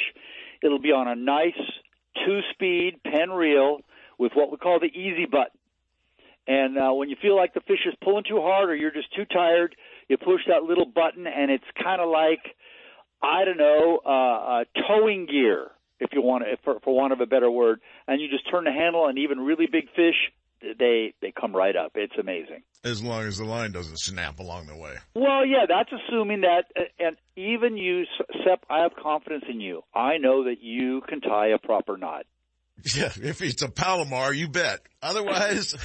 it'll 0.61 0.81
be 0.81 0.91
on 0.91 1.07
a 1.07 1.15
nice 1.15 1.59
two-speed 2.25 3.01
Penn 3.03 3.29
reel 3.29 3.79
with 4.17 4.33
what 4.33 4.51
we 4.51 4.57
call 4.57 4.79
the 4.79 4.87
easy 4.87 5.25
button. 5.25 5.57
And 6.47 6.77
uh, 6.77 6.91
when 6.93 7.09
you 7.09 7.15
feel 7.21 7.37
like 7.37 7.53
the 7.53 7.61
fish 7.61 7.85
is 7.85 7.93
pulling 8.03 8.25
too 8.27 8.41
hard 8.41 8.69
or 8.69 8.75
you're 8.75 8.91
just 8.91 9.15
too 9.15 9.25
tired, 9.25 9.75
you 10.09 10.17
push 10.17 10.41
that 10.47 10.63
little 10.63 10.85
button, 10.85 11.27
and 11.27 11.49
it's 11.49 11.63
kind 11.81 12.01
of 12.01 12.09
like 12.09 12.41
I 13.21 13.45
don't 13.45 13.57
know, 13.57 13.99
uh, 14.05 14.09
uh, 14.09 14.63
towing 14.87 15.25
gear, 15.25 15.67
if 15.99 16.09
you 16.13 16.21
want, 16.21 16.45
to, 16.45 16.57
for, 16.63 16.79
for 16.79 16.95
want 16.95 17.13
of 17.13 17.19
a 17.19 17.25
better 17.25 17.51
word. 17.51 17.81
And 18.09 18.19
you 18.19 18.27
just 18.27 18.49
turn 18.49 18.63
the 18.63 18.71
handle, 18.71 19.05
and 19.07 19.19
even 19.19 19.39
really 19.39 19.67
big 19.71 19.85
fish, 19.95 20.15
they 20.61 21.13
they 21.21 21.31
come 21.31 21.55
right 21.55 21.75
up. 21.75 21.91
It's 21.93 22.17
amazing. 22.19 22.63
As 22.83 23.03
long 23.03 23.21
as 23.23 23.37
the 23.37 23.45
line 23.45 23.71
doesn't 23.71 23.99
snap 23.99 24.39
along 24.39 24.65
the 24.65 24.75
way. 24.75 24.95
Well, 25.13 25.45
yeah, 25.45 25.65
that's 25.67 25.91
assuming 25.91 26.41
that, 26.41 26.63
uh, 26.75 26.83
and 26.97 27.17
even 27.35 27.77
you, 27.77 28.05
Sep, 28.43 28.65
I 28.67 28.81
have 28.81 28.95
confidence 28.95 29.43
in 29.47 29.61
you. 29.61 29.83
I 29.93 30.17
know 30.17 30.45
that 30.45 30.59
you 30.59 31.01
can 31.07 31.21
tie 31.21 31.49
a 31.49 31.59
proper 31.59 31.97
knot. 31.97 32.25
Yeah, 32.95 33.11
if 33.21 33.41
it's 33.41 33.61
a 33.61 33.69
Palomar, 33.69 34.33
you 34.33 34.47
bet. 34.47 34.79
Otherwise, 35.03 35.75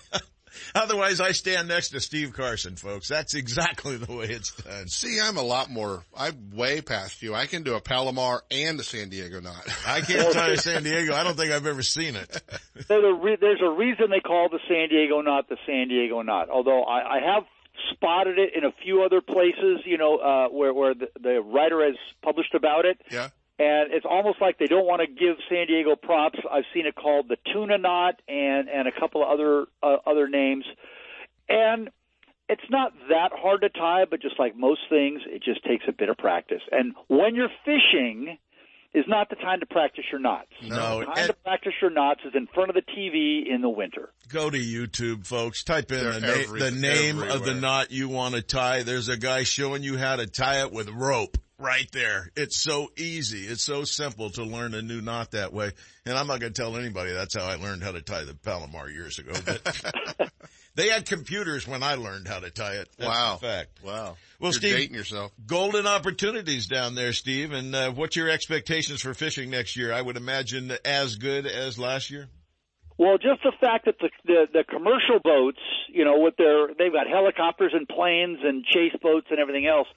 otherwise 0.74 1.20
I 1.20 1.32
stand 1.32 1.68
next 1.68 1.90
to 1.90 2.00
Steve 2.00 2.32
Carson, 2.32 2.76
folks. 2.76 3.08
That's 3.08 3.34
exactly 3.34 3.96
the 3.96 4.12
way 4.14 4.26
it's 4.26 4.52
done. 4.62 4.88
See, 4.88 5.18
I'm 5.20 5.36
a 5.36 5.42
lot 5.42 5.70
more, 5.70 6.04
I'm 6.16 6.50
way 6.54 6.80
past 6.80 7.22
you. 7.22 7.34
I 7.34 7.46
can 7.46 7.62
do 7.62 7.74
a 7.74 7.80
Palomar 7.80 8.42
and 8.50 8.78
a 8.80 8.84
San 8.84 9.08
Diego 9.08 9.40
knot. 9.40 9.66
I 9.86 10.00
can't 10.00 10.32
tie 10.32 10.50
a 10.50 10.56
San 10.56 10.82
Diego. 10.82 11.14
I 11.14 11.24
don't 11.24 11.36
think 11.36 11.52
I've 11.52 11.66
ever 11.66 11.82
seen 11.82 12.16
it. 12.16 12.42
There's 12.88 13.04
a, 13.04 13.14
re- 13.14 13.38
there's 13.40 13.62
a 13.64 13.70
reason 13.70 14.10
they 14.10 14.20
call 14.20 14.48
the 14.48 14.60
San 14.68 14.88
Diego 14.88 15.20
knot 15.20 15.48
the 15.48 15.58
San 15.66 15.88
Diego 15.88 16.22
knot. 16.22 16.50
Although 16.50 16.82
I, 16.82 17.16
I 17.16 17.20
have 17.34 17.44
spotted 17.92 18.38
it 18.38 18.50
in 18.54 18.64
a 18.64 18.72
few 18.82 19.02
other 19.02 19.20
places, 19.20 19.80
you 19.84 19.96
know, 19.96 20.16
uh, 20.16 20.48
where, 20.48 20.72
where 20.74 20.94
the, 20.94 21.08
the 21.20 21.40
writer 21.40 21.84
has 21.84 21.96
published 22.22 22.54
about 22.54 22.84
it. 22.84 23.00
Yeah. 23.10 23.28
And 23.60 23.92
it's 23.92 24.06
almost 24.08 24.40
like 24.40 24.58
they 24.58 24.66
don't 24.66 24.86
want 24.86 25.02
to 25.02 25.06
give 25.06 25.36
San 25.50 25.66
Diego 25.66 25.94
props. 25.94 26.38
I've 26.50 26.64
seen 26.72 26.86
it 26.86 26.94
called 26.94 27.28
the 27.28 27.36
tuna 27.52 27.76
knot 27.76 28.20
and 28.26 28.68
and 28.68 28.88
a 28.88 28.92
couple 28.98 29.22
of 29.22 29.28
other 29.28 29.66
uh, 29.82 29.98
other 30.10 30.28
names, 30.28 30.64
and 31.48 31.90
it's 32.48 32.68
not 32.70 32.92
that 33.10 33.30
hard 33.34 33.60
to 33.60 33.68
tie, 33.68 34.06
but 34.10 34.22
just 34.22 34.38
like 34.38 34.56
most 34.56 34.80
things, 34.88 35.20
it 35.26 35.42
just 35.42 35.62
takes 35.64 35.84
a 35.88 35.92
bit 35.92 36.08
of 36.08 36.16
practice. 36.16 36.62
And 36.72 36.94
when 37.08 37.34
you're 37.36 37.52
fishing, 37.64 38.38
is 38.92 39.04
not 39.06 39.30
the 39.30 39.36
time 39.36 39.60
to 39.60 39.66
practice 39.66 40.04
your 40.10 40.20
knots. 40.20 40.48
No, 40.62 41.00
the 41.00 41.06
time 41.06 41.26
to 41.28 41.32
practice 41.44 41.74
your 41.80 41.90
knots 41.90 42.22
is 42.24 42.32
in 42.34 42.48
front 42.48 42.70
of 42.70 42.74
the 42.74 42.82
TV 42.82 43.46
in 43.48 43.60
the 43.62 43.68
winter. 43.68 44.10
Go 44.28 44.50
to 44.50 44.58
YouTube, 44.58 45.26
folks. 45.26 45.62
Type 45.62 45.92
in 45.92 45.98
They're 46.02 46.12
the, 46.14 46.20
na- 46.20 46.26
every- 46.32 46.60
the 46.60 46.70
name 46.72 47.22
of 47.22 47.44
the 47.44 47.54
knot 47.54 47.92
you 47.92 48.08
want 48.08 48.34
to 48.34 48.42
tie. 48.42 48.82
There's 48.82 49.08
a 49.08 49.16
guy 49.16 49.44
showing 49.44 49.84
you 49.84 49.96
how 49.96 50.16
to 50.16 50.26
tie 50.26 50.62
it 50.62 50.72
with 50.72 50.88
rope 50.88 51.38
right 51.60 51.86
there. 51.92 52.30
It's 52.36 52.60
so 52.62 52.88
easy. 52.96 53.40
It's 53.46 53.64
so 53.64 53.84
simple 53.84 54.30
to 54.30 54.42
learn 54.44 54.74
a 54.74 54.82
new 54.82 55.00
knot 55.00 55.32
that 55.32 55.52
way. 55.52 55.72
And 56.06 56.16
I'm 56.16 56.26
not 56.26 56.40
going 56.40 56.52
to 56.52 56.60
tell 56.62 56.76
anybody 56.76 57.12
that's 57.12 57.36
how 57.36 57.44
I 57.44 57.56
learned 57.56 57.82
how 57.82 57.92
to 57.92 58.00
tie 58.00 58.24
the 58.24 58.34
Palomar 58.34 58.88
years 58.90 59.18
ago. 59.18 59.32
But 59.44 60.30
they 60.74 60.88
had 60.88 61.06
computers 61.06 61.68
when 61.68 61.82
I 61.82 61.94
learned 61.94 62.26
how 62.28 62.40
to 62.40 62.50
tie 62.50 62.74
it. 62.76 62.88
That's 62.98 63.08
Wow. 63.08 63.34
a 63.36 63.38
fact. 63.38 63.80
Wow. 63.84 64.16
Well, 64.40 64.50
You're 64.50 64.52
Steve, 64.54 64.76
dating 64.76 64.94
yourself. 64.94 65.32
golden 65.46 65.86
opportunities 65.86 66.66
down 66.66 66.94
there, 66.94 67.12
Steve. 67.12 67.52
And 67.52 67.74
uh, 67.74 67.92
what's 67.92 68.16
your 68.16 68.30
expectations 68.30 69.02
for 69.02 69.12
fishing 69.14 69.50
next 69.50 69.76
year? 69.76 69.92
I 69.92 70.00
would 70.00 70.16
imagine 70.16 70.72
as 70.84 71.16
good 71.16 71.46
as 71.46 71.78
last 71.78 72.10
year. 72.10 72.28
Well, 72.96 73.16
just 73.16 73.42
the 73.42 73.52
fact 73.58 73.86
that 73.86 73.94
the, 73.98 74.10
the 74.26 74.44
the 74.52 74.64
commercial 74.68 75.20
boats, 75.24 75.58
you 75.88 76.04
know, 76.04 76.18
with 76.18 76.36
their 76.36 76.68
they've 76.76 76.92
got 76.92 77.06
helicopters 77.08 77.72
and 77.72 77.88
planes 77.88 78.40
and 78.44 78.62
chase 78.62 78.92
boats 79.02 79.26
and 79.30 79.38
everything 79.40 79.66
else, 79.66 79.88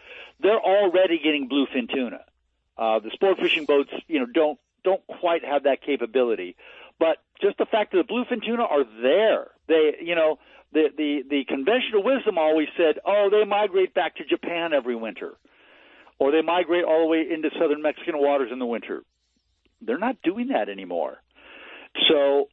they're 0.43 0.59
already 0.59 1.19
getting 1.23 1.49
bluefin 1.49 1.91
tuna. 1.91 2.19
Uh, 2.77 2.99
the 2.99 3.09
sport 3.11 3.37
fishing 3.39 3.65
boats, 3.65 3.91
you 4.07 4.19
know, 4.19 4.25
don't 4.25 4.59
don't 4.83 5.05
quite 5.07 5.43
have 5.43 5.63
that 5.63 5.81
capability. 5.81 6.55
But 6.99 7.17
just 7.41 7.57
the 7.57 7.65
fact 7.65 7.93
that 7.93 8.05
the 8.05 8.13
bluefin 8.13 8.43
tuna 8.43 8.63
are 8.63 8.83
there, 9.01 9.47
they, 9.67 9.95
you 10.01 10.15
know, 10.15 10.39
the 10.73 10.89
the 10.95 11.23
the 11.29 11.45
conventional 11.45 12.03
wisdom 12.03 12.37
always 12.37 12.67
said, 12.77 12.99
oh, 13.05 13.29
they 13.31 13.45
migrate 13.45 13.93
back 13.93 14.17
to 14.17 14.25
Japan 14.25 14.73
every 14.73 14.95
winter, 14.95 15.37
or 16.19 16.31
they 16.31 16.41
migrate 16.41 16.83
all 16.83 17.01
the 17.01 17.07
way 17.07 17.25
into 17.29 17.49
southern 17.59 17.81
Mexican 17.81 18.17
waters 18.17 18.49
in 18.51 18.59
the 18.59 18.65
winter. 18.65 19.03
They're 19.81 19.97
not 19.97 20.21
doing 20.23 20.49
that 20.49 20.69
anymore. 20.69 21.21
So 22.09 22.47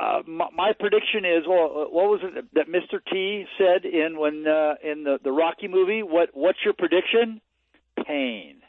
uh, 0.00 0.22
my, 0.26 0.46
my 0.54 0.72
prediction 0.78 1.24
is, 1.24 1.44
well, 1.48 1.88
what 1.90 2.08
was 2.08 2.20
it 2.22 2.44
that 2.54 2.68
Mr. 2.68 3.00
T 3.10 3.44
said 3.58 3.84
in 3.84 4.18
when 4.18 4.46
uh, 4.46 4.74
in 4.82 5.04
the 5.04 5.18
the 5.22 5.32
Rocky 5.32 5.68
movie? 5.68 6.02
What 6.02 6.30
what's 6.34 6.58
your 6.64 6.74
prediction? 6.74 7.40
Pain. 8.06 8.60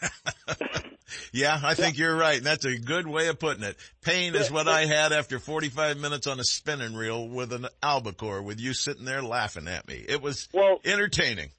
Yeah, 1.32 1.58
I 1.62 1.74
think 1.74 1.96
you're 1.98 2.16
right. 2.16 2.42
That's 2.42 2.64
a 2.66 2.78
good 2.78 3.06
way 3.06 3.28
of 3.28 3.38
putting 3.38 3.64
it. 3.64 3.76
Pain 4.02 4.34
is 4.34 4.50
what 4.50 4.68
I 4.68 4.84
had 4.84 5.12
after 5.12 5.38
45 5.38 5.98
minutes 5.98 6.26
on 6.26 6.38
a 6.38 6.44
spinning 6.44 6.94
reel 6.94 7.26
with 7.26 7.52
an 7.52 7.66
albacore 7.82 8.42
with 8.42 8.60
you 8.60 8.74
sitting 8.74 9.04
there 9.04 9.22
laughing 9.22 9.66
at 9.66 9.88
me. 9.88 10.04
It 10.06 10.20
was 10.20 10.48
well 10.52 10.78
entertaining. 10.84 11.50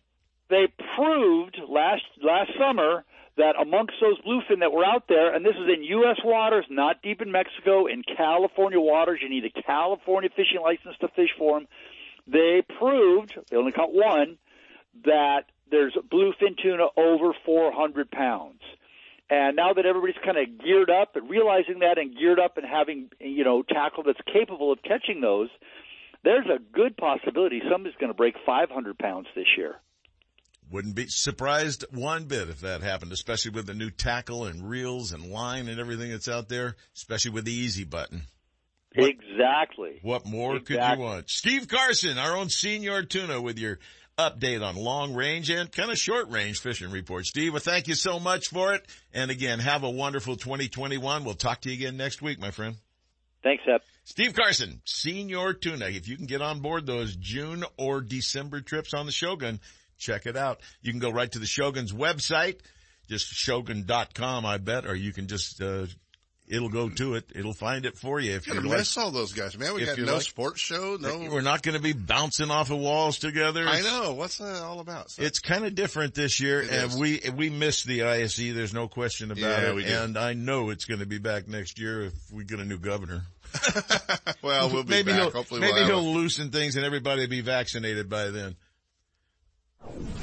They 0.50 0.72
proved 0.96 1.58
last 1.68 2.04
last 2.22 2.52
summer 2.60 3.04
that 3.38 3.56
amongst 3.60 3.96
those 4.00 4.20
bluefin 4.22 4.60
that 4.60 4.72
were 4.72 4.86
out 4.86 5.06
there, 5.08 5.34
and 5.34 5.46
this 5.46 5.56
is 5.56 5.68
in 5.74 5.84
U.S. 5.84 6.18
waters, 6.24 6.66
not 6.70 7.02
deep 7.02 7.22
in 7.22 7.32
Mexico, 7.32 7.88
in 7.88 8.04
California 8.04 8.80
waters, 8.80 9.20
you 9.22 9.30
need 9.30 9.46
a 9.46 9.62
California 9.62 10.30
fishing 10.30 10.62
license 10.62 10.96
to 11.02 11.08
fish 11.10 11.32
for 11.38 11.60
them. 11.60 11.68
They 12.28 12.64
proved, 12.80 13.38
they 13.50 13.58
only 13.58 13.72
caught 13.72 13.94
one, 13.94 14.38
that 15.06 15.46
there's 15.72 15.94
bluefin 16.12 16.58
tuna 16.62 16.86
over 16.96 17.34
400 17.46 18.12
pounds. 18.12 18.62
And 19.30 19.56
now 19.56 19.74
that 19.74 19.86
everybody's 19.86 20.22
kind 20.24 20.38
of 20.38 20.64
geared 20.64 20.92
up 20.92 21.16
and 21.16 21.28
realizing 21.28 21.80
that 21.80 21.98
and 21.98 22.16
geared 22.16 22.40
up 22.40 22.58
and 22.58 22.66
having, 22.66 23.10
you 23.20 23.44
know, 23.44 23.64
tackle 23.64 24.04
that's 24.04 24.20
capable 24.32 24.72
of 24.72 24.84
catching 24.84 25.22
those, 25.22 25.50
there's 26.24 26.46
a 26.46 26.60
good 26.60 26.96
possibility 26.96 27.62
somebody's 27.70 27.98
going 28.00 28.12
to 28.12 28.18
break 28.18 28.36
500 28.46 28.98
pounds 29.00 29.28
this 29.36 29.48
year. 29.58 29.76
Wouldn't 30.74 30.96
be 30.96 31.06
surprised 31.08 31.86
one 31.92 32.24
bit 32.24 32.50
if 32.50 32.62
that 32.62 32.82
happened, 32.82 33.12
especially 33.12 33.52
with 33.52 33.68
the 33.68 33.76
new 33.76 33.92
tackle 33.92 34.46
and 34.46 34.68
reels 34.68 35.12
and 35.12 35.32
line 35.32 35.68
and 35.68 35.80
everything 35.80 36.10
that's 36.10 36.28
out 36.28 36.50
there, 36.50 36.76
especially 36.96 37.30
with 37.30 37.46
the 37.46 37.54
easy 37.54 37.84
button. 37.84 38.24
exactly. 38.96 40.00
What 40.02 40.26
more 40.26 40.60
could 40.60 40.82
you 40.82 41.00
want? 41.00 41.30
Steve 41.30 41.68
Carson, 41.68 42.18
our 42.18 42.36
own 42.36 42.50
senior 42.50 43.04
tuna 43.04 43.40
with 43.40 43.60
your 43.60 43.78
update 44.18 44.64
on 44.64 44.76
long 44.76 45.14
range 45.14 45.52
and 45.52 45.72
kind 45.72 45.92
of 45.92 45.98
short 46.00 46.32
range 46.32 46.60
fishing 46.60 46.90
report. 46.90 47.28
Steve, 47.28 47.54
well, 47.54 47.60
thank 47.60 47.88
you 47.88 47.94
so 47.94 48.20
much 48.20 48.48
for 48.50 48.74
it. 48.74 48.84
And 49.14 49.30
again, 49.30 49.60
have 49.60 49.84
a 49.84 49.92
wonderful 49.92 50.38
2021. 50.38 51.24
We'll 51.24 51.36
talk 51.36 51.62
to 51.62 51.70
you 51.70 51.76
again 51.76 51.98
next 51.98 52.24
week, 52.24 52.40
my 52.40 52.50
friend. 52.50 52.78
Thanks, 53.44 53.64
Sep. 53.64 53.84
Steve 54.06 54.34
Carson, 54.34 54.82
senior 54.86 55.54
tuna. 55.54 55.86
If 55.86 56.08
you 56.08 56.18
can 56.18 56.26
get 56.26 56.42
on 56.42 56.62
board 56.62 56.88
those 56.88 57.16
June 57.16 57.64
or 57.78 58.02
December 58.02 58.62
trips 58.62 58.96
on 58.96 59.06
the 59.06 59.12
Shogun, 59.12 59.60
check 59.98 60.26
it 60.26 60.36
out. 60.38 60.60
You 60.82 60.92
can 60.92 61.00
go 61.00 61.10
right 61.12 61.32
to 61.32 61.40
the 61.40 61.46
Shogun's 61.46 61.94
website, 61.94 62.58
just 63.10 63.28
shogun.com, 63.28 64.46
I 64.46 64.58
bet, 64.58 64.86
or 64.86 64.96
you 64.96 65.12
can 65.14 65.28
just, 65.28 65.62
uh, 65.62 65.86
it'll 66.48 66.70
go 66.70 66.90
to 66.90 67.16
it. 67.16 67.26
It'll 67.34 67.54
find 67.54 67.86
it 67.86 67.98
for 67.98 68.20
you. 68.20 68.34
If 68.34 68.48
You 68.48 68.56
gotta 68.56 68.68
like, 68.68 68.86
all 68.98 69.12
those 69.12 69.32
guys, 69.34 69.58
man. 69.58 69.74
We 69.74 69.86
got 69.86 69.98
no 69.98 70.14
like- 70.16 70.22
sports 70.24 70.60
show, 70.62 70.98
no. 71.00 71.30
we're 71.32 71.42
not 71.42 71.64
going 71.64 71.76
to 71.78 71.82
be 71.82 71.94
bouncing 71.94 72.52
off 72.52 72.70
of 72.70 72.80
walls 72.80 73.18
together. 73.20 73.66
I 73.68 73.82
know. 73.82 74.14
What's 74.14 74.38
that 74.40 74.62
all 74.62 74.80
about? 74.82 75.12
So- 75.12 75.24
It's 75.24 75.40
kind 75.40 75.66
of 75.66 75.74
different 75.76 76.14
this 76.16 76.40
year, 76.42 76.62
It 76.62 76.70
and 76.70 76.92
is. 76.92 76.98
we 76.98 77.22
we 77.36 77.50
missed 77.50 77.86
the 77.88 78.04
ISE. 78.04 78.36
There's 78.54 78.74
no 78.74 78.88
question 78.88 79.32
about 79.32 79.42
Yeah, 79.42 79.70
it, 79.70 79.76
we 79.76 79.84
did. 79.84 79.94
and 79.98 80.18
I 80.18 80.34
know 80.34 80.70
it's 80.70 80.86
going 80.86 81.00
to 81.00 81.06
be 81.06 81.18
back 81.18 81.48
next 81.48 81.80
year 81.80 82.04
if 82.06 82.14
we 82.32 82.44
get 82.44 82.60
a 82.60 82.66
new 82.66 82.78
governor. 82.80 83.24
well, 84.42 84.70
we'll 84.70 84.84
be 84.84 84.90
maybe 84.90 85.12
back. 85.12 85.22
he'll 85.22 85.32
Hopefully 85.32 85.62
maybe 85.62 85.74
we'll 85.74 85.86
he'll 86.02 86.14
loosen 86.14 86.50
things 86.50 86.76
and 86.76 86.86
everybody 86.86 87.22
will 87.22 87.30
be 87.30 87.42
vaccinated 87.42 88.10
by 88.10 88.30
then 88.30 88.56
you 89.92 90.23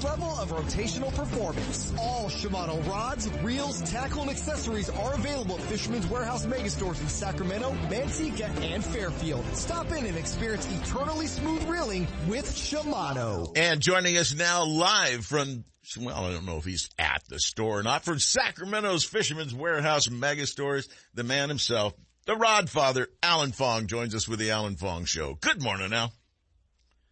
level 0.03 0.29
of 0.39 0.49
rotational 0.49 1.13
performance. 1.15 1.93
All 1.99 2.29
Shimano 2.29 2.85
rods, 2.87 3.29
reels, 3.43 3.81
tackle, 3.89 4.21
and 4.21 4.31
accessories 4.31 4.89
are 4.89 5.13
available 5.13 5.55
at 5.55 5.61
Fisherman's 5.61 6.07
Warehouse 6.07 6.45
Megastores 6.45 7.01
in 7.01 7.07
Sacramento, 7.07 7.71
Manteca, 7.89 8.49
and 8.61 8.83
Fairfield. 8.83 9.45
Stop 9.55 9.91
in 9.91 10.05
and 10.05 10.17
experience 10.17 10.67
eternally 10.71 11.27
smooth 11.27 11.63
reeling 11.65 12.07
with 12.27 12.45
Shimano. 12.45 13.51
And 13.55 13.81
joining 13.81 14.17
us 14.17 14.33
now 14.33 14.65
live 14.65 15.25
from, 15.25 15.65
well, 15.99 16.25
I 16.25 16.31
don't 16.31 16.45
know 16.45 16.57
if 16.57 16.65
he's 16.65 16.89
at 16.97 17.23
the 17.29 17.39
store 17.39 17.79
or 17.79 17.83
not, 17.83 18.03
from 18.03 18.19
Sacramento's 18.19 19.03
Fisherman's 19.03 19.53
Warehouse 19.53 20.09
mega 20.09 20.45
stores, 20.45 20.89
the 21.13 21.23
man 21.23 21.49
himself, 21.49 21.93
the 22.25 22.35
Rod 22.35 22.69
Father, 22.69 23.07
Alan 23.23 23.51
Fong, 23.51 23.87
joins 23.87 24.13
us 24.13 24.27
with 24.27 24.39
the 24.39 24.51
Alan 24.51 24.75
Fong 24.75 25.05
Show. 25.05 25.35
Good 25.41 25.61
morning, 25.61 25.91
Al. 25.91 26.13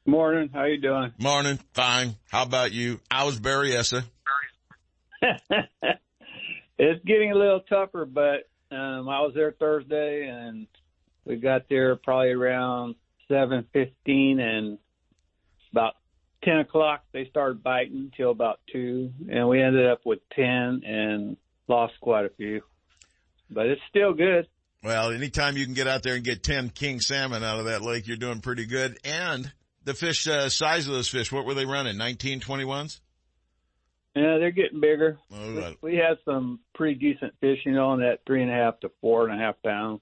Morning. 0.10 0.50
How 0.52 0.64
you 0.64 0.82
doing? 0.82 1.14
Morning. 1.20 1.60
Fine. 1.74 2.16
How 2.32 2.42
about 2.42 2.72
you? 2.72 3.00
How's 3.12 3.40
Berryessa? 3.40 4.04
it's 6.80 7.06
getting 7.06 7.32
a 7.32 7.36
little 7.36 7.60
tougher, 7.70 8.06
but 8.06 8.50
um, 8.76 9.08
I 9.08 9.22
was 9.22 9.34
there 9.36 9.52
Thursday, 9.52 10.28
and 10.28 10.66
we 11.26 11.36
got 11.36 11.70
there 11.70 11.96
probably 11.96 12.32
around 12.32 12.96
seven 13.28 13.68
fifteen, 13.72 14.40
and 14.40 14.80
about 15.72 15.94
ten 16.44 16.58
o'clock 16.58 17.04
they 17.12 17.28
started 17.30 17.62
biting 17.62 18.12
till 18.18 18.32
about 18.32 18.62
two, 18.72 19.14
and 19.30 19.48
we 19.48 19.62
ended 19.62 19.86
up 19.86 20.02
with 20.06 20.28
ten 20.36 20.82
and 20.88 21.38
lost 21.68 21.94
quite 22.02 22.26
a 22.26 22.30
few, 22.30 22.62
but 23.52 23.68
it's 23.68 23.82
still 23.92 24.16
good. 24.16 24.48
Well, 24.84 25.12
anytime 25.12 25.56
you 25.56 25.66
can 25.66 25.76
get 25.76 25.88
out 25.88 26.02
there 26.04 26.16
and 26.16 26.24
get 26.24 26.42
10 26.42 26.70
king 26.70 27.02
salmon 27.02 27.44
out 27.44 27.60
of 27.60 27.66
that 27.66 27.82
lake, 27.82 28.08
you're 28.08 28.16
doing 28.16 28.40
pretty 28.40 28.66
good. 28.66 28.98
And 29.04 29.52
the 29.90 29.96
fish, 29.96 30.28
uh, 30.28 30.50
size 30.50 30.88
of 30.88 30.94
those 30.94 31.08
fish, 31.08 31.32
what 31.32 31.46
were 31.46 31.56
they 31.56 31.66
running? 31.66 31.98
19, 31.98 32.42
21s? 32.42 33.00
Yeah, 34.16 34.38
they're 34.38 34.52
getting 34.52 34.80
bigger. 34.80 35.18
Right. 35.32 35.78
We 35.82 35.96
had 35.96 36.18
some 36.26 36.60
pretty 36.76 36.96
decent 36.96 37.34
fish, 37.42 37.60
you 37.66 37.72
know, 37.72 37.94
in 37.94 38.02
that 38.02 38.20
three 38.26 38.42
and 38.42 38.52
a 38.52 38.54
half 38.54 38.80
to 38.82 38.92
four 39.02 39.28
and 39.28 39.40
a 39.40 39.44
half 39.44 39.56
pounds. 39.64 40.02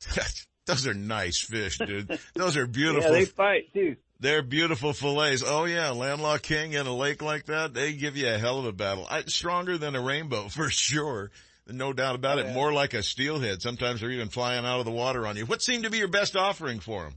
Those 0.66 0.86
are 0.86 0.94
nice 0.94 1.40
fish, 1.40 1.78
dude. 1.78 2.18
Those 2.34 2.56
are 2.56 2.66
beautiful. 2.66 3.10
Yeah, 3.12 3.18
they 3.18 3.24
fight 3.24 3.72
too. 3.74 3.96
They're 4.20 4.42
beautiful 4.42 4.92
fillets. 4.92 5.42
Oh 5.44 5.64
yeah, 5.64 5.90
landlocked 5.90 6.44
king 6.44 6.74
in 6.74 6.86
a 6.86 6.94
lake 6.94 7.22
like 7.22 7.46
that, 7.46 7.74
they 7.74 7.94
give 7.94 8.16
you 8.16 8.28
a 8.28 8.38
hell 8.38 8.58
of 8.58 8.66
a 8.66 8.72
battle. 8.72 9.06
I, 9.10 9.22
stronger 9.22 9.78
than 9.78 9.96
a 9.96 10.00
rainbow 10.00 10.48
for 10.48 10.70
sure. 10.70 11.30
No 11.66 11.92
doubt 11.92 12.14
about 12.16 12.38
it. 12.38 12.52
More 12.52 12.72
like 12.72 12.94
a 12.94 13.02
steelhead. 13.02 13.62
Sometimes 13.62 14.00
they're 14.00 14.10
even 14.10 14.28
flying 14.28 14.64
out 14.64 14.80
of 14.80 14.84
the 14.84 14.90
water 14.90 15.26
on 15.26 15.36
you. 15.36 15.46
What 15.46 15.62
seemed 15.62 15.84
to 15.84 15.90
be 15.90 15.98
your 15.98 16.08
best 16.08 16.36
offering 16.36 16.80
for 16.80 17.04
them? 17.04 17.14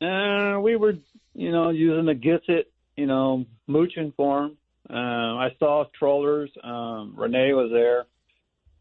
Uh, 0.00 0.60
we 0.60 0.76
were, 0.76 0.94
you 1.34 1.52
know, 1.52 1.70
using 1.70 2.06
the 2.06 2.14
Gitzit, 2.14 2.64
you 2.96 3.06
know, 3.06 3.44
mooching 3.66 4.12
for 4.16 4.44
'em. 4.44 4.56
Um, 4.88 5.38
I 5.38 5.48
saw 5.58 5.84
trollers. 5.98 6.50
Um, 6.62 7.14
Renee 7.16 7.52
was 7.54 7.70
there. 7.72 8.06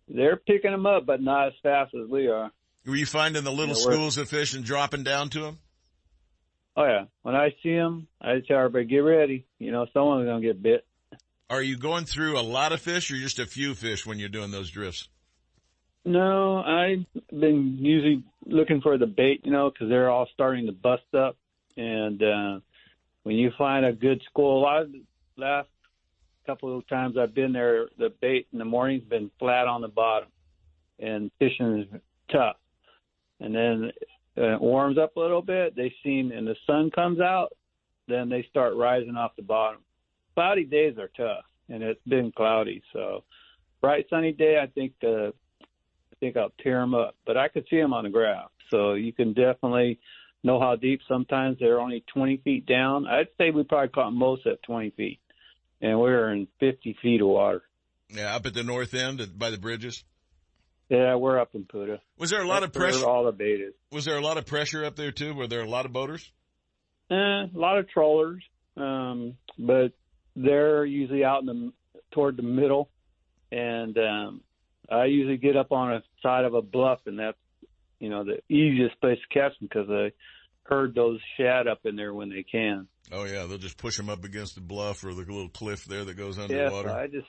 They're 0.07 0.35
picking 0.37 0.71
them 0.71 0.85
up, 0.85 1.05
but 1.05 1.21
not 1.21 1.47
as 1.47 1.53
fast 1.63 1.93
as 1.95 2.07
we 2.07 2.27
are. 2.27 2.51
Were 2.85 2.95
you 2.95 3.05
finding 3.07 3.43
the 3.43 3.51
little 3.51 3.75
Yeah, 3.75 3.83
we're- 3.85 3.95
schools 3.95 4.17
of 4.17 4.29
fish 4.29 4.53
and 4.53 4.63
dropping 4.63 5.03
down 5.03 5.29
to 5.29 5.39
them? 5.39 5.59
Oh 6.77 6.83
yeah. 6.85 7.05
When 7.23 7.35
I 7.35 7.55
see 7.63 7.73
them, 7.73 8.07
I 8.21 8.41
tell 8.41 8.57
everybody, 8.57 8.85
get 8.85 8.97
ready. 8.99 9.45
You 9.59 9.71
know, 9.71 9.87
someone's 9.93 10.27
gonna 10.27 10.41
get 10.41 10.61
bit. 10.61 10.85
Are 11.49 11.61
you 11.63 11.77
going 11.77 12.05
through 12.05 12.37
a 12.37 12.41
lot 12.41 12.73
of 12.73 12.81
fish 12.81 13.09
or 13.11 13.15
just 13.15 13.39
a 13.39 13.45
few 13.45 13.73
fish 13.75 14.05
when 14.05 14.19
you're 14.19 14.29
doing 14.29 14.51
those 14.51 14.69
drifts? 14.69 15.07
No, 16.06 16.60
I've 16.60 17.06
been 17.32 17.77
usually 17.80 18.23
looking 18.45 18.80
for 18.80 18.98
the 18.98 19.07
bait, 19.07 19.41
you 19.44 19.52
know, 19.52 19.72
because 19.72 19.90
they're 19.90 20.10
all 20.10 20.27
starting 20.34 20.68
to 20.68 20.72
bust 20.72 21.14
up. 21.18 21.36
And 21.77 22.22
uh, 22.22 22.60
when 23.23 23.36
you 23.36 23.52
find 23.57 23.86
a 23.86 23.91
good 23.91 24.22
school, 24.30 24.60
a 24.60 24.61
lot 24.61 24.82
of 24.84 24.91
the 24.91 25.02
last 25.38 25.68
couple 26.45 26.77
of 26.77 26.88
times 26.88 27.18
I've 27.18 27.34
been 27.34 27.52
there, 27.52 27.88
the 27.98 28.14
bait 28.22 28.48
in 28.53 28.60
the 28.60 28.65
morning's 28.65 29.03
been 29.03 29.32
flat 29.40 29.68
on 29.68 29.82
the 29.82 29.88
bottom, 29.88 30.30
and 30.99 31.32
fishing 31.40 31.80
is 31.80 32.02
tough. 32.32 32.57
And 33.40 33.53
then 33.53 33.91
uh, 34.38 34.53
it 34.53 34.61
warms 34.61 34.99
up 34.99 35.18
a 35.18 35.19
little 35.19 35.41
bit. 35.41 35.76
They 35.76 35.91
seem, 36.03 36.32
and 36.32 36.48
the 36.48 36.56
sun 36.68 36.91
comes 36.91 37.19
out, 37.19 37.49
then 38.07 38.30
they 38.30 38.45
start 38.49 38.76
rising 38.76 39.15
off 39.15 39.36
the 39.36 39.41
bottom. 39.41 39.82
Cloudy 40.36 40.65
days 40.65 40.98
are 40.99 41.10
tough, 41.18 41.45
and 41.69 41.82
it's 41.82 41.99
been 42.07 42.32
cloudy. 42.32 42.84
So 42.94 43.23
bright 43.82 44.06
sunny 44.10 44.34
day, 44.34 44.60
I 44.61 44.68
think 44.68 44.94
uh, 45.03 45.30
I 45.30 45.32
think 46.19 46.37
I'll 46.37 46.53
tear 46.63 46.79
them 46.79 46.93
up. 46.93 47.15
But 47.25 47.37
I 47.37 47.47
could 47.47 47.65
see 47.69 47.77
them 47.77 47.93
on 47.93 48.03
the 48.03 48.09
graph, 48.09 48.51
so 48.71 48.93
you 48.93 49.13
can 49.13 49.33
definitely 49.33 49.99
know 50.43 50.59
how 50.59 50.75
deep. 50.75 51.01
Sometimes 51.07 51.57
they're 51.59 51.79
only 51.79 52.03
20 52.13 52.37
feet 52.37 52.65
down. 52.65 53.07
I'd 53.07 53.27
say 53.37 53.51
we 53.51 53.63
probably 53.63 53.89
caught 53.89 54.11
most 54.11 54.45
at 54.47 54.63
20 54.63 54.91
feet, 54.91 55.19
and 55.81 55.99
we 55.99 56.09
were 56.09 56.31
in 56.31 56.47
50 56.59 56.97
feet 57.01 57.21
of 57.21 57.27
water. 57.27 57.63
Yeah, 58.09 58.35
up 58.35 58.45
at 58.45 58.53
the 58.53 58.63
north 58.63 58.93
end 58.93 59.21
by 59.37 59.49
the 59.49 59.57
bridges. 59.57 60.03
Yeah, 60.89 61.15
we're 61.15 61.39
up 61.39 61.55
in 61.55 61.65
Putah. 61.65 61.99
Was 62.19 62.29
there 62.29 62.43
a 62.43 62.47
lot 62.47 62.63
of 62.63 62.71
That's 62.71 62.79
where 62.79 62.91
pressure? 62.91 63.05
All 63.07 63.25
the 63.25 63.31
bait 63.31 63.59
is. 63.59 63.73
Was 63.91 64.05
there 64.05 64.17
a 64.17 64.21
lot 64.21 64.37
of 64.37 64.45
pressure 64.45 64.85
up 64.85 64.95
there 64.95 65.11
too? 65.11 65.33
Were 65.33 65.47
there 65.47 65.61
a 65.61 65.69
lot 65.69 65.85
of 65.85 65.93
boaters? 65.93 66.31
Eh, 67.09 67.15
a 67.15 67.49
lot 67.53 67.79
of 67.79 67.89
trollers, 67.89 68.43
um, 68.77 69.35
but 69.57 69.93
they're 70.35 70.85
usually 70.85 71.23
out 71.23 71.41
in 71.41 71.45
the 71.45 71.71
toward 72.11 72.37
the 72.37 72.43
middle, 72.43 72.89
and 73.51 73.97
um, 73.97 74.41
I 74.89 75.05
usually 75.05 75.37
get 75.37 75.55
up 75.55 75.71
on 75.71 75.93
a 75.93 76.03
side 76.21 76.45
of 76.45 76.53
a 76.53 76.61
bluff, 76.61 76.99
and 77.05 77.19
that's 77.19 77.37
you 77.99 78.09
know 78.09 78.23
the 78.23 78.39
easiest 78.53 78.99
place 79.01 79.17
to 79.19 79.39
catch 79.39 79.57
them 79.59 79.69
because 79.69 79.89
I 79.89 80.11
herd 80.63 80.95
those 80.95 81.19
shad 81.37 81.67
up 81.67 81.85
in 81.85 81.95
there 81.95 82.13
when 82.13 82.29
they 82.29 82.43
can. 82.43 82.87
Oh 83.11 83.25
yeah, 83.25 83.45
they'll 83.45 83.57
just 83.57 83.77
push 83.77 83.97
them 83.97 84.09
up 84.09 84.23
against 84.23 84.55
the 84.55 84.61
bluff 84.61 85.03
or 85.03 85.13
the 85.13 85.21
little 85.21 85.49
cliff 85.49 85.85
there 85.85 86.05
that 86.05 86.17
goes 86.17 86.39
underwater. 86.39 86.89
so 86.89 86.95
I 86.95 87.07
just 87.07 87.27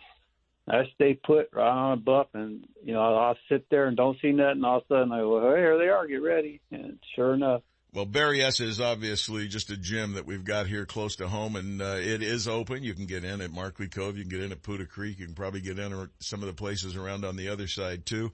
I 0.68 0.82
stay 0.94 1.14
put 1.14 1.50
right 1.52 1.68
on 1.68 1.92
a 1.92 1.96
bluff, 1.96 2.28
and 2.34 2.66
you 2.82 2.94
know 2.94 3.00
I'll 3.00 3.38
sit 3.48 3.66
there 3.70 3.86
and 3.86 3.96
don't 3.96 4.18
see 4.20 4.32
nothing. 4.32 4.64
All 4.64 4.78
of 4.78 4.84
a 4.84 4.86
sudden 4.88 5.12
I 5.12 5.20
go, 5.20 5.40
well, 5.40 5.54
here 5.54 5.78
they 5.78 5.88
are, 5.88 6.06
get 6.06 6.22
ready, 6.22 6.60
and 6.70 6.98
sure 7.14 7.34
enough. 7.34 7.62
Well, 7.96 8.04
Berryessa 8.04 8.60
is 8.60 8.78
obviously 8.78 9.48
just 9.48 9.70
a 9.70 9.76
gym 9.78 10.12
that 10.16 10.26
we've 10.26 10.44
got 10.44 10.66
here 10.66 10.84
close 10.84 11.16
to 11.16 11.28
home, 11.28 11.56
and 11.56 11.80
uh, 11.80 11.96
it 11.98 12.22
is 12.22 12.46
open. 12.46 12.82
You 12.82 12.92
can 12.92 13.06
get 13.06 13.24
in 13.24 13.40
at 13.40 13.50
Markley 13.50 13.88
Cove. 13.88 14.18
You 14.18 14.24
can 14.24 14.30
get 14.30 14.42
in 14.42 14.52
at 14.52 14.62
Putah 14.62 14.86
Creek. 14.86 15.18
You 15.18 15.24
can 15.24 15.34
probably 15.34 15.62
get 15.62 15.78
in 15.78 15.94
at 15.94 16.10
some 16.20 16.42
of 16.42 16.46
the 16.46 16.52
places 16.52 16.94
around 16.94 17.24
on 17.24 17.36
the 17.36 17.48
other 17.48 17.66
side 17.66 18.04
too. 18.04 18.32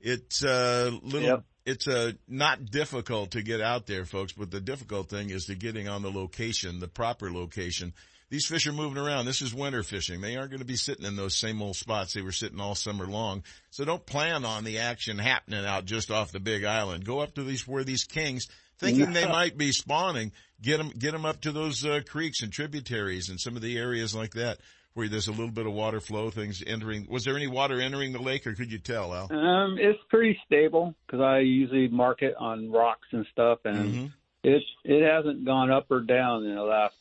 It's 0.00 0.42
uh, 0.42 0.90
little. 1.00 1.28
Yep. 1.28 1.44
It's 1.64 1.86
uh, 1.86 2.10
not 2.26 2.72
difficult 2.72 3.30
to 3.30 3.42
get 3.42 3.60
out 3.60 3.86
there, 3.86 4.04
folks. 4.04 4.32
But 4.32 4.50
the 4.50 4.60
difficult 4.60 5.10
thing 5.10 5.30
is 5.30 5.44
to 5.44 5.54
getting 5.54 5.86
on 5.86 6.02
the 6.02 6.10
location, 6.10 6.80
the 6.80 6.88
proper 6.88 7.30
location. 7.30 7.92
These 8.30 8.46
fish 8.46 8.66
are 8.66 8.72
moving 8.72 8.98
around. 8.98 9.26
This 9.26 9.42
is 9.42 9.54
winter 9.54 9.84
fishing. 9.84 10.22
They 10.22 10.34
aren't 10.34 10.50
going 10.50 10.58
to 10.58 10.66
be 10.66 10.74
sitting 10.74 11.06
in 11.06 11.14
those 11.14 11.36
same 11.36 11.62
old 11.62 11.76
spots 11.76 12.14
they 12.14 12.22
were 12.22 12.32
sitting 12.32 12.58
all 12.58 12.74
summer 12.74 13.06
long. 13.06 13.44
So 13.70 13.84
don't 13.84 14.04
plan 14.04 14.44
on 14.44 14.64
the 14.64 14.78
action 14.78 15.18
happening 15.18 15.64
out 15.64 15.84
just 15.84 16.10
off 16.10 16.32
the 16.32 16.40
big 16.40 16.64
island. 16.64 17.04
Go 17.04 17.20
up 17.20 17.36
to 17.36 17.44
these, 17.44 17.68
where 17.68 17.84
these 17.84 18.02
kings, 18.02 18.48
thinking 18.78 19.12
they 19.12 19.26
might 19.28 19.56
be 19.56 19.72
spawning, 19.72 20.32
get 20.62 20.78
them, 20.78 20.90
get 20.98 21.12
them 21.12 21.24
up 21.26 21.40
to 21.42 21.52
those 21.52 21.84
uh, 21.84 22.00
creeks 22.08 22.42
and 22.42 22.52
tributaries 22.52 23.28
and 23.28 23.40
some 23.40 23.56
of 23.56 23.62
the 23.62 23.76
areas 23.78 24.14
like 24.14 24.32
that 24.34 24.58
where 24.94 25.08
there's 25.08 25.26
a 25.26 25.32
little 25.32 25.50
bit 25.50 25.66
of 25.66 25.72
water 25.72 26.00
flow, 26.00 26.30
things 26.30 26.62
entering. 26.64 27.06
Was 27.10 27.24
there 27.24 27.34
any 27.36 27.48
water 27.48 27.80
entering 27.80 28.12
the 28.12 28.22
lake 28.22 28.46
or 28.46 28.54
could 28.54 28.70
you 28.70 28.78
tell, 28.78 29.12
Al? 29.12 29.32
Um, 29.32 29.76
it's 29.78 29.98
pretty 30.08 30.38
stable 30.46 30.94
because 31.06 31.20
I 31.20 31.40
usually 31.40 31.88
mark 31.88 32.22
it 32.22 32.34
on 32.38 32.70
rocks 32.70 33.08
and 33.10 33.26
stuff, 33.32 33.58
and 33.64 33.76
Mm-hmm. 33.76 34.06
it 34.44 34.62
it 34.84 35.02
hasn't 35.04 35.44
gone 35.44 35.72
up 35.72 35.90
or 35.90 36.00
down 36.00 36.44
in 36.44 36.54
the 36.54 36.62
last 36.62 36.94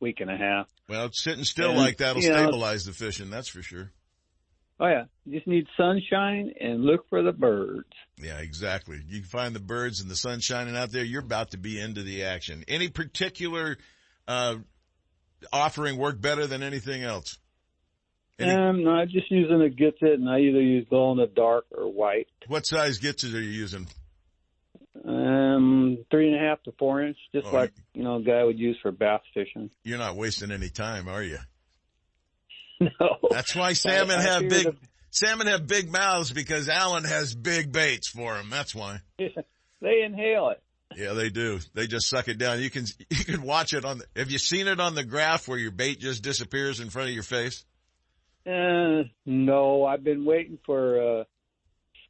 week 0.00 0.20
and 0.20 0.30
a 0.30 0.36
half. 0.36 0.66
Well, 0.88 1.06
it's 1.06 1.22
sitting 1.22 1.44
still 1.44 1.70
And, 1.70 1.78
like 1.78 1.96
that'll 1.98 2.20
you 2.22 2.28
know- 2.28 2.42
stabilize 2.42 2.84
the 2.84 2.92
fishing, 2.92 3.30
that's 3.30 3.48
for 3.48 3.62
sure. 3.62 3.90
Oh 4.82 4.86
yeah, 4.88 5.04
you 5.26 5.34
just 5.34 5.46
need 5.46 5.66
sunshine 5.76 6.54
and 6.58 6.82
look 6.82 7.06
for 7.10 7.22
the 7.22 7.32
birds. 7.32 7.86
Yeah, 8.16 8.38
exactly. 8.38 8.98
You 9.06 9.20
can 9.20 9.28
find 9.28 9.54
the 9.54 9.60
birds 9.60 10.00
and 10.00 10.10
the 10.10 10.16
sun 10.16 10.40
shining 10.40 10.74
out 10.74 10.90
there. 10.90 11.04
You're 11.04 11.20
about 11.22 11.50
to 11.50 11.58
be 11.58 11.78
into 11.78 12.02
the 12.02 12.24
action. 12.24 12.64
Any 12.66 12.88
particular 12.88 13.76
uh, 14.26 14.56
offering 15.52 15.98
work 15.98 16.18
better 16.18 16.46
than 16.46 16.62
anything 16.62 17.02
else? 17.02 17.36
Any- 18.38 18.50
Um, 18.52 18.84
no, 18.84 18.90
I'm 18.92 19.08
just 19.08 19.30
using 19.30 19.60
a 19.60 19.68
Gitzit, 19.68 20.14
and 20.14 20.28
I 20.30 20.38
either 20.38 20.62
use 20.62 20.86
glow 20.88 21.12
in 21.12 21.18
the 21.18 21.26
dark 21.26 21.66
or 21.76 21.86
white. 21.92 22.28
What 22.46 22.64
size 22.66 22.98
Gitzit 22.98 23.34
are 23.34 23.40
you 23.40 23.50
using? 23.50 23.86
Um, 25.04 25.98
three 26.10 26.26
and 26.32 26.36
a 26.36 26.38
half 26.48 26.62
to 26.64 26.72
four 26.78 27.02
inch, 27.02 27.16
just 27.34 27.46
Oh, 27.48 27.52
like 27.54 27.72
you 27.94 28.02
know, 28.02 28.16
a 28.16 28.22
guy 28.22 28.42
would 28.44 28.58
use 28.58 28.78
for 28.82 28.90
bass 28.92 29.20
fishing. 29.34 29.70
You're 29.84 29.98
not 29.98 30.16
wasting 30.16 30.50
any 30.50 30.68
time, 30.70 31.06
are 31.08 31.22
you? 31.22 31.38
No. 33.00 33.16
That's 33.30 33.54
why 33.54 33.74
salmon 33.74 34.16
I- 34.16 34.20
I 34.20 34.22
have 34.22 34.48
big 34.48 34.76
salmon 35.10 35.46
have 35.48 35.66
big 35.66 35.90
mouths 35.92 36.30
because 36.32 36.68
Alan 36.68 37.04
has 37.04 37.34
big 37.34 37.72
baits 37.72 38.08
for 38.08 38.34
them. 38.36 38.48
That's 38.50 38.74
why. 38.74 39.00
they 39.18 40.02
inhale 40.02 40.48
it. 40.50 40.62
Yeah, 40.96 41.12
they 41.12 41.28
do. 41.30 41.60
They 41.74 41.86
just 41.86 42.08
suck 42.08 42.28
it 42.28 42.38
down. 42.38 42.60
You 42.60 42.70
can 42.70 42.86
you 43.10 43.24
can 43.24 43.42
watch 43.42 43.74
it 43.74 43.84
on. 43.84 43.98
The, 43.98 44.06
have 44.16 44.30
you 44.30 44.38
seen 44.38 44.66
it 44.66 44.80
on 44.80 44.94
the 44.94 45.04
graph 45.04 45.46
where 45.46 45.58
your 45.58 45.70
bait 45.70 46.00
just 46.00 46.22
disappears 46.22 46.80
in 46.80 46.90
front 46.90 47.08
of 47.08 47.14
your 47.14 47.22
face? 47.22 47.64
Uh, 48.46 49.02
no, 49.26 49.84
I've 49.84 50.02
been 50.02 50.24
waiting 50.24 50.58
for 50.64 51.20
uh, 51.20 51.24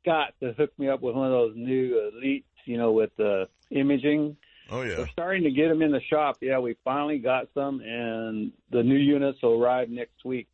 Scott 0.00 0.34
to 0.40 0.52
hook 0.52 0.70
me 0.78 0.88
up 0.88 1.02
with 1.02 1.14
one 1.16 1.26
of 1.26 1.32
those 1.32 1.54
new 1.56 2.10
elites, 2.14 2.44
you 2.64 2.78
know, 2.78 2.92
with 2.92 3.10
uh, 3.18 3.46
imaging. 3.70 4.36
Oh 4.70 4.82
yeah. 4.82 4.98
We're 4.98 5.08
starting 5.08 5.42
to 5.42 5.50
get 5.50 5.68
them 5.68 5.82
in 5.82 5.90
the 5.90 6.00
shop. 6.08 6.36
Yeah, 6.40 6.60
we 6.60 6.76
finally 6.84 7.18
got 7.18 7.48
some, 7.54 7.80
and 7.80 8.52
the 8.70 8.82
new 8.84 8.96
units 8.96 9.38
will 9.42 9.60
arrive 9.62 9.90
next 9.90 10.24
week. 10.24 10.48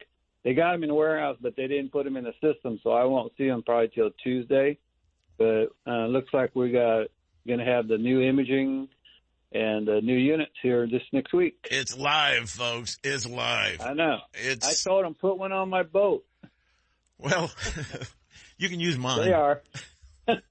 They 0.46 0.54
got 0.54 0.70
them 0.70 0.84
in 0.84 0.90
the 0.90 0.94
warehouse, 0.94 1.36
but 1.40 1.56
they 1.56 1.66
didn't 1.66 1.90
put 1.90 2.04
them 2.04 2.16
in 2.16 2.22
the 2.22 2.32
system, 2.40 2.78
so 2.84 2.92
I 2.92 3.02
won't 3.02 3.32
see 3.36 3.48
them 3.48 3.64
probably 3.64 3.88
till 3.92 4.10
Tuesday. 4.22 4.78
But 5.38 5.70
uh, 5.84 6.06
looks 6.06 6.32
like 6.32 6.54
we 6.54 6.70
got 6.70 7.08
going 7.48 7.58
to 7.58 7.64
have 7.64 7.88
the 7.88 7.98
new 7.98 8.22
imaging 8.22 8.86
and 9.50 9.88
the 9.88 10.00
new 10.00 10.16
units 10.16 10.52
here 10.62 10.86
this 10.86 11.02
next 11.12 11.34
week. 11.34 11.66
It's 11.68 11.98
live, 11.98 12.48
folks. 12.48 12.96
It's 13.02 13.26
live. 13.26 13.80
I 13.80 13.94
know. 13.94 14.18
It's 14.34 14.86
I 14.86 14.88
told 14.88 15.04
them 15.04 15.14
put 15.14 15.36
one 15.36 15.50
on 15.50 15.68
my 15.68 15.82
boat. 15.82 16.24
well, 17.18 17.50
you 18.56 18.68
can 18.68 18.78
use 18.78 18.96
mine. 18.96 19.24
They 19.24 19.32
are. 19.32 19.62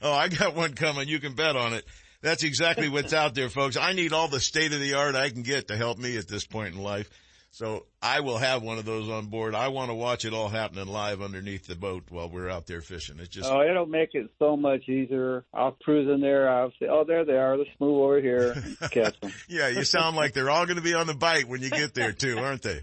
Oh, 0.00 0.12
I 0.12 0.28
got 0.28 0.54
one 0.54 0.74
coming. 0.74 1.08
You 1.08 1.18
can 1.18 1.34
bet 1.34 1.56
on 1.56 1.72
it. 1.72 1.84
That's 2.20 2.44
exactly 2.44 2.90
what's 2.90 3.14
out 3.14 3.34
there, 3.34 3.48
folks. 3.48 3.78
I 3.78 3.94
need 3.94 4.12
all 4.12 4.28
the 4.28 4.38
state 4.38 4.72
of 4.74 4.78
the 4.78 4.94
art 4.94 5.14
I 5.14 5.30
can 5.30 5.42
get 5.42 5.68
to 5.68 5.76
help 5.76 5.98
me 5.98 6.18
at 6.18 6.28
this 6.28 6.46
point 6.46 6.74
in 6.74 6.80
life. 6.82 7.08
So 7.54 7.86
I 8.02 8.18
will 8.18 8.38
have 8.38 8.64
one 8.64 8.78
of 8.78 8.84
those 8.84 9.08
on 9.08 9.26
board. 9.26 9.54
I 9.54 9.68
want 9.68 9.88
to 9.88 9.94
watch 9.94 10.24
it 10.24 10.34
all 10.34 10.48
happening 10.48 10.88
live 10.88 11.22
underneath 11.22 11.68
the 11.68 11.76
boat 11.76 12.02
while 12.08 12.28
we're 12.28 12.50
out 12.50 12.66
there 12.66 12.80
fishing. 12.80 13.20
It's 13.20 13.28
just, 13.28 13.48
Oh, 13.48 13.62
it'll 13.62 13.86
make 13.86 14.10
it 14.14 14.28
so 14.40 14.56
much 14.56 14.88
easier. 14.88 15.44
I'll 15.54 15.70
cruise 15.70 16.12
in 16.12 16.20
there. 16.20 16.48
I'll 16.48 16.72
say, 16.80 16.88
"Oh, 16.90 17.04
there 17.04 17.24
they 17.24 17.36
are. 17.36 17.56
Let's 17.56 17.70
move 17.78 18.02
over 18.02 18.20
here 18.20 18.54
and 18.56 18.76
catch 18.90 19.20
them." 19.20 19.32
yeah, 19.48 19.68
you 19.68 19.84
sound 19.84 20.16
like 20.16 20.32
they're 20.32 20.50
all 20.50 20.66
going 20.66 20.78
to 20.78 20.82
be 20.82 20.94
on 20.94 21.06
the 21.06 21.14
bite 21.14 21.46
when 21.46 21.62
you 21.62 21.70
get 21.70 21.94
there 21.94 22.10
too, 22.10 22.38
aren't 22.38 22.62
they? 22.62 22.80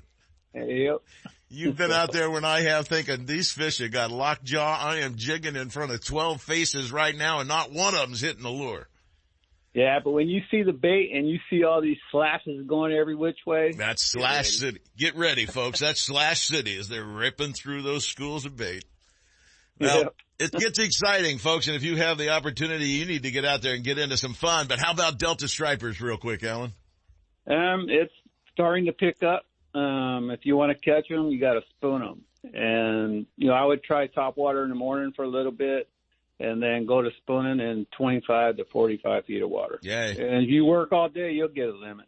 Yep. 0.53 1.01
You've 1.49 1.75
been 1.75 1.91
out 1.91 2.13
there 2.13 2.31
when 2.31 2.45
I 2.45 2.61
have 2.61 2.87
thinking 2.87 3.25
these 3.25 3.51
fish 3.51 3.79
have 3.79 3.91
got 3.91 4.09
lockjaw. 4.09 4.77
I 4.79 4.99
am 4.99 5.17
jigging 5.17 5.57
in 5.57 5.69
front 5.69 5.91
of 5.91 6.01
12 6.01 6.41
faces 6.41 6.93
right 6.93 7.15
now 7.15 7.39
and 7.39 7.49
not 7.49 7.73
one 7.73 7.93
of 7.93 7.99
them's 7.99 8.21
hitting 8.21 8.43
the 8.43 8.49
lure. 8.49 8.87
Yeah, 9.73 9.99
but 10.03 10.11
when 10.11 10.27
you 10.27 10.41
see 10.51 10.63
the 10.63 10.73
bait 10.73 11.11
and 11.13 11.29
you 11.29 11.39
see 11.49 11.63
all 11.63 11.81
these 11.81 11.97
slashes 12.11 12.65
going 12.67 12.91
every 12.91 13.15
which 13.15 13.37
way, 13.47 13.71
That's 13.71 14.03
Slash 14.03 14.49
City. 14.49 14.81
Get 14.97 15.15
ready, 15.15 15.45
folks. 15.45 15.79
That's 15.79 16.01
Slash 16.01 16.45
City 16.45 16.77
as 16.77 16.89
they're 16.89 17.05
ripping 17.05 17.53
through 17.53 17.81
those 17.83 18.05
schools 18.05 18.45
of 18.45 18.57
bait. 18.57 18.83
Well, 19.79 20.01
Yep. 20.03 20.15
it 20.39 20.51
gets 20.51 20.79
exciting, 20.79 21.37
folks, 21.37 21.67
and 21.67 21.75
if 21.77 21.83
you 21.83 21.95
have 21.95 22.17
the 22.17 22.29
opportunity, 22.29 22.85
you 22.87 23.05
need 23.05 23.23
to 23.23 23.31
get 23.31 23.45
out 23.45 23.61
there 23.61 23.73
and 23.73 23.83
get 23.83 23.97
into 23.97 24.17
some 24.17 24.33
fun. 24.33 24.67
But 24.67 24.79
how 24.79 24.91
about 24.91 25.17
Delta 25.17 25.47
Stripers 25.47 26.01
real 26.01 26.17
quick, 26.17 26.43
Alan? 26.43 26.73
um, 27.47 27.87
it's 27.89 28.13
starting 28.53 28.85
to 28.85 28.91
pick 28.93 29.23
up. 29.23 29.45
Um, 29.73 30.31
if 30.31 30.41
you 30.45 30.57
want 30.57 30.77
to 30.77 30.83
catch 30.83 31.07
them, 31.07 31.29
you 31.29 31.39
got 31.39 31.53
to 31.53 31.61
spoon 31.77 32.01
them. 32.01 32.21
And 32.53 33.25
you 33.37 33.47
know, 33.47 33.53
I 33.53 33.63
would 33.63 33.83
try 33.83 34.07
top 34.07 34.35
water 34.35 34.63
in 34.63 34.69
the 34.69 34.75
morning 34.75 35.13
for 35.15 35.23
a 35.23 35.27
little 35.29 35.51
bit, 35.51 35.87
and 36.41 36.61
then 36.61 36.85
go 36.85 37.01
to 37.01 37.09
spooning 37.21 37.59
in 37.59 37.85
25 37.97 38.57
to 38.57 38.65
45 38.65 39.25
feet 39.25 39.41
of 39.41 39.49
water. 39.49 39.79
Yeah. 39.81 40.05
And 40.05 40.43
if 40.43 40.49
you 40.49 40.65
work 40.65 40.91
all 40.91 41.09
day, 41.09 41.31
you'll 41.31 41.49
get 41.49 41.67
a 41.67 41.77
limit. 41.77 42.07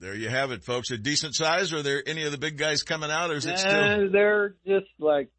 There 0.00 0.14
you 0.14 0.28
have 0.28 0.50
it, 0.50 0.64
folks. 0.64 0.90
A 0.90 0.98
decent 0.98 1.34
size. 1.34 1.72
Are 1.72 1.82
there 1.82 2.02
any 2.06 2.24
of 2.24 2.32
the 2.32 2.38
big 2.38 2.58
guys 2.58 2.82
coming 2.82 3.10
out 3.10 3.30
or 3.30 3.36
is 3.36 3.46
it 3.46 3.58
still? 3.58 3.70
Uh, 3.70 3.96
they're 4.12 4.54
just 4.66 4.86
like 4.98 5.30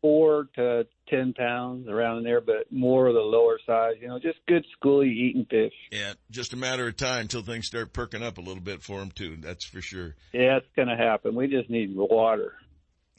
four 0.00 0.48
to 0.54 0.86
ten 1.08 1.32
pounds 1.32 1.88
around 1.88 2.24
there, 2.24 2.40
but 2.40 2.70
more 2.70 3.08
of 3.08 3.14
the 3.14 3.20
lower 3.20 3.58
size. 3.66 3.94
You 4.00 4.08
know, 4.08 4.18
just 4.18 4.38
good 4.46 4.64
schooly 4.78 5.10
eating 5.10 5.46
fish. 5.50 5.72
Yeah, 5.90 6.12
just 6.30 6.52
a 6.52 6.56
matter 6.56 6.86
of 6.86 6.96
time 6.96 7.22
until 7.22 7.42
things 7.42 7.66
start 7.66 7.92
perking 7.92 8.22
up 8.22 8.38
a 8.38 8.40
little 8.40 8.62
bit 8.62 8.82
for 8.82 9.00
them 9.00 9.10
too. 9.10 9.36
That's 9.40 9.64
for 9.66 9.80
sure. 9.80 10.14
Yeah, 10.32 10.58
it's 10.58 10.66
going 10.76 10.88
to 10.88 10.96
happen. 10.96 11.34
We 11.34 11.48
just 11.48 11.68
need 11.68 11.96
water. 11.96 12.54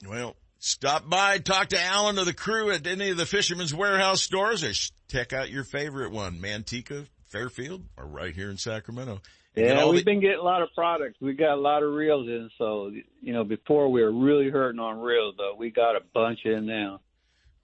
Well, 0.08 0.36
stop 0.60 1.10
by, 1.10 1.38
talk 1.40 1.70
to 1.70 1.82
Alan 1.82 2.18
or 2.20 2.26
the 2.26 2.34
crew 2.34 2.72
at 2.72 2.86
any 2.88 3.10
of 3.10 3.18
the 3.18 3.26
Fisherman's 3.26 3.74
Warehouse 3.74 4.22
stores 4.22 4.64
or 4.64 4.72
check 5.10 5.34
out 5.34 5.50
your 5.50 5.64
favorite 5.64 6.12
one, 6.12 6.40
Manteca, 6.40 7.08
Fairfield, 7.28 7.84
or 7.98 8.06
right 8.06 8.34
here 8.34 8.50
in 8.50 8.58
Sacramento. 8.58 9.22
And 9.56 9.66
Yeah, 9.68 9.86
we've 9.86 10.00
the- 10.00 10.04
been 10.12 10.20
getting 10.20 10.40
a 10.40 10.44
lot 10.44 10.62
of 10.62 10.70
products. 10.76 11.16
We 11.22 11.34
got 11.34 11.54
a 11.54 11.62
lot 11.62 11.82
of 11.84 11.94
reels 11.94 12.28
in, 12.28 12.50
so 12.58 12.92
you 13.22 13.34
know, 13.34 13.44
before 13.44 13.90
we 13.90 14.02
were 14.02 14.12
really 14.12 14.50
hurting 14.50 14.80
on 14.80 15.00
reels, 15.00 15.36
but 15.38 15.58
we 15.58 15.70
got 15.70 15.96
a 15.96 16.02
bunch 16.14 16.40
in 16.46 16.66
now. 16.66 17.00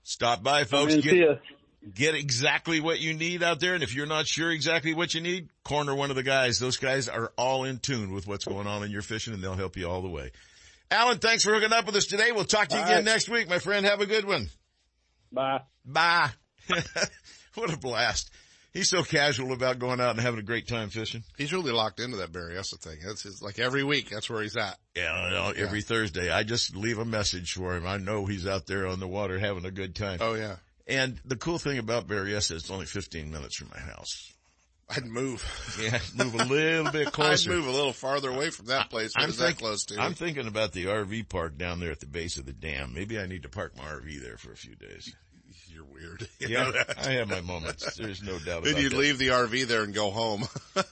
Stop 0.03 0.41
by, 0.41 0.63
folks. 0.63 0.95
Get, 0.95 1.41
get 1.93 2.15
exactly 2.15 2.79
what 2.79 2.99
you 2.99 3.13
need 3.13 3.43
out 3.43 3.59
there. 3.59 3.75
And 3.75 3.83
if 3.83 3.93
you're 3.93 4.05
not 4.07 4.25
sure 4.25 4.49
exactly 4.49 4.93
what 4.93 5.13
you 5.13 5.21
need, 5.21 5.49
corner 5.63 5.93
one 5.93 6.09
of 6.09 6.15
the 6.15 6.23
guys. 6.23 6.59
Those 6.59 6.77
guys 6.77 7.07
are 7.09 7.31
all 7.37 7.65
in 7.65 7.77
tune 7.77 8.13
with 8.13 8.25
what's 8.25 8.45
going 8.45 8.67
on 8.67 8.83
in 8.83 8.89
your 8.91 9.01
fishing 9.03 9.33
and 9.33 9.43
they'll 9.43 9.53
help 9.55 9.77
you 9.77 9.87
all 9.89 10.01
the 10.01 10.09
way. 10.09 10.31
Alan, 10.91 11.19
thanks 11.19 11.43
for 11.43 11.53
hooking 11.53 11.71
up 11.71 11.85
with 11.85 11.95
us 11.95 12.05
today. 12.05 12.33
We'll 12.33 12.43
talk 12.43 12.67
to 12.67 12.75
you 12.75 12.81
All 12.81 12.85
again 12.85 12.97
right. 12.97 13.05
next 13.05 13.29
week, 13.29 13.49
my 13.49 13.59
friend. 13.59 13.85
Have 13.85 14.01
a 14.01 14.05
good 14.05 14.25
one. 14.25 14.49
Bye. 15.31 15.61
Bye. 15.85 16.31
what 17.55 17.73
a 17.73 17.77
blast. 17.77 18.29
He's 18.73 18.89
so 18.89 19.03
casual 19.03 19.53
about 19.53 19.79
going 19.79 19.99
out 19.99 20.11
and 20.11 20.19
having 20.19 20.39
a 20.39 20.43
great 20.43 20.67
time 20.67 20.89
fishing. 20.89 21.23
He's 21.37 21.51
really 21.51 21.71
locked 21.71 21.99
into 21.99 22.17
that 22.17 22.31
the 22.31 22.77
thing. 22.77 22.99
That's 23.05 23.23
his, 23.23 23.41
like 23.41 23.57
every 23.57 23.83
week. 23.83 24.09
That's 24.09 24.29
where 24.29 24.41
he's 24.41 24.55
at. 24.55 24.77
Yeah, 24.95 25.51
every 25.57 25.81
Thursday. 25.81 26.29
I 26.29 26.43
just 26.43 26.75
leave 26.75 26.97
a 26.97 27.05
message 27.05 27.53
for 27.53 27.75
him. 27.75 27.85
I 27.85 27.97
know 27.97 28.25
he's 28.25 28.47
out 28.47 28.67
there 28.67 28.87
on 28.87 28.99
the 28.99 29.07
water 29.07 29.39
having 29.39 29.65
a 29.65 29.71
good 29.71 29.95
time. 29.95 30.19
Oh 30.21 30.35
yeah. 30.35 30.55
And 30.87 31.19
the 31.25 31.35
cool 31.35 31.57
thing 31.57 31.77
about 31.77 32.07
Berryessa 32.07 32.51
is 32.51 32.63
it's 32.63 32.71
only 32.71 32.85
15 32.85 33.31
minutes 33.31 33.57
from 33.57 33.69
my 33.73 33.79
house. 33.79 34.33
I'd 34.95 35.05
move. 35.05 35.43
Yeah, 35.81 35.99
move 36.23 36.35
a 36.35 36.45
little 36.45 36.91
bit 36.91 37.11
closer. 37.11 37.51
I'd 37.51 37.55
move 37.57 37.67
a 37.67 37.71
little 37.71 37.93
farther 37.93 38.29
away 38.29 38.49
from 38.49 38.67
that 38.67 38.89
place. 38.89 39.13
What 39.15 39.23
I'm 39.23 39.29
is 39.29 39.37
that 39.37 39.57
close 39.57 39.85
to? 39.85 39.99
I'm 39.99 40.13
thinking 40.13 40.47
about 40.47 40.71
the 40.73 40.85
RV 40.85 41.29
park 41.29 41.57
down 41.57 41.79
there 41.79 41.91
at 41.91 41.99
the 41.99 42.05
base 42.07 42.37
of 42.37 42.45
the 42.45 42.53
dam. 42.53 42.93
Maybe 42.93 43.19
I 43.19 43.25
need 43.27 43.43
to 43.43 43.49
park 43.49 43.77
my 43.77 43.83
RV 43.83 44.21
there 44.21 44.37
for 44.37 44.51
a 44.51 44.57
few 44.57 44.75
days. 44.75 45.13
You're 45.73 45.85
weird. 45.85 46.27
Yeah, 46.39 46.71
I 46.97 47.11
have 47.13 47.29
my 47.29 47.39
moments. 47.41 47.95
There's 47.95 48.21
no 48.21 48.33
doubt 48.39 48.63
Then 48.63 48.73
about 48.73 48.81
you'd 48.83 48.91
that. 48.91 48.97
leave 48.97 49.17
the 49.17 49.27
RV 49.29 49.67
there 49.67 49.83
and 49.83 49.93
go 49.93 50.09
home. 50.11 50.43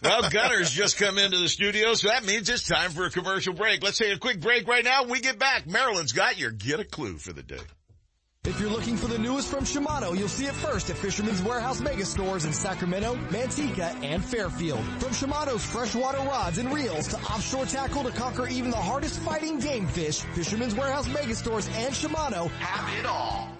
Well, 0.01 0.29
Gunner's 0.29 0.71
just 0.71 0.97
come 0.97 1.17
into 1.17 1.37
the 1.37 1.49
studio, 1.49 1.93
so 1.95 2.07
that 2.07 2.23
means 2.23 2.47
it's 2.49 2.65
time 2.67 2.91
for 2.91 3.05
a 3.05 3.09
commercial 3.09 3.53
break. 3.53 3.83
Let's 3.83 3.97
take 3.97 4.15
a 4.15 4.19
quick 4.19 4.39
break 4.39 4.67
right 4.67 4.83
now. 4.83 5.01
When 5.01 5.11
we 5.11 5.19
get 5.19 5.37
back, 5.37 5.67
Marilyn's 5.67 6.13
got 6.13 6.37
your 6.37 6.51
get 6.51 6.79
a 6.79 6.85
clue 6.85 7.17
for 7.17 7.33
the 7.33 7.43
day. 7.43 7.59
If 8.49 8.59
you're 8.59 8.71
looking 8.71 8.97
for 8.97 9.05
the 9.05 9.19
newest 9.19 9.47
from 9.49 9.63
Shimano, 9.63 10.17
you'll 10.17 10.27
see 10.27 10.47
it 10.47 10.55
first 10.55 10.89
at 10.89 10.97
Fisherman's 10.97 11.39
Warehouse 11.43 11.79
mega 11.81 12.03
stores 12.03 12.45
in 12.45 12.51
Sacramento, 12.51 13.13
Manteca, 13.29 13.95
and 14.03 14.25
Fairfield. 14.25 14.83
From 14.97 15.11
Shimano's 15.11 15.63
freshwater 15.63 16.17
rods 16.17 16.57
and 16.57 16.73
reels 16.73 17.09
to 17.09 17.17
offshore 17.17 17.67
tackle 17.67 18.03
to 18.05 18.09
conquer 18.09 18.47
even 18.47 18.71
the 18.71 18.77
hardest 18.77 19.19
fighting 19.19 19.59
game 19.59 19.85
fish, 19.85 20.21
Fisherman's 20.33 20.73
Warehouse 20.73 21.07
mega 21.09 21.35
stores 21.35 21.69
and 21.75 21.93
Shimano 21.93 22.49
have 22.49 22.99
it 22.99 23.05
all. 23.05 23.55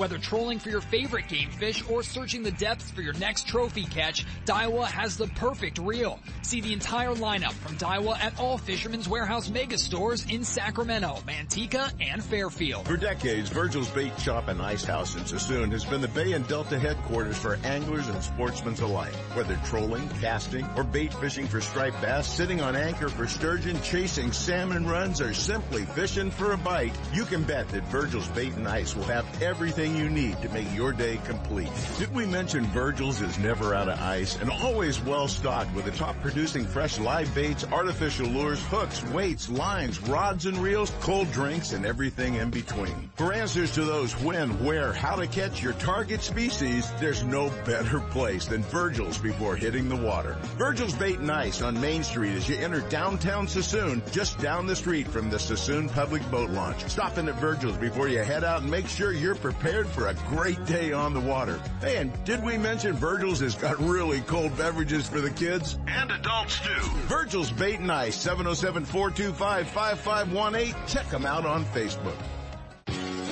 Whether 0.00 0.16
trolling 0.16 0.58
for 0.58 0.70
your 0.70 0.80
favorite 0.80 1.28
game 1.28 1.50
fish 1.50 1.84
or 1.90 2.02
searching 2.02 2.42
the 2.42 2.52
depths 2.52 2.90
for 2.90 3.02
your 3.02 3.12
next 3.12 3.46
trophy 3.46 3.84
catch, 3.84 4.24
Daiwa 4.46 4.86
has 4.86 5.18
the 5.18 5.26
perfect 5.26 5.76
reel. 5.76 6.18
See 6.40 6.62
the 6.62 6.72
entire 6.72 7.10
lineup 7.10 7.52
from 7.52 7.76
Daiwa 7.76 8.18
at 8.18 8.40
all 8.40 8.56
Fisherman's 8.56 9.10
Warehouse 9.10 9.50
mega 9.50 9.76
stores 9.76 10.24
in 10.30 10.42
Sacramento, 10.42 11.18
Manteca, 11.26 11.92
and 12.00 12.24
Fairfield. 12.24 12.86
For 12.86 12.96
decades, 12.96 13.50
Virgil's 13.50 13.90
Bait 13.90 14.18
Shop 14.18 14.48
and 14.48 14.62
Ice 14.62 14.84
House 14.84 15.16
in 15.16 15.24
Suisun 15.24 15.70
has 15.72 15.84
been 15.84 16.00
the 16.00 16.08
Bay 16.08 16.32
and 16.32 16.48
Delta 16.48 16.78
headquarters 16.78 17.36
for 17.36 17.58
anglers 17.62 18.08
and 18.08 18.22
sportsmen 18.22 18.76
alike. 18.80 19.12
Whether 19.34 19.60
trolling, 19.66 20.08
casting, 20.22 20.64
or 20.76 20.82
bait 20.82 21.12
fishing 21.12 21.46
for 21.46 21.60
striped 21.60 22.00
bass, 22.00 22.26
sitting 22.26 22.62
on 22.62 22.74
anchor 22.74 23.10
for 23.10 23.26
sturgeon, 23.26 23.78
chasing 23.82 24.32
salmon 24.32 24.86
runs, 24.86 25.20
or 25.20 25.34
simply 25.34 25.84
fishing 25.84 26.30
for 26.30 26.52
a 26.52 26.56
bite, 26.56 26.98
you 27.12 27.26
can 27.26 27.42
bet 27.42 27.68
that 27.68 27.82
Virgil's 27.88 28.28
Bait 28.28 28.54
and 28.54 28.66
Ice 28.66 28.96
will 28.96 29.04
have 29.04 29.26
everything 29.42 29.89
you 29.96 30.08
need 30.08 30.40
to 30.42 30.48
make 30.50 30.66
your 30.74 30.92
day 30.92 31.18
complete. 31.24 31.70
Did 31.98 32.14
we 32.14 32.26
mention 32.26 32.64
Virgil's 32.66 33.20
is 33.20 33.38
never 33.38 33.74
out 33.74 33.88
of 33.88 34.00
ice 34.00 34.36
and 34.40 34.50
always 34.50 35.00
well 35.00 35.28
stocked 35.28 35.74
with 35.74 35.84
the 35.84 35.90
top 35.90 36.20
producing 36.20 36.64
fresh 36.64 36.98
live 36.98 37.34
baits, 37.34 37.64
artificial 37.64 38.26
lures, 38.26 38.62
hooks, 38.66 39.02
weights, 39.06 39.48
lines, 39.48 40.00
rods 40.00 40.46
and 40.46 40.56
reels, 40.58 40.92
cold 41.00 41.30
drinks, 41.32 41.72
and 41.72 41.86
everything 41.86 42.34
in 42.34 42.50
between. 42.50 43.10
For 43.16 43.32
answers 43.32 43.72
to 43.72 43.84
those 43.84 44.12
when, 44.20 44.64
where, 44.64 44.92
how 44.92 45.16
to 45.16 45.26
catch 45.26 45.62
your 45.62 45.72
target 45.74 46.22
species, 46.22 46.90
there's 47.00 47.24
no 47.24 47.50
better 47.64 48.00
place 48.10 48.46
than 48.46 48.62
Virgil's 48.64 49.18
before 49.18 49.56
hitting 49.56 49.88
the 49.88 49.96
water. 49.96 50.36
Virgil's 50.58 50.94
Bait 50.94 51.18
and 51.18 51.30
Ice 51.30 51.62
on 51.62 51.80
Main 51.80 52.02
Street 52.02 52.36
as 52.36 52.48
you 52.48 52.56
enter 52.56 52.80
downtown 52.88 53.46
Suisun, 53.46 54.08
just 54.12 54.38
down 54.38 54.66
the 54.66 54.76
street 54.76 55.06
from 55.06 55.30
the 55.30 55.36
Suisun 55.36 55.90
Public 55.92 56.28
Boat 56.30 56.50
Launch. 56.50 56.84
Stop 56.88 57.18
in 57.18 57.28
at 57.28 57.36
Virgil's 57.36 57.76
before 57.76 58.08
you 58.08 58.18
head 58.18 58.44
out 58.44 58.62
and 58.62 58.70
make 58.70 58.86
sure 58.86 59.12
you're 59.12 59.34
prepared 59.34 59.79
for 59.88 60.08
a 60.08 60.14
great 60.28 60.62
day 60.66 60.92
on 60.92 61.14
the 61.14 61.20
water. 61.20 61.60
Hey, 61.80 61.98
and 61.98 62.12
did 62.24 62.42
we 62.42 62.58
mention 62.58 62.94
Virgil's 62.94 63.38
has 63.40 63.54
got 63.54 63.78
really 63.78 64.20
cold 64.22 64.56
beverages 64.56 65.06
for 65.08 65.20
the 65.20 65.30
kids? 65.30 65.78
And 65.86 66.10
adults 66.10 66.58
too. 66.60 66.80
Virgil's 67.06 67.50
Bait 67.50 67.80
and 67.80 67.90
Ice, 67.90 68.16
707-425-5518. 68.26 70.74
Check 70.86 71.08
them 71.08 71.26
out 71.26 71.46
on 71.46 71.64
Facebook. 71.66 72.16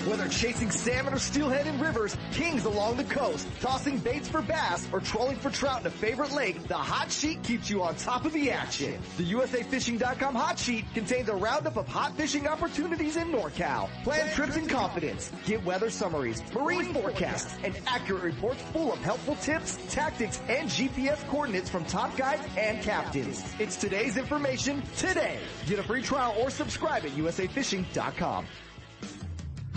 Whether 0.07 0.29
chasing 0.29 0.71
salmon 0.71 1.13
or 1.13 1.19
steelhead 1.19 1.67
in 1.67 1.79
rivers, 1.81 2.17
kings 2.33 2.65
along 2.65 2.97
the 2.97 3.05
coast, 3.05 3.47
tossing 3.61 3.99
baits 3.99 4.29
for 4.29 4.41
bass, 4.43 4.89
or 4.93 5.01
trolling 5.01 5.37
for 5.37 5.51
trout 5.51 5.81
in 5.81 5.87
a 5.87 5.91
favorite 5.91 6.33
lake, 6.33 6.67
the 6.69 6.75
Hot 6.75 7.11
Sheet 7.11 7.43
keeps 7.43 7.69
you 7.69 7.83
on 7.83 7.95
top 7.97 8.25
of 8.25 8.33
the 8.33 8.51
action. 8.51 9.01
The 9.17 9.33
USAFishing.com 9.33 10.35
Hot 10.35 10.59
Sheet 10.59 10.85
contains 10.95 11.29
a 11.29 11.35
roundup 11.35 11.77
of 11.77 11.89
hot 11.89 12.17
fishing 12.17 12.47
opportunities 12.47 13.17
in 13.17 13.29
NorCal. 13.29 13.89
Plan 14.05 14.33
trips 14.35 14.57
in 14.57 14.69
confidence. 14.69 15.33
Get 15.45 15.65
weather 15.65 15.91
summaries, 15.91 16.43
marine 16.55 16.93
forecasts, 16.95 17.55
and 17.65 17.79
accurate 17.87 18.23
reports 18.23 18.63
full 18.73 18.93
of 18.93 19.01
helpful 19.01 19.37
tips, 19.37 19.79
tactics, 19.91 20.41
and 20.49 20.69
GPS 20.69 21.27
coordinates 21.29 21.69
from 21.69 21.85
top 21.85 22.17
guides 22.17 22.43
and 22.57 22.81
captains. 22.83 23.45
It's 23.59 23.77
today's 23.77 24.17
information 24.17 24.83
today. 24.97 25.39
Get 25.67 25.79
a 25.79 25.83
free 25.83 26.03
trial 26.03 26.35
or 26.39 26.51
subscribe 26.51 27.05
at 27.05 27.13
USAFishing.com. 27.13 28.47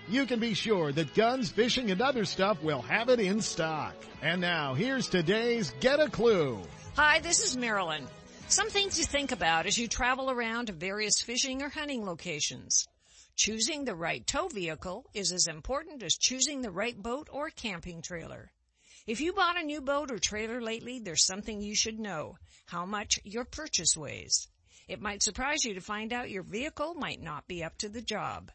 you 0.11 0.25
can 0.25 0.39
be 0.39 0.53
sure 0.53 0.91
that 0.91 1.13
guns, 1.13 1.49
fishing, 1.49 1.89
and 1.89 2.01
other 2.01 2.25
stuff 2.25 2.61
will 2.61 2.81
have 2.81 3.09
it 3.09 3.19
in 3.19 3.41
stock. 3.41 3.95
And 4.21 4.41
now, 4.41 4.73
here's 4.73 5.07
today's 5.07 5.73
Get 5.79 5.99
a 5.99 6.09
Clue. 6.09 6.61
Hi, 6.95 7.19
this 7.19 7.43
is 7.43 7.55
Marilyn. 7.55 8.07
Some 8.47 8.69
things 8.69 8.97
to 8.97 9.07
think 9.07 9.31
about 9.31 9.65
as 9.65 9.77
you 9.77 9.87
travel 9.87 10.29
around 10.29 10.65
to 10.65 10.73
various 10.73 11.21
fishing 11.21 11.61
or 11.61 11.69
hunting 11.69 12.05
locations. 12.05 12.85
Choosing 13.37 13.85
the 13.85 13.95
right 13.95 14.27
tow 14.27 14.49
vehicle 14.49 15.09
is 15.13 15.31
as 15.31 15.47
important 15.47 16.03
as 16.03 16.17
choosing 16.17 16.61
the 16.61 16.69
right 16.69 17.01
boat 17.01 17.29
or 17.31 17.49
camping 17.49 18.01
trailer. 18.01 18.51
If 19.07 19.21
you 19.21 19.31
bought 19.31 19.59
a 19.59 19.63
new 19.63 19.81
boat 19.81 20.11
or 20.11 20.19
trailer 20.19 20.61
lately, 20.61 20.99
there's 20.99 21.25
something 21.25 21.61
you 21.61 21.73
should 21.73 21.99
know. 21.99 22.37
How 22.65 22.85
much 22.85 23.19
your 23.23 23.45
purchase 23.45 23.95
weighs. 23.95 24.47
It 24.87 25.01
might 25.01 25.23
surprise 25.23 25.63
you 25.63 25.75
to 25.75 25.81
find 25.81 26.11
out 26.11 26.29
your 26.29 26.43
vehicle 26.43 26.93
might 26.95 27.21
not 27.21 27.47
be 27.47 27.63
up 27.63 27.77
to 27.77 27.89
the 27.89 28.01
job. 28.01 28.51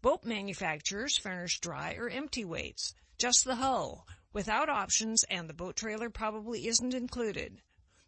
Boat 0.00 0.24
manufacturers 0.24 1.18
furnish 1.18 1.58
dry 1.58 1.94
or 1.94 2.08
empty 2.08 2.44
weights, 2.44 2.94
just 3.18 3.44
the 3.44 3.56
hull, 3.56 4.06
without 4.32 4.68
options 4.68 5.24
and 5.24 5.48
the 5.48 5.54
boat 5.54 5.74
trailer 5.74 6.08
probably 6.08 6.68
isn't 6.68 6.94
included. 6.94 7.60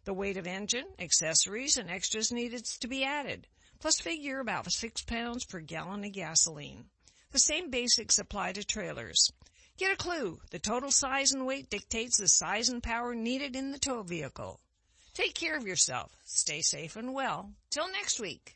The 0.05 0.13
weight 0.13 0.37
of 0.37 0.47
engine, 0.47 0.85
accessories, 0.99 1.75
and 1.75 1.89
extras 1.89 2.31
needed 2.31 2.63
to 2.79 2.87
be 2.87 3.03
added, 3.03 3.47
plus 3.79 3.99
figure 3.99 4.39
about 4.39 4.71
six 4.71 5.03
pounds 5.03 5.43
per 5.43 5.59
gallon 5.59 6.05
of 6.05 6.13
gasoline. 6.13 6.85
The 7.31 7.39
same 7.39 7.69
basics 7.69 8.17
apply 8.17 8.53
to 8.53 8.63
trailers. 8.63 9.29
Get 9.77 9.91
a 9.91 9.97
clue. 9.97 10.39
The 10.51 10.59
total 10.59 10.91
size 10.91 11.33
and 11.33 11.45
weight 11.45 11.69
dictates 11.69 12.17
the 12.17 12.27
size 12.27 12.69
and 12.69 12.81
power 12.81 13.13
needed 13.13 13.55
in 13.55 13.71
the 13.71 13.79
tow 13.79 14.03
vehicle. 14.03 14.61
Take 15.13 15.33
care 15.33 15.57
of 15.57 15.67
yourself. 15.67 16.15
Stay 16.23 16.61
safe 16.61 16.95
and 16.95 17.13
well. 17.13 17.51
Till 17.69 17.91
next 17.91 18.19
week. 18.19 18.55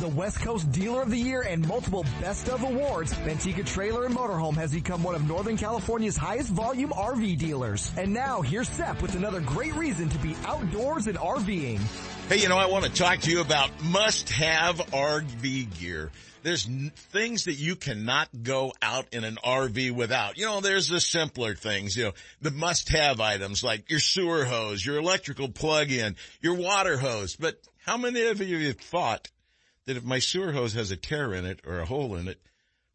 the 0.00 0.08
West 0.08 0.40
Coast 0.40 0.72
Dealer 0.72 1.02
of 1.02 1.10
the 1.10 1.18
Year 1.18 1.42
and 1.42 1.66
multiple 1.68 2.06
Best 2.22 2.48
of 2.48 2.62
awards, 2.62 3.12
Manteca 3.12 3.66
Trailer 3.66 4.06
and 4.06 4.16
Motorhome 4.16 4.54
has 4.54 4.72
become 4.72 5.02
one 5.02 5.14
of 5.14 5.28
Northern 5.28 5.58
California's 5.58 6.16
highest 6.16 6.48
volume 6.50 6.88
RV 6.88 7.36
dealers. 7.36 7.92
And 7.98 8.14
now 8.14 8.40
here's 8.40 8.70
Sep 8.70 9.02
with 9.02 9.14
another 9.14 9.40
great 9.40 9.74
reason 9.74 10.08
to 10.08 10.18
be 10.18 10.34
outdoors 10.46 11.06
and 11.06 11.18
RVing. 11.18 11.80
Hey, 12.30 12.38
you 12.38 12.48
know, 12.48 12.56
I 12.56 12.66
want 12.66 12.86
to 12.86 12.90
talk 12.90 13.20
to 13.20 13.30
you 13.30 13.42
about 13.42 13.70
must-have 13.84 14.78
RV 14.78 15.78
gear. 15.78 16.10
There's 16.42 16.66
n- 16.66 16.92
things 16.94 17.44
that 17.44 17.54
you 17.54 17.76
cannot 17.76 18.28
go 18.42 18.72
out 18.80 19.06
in 19.12 19.24
an 19.24 19.36
RV 19.44 19.90
without. 19.90 20.38
You 20.38 20.46
know, 20.46 20.62
there's 20.62 20.88
the 20.88 21.00
simpler 21.00 21.54
things, 21.54 21.94
you 21.94 22.04
know, 22.04 22.12
the 22.40 22.50
must-have 22.50 23.20
items 23.20 23.62
like 23.62 23.90
your 23.90 24.00
sewer 24.00 24.46
hose, 24.46 24.84
your 24.84 24.96
electrical 24.96 25.50
plug-in, 25.50 26.16
your 26.40 26.54
water 26.54 26.96
hose. 26.96 27.36
But 27.36 27.60
how 27.84 27.98
many 27.98 28.22
of 28.22 28.40
you 28.40 28.68
have 28.68 28.78
thought 28.78 29.28
that 29.90 29.96
if 29.96 30.04
my 30.04 30.20
sewer 30.20 30.52
hose 30.52 30.74
has 30.74 30.92
a 30.92 30.96
tear 30.96 31.34
in 31.34 31.44
it 31.44 31.62
or 31.66 31.80
a 31.80 31.84
hole 31.84 32.14
in 32.14 32.28
it, 32.28 32.40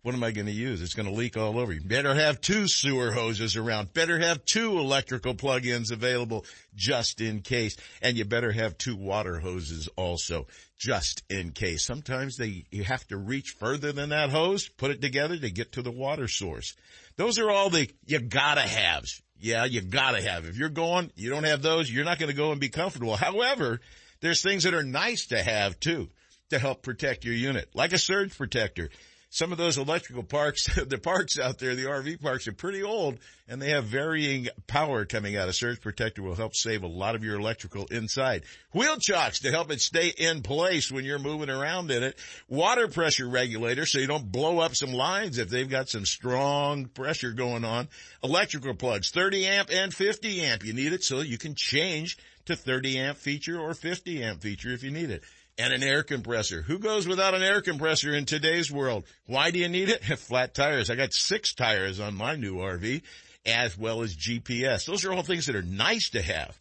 what 0.02 0.16
am 0.16 0.24
I 0.24 0.32
going 0.32 0.46
to 0.46 0.54
use? 0.54 0.82
It's 0.82 0.94
going 0.94 1.10
to 1.10 1.14
leak 1.14 1.36
all 1.36 1.60
over 1.60 1.74
you. 1.74 1.82
Better 1.82 2.16
have 2.16 2.40
two 2.40 2.70
sewer 2.70 3.12
hoses 3.12 3.58
around. 3.58 3.92
Better 3.92 4.18
have 4.18 4.46
two 4.46 4.80
electrical 4.80 5.34
plug-ins 5.34 5.92
available 5.92 6.46
just 6.74 7.20
in 7.20 7.42
case. 7.42 7.76
And 8.02 8.16
you 8.16 8.24
better 8.24 8.54
have 8.54 8.78
two 8.78 8.96
water 8.96 9.40
hoses 9.40 9.90
also 9.98 10.48
just 10.78 11.24
in 11.30 11.52
case. 11.52 11.86
Sometimes 11.86 12.38
they, 12.38 12.66
you 12.72 12.86
have 12.86 13.06
to 13.08 13.18
reach 13.18 13.56
further 13.60 13.92
than 13.92 14.10
that 14.10 14.30
hose, 14.30 14.70
put 14.70 14.92
it 14.92 15.02
together 15.02 15.38
to 15.38 15.50
get 15.50 15.74
to 15.74 15.82
the 15.82 15.92
water 15.92 16.30
source. 16.30 16.78
Those 17.18 17.38
are 17.38 17.52
all 17.52 17.70
the 17.70 17.90
you 18.06 18.20
gotta 18.20 18.62
haves. 18.62 19.22
Yeah, 19.38 19.66
you 19.66 19.82
gotta 19.82 20.22
have. 20.22 20.46
If 20.46 20.56
you're 20.56 20.70
going, 20.70 21.12
you 21.16 21.30
don't 21.30 21.44
have 21.44 21.62
those, 21.62 21.92
you're 21.92 22.06
not 22.06 22.20
going 22.20 22.32
to 22.32 22.38
go 22.38 22.52
and 22.52 22.62
be 22.62 22.70
comfortable. 22.70 23.18
However, 23.18 23.82
there's 24.22 24.42
things 24.42 24.64
that 24.64 24.74
are 24.74 24.84
nice 24.84 25.26
to 25.28 25.42
have 25.42 25.80
too 25.80 26.10
to 26.50 26.60
help 26.60 26.84
protect 26.84 27.26
your 27.26 27.34
unit, 27.34 27.70
like 27.74 27.94
a 27.94 27.98
surge 27.98 28.38
protector. 28.38 28.90
Some 29.36 29.52
of 29.52 29.58
those 29.58 29.78
electrical 29.78 30.24
parks, 30.24 30.66
the 30.88 30.98
parks 30.98 31.38
out 31.38 31.60
there, 31.60 31.76
the 31.76 31.88
RV 31.88 32.22
parks 32.22 32.48
are 32.48 32.54
pretty 32.54 32.84
old 32.84 33.20
and 33.50 33.62
they 33.62 33.72
have 33.72 33.84
varying 33.84 34.48
power 34.66 35.04
coming 35.04 35.36
out. 35.36 35.50
A 35.50 35.54
surge 35.54 35.82
protector 35.82 36.24
will 36.24 36.36
help 36.36 36.56
save 36.56 36.84
a 36.84 36.88
lot 36.88 37.16
of 37.16 37.24
your 37.24 37.38
electrical 37.38 37.86
inside. 37.88 38.44
Wheel 38.72 38.96
chocks 38.98 39.42
to 39.42 39.52
help 39.52 39.72
it 39.72 39.82
stay 39.82 40.08
in 40.08 40.42
place 40.42 40.90
when 40.90 41.04
you're 41.04 41.20
moving 41.20 41.50
around 41.50 41.92
in 41.92 42.02
it. 42.02 42.18
Water 42.48 42.88
pressure 42.88 43.28
regulator 43.28 43.86
so 43.86 44.00
you 44.00 44.08
don't 44.08 44.32
blow 44.32 44.60
up 44.60 44.74
some 44.74 44.94
lines 44.94 45.38
if 45.38 45.50
they've 45.50 45.70
got 45.70 45.90
some 45.90 46.06
strong 46.06 46.86
pressure 46.86 47.32
going 47.32 47.66
on. 47.66 47.90
Electrical 48.24 48.74
plugs, 48.74 49.10
30 49.10 49.48
amp 49.48 49.70
and 49.70 49.94
50 49.94 50.42
amp. 50.44 50.64
You 50.64 50.72
need 50.72 50.94
it 50.94 51.04
so 51.04 51.20
you 51.20 51.38
can 51.38 51.56
change 51.56 52.18
to 52.46 52.56
30 52.56 53.00
amp 53.00 53.18
feature 53.18 53.60
or 53.60 53.74
50 53.74 54.24
amp 54.24 54.42
feature 54.42 54.72
if 54.72 54.82
you 54.82 54.92
need 54.92 55.10
it 55.10 55.24
and 55.58 55.74
an 55.74 55.84
air 55.84 56.04
compressor. 56.04 56.62
Who 56.62 56.80
goes 56.80 57.08
without 57.08 57.34
an 57.34 57.44
air 57.44 57.62
compressor 57.62 58.14
in 58.14 58.26
today's 58.26 58.72
world? 58.72 59.06
Why 59.26 59.52
do 59.52 59.60
you 59.60 59.70
need 59.70 59.90
it? 59.90 60.04
Flat 60.20 60.54
tires. 60.54 60.90
I 60.90 60.96
got 60.96 61.14
six 61.14 61.54
tires 61.54 62.00
on 62.00 62.16
my 62.16 62.36
new 62.36 62.56
RV 62.56 63.02
as 63.46 63.78
well 63.78 64.02
as 64.02 64.16
GPS. 64.16 64.86
Those 64.86 65.06
are 65.06 65.14
all 65.14 65.24
things 65.24 65.46
that 65.46 65.56
are 65.56 65.62
nice 65.62 66.10
to 66.12 66.22
have. 66.22 66.60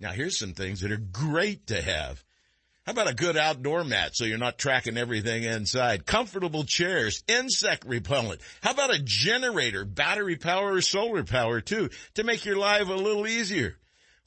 Now 0.00 0.10
here's 0.10 0.38
some 0.38 0.52
things 0.52 0.80
that 0.80 0.92
are 0.92 0.96
great 0.96 1.68
to 1.68 1.80
have. 1.80 2.22
How 2.84 2.92
about 2.92 3.08
a 3.08 3.14
good 3.14 3.38
outdoor 3.38 3.82
mat 3.82 4.10
so 4.14 4.26
you're 4.26 4.36
not 4.36 4.58
tracking 4.58 4.98
everything 4.98 5.44
inside? 5.44 6.04
Comfortable 6.04 6.64
chairs, 6.64 7.24
insect 7.26 7.86
repellent. 7.86 8.42
How 8.60 8.72
about 8.72 8.94
a 8.94 8.98
generator, 9.02 9.86
battery 9.86 10.36
power 10.36 10.74
or 10.74 10.82
solar 10.82 11.24
power 11.24 11.62
too, 11.62 11.88
to 12.14 12.24
make 12.24 12.44
your 12.44 12.58
life 12.58 12.88
a 12.90 12.94
little 12.94 13.26
easier? 13.26 13.76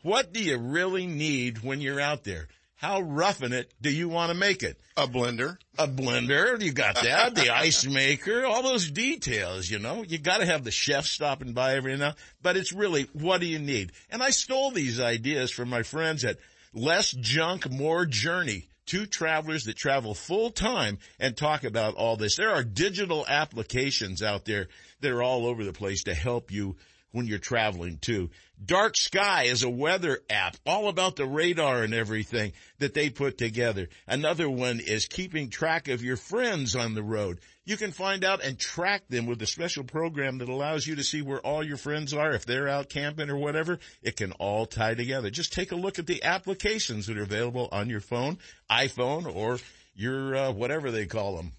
What 0.01 0.33
do 0.33 0.41
you 0.41 0.57
really 0.57 1.05
need 1.05 1.63
when 1.63 1.81
you're 1.81 1.99
out 1.99 2.23
there? 2.23 2.47
How 2.77 3.01
roughing 3.01 3.53
it 3.53 3.73
do 3.81 3.91
you 3.91 4.07
want 4.07 4.31
to 4.31 4.37
make 4.37 4.61
it? 4.61 4.79
A 4.95 5.07
blender. 5.07 5.57
A 5.79 5.87
blender. 5.87 6.61
You 6.61 6.71
got 6.71 6.93
that. 7.01 7.33
the 7.33 7.49
ice 7.49 7.87
maker. 7.87 8.45
All 8.45 8.61
those 8.61 8.91
details, 8.91 9.67
you 9.67 9.79
know. 9.79 10.03
You 10.07 10.19
got 10.19 10.41
to 10.41 10.45
have 10.45 10.63
the 10.63 10.69
chef 10.69 11.07
stopping 11.07 11.53
by 11.53 11.73
every 11.75 11.97
now. 11.97 12.13
But 12.43 12.55
it's 12.55 12.71
really, 12.71 13.09
what 13.13 13.41
do 13.41 13.47
you 13.47 13.57
need? 13.57 13.93
And 14.11 14.21
I 14.21 14.29
stole 14.29 14.69
these 14.69 14.99
ideas 14.99 15.49
from 15.49 15.69
my 15.69 15.81
friends 15.81 16.23
at 16.23 16.37
Less 16.71 17.11
Junk, 17.11 17.69
More 17.71 18.05
Journey. 18.05 18.67
Two 18.85 19.07
travelers 19.07 19.65
that 19.65 19.75
travel 19.75 20.13
full 20.13 20.51
time 20.51 20.99
and 21.19 21.35
talk 21.35 21.63
about 21.63 21.95
all 21.95 22.15
this. 22.15 22.37
There 22.37 22.51
are 22.51 22.63
digital 22.63 23.25
applications 23.27 24.21
out 24.21 24.45
there 24.45 24.67
that 25.01 25.11
are 25.11 25.23
all 25.23 25.47
over 25.47 25.65
the 25.65 25.73
place 25.73 26.03
to 26.03 26.13
help 26.13 26.51
you 26.51 26.77
when 27.11 27.25
you're 27.25 27.39
traveling 27.39 27.97
too. 27.97 28.29
Dark 28.63 28.97
Sky 28.97 29.43
is 29.43 29.61
a 29.61 29.69
weather 29.69 30.19
app 30.31 30.57
all 30.65 30.89
about 30.89 31.15
the 31.15 31.27
radar 31.27 31.83
and 31.83 31.93
everything 31.93 32.53
that 32.79 32.95
they 32.95 33.11
put 33.11 33.37
together. 33.37 33.87
Another 34.07 34.49
one 34.49 34.79
is 34.79 35.05
keeping 35.05 35.49
track 35.49 35.87
of 35.87 36.03
your 36.03 36.17
friends 36.17 36.75
on 36.75 36.95
the 36.95 37.03
road. 37.03 37.39
You 37.65 37.77
can 37.77 37.91
find 37.91 38.23
out 38.23 38.43
and 38.43 38.57
track 38.57 39.03
them 39.09 39.27
with 39.27 39.41
a 39.43 39.45
special 39.45 39.83
program 39.83 40.39
that 40.39 40.49
allows 40.49 40.87
you 40.87 40.95
to 40.95 41.03
see 41.03 41.21
where 41.21 41.39
all 41.39 41.63
your 41.63 41.77
friends 41.77 42.15
are. 42.15 42.31
If 42.31 42.45
they're 42.45 42.67
out 42.67 42.89
camping 42.89 43.29
or 43.29 43.37
whatever, 43.37 43.77
it 44.01 44.15
can 44.15 44.31
all 44.33 44.65
tie 44.65 44.95
together. 44.95 45.29
Just 45.29 45.53
take 45.53 45.71
a 45.71 45.75
look 45.75 45.99
at 45.99 46.07
the 46.07 46.23
applications 46.23 47.05
that 47.07 47.17
are 47.17 47.23
available 47.23 47.69
on 47.71 47.89
your 47.89 48.01
phone, 48.01 48.39
iPhone, 48.71 49.33
or 49.35 49.59
your, 49.95 50.35
uh, 50.35 50.51
whatever 50.51 50.89
they 50.89 51.05
call 51.05 51.35
them. 51.35 51.51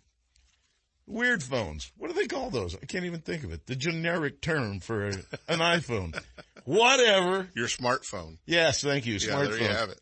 Weird 1.06 1.42
phones. 1.42 1.90
What 1.96 2.08
do 2.08 2.14
they 2.14 2.26
call 2.26 2.50
those? 2.50 2.74
I 2.74 2.84
can't 2.84 3.06
even 3.06 3.20
think 3.20 3.42
of 3.42 3.52
it. 3.52 3.66
The 3.66 3.76
generic 3.76 4.42
term 4.42 4.80
for 4.80 5.06
an 5.06 5.24
iPhone. 5.48 6.20
Whatever. 6.68 7.48
Your 7.54 7.66
smartphone. 7.66 8.36
Yes, 8.44 8.82
thank 8.82 9.06
you. 9.06 9.14
Yeah, 9.14 9.30
Smartphone. 9.30 9.48
there 9.48 9.62
you 9.62 9.68
have 9.68 9.88
it. 9.88 10.00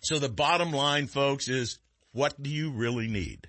So 0.00 0.18
the 0.18 0.28
bottom 0.28 0.70
line, 0.70 1.06
folks, 1.06 1.48
is 1.48 1.78
what 2.12 2.40
do 2.42 2.50
you 2.50 2.70
really 2.70 3.08
need? 3.08 3.48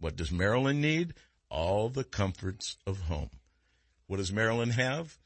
What 0.00 0.16
does 0.16 0.32
Marilyn 0.32 0.80
need? 0.80 1.14
All 1.48 1.88
the 1.88 2.02
comforts 2.02 2.76
of 2.88 3.02
home. 3.02 3.30
What 4.08 4.16
does 4.16 4.32
Marilyn 4.32 4.70
have? 4.70 5.16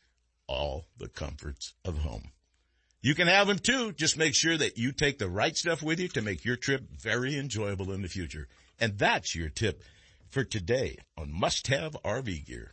All 0.46 0.84
the 0.98 1.08
comforts 1.08 1.72
of 1.82 1.96
home. 1.96 2.30
You 3.00 3.14
can 3.14 3.26
have 3.28 3.46
them 3.46 3.58
too. 3.58 3.92
Just 3.92 4.18
make 4.18 4.34
sure 4.34 4.58
that 4.58 4.76
you 4.76 4.92
take 4.92 5.18
the 5.18 5.30
right 5.30 5.56
stuff 5.56 5.82
with 5.82 5.98
you 5.98 6.08
to 6.08 6.20
make 6.20 6.44
your 6.44 6.56
trip 6.56 6.82
very 6.90 7.38
enjoyable 7.38 7.90
in 7.90 8.02
the 8.02 8.08
future. 8.08 8.48
And 8.78 8.98
that's 8.98 9.34
your 9.34 9.48
tip 9.48 9.82
for 10.28 10.44
today 10.44 10.98
on 11.16 11.32
must 11.32 11.68
have 11.68 11.96
RV 12.04 12.44
gear. 12.46 12.72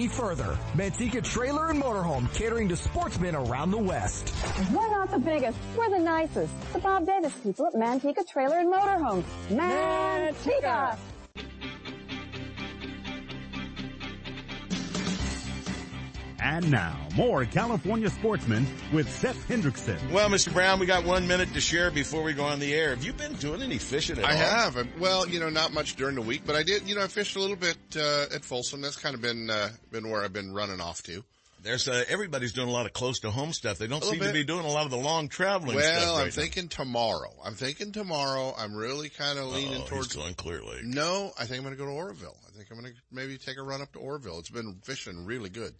further 0.07 0.31
further. 0.31 0.57
Manteca 0.75 1.23
Trailer 1.23 1.69
and 1.69 1.81
Motorhome 1.81 2.31
catering 2.33 2.69
to 2.69 2.75
sportsmen 2.75 3.35
around 3.35 3.71
the 3.71 3.77
West. 3.77 4.33
We're 4.71 4.89
not 4.89 5.11
the 5.11 5.19
biggest, 5.19 5.57
we're 5.77 5.89
the 5.89 5.99
nicest. 5.99 6.53
The 6.73 6.79
Bob 6.79 7.05
Davis 7.05 7.33
people 7.43 7.67
at 7.67 7.73
Manteca 7.73 8.27
Trailer 8.27 8.59
and 8.59 8.71
Motorhome. 8.71 9.23
Manteca! 9.49 10.97
And 16.43 16.71
now, 16.71 16.97
more 17.15 17.45
California 17.45 18.09
sportsmen 18.09 18.65
with 18.91 19.07
Seth 19.11 19.47
Hendrickson. 19.47 20.11
Well, 20.11 20.27
Mr. 20.27 20.51
Brown, 20.51 20.79
we 20.79 20.87
got 20.87 21.03
one 21.05 21.27
minute 21.27 21.53
to 21.53 21.61
share 21.61 21.91
before 21.91 22.23
we 22.23 22.33
go 22.33 22.43
on 22.45 22.59
the 22.59 22.73
air. 22.73 22.89
Have 22.89 23.03
you 23.03 23.13
been 23.13 23.33
doing 23.33 23.61
any 23.61 23.77
fishing 23.77 24.17
at 24.17 24.25
I 24.25 24.31
all? 24.31 24.37
have. 24.37 24.77
Um, 24.77 24.89
Well, 24.99 25.29
you 25.29 25.39
know, 25.39 25.49
not 25.49 25.71
much 25.71 25.95
during 25.97 26.15
the 26.15 26.21
week, 26.23 26.41
but 26.45 26.55
I 26.55 26.63
did, 26.63 26.89
you 26.89 26.95
know, 26.95 27.03
I 27.03 27.07
fished 27.07 27.35
a 27.35 27.39
little 27.39 27.55
bit, 27.55 27.77
uh, 27.95 28.25
at 28.33 28.43
Folsom. 28.43 28.81
That's 28.81 28.95
kind 28.97 29.13
of 29.13 29.21
been, 29.21 29.51
uh, 29.51 29.69
been 29.91 30.09
where 30.09 30.23
I've 30.23 30.33
been 30.33 30.51
running 30.51 30.81
off 30.81 31.03
to. 31.03 31.23
There's 31.63 31.87
uh, 31.87 32.03
everybody's 32.07 32.53
doing 32.53 32.69
a 32.69 32.71
lot 32.71 32.87
of 32.87 32.93
close 32.93 33.19
to 33.19 33.29
home 33.29 33.53
stuff. 33.53 33.77
They 33.77 33.85
don't 33.85 34.01
A 34.01 34.05
little 34.05 34.19
seem 34.19 34.27
to 34.27 34.33
be 34.33 34.43
doing 34.43 34.65
a 34.65 34.69
lot 34.71 34.85
of 34.85 34.89
the 34.89 34.97
long 34.97 35.29
traveling 35.29 35.75
Well, 35.75 35.85
stuff. 36.01 36.09
I'm 36.15 36.17
right 36.17 36.25
now. 36.25 36.31
thinking 36.31 36.69
tomorrow. 36.69 37.31
I'm 37.45 37.53
thinking 37.53 37.91
tomorrow. 37.91 38.55
I'm 38.57 38.73
really 38.73 39.09
kind 39.09 39.37
of 39.37 39.45
leaning 39.53 39.81
Uh-oh, 39.81 39.85
towards 39.87 40.07
he's 40.15 40.23
going 40.23 40.33
Clear 40.33 40.63
Lake. 40.63 40.83
No, 40.85 41.31
I 41.37 41.45
think 41.45 41.59
I'm 41.59 41.63
going 41.63 41.75
to 41.77 41.79
go 41.79 41.85
to 41.85 41.91
Oroville. 41.95 42.35
I 42.47 42.57
think 42.57 42.69
I'm 42.71 42.79
going 42.81 42.91
to 42.91 42.99
maybe 43.11 43.37
take 43.37 43.57
a 43.59 43.61
run 43.61 43.79
up 43.83 43.93
to 43.93 43.99
Oroville. 43.99 44.39
It's 44.39 44.49
been 44.49 44.79
fishing 44.83 45.23
really 45.23 45.49
good. 45.51 45.75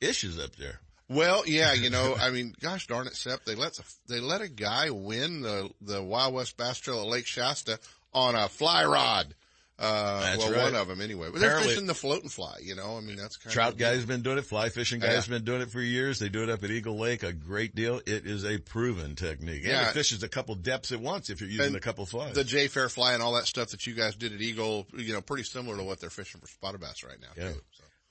Ish 0.00 0.24
is 0.24 0.38
up 0.38 0.56
there. 0.56 0.80
Well, 1.08 1.42
yeah, 1.46 1.72
you 1.72 1.90
know, 1.90 2.14
I 2.18 2.30
mean, 2.30 2.54
gosh 2.60 2.86
darn 2.86 3.06
it, 3.08 3.16
Sep, 3.16 3.44
they 3.44 3.54
let 3.56 3.78
they 4.08 4.20
let 4.20 4.40
a 4.42 4.48
guy 4.48 4.90
win 4.90 5.42
the 5.42 5.70
the 5.80 6.02
Wild 6.02 6.34
West 6.34 6.56
Bass 6.56 6.78
Trail 6.78 7.00
at 7.00 7.06
Lake 7.08 7.26
Shasta 7.26 7.78
on 8.14 8.34
a 8.34 8.48
fly 8.48 8.84
rod. 8.84 9.34
Uh, 9.82 10.20
That's 10.20 10.38
well, 10.44 10.52
right. 10.52 10.62
one 10.64 10.74
of 10.74 10.88
them 10.88 11.00
anyway. 11.00 11.28
But 11.32 11.40
they're 11.40 11.58
fishing 11.58 11.86
the 11.86 11.94
float 11.94 12.20
and 12.22 12.30
fly, 12.30 12.56
you 12.62 12.74
know. 12.74 12.98
I 12.98 13.00
mean, 13.00 13.16
that's 13.16 13.38
kind 13.38 13.50
Trout 13.50 13.72
of 13.72 13.78
guys 13.78 14.04
been 14.04 14.20
doing 14.20 14.36
it. 14.36 14.44
Fly 14.44 14.68
fishing 14.68 15.00
guys 15.00 15.26
Yeah. 15.26 15.36
been 15.38 15.44
doing 15.46 15.62
it 15.62 15.70
for 15.70 15.80
years. 15.80 16.18
They 16.18 16.28
do 16.28 16.42
it 16.42 16.50
up 16.50 16.62
at 16.62 16.70
Eagle 16.70 16.98
Lake 16.98 17.22
a 17.22 17.32
great 17.32 17.74
deal. 17.74 17.96
It 18.06 18.26
is 18.26 18.44
a 18.44 18.58
proven 18.58 19.14
technique. 19.16 19.62
And 19.62 19.72
Yeah. 19.72 19.88
it 19.88 19.94
fishes 19.94 20.22
a 20.22 20.28
couple 20.28 20.54
depths 20.54 20.92
at 20.92 21.00
once 21.00 21.30
if 21.30 21.40
you're 21.40 21.48
using 21.48 21.68
And 21.68 21.76
a 21.76 21.80
couple 21.80 22.04
flies. 22.04 22.34
The 22.34 22.44
J 22.44 22.68
Fair 22.68 22.90
fly 22.90 23.14
and 23.14 23.22
all 23.22 23.32
that 23.36 23.46
stuff 23.46 23.70
that 23.70 23.86
you 23.86 23.94
guys 23.94 24.16
did 24.16 24.34
at 24.34 24.42
Eagle, 24.42 24.86
you 24.94 25.14
know, 25.14 25.22
pretty 25.22 25.44
similar 25.44 25.78
to 25.78 25.82
what 25.82 25.98
they're 25.98 26.10
fishing 26.10 26.42
for 26.42 26.46
spotted 26.48 26.82
bass 26.82 27.02
right 27.02 27.18
now. 27.18 27.28
Yeah. 27.42 27.52
Too. 27.52 27.60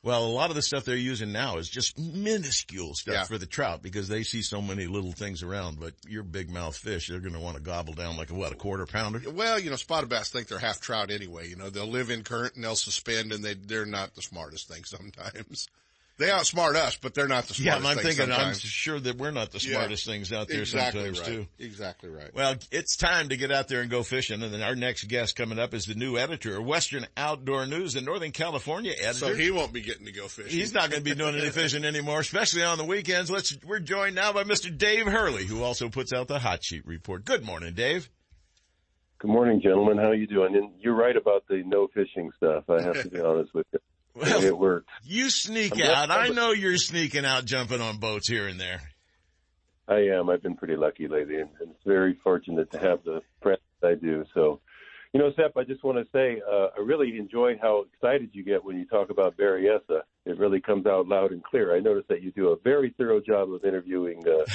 Well, 0.02 0.26
a 0.26 0.28
lot 0.28 0.50
of 0.50 0.56
the 0.56 0.62
stuff 0.62 0.86
they're 0.86 0.96
using 0.96 1.34
now 1.34 1.58
is 1.58 1.70
just 1.70 2.00
minuscule 2.00 2.94
stuff 2.94 3.14
Yeah. 3.14 3.24
for 3.26 3.38
the 3.38 3.46
trout 3.46 3.82
because 3.82 4.08
they 4.08 4.24
see 4.24 4.42
so 4.42 4.62
many 4.62 4.88
little 4.88 5.12
things 5.12 5.44
around. 5.44 5.78
But 5.80 5.94
your 6.08 6.24
big 6.24 6.50
mouth 6.50 6.78
fish, 6.78 7.10
they're 7.10 7.20
going 7.20 7.34
to 7.34 7.40
want 7.40 7.58
to 7.58 7.62
gobble 7.62 7.94
down 7.94 8.16
like 8.16 8.30
a 8.30 8.34
what, 8.34 8.54
a 8.54 8.56
quarter 8.56 8.86
pounder? 8.86 9.22
Well, 9.30 9.60
you 9.60 9.70
know, 9.70 9.76
spotted 9.76 10.10
bass 10.10 10.30
think 10.30 10.48
they're 10.48 10.58
half 10.60 10.80
trout 10.80 11.12
anyway. 11.12 11.50
You 11.50 11.58
know, 11.58 11.70
they'll 11.70 11.86
live 11.86 12.10
in 12.10 12.24
current 12.24 12.56
and 12.56 12.64
they'll 12.64 12.76
suspend 12.78 13.34
and 13.34 13.44
they, 13.44 13.56
they're 13.56 13.86
not 13.86 14.16
the 14.16 14.22
smartest 14.22 14.70
thing 14.70 14.86
sometimes. 14.86 15.68
They 16.20 16.28
outsmart 16.28 16.76
us, 16.76 16.98
but 16.98 17.14
they're 17.14 17.30
not 17.30 17.46
the 17.48 17.54
smartest. 17.54 17.60
Yeah, 17.66 17.80
smartest 17.80 18.06
I'm 18.06 18.12
thing 18.18 18.28
thinking, 18.28 18.48
I'm 18.48 18.54
sure 18.54 19.00
that 19.00 19.18
we're 19.18 19.32
not 19.32 19.52
the 19.52 19.60
Yeah. 19.60 19.78
smartest 19.78 20.06
things 20.06 20.34
out 20.34 20.50
there 20.50 20.60
exactly 20.60 21.00
sometimes 21.06 21.20
right. 21.22 21.28
too. 21.28 21.48
Exactly 21.60 22.10
right. 22.10 22.34
Well, 22.36 22.56
it's 22.72 22.98
time 22.98 23.30
to 23.30 23.38
get 23.38 23.54
out 23.54 23.70
there 23.70 23.80
and 23.80 23.90
go 23.90 24.04
fishing. 24.04 24.44
And 24.44 24.54
then 24.54 24.62
our 24.62 24.76
next 24.76 25.06
guest 25.06 25.38
coming 25.38 25.58
up 25.60 25.74
is 25.74 25.86
the 25.86 25.96
new 25.96 26.18
editor 26.18 26.58
of 26.58 26.66
Western 26.66 27.08
Outdoor 27.16 27.66
News, 27.68 27.94
the 27.94 28.02
Northern 28.02 28.32
California 28.32 28.92
editor. 28.92 29.14
So 29.14 29.34
he 29.34 29.50
won't 29.50 29.72
be 29.72 29.80
getting 29.80 30.08
to 30.08 30.12
go 30.12 30.28
fishing. 30.28 30.52
He's 30.52 30.74
not 30.74 30.90
going 30.90 31.02
to 31.02 31.10
be 31.10 31.16
doing 31.16 31.36
any 31.36 31.52
fishing 31.52 31.86
anymore, 31.86 32.20
especially 32.20 32.64
on 32.64 32.78
the 32.78 32.86
weekends. 32.86 33.32
Let's, 33.32 33.58
we're 33.66 33.80
joined 33.80 34.16
now 34.16 34.34
by 34.34 34.44
Mr. 34.44 34.78
Dave 34.78 35.06
Hurley, 35.06 35.46
who 35.46 35.64
also 35.64 35.88
puts 35.88 36.12
out 36.12 36.28
the 36.28 36.40
hot 36.40 36.66
sheet 36.66 36.86
report. 36.86 37.24
Good 37.24 37.46
morning, 37.46 37.76
Dave. 37.76 38.10
Good 39.20 39.32
morning, 39.32 39.62
gentlemen. 39.62 39.98
How 39.98 40.10
are 40.10 40.16
you 40.16 40.28
doing? 40.28 40.54
And 40.58 40.72
you're 40.82 40.96
right 40.96 41.16
about 41.16 41.46
the 41.48 41.64
no 41.66 41.88
fishing 41.94 42.30
stuff. 42.36 42.66
I 42.70 42.82
have 42.82 43.02
to 43.04 43.10
be 43.10 43.22
honest 43.22 43.54
with 43.54 43.68
you. 43.72 43.80
Well, 44.16 44.44
it 44.44 44.58
worked. 44.58 44.90
You 45.04 45.30
sneak 45.30 45.74
I'm 45.76 45.90
out. 45.90 46.12
I 46.12 46.30
know 46.30 46.52
you're 46.52 46.78
sneaking 46.78 47.26
out, 47.26 47.46
jumping 47.46 47.82
on 47.82 47.98
boats 47.98 48.30
here 48.30 48.48
and 48.48 48.60
there. 48.60 48.82
I 49.88 50.02
am. 50.18 50.30
I've 50.30 50.44
been 50.44 50.56
pretty 50.56 50.76
lucky 50.76 51.08
lately, 51.08 51.36
and, 51.36 51.50
and 51.60 51.72
it's 51.72 51.84
very 51.86 52.16
fortunate 52.24 52.72
to 52.72 52.80
have 52.80 53.04
the 53.04 53.22
friends 53.42 53.62
I 53.84 53.96
do. 53.96 54.24
So, 54.34 54.62
you 55.14 55.20
know, 55.20 55.32
Seth, 55.36 55.58
I 55.58 55.64
just 55.64 55.84
want 55.84 55.98
to 55.98 56.06
say 56.14 56.40
uh, 56.48 56.68
I 56.78 56.82
really 56.82 57.18
enjoy 57.18 57.58
how 57.60 57.86
excited 57.94 58.30
you 58.34 58.44
get 58.44 58.64
when 58.64 58.78
you 58.78 58.86
talk 58.86 59.10
about 59.10 59.36
Berryessa. 59.38 60.02
It 60.26 60.38
really 60.38 60.62
comes 60.62 60.86
out 60.86 61.08
loud 61.08 61.32
and 61.32 61.44
clear. 61.44 61.76
I 61.76 61.80
noticed 61.80 62.10
that 62.10 62.22
you 62.22 62.32
do 62.32 62.50
a 62.50 62.58
very 62.58 62.94
thorough 62.96 63.20
job 63.20 63.52
of 63.52 63.66
interviewing 63.66 64.24
uh, 64.28 64.46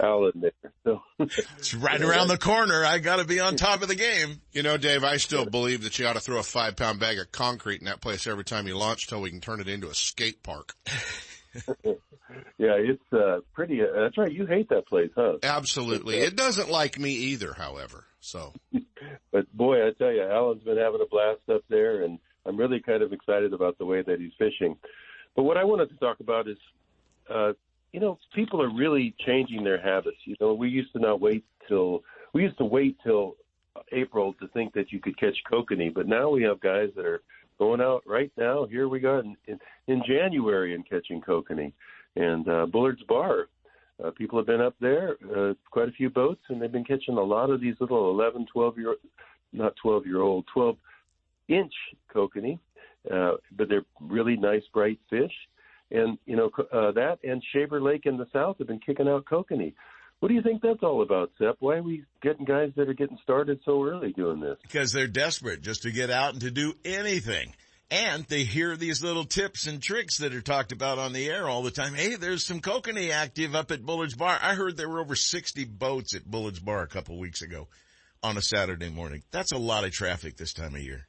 Alan 0.02 0.32
there. 0.36 0.72
So 0.84 1.02
It's 1.18 1.74
right 1.74 2.00
around 2.00 2.28
the 2.28 2.38
corner. 2.38 2.84
I 2.86 3.00
got 3.00 3.16
to 3.16 3.24
be 3.24 3.38
on 3.38 3.56
top 3.56 3.82
of 3.82 3.88
the 3.88 3.94
game. 3.94 4.40
You 4.52 4.62
know, 4.62 4.78
Dave, 4.78 5.04
I 5.04 5.18
still 5.18 5.44
believe 5.44 5.82
that 5.82 5.98
you 5.98 6.06
ought 6.06 6.14
to 6.14 6.20
throw 6.20 6.38
a 6.38 6.42
five 6.42 6.76
pound 6.76 7.00
bag 7.00 7.18
of 7.18 7.30
concrete 7.30 7.80
in 7.80 7.86
that 7.86 8.00
place 8.00 8.26
every 8.26 8.44
time 8.44 8.66
you 8.66 8.78
launch 8.78 9.08
till 9.08 9.20
we 9.20 9.30
can 9.30 9.40
turn 9.40 9.60
it 9.60 9.68
into 9.68 9.90
a 9.90 9.94
skate 9.94 10.42
park. 10.42 10.74
yeah, 11.84 12.76
it's 12.78 13.12
uh, 13.12 13.40
pretty. 13.52 13.82
Uh, 13.82 13.86
that's 13.94 14.16
right. 14.16 14.32
You 14.32 14.46
hate 14.46 14.70
that 14.70 14.86
place, 14.86 15.10
huh? 15.14 15.34
Absolutely. 15.42 16.16
It 16.16 16.34
doesn't 16.34 16.70
like 16.70 16.98
me 16.98 17.10
either, 17.10 17.52
however. 17.52 18.04
So, 18.20 18.52
But 19.32 19.52
boy, 19.56 19.86
I 19.86 19.92
tell 19.92 20.12
you, 20.12 20.22
Alan's 20.22 20.62
been 20.62 20.78
having 20.78 21.00
a 21.00 21.06
blast 21.06 21.40
up 21.52 21.62
there, 21.68 22.02
and 22.02 22.18
I'm 22.46 22.56
really 22.56 22.80
kind 22.80 23.02
of 23.02 23.12
excited 23.12 23.52
about 23.52 23.78
the 23.78 23.84
way 23.84 24.02
that 24.02 24.20
he's 24.20 24.32
fishing. 24.38 24.76
But 25.36 25.44
what 25.44 25.56
I 25.56 25.64
wanted 25.64 25.90
to 25.90 25.96
talk 25.96 26.20
about 26.20 26.48
is, 26.48 26.56
uh, 27.32 27.52
you 27.92 28.00
know, 28.00 28.18
people 28.34 28.62
are 28.62 28.74
really 28.74 29.14
changing 29.24 29.64
their 29.64 29.80
habits. 29.80 30.16
You 30.24 30.36
know, 30.40 30.54
we 30.54 30.68
used 30.68 30.92
to 30.94 30.98
not 30.98 31.20
wait 31.20 31.44
till 31.68 32.02
we 32.32 32.42
used 32.42 32.58
to 32.58 32.64
wait 32.64 32.96
till 33.04 33.36
April 33.92 34.34
to 34.34 34.48
think 34.48 34.72
that 34.74 34.92
you 34.92 35.00
could 35.00 35.18
catch 35.18 35.36
kokanee, 35.50 35.92
but 35.92 36.08
now 36.08 36.28
we 36.28 36.42
have 36.42 36.60
guys 36.60 36.90
that 36.96 37.04
are 37.04 37.22
going 37.58 37.80
out 37.80 38.02
right 38.06 38.32
now. 38.36 38.66
Here 38.66 38.88
we 38.88 39.00
go 39.00 39.20
in, 39.20 39.36
in, 39.46 39.58
in 39.86 40.02
January 40.06 40.74
and 40.74 40.88
catching 40.88 41.20
kokanee, 41.20 41.72
and 42.16 42.48
uh, 42.48 42.66
Bullard's 42.66 43.02
Bar. 43.04 43.48
Uh, 44.02 44.10
people 44.10 44.38
have 44.38 44.46
been 44.46 44.60
up 44.60 44.74
there, 44.80 45.16
uh, 45.36 45.54
quite 45.70 45.88
a 45.88 45.92
few 45.92 46.08
boats, 46.08 46.42
and 46.48 46.62
they've 46.62 46.70
been 46.70 46.84
catching 46.84 47.16
a 47.16 47.22
lot 47.22 47.50
of 47.50 47.60
these 47.60 47.74
little 47.80 48.10
11, 48.10 48.46
12 48.52 48.78
year, 48.78 48.94
not 49.52 49.74
12 49.82 50.06
year 50.06 50.20
old, 50.20 50.44
12 50.52 50.76
inch 51.48 51.72
kokanee, 52.14 52.58
uh, 53.12 53.32
but 53.56 53.68
they're 53.68 53.84
really 54.00 54.36
nice, 54.36 54.62
bright 54.72 55.00
fish. 55.10 55.32
And, 55.90 56.18
you 56.26 56.36
know, 56.36 56.50
uh, 56.72 56.92
that 56.92 57.18
and 57.24 57.42
Shaver 57.52 57.80
Lake 57.80 58.02
in 58.04 58.18
the 58.18 58.26
south 58.32 58.58
have 58.58 58.68
been 58.68 58.80
kicking 58.80 59.08
out 59.08 59.24
kokanee. 59.24 59.74
What 60.20 60.28
do 60.28 60.34
you 60.34 60.42
think 60.42 60.62
that's 60.62 60.82
all 60.82 61.02
about, 61.02 61.30
Sep? 61.38 61.56
Why 61.60 61.76
are 61.76 61.82
we 61.82 62.04
getting 62.22 62.44
guys 62.44 62.72
that 62.76 62.88
are 62.88 62.94
getting 62.94 63.18
started 63.22 63.60
so 63.64 63.84
early 63.84 64.12
doing 64.12 64.40
this? 64.40 64.56
because 64.62 64.92
they're 64.92 65.06
desperate 65.06 65.62
just 65.62 65.82
to 65.82 65.92
get 65.92 66.10
out 66.10 66.32
and 66.32 66.40
to 66.42 66.50
do 66.50 66.74
anything. 66.84 67.54
And 67.90 68.26
they 68.26 68.44
hear 68.44 68.76
these 68.76 69.02
little 69.02 69.24
tips 69.24 69.66
and 69.66 69.82
tricks 69.82 70.18
that 70.18 70.34
are 70.34 70.42
talked 70.42 70.72
about 70.72 70.98
on 70.98 71.14
the 71.14 71.26
air 71.28 71.48
all 71.48 71.62
the 71.62 71.70
time. 71.70 71.94
Hey, 71.94 72.16
there's 72.16 72.44
some 72.44 72.60
kokanee 72.60 73.10
active 73.10 73.54
up 73.54 73.70
at 73.70 73.82
Bullard's 73.82 74.14
Bar. 74.14 74.38
I 74.42 74.54
heard 74.54 74.76
there 74.76 74.90
were 74.90 75.00
over 75.00 75.16
60 75.16 75.64
boats 75.64 76.14
at 76.14 76.30
Bullard's 76.30 76.60
Bar 76.60 76.82
a 76.82 76.86
couple 76.86 77.18
weeks 77.18 77.40
ago 77.40 77.68
on 78.22 78.36
a 78.36 78.42
Saturday 78.42 78.90
morning. 78.90 79.22
That's 79.30 79.52
a 79.52 79.58
lot 79.58 79.84
of 79.84 79.92
traffic 79.92 80.36
this 80.36 80.52
time 80.52 80.74
of 80.74 80.82
year. 80.82 81.06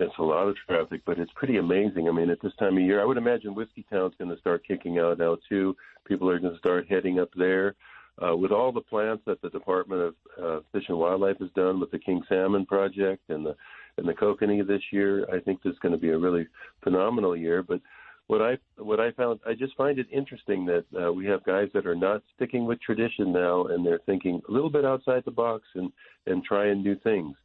It's 0.00 0.18
a 0.18 0.22
lot 0.22 0.48
of 0.48 0.56
traffic, 0.68 1.02
but 1.04 1.18
it's 1.18 1.32
pretty 1.34 1.58
amazing. 1.58 2.08
I 2.08 2.12
mean, 2.12 2.30
at 2.30 2.40
this 2.40 2.54
time 2.58 2.76
of 2.76 2.82
year, 2.82 3.00
I 3.00 3.04
would 3.04 3.16
imagine 3.16 3.54
Whiskeytown's 3.54 4.14
going 4.16 4.30
to 4.30 4.38
start 4.38 4.66
kicking 4.66 4.98
out 4.98 5.18
now 5.18 5.38
too. 5.48 5.76
People 6.06 6.30
are 6.30 6.38
going 6.38 6.52
to 6.52 6.58
start 6.58 6.86
heading 6.88 7.18
up 7.18 7.30
there. 7.36 7.74
Uh, 8.20 8.36
with 8.36 8.50
all 8.50 8.72
the 8.72 8.80
plants 8.80 9.22
that 9.26 9.40
the 9.42 9.50
Department 9.50 10.02
of 10.02 10.14
uh, 10.42 10.60
Fish 10.72 10.84
and 10.88 10.98
Wildlife 10.98 11.38
has 11.38 11.50
done 11.54 11.78
with 11.78 11.90
the 11.92 11.98
King 11.98 12.20
Salmon 12.28 12.66
Project 12.66 13.22
and 13.28 13.46
the 13.46 13.54
and 13.96 14.08
the 14.08 14.12
kokanee 14.12 14.64
this 14.64 14.82
year, 14.92 15.26
I 15.32 15.40
think 15.40 15.62
this 15.62 15.72
is 15.72 15.78
going 15.80 15.92
to 15.92 15.98
be 15.98 16.10
a 16.10 16.18
really 16.18 16.46
phenomenal 16.84 17.36
year. 17.36 17.62
But 17.64 17.80
what 18.28 18.42
I 18.42 18.58
what 18.76 19.00
I 19.00 19.10
found, 19.12 19.40
I 19.46 19.54
just 19.54 19.76
find 19.76 19.98
it 19.98 20.06
interesting 20.12 20.66
that 20.66 20.84
uh, 21.00 21.12
we 21.12 21.26
have 21.26 21.44
guys 21.44 21.68
that 21.74 21.86
are 21.86 21.96
not 21.96 22.22
sticking 22.36 22.66
with 22.66 22.80
tradition 22.80 23.32
now, 23.32 23.66
and 23.66 23.84
they're 23.84 24.00
thinking 24.06 24.40
a 24.48 24.52
little 24.52 24.70
bit 24.70 24.84
outside 24.84 25.22
the 25.24 25.30
box 25.30 25.64
and 25.74 25.92
and 26.26 26.44
trying 26.44 26.82
new 26.82 26.96
things. 26.96 27.36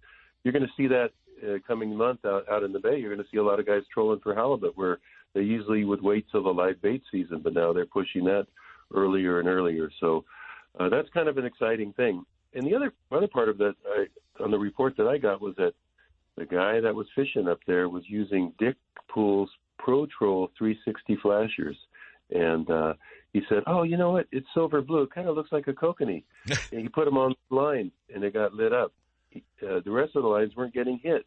You're 0.43 0.53
going 0.53 0.65
to 0.65 0.73
see 0.75 0.87
that 0.87 1.09
uh, 1.47 1.57
coming 1.67 1.95
month 1.95 2.25
out, 2.25 2.47
out 2.49 2.63
in 2.63 2.73
the 2.73 2.79
bay. 2.79 2.97
You're 2.97 3.13
going 3.13 3.23
to 3.23 3.31
see 3.31 3.37
a 3.37 3.43
lot 3.43 3.59
of 3.59 3.65
guys 3.65 3.81
trolling 3.93 4.19
for 4.21 4.35
halibut, 4.35 4.77
where 4.77 4.99
they 5.33 5.41
usually 5.41 5.85
would 5.85 6.01
wait 6.01 6.25
till 6.31 6.43
the 6.43 6.49
live 6.49 6.81
bait 6.81 7.01
season, 7.11 7.41
but 7.43 7.53
now 7.53 7.73
they're 7.73 7.85
pushing 7.85 8.25
that 8.25 8.47
earlier 8.93 9.39
and 9.39 9.47
earlier. 9.47 9.89
So 9.99 10.25
uh, 10.79 10.89
that's 10.89 11.09
kind 11.13 11.27
of 11.27 11.37
an 11.37 11.45
exciting 11.45 11.93
thing. 11.93 12.25
And 12.53 12.65
the 12.65 12.75
other 12.75 12.93
other 13.11 13.27
part 13.27 13.49
of 13.49 13.57
that 13.57 13.75
I, 13.87 14.43
on 14.43 14.51
the 14.51 14.59
report 14.59 14.95
that 14.97 15.07
I 15.07 15.17
got 15.17 15.41
was 15.41 15.55
that 15.57 15.73
the 16.37 16.45
guy 16.45 16.79
that 16.79 16.93
was 16.93 17.07
fishing 17.15 17.47
up 17.47 17.59
there 17.67 17.89
was 17.89 18.03
using 18.07 18.53
Dick 18.59 18.75
Pool's 19.07 19.49
Pro 19.77 20.07
Troll 20.17 20.49
360 20.57 21.17
flashers, 21.21 21.75
and 22.31 22.69
uh, 22.69 22.93
he 23.33 23.41
said, 23.49 23.63
"Oh, 23.67 23.83
you 23.83 23.97
know 23.97 24.11
what? 24.11 24.27
It's 24.31 24.47
silver 24.53 24.81
blue. 24.81 25.03
It 25.03 25.13
kind 25.13 25.27
of 25.27 25.35
looks 25.35 25.51
like 25.51 25.67
a 25.67 25.73
kokanee." 25.73 26.23
and 26.71 26.81
he 26.81 26.87
put 26.89 27.05
them 27.05 27.17
on 27.17 27.35
the 27.49 27.55
line, 27.55 27.91
and 28.13 28.23
it 28.23 28.33
got 28.33 28.53
lit 28.53 28.73
up. 28.73 28.93
He, 29.29 29.43
uh, 29.67 29.81
the 29.83 29.91
rest 29.91 30.15
of 30.15 30.23
the 30.23 30.29
lines 30.29 30.55
weren't 30.55 30.73
getting 30.73 30.99
hit, 31.01 31.25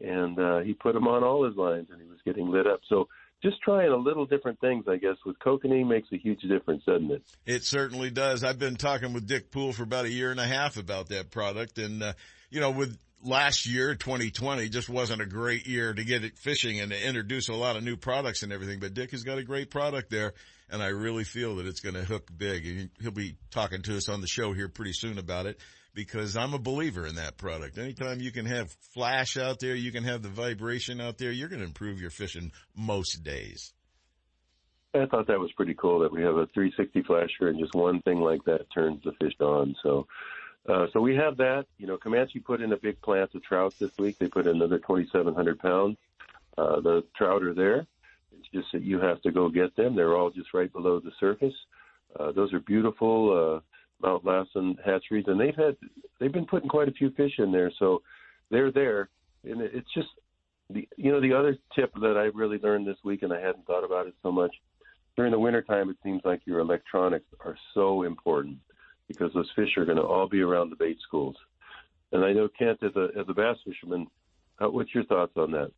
and 0.00 0.38
uh, 0.38 0.58
he 0.60 0.74
put 0.74 0.94
them 0.94 1.06
on 1.06 1.22
all 1.22 1.44
his 1.44 1.56
lines, 1.56 1.88
and 1.92 2.00
he 2.00 2.08
was 2.08 2.18
getting 2.24 2.50
lit 2.50 2.66
up. 2.66 2.80
So 2.88 3.08
just 3.42 3.60
trying 3.60 3.90
a 3.90 3.96
little 3.96 4.24
different 4.24 4.60
things, 4.60 4.84
I 4.88 4.96
guess, 4.96 5.16
with 5.26 5.38
kokanee 5.38 5.86
makes 5.86 6.08
a 6.12 6.16
huge 6.16 6.42
difference, 6.42 6.84
doesn't 6.84 7.10
it? 7.10 7.22
It 7.44 7.64
certainly 7.64 8.10
does. 8.10 8.44
I've 8.44 8.58
been 8.58 8.76
talking 8.76 9.12
with 9.12 9.26
Dick 9.26 9.50
Pool 9.50 9.72
for 9.72 9.82
about 9.82 10.04
a 10.04 10.10
year 10.10 10.30
and 10.30 10.40
a 10.40 10.46
half 10.46 10.76
about 10.76 11.08
that 11.08 11.30
product. 11.30 11.78
And, 11.78 12.02
uh, 12.02 12.12
you 12.50 12.60
know, 12.60 12.70
with 12.70 12.96
last 13.24 13.66
year, 13.66 13.94
2020, 13.94 14.68
just 14.68 14.88
wasn't 14.88 15.22
a 15.22 15.26
great 15.26 15.66
year 15.66 15.92
to 15.92 16.04
get 16.04 16.24
it 16.24 16.38
fishing 16.38 16.80
and 16.80 16.92
to 16.92 17.06
introduce 17.06 17.48
a 17.48 17.54
lot 17.54 17.76
of 17.76 17.82
new 17.82 17.96
products 17.96 18.42
and 18.42 18.52
everything. 18.52 18.78
But 18.78 18.94
Dick 18.94 19.10
has 19.10 19.24
got 19.24 19.38
a 19.38 19.42
great 19.42 19.70
product 19.70 20.10
there, 20.10 20.34
and 20.70 20.82
I 20.82 20.88
really 20.88 21.24
feel 21.24 21.56
that 21.56 21.66
it's 21.66 21.80
going 21.80 21.96
to 21.96 22.04
hook 22.04 22.30
big. 22.36 22.66
And 22.66 22.90
he'll 23.00 23.10
be 23.10 23.36
talking 23.50 23.82
to 23.82 23.96
us 23.96 24.08
on 24.08 24.20
the 24.20 24.28
show 24.28 24.52
here 24.52 24.68
pretty 24.68 24.92
soon 24.92 25.18
about 25.18 25.46
it 25.46 25.60
because 25.94 26.36
I'm 26.36 26.54
a 26.54 26.58
believer 26.58 27.06
in 27.06 27.16
that 27.16 27.36
product. 27.36 27.78
Anytime 27.78 28.20
you 28.20 28.32
can 28.32 28.46
have 28.46 28.70
flash 28.94 29.36
out 29.36 29.60
there, 29.60 29.74
you 29.74 29.92
can 29.92 30.04
have 30.04 30.22
the 30.22 30.28
vibration 30.28 31.00
out 31.00 31.18
there, 31.18 31.30
you're 31.30 31.48
going 31.48 31.60
to 31.60 31.66
improve 31.66 32.00
your 32.00 32.10
fishing 32.10 32.52
most 32.74 33.22
days. 33.22 33.72
I 34.94 35.06
thought 35.06 35.26
that 35.28 35.40
was 35.40 35.50
pretty 35.52 35.74
cool 35.74 36.00
that 36.00 36.12
we 36.12 36.22
have 36.22 36.36
a 36.36 36.46
360 36.52 37.02
flasher 37.02 37.48
and 37.48 37.58
just 37.58 37.74
one 37.74 38.02
thing 38.02 38.20
like 38.20 38.44
that 38.44 38.66
turns 38.74 39.02
the 39.04 39.12
fish 39.12 39.32
on. 39.40 39.74
So, 39.82 40.06
uh, 40.68 40.86
so 40.92 41.00
we 41.00 41.16
have 41.16 41.38
that. 41.38 41.64
You 41.78 41.86
know, 41.86 41.96
Camanche 41.96 42.44
put 42.44 42.60
in 42.60 42.72
a 42.72 42.76
big 42.76 43.00
plant 43.00 43.34
of 43.34 43.42
trout 43.42 43.74
this 43.80 43.96
week. 43.98 44.18
They 44.18 44.28
put 44.28 44.46
in 44.46 44.56
another 44.56 44.78
2,700 44.78 45.58
pounds. 45.58 45.96
Uh, 46.58 46.80
the 46.80 47.04
trout 47.16 47.42
are 47.42 47.54
there. 47.54 47.86
It's 48.38 48.48
just 48.52 48.68
that 48.72 48.82
you 48.82 49.00
have 49.00 49.22
to 49.22 49.30
go 49.30 49.48
get 49.48 49.74
them. 49.76 49.96
They're 49.96 50.16
all 50.16 50.30
just 50.30 50.52
right 50.52 50.70
below 50.70 51.00
the 51.00 51.12
surface. 51.18 51.54
Uh, 52.18 52.32
those 52.32 52.52
are 52.52 52.60
beautiful. 52.60 53.62
Mount 54.02 54.24
Lassen 54.24 54.76
hatcheries, 54.84 55.24
and 55.26 55.40
they've 55.40 55.56
had 55.56 55.76
they've 56.20 56.32
been 56.32 56.46
putting 56.46 56.68
quite 56.68 56.88
a 56.88 56.92
few 56.92 57.10
fish 57.12 57.32
in 57.38 57.52
there, 57.52 57.72
so 57.78 58.02
they're 58.50 58.72
there. 58.72 59.08
And 59.44 59.60
it's 59.60 59.92
just 59.94 60.08
the 60.70 60.88
you 60.96 61.12
know 61.12 61.20
the 61.20 61.32
other 61.32 61.56
tip 61.74 61.92
that 61.94 62.16
I 62.16 62.36
really 62.36 62.58
learned 62.58 62.86
this 62.86 62.98
week, 63.04 63.22
and 63.22 63.32
I 63.32 63.40
hadn't 63.40 63.66
thought 63.66 63.84
about 63.84 64.06
it 64.06 64.14
so 64.22 64.32
much 64.32 64.54
during 65.16 65.32
the 65.32 65.38
wintertime. 65.38 65.90
It 65.90 65.96
seems 66.02 66.22
like 66.24 66.42
your 66.44 66.60
electronics 66.60 67.26
are 67.40 67.56
so 67.74 68.02
important 68.02 68.58
because 69.08 69.32
those 69.34 69.50
fish 69.54 69.76
are 69.76 69.84
going 69.84 69.98
to 69.98 70.04
all 70.04 70.28
be 70.28 70.40
around 70.40 70.70
the 70.70 70.76
bait 70.76 70.98
schools. 71.06 71.36
And 72.12 72.24
I 72.24 72.32
know 72.32 72.48
Kent, 72.58 72.82
as 72.82 72.94
a 72.96 73.08
as 73.18 73.26
a 73.28 73.34
bass 73.34 73.56
fisherman, 73.64 74.06
how, 74.56 74.70
what's 74.70 74.94
your 74.94 75.04
thoughts 75.04 75.32
on 75.36 75.52
that? 75.52 75.72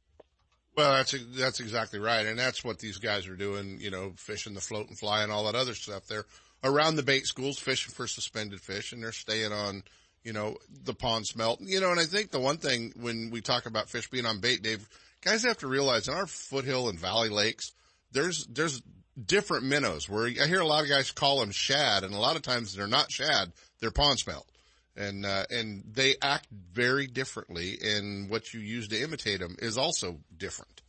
Well, 0.76 0.92
that's 0.92 1.14
that's 1.36 1.60
exactly 1.60 2.00
right, 2.00 2.26
and 2.26 2.38
that's 2.38 2.64
what 2.64 2.80
these 2.80 2.98
guys 2.98 3.28
are 3.28 3.36
doing. 3.36 3.78
You 3.80 3.90
know, 3.90 4.12
fishing 4.16 4.54
the 4.54 4.60
float 4.60 4.88
and 4.88 4.98
fly 4.98 5.22
and 5.22 5.30
all 5.30 5.44
that 5.44 5.54
other 5.54 5.74
stuff. 5.74 6.06
They're 6.06 6.26
around 6.64 6.96
the 6.96 7.02
bait 7.02 7.26
schools 7.26 7.58
fishing 7.58 7.92
for 7.92 8.06
suspended 8.06 8.60
fish 8.60 8.92
and 8.92 9.02
they're 9.02 9.12
staying 9.12 9.52
on, 9.52 9.84
you 10.24 10.32
know, 10.32 10.56
the 10.84 10.94
pond 10.94 11.26
smelt. 11.26 11.60
You 11.60 11.80
know, 11.80 11.90
and 11.90 12.00
I 12.00 12.06
think 12.06 12.30
the 12.30 12.40
one 12.40 12.56
thing 12.56 12.92
when 12.96 13.30
we 13.30 13.42
talk 13.42 13.66
about 13.66 13.90
fish 13.90 14.08
being 14.08 14.26
on 14.26 14.40
bait, 14.40 14.62
Dave, 14.62 14.88
guys 15.20 15.44
have 15.44 15.58
to 15.58 15.68
realize 15.68 16.08
in 16.08 16.14
our 16.14 16.26
foothill 16.26 16.88
and 16.88 16.98
valley 16.98 17.28
lakes, 17.28 17.72
there's, 18.12 18.46
there's 18.46 18.82
different 19.22 19.64
minnows 19.64 20.08
where 20.08 20.26
I 20.26 20.46
hear 20.46 20.60
a 20.60 20.66
lot 20.66 20.82
of 20.82 20.88
guys 20.88 21.10
call 21.10 21.40
them 21.40 21.52
shad 21.52 22.02
and 22.02 22.14
a 22.14 22.18
lot 22.18 22.36
of 22.36 22.42
times 22.42 22.74
they're 22.74 22.86
not 22.86 23.12
shad, 23.12 23.52
they're 23.80 23.90
pond 23.90 24.18
smelt. 24.18 24.48
And, 24.96 25.26
uh, 25.26 25.44
and 25.50 25.82
they 25.92 26.14
act 26.22 26.46
very 26.72 27.08
differently 27.08 27.78
and 27.82 28.30
what 28.30 28.54
you 28.54 28.60
use 28.60 28.88
to 28.88 29.02
imitate 29.02 29.40
them 29.40 29.56
is 29.58 29.76
also 29.76 30.18
different 30.36 30.83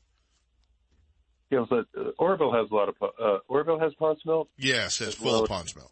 you 1.50 1.58
know, 1.58 1.68
so 1.70 1.84
uh, 2.00 2.10
Oroville 2.18 2.54
has 2.54 2.70
a 2.72 2.76
lot 2.76 2.90
of, 2.90 2.96
uh, 3.02 3.38
Oroville 3.48 3.80
has 3.80 3.94
pond 3.96 4.18
smelt? 4.24 4.50
Yes, 4.58 5.02
it's 5.02 5.16
full 5.16 5.32
well. 5.32 5.44
of 5.44 5.50
pond 5.50 5.70
smelt. 5.70 5.92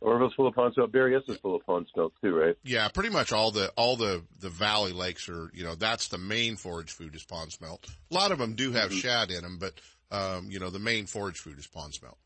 Oroville's 0.00 0.34
full 0.34 0.46
of 0.46 0.54
pond 0.54 0.74
smelt. 0.74 0.92
Berryessa 0.92 1.30
is 1.30 1.38
full 1.38 1.56
of 1.56 1.64
pond 1.64 1.86
smelt 1.92 2.12
too, 2.22 2.34
right? 2.34 2.56
Yeah, 2.62 2.88
pretty 2.88 3.10
much 3.10 3.32
all 3.32 3.50
the, 3.50 3.70
all 3.76 3.96
the, 3.96 4.22
the 4.38 4.50
valley 4.50 4.92
lakes 4.92 5.28
are, 5.28 5.50
you 5.54 5.64
know, 5.64 5.74
that's 5.74 6.08
the 6.08 6.18
main 6.18 6.56
forage 6.56 6.92
food 6.92 7.14
is 7.14 7.24
pond 7.24 7.52
smelt. 7.52 7.88
A 8.10 8.14
lot 8.14 8.30
of 8.30 8.38
them 8.38 8.54
do 8.54 8.72
have 8.72 8.90
mm-hmm. 8.90 8.98
shad 8.98 9.30
in 9.30 9.42
them, 9.42 9.58
but, 9.58 9.74
um, 10.10 10.50
you 10.50 10.60
know, 10.60 10.70
the 10.70 10.78
main 10.78 11.06
forage 11.06 11.38
food 11.38 11.58
is 11.58 11.66
pond 11.66 11.94
smelt. 11.94 12.18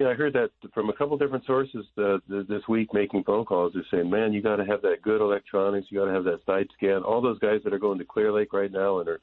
Yeah, 0.00 0.10
I 0.10 0.14
heard 0.14 0.34
that 0.34 0.50
from 0.72 0.90
a 0.90 0.92
couple 0.92 1.18
different 1.18 1.44
sources 1.44 1.84
uh, 1.96 2.18
this 2.28 2.62
week 2.68 2.94
making 2.94 3.24
phone 3.24 3.44
calls. 3.44 3.72
They're 3.74 3.82
saying, 3.90 4.08
man, 4.08 4.32
you 4.32 4.40
got 4.40 4.56
to 4.56 4.64
have 4.64 4.82
that 4.82 5.02
good 5.02 5.20
electronics. 5.20 5.88
You 5.90 5.98
got 5.98 6.04
to 6.04 6.12
have 6.12 6.22
that 6.22 6.44
side 6.46 6.68
scan. 6.76 7.02
All 7.02 7.20
those 7.20 7.40
guys 7.40 7.62
that 7.64 7.72
are 7.72 7.80
going 7.80 7.98
to 7.98 8.04
Clear 8.04 8.30
Lake 8.30 8.52
right 8.52 8.70
now 8.70 9.00
and 9.00 9.08
are 9.08 9.20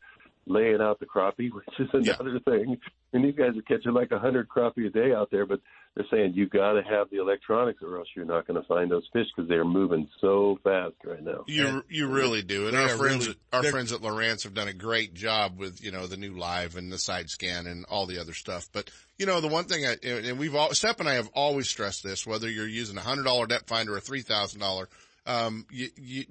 laying 0.47 0.81
out 0.81 0.99
the 0.99 1.05
crappie, 1.05 1.51
which 1.53 1.65
is 1.79 1.89
another 1.93 2.39
yeah. 2.45 2.53
thing. 2.53 2.77
And 3.13 3.23
these 3.23 3.35
guys 3.35 3.51
are 3.57 3.61
catching 3.61 3.93
like 3.93 4.11
a 4.11 4.19
hundred 4.19 4.49
crappie 4.49 4.87
a 4.87 4.89
day 4.89 5.13
out 5.13 5.31
there, 5.31 5.45
but 5.45 5.59
they're 5.95 6.05
saying 6.11 6.33
you 6.35 6.47
got 6.47 6.73
to 6.73 6.83
have 6.83 7.09
the 7.09 7.21
electronics, 7.21 7.81
or 7.81 7.97
else 7.97 8.07
you're 8.15 8.25
not 8.25 8.45
going 8.45 8.61
to 8.61 8.67
find 8.67 8.91
those 8.91 9.07
fish 9.13 9.27
because 9.33 9.47
they 9.47 9.55
are 9.55 9.63
moving 9.63 10.09
so 10.19 10.59
fast 10.61 10.95
right 11.05 11.23
now. 11.23 11.45
You 11.47 11.67
and, 11.67 11.83
you 11.87 12.07
really 12.07 12.41
do, 12.41 12.67
and 12.67 12.75
our 12.75 12.89
friends 12.89 13.27
really, 13.27 13.39
our 13.53 13.63
friends 13.63 13.93
at 13.93 14.01
Lowrance 14.01 14.43
have 14.43 14.53
done 14.53 14.67
a 14.67 14.73
great 14.73 15.13
job 15.13 15.57
with 15.57 15.81
you 15.81 15.91
know 15.91 16.05
the 16.05 16.17
new 16.17 16.37
live 16.37 16.75
and 16.75 16.91
the 16.91 16.97
side 16.97 17.29
scan 17.29 17.65
and 17.65 17.85
all 17.85 18.07
the 18.07 18.19
other 18.19 18.33
stuff. 18.33 18.67
But 18.73 18.91
you 19.17 19.25
know 19.25 19.39
the 19.39 19.47
one 19.47 19.65
thing, 19.65 19.85
I, 19.85 19.95
and 20.05 20.37
we've 20.37 20.53
all 20.53 20.73
Step 20.73 20.99
and 20.99 21.07
I 21.07 21.13
have 21.13 21.29
always 21.33 21.69
stressed 21.69 22.03
this: 22.03 22.27
whether 22.27 22.49
you're 22.49 22.67
using 22.67 22.97
a 22.97 23.01
hundred 23.01 23.23
dollar 23.23 23.47
depth 23.47 23.69
finder 23.69 23.93
or 23.93 23.97
a 23.97 24.01
three 24.01 24.21
thousand 24.21 24.59
dollar, 24.59 24.89
um, 25.25 25.65
you, 25.71 25.87
you, 25.95 26.25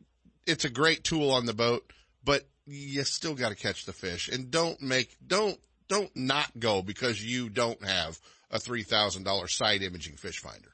it's 0.46 0.66
a 0.66 0.70
great 0.70 1.04
tool 1.04 1.30
on 1.30 1.46
the 1.46 1.54
boat, 1.54 1.90
but 2.24 2.44
you 2.66 3.04
still 3.04 3.34
got 3.34 3.50
to 3.50 3.54
catch 3.54 3.84
the 3.84 3.92
fish 3.92 4.28
and 4.28 4.50
don't 4.50 4.80
make, 4.80 5.16
don't, 5.26 5.58
don't 5.88 6.14
not 6.16 6.50
go 6.58 6.82
because 6.82 7.22
you 7.22 7.48
don't 7.48 7.82
have 7.84 8.18
a 8.50 8.58
$3,000 8.58 9.50
side 9.50 9.82
imaging 9.82 10.16
fish 10.16 10.38
finder. 10.38 10.70